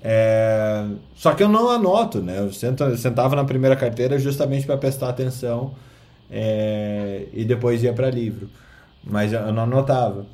É... 0.00 0.86
Só 1.16 1.34
que 1.34 1.42
eu 1.42 1.48
não 1.48 1.68
anoto, 1.68 2.22
né? 2.22 2.38
Eu 2.38 2.52
sentava 2.52 3.34
na 3.34 3.44
primeira 3.44 3.74
carteira 3.74 4.20
justamente 4.20 4.66
para 4.66 4.76
prestar 4.76 5.08
atenção 5.08 5.74
é... 6.30 7.26
e 7.32 7.44
depois 7.44 7.82
ia 7.82 7.92
para 7.92 8.08
livro. 8.08 8.48
Mas 9.02 9.32
eu 9.32 9.52
não 9.52 9.64
anotava. 9.64 10.26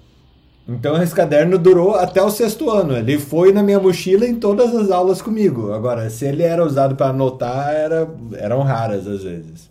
Então 0.70 1.02
esse 1.02 1.12
caderno 1.12 1.58
durou 1.58 1.96
até 1.96 2.22
o 2.22 2.30
sexto 2.30 2.70
ano. 2.70 2.96
Ele 2.96 3.18
foi 3.18 3.52
na 3.52 3.60
minha 3.60 3.80
mochila 3.80 4.24
em 4.24 4.36
todas 4.36 4.72
as 4.72 4.88
aulas 4.88 5.20
comigo. 5.20 5.72
Agora, 5.72 6.08
se 6.08 6.24
ele 6.24 6.44
era 6.44 6.64
usado 6.64 6.94
para 6.94 7.08
anotar, 7.08 7.74
era, 7.74 8.08
eram 8.34 8.62
raras 8.62 9.04
às 9.08 9.24
vezes. 9.24 9.68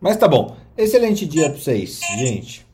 Mas 0.00 0.16
tá 0.16 0.26
bom. 0.26 0.56
Excelente 0.76 1.26
dia 1.26 1.50
para 1.50 1.58
vocês, 1.58 2.00
gente. 2.16 2.64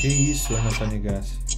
Que 0.00 0.08
isso, 0.08 0.54
Ana 0.54 0.70
Panigassi? 0.76 1.49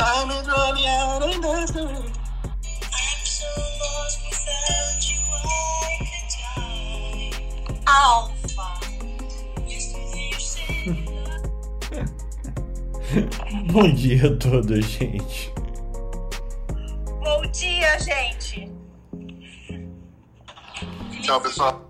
Time 0.00 0.30
is 0.30 0.48
running 0.48 0.86
out 0.86 1.22
and 1.22 1.44
there's 1.44 1.74
no 1.74 1.84
I'm 1.84 3.20
so 3.22 3.44
lost 3.80 4.18
without 4.24 5.00
you 5.10 5.20
I 5.44 5.98
could 6.08 6.28
die 6.40 7.82
Alpha 7.86 8.68
Bom 13.70 13.92
dia 13.92 14.26
a 14.26 14.36
todos, 14.38 14.86
gente. 14.86 15.52
Bom 17.22 17.42
dia, 17.52 17.98
gente. 17.98 18.72
Tchau, 21.20 21.40
pessoal. 21.42 21.89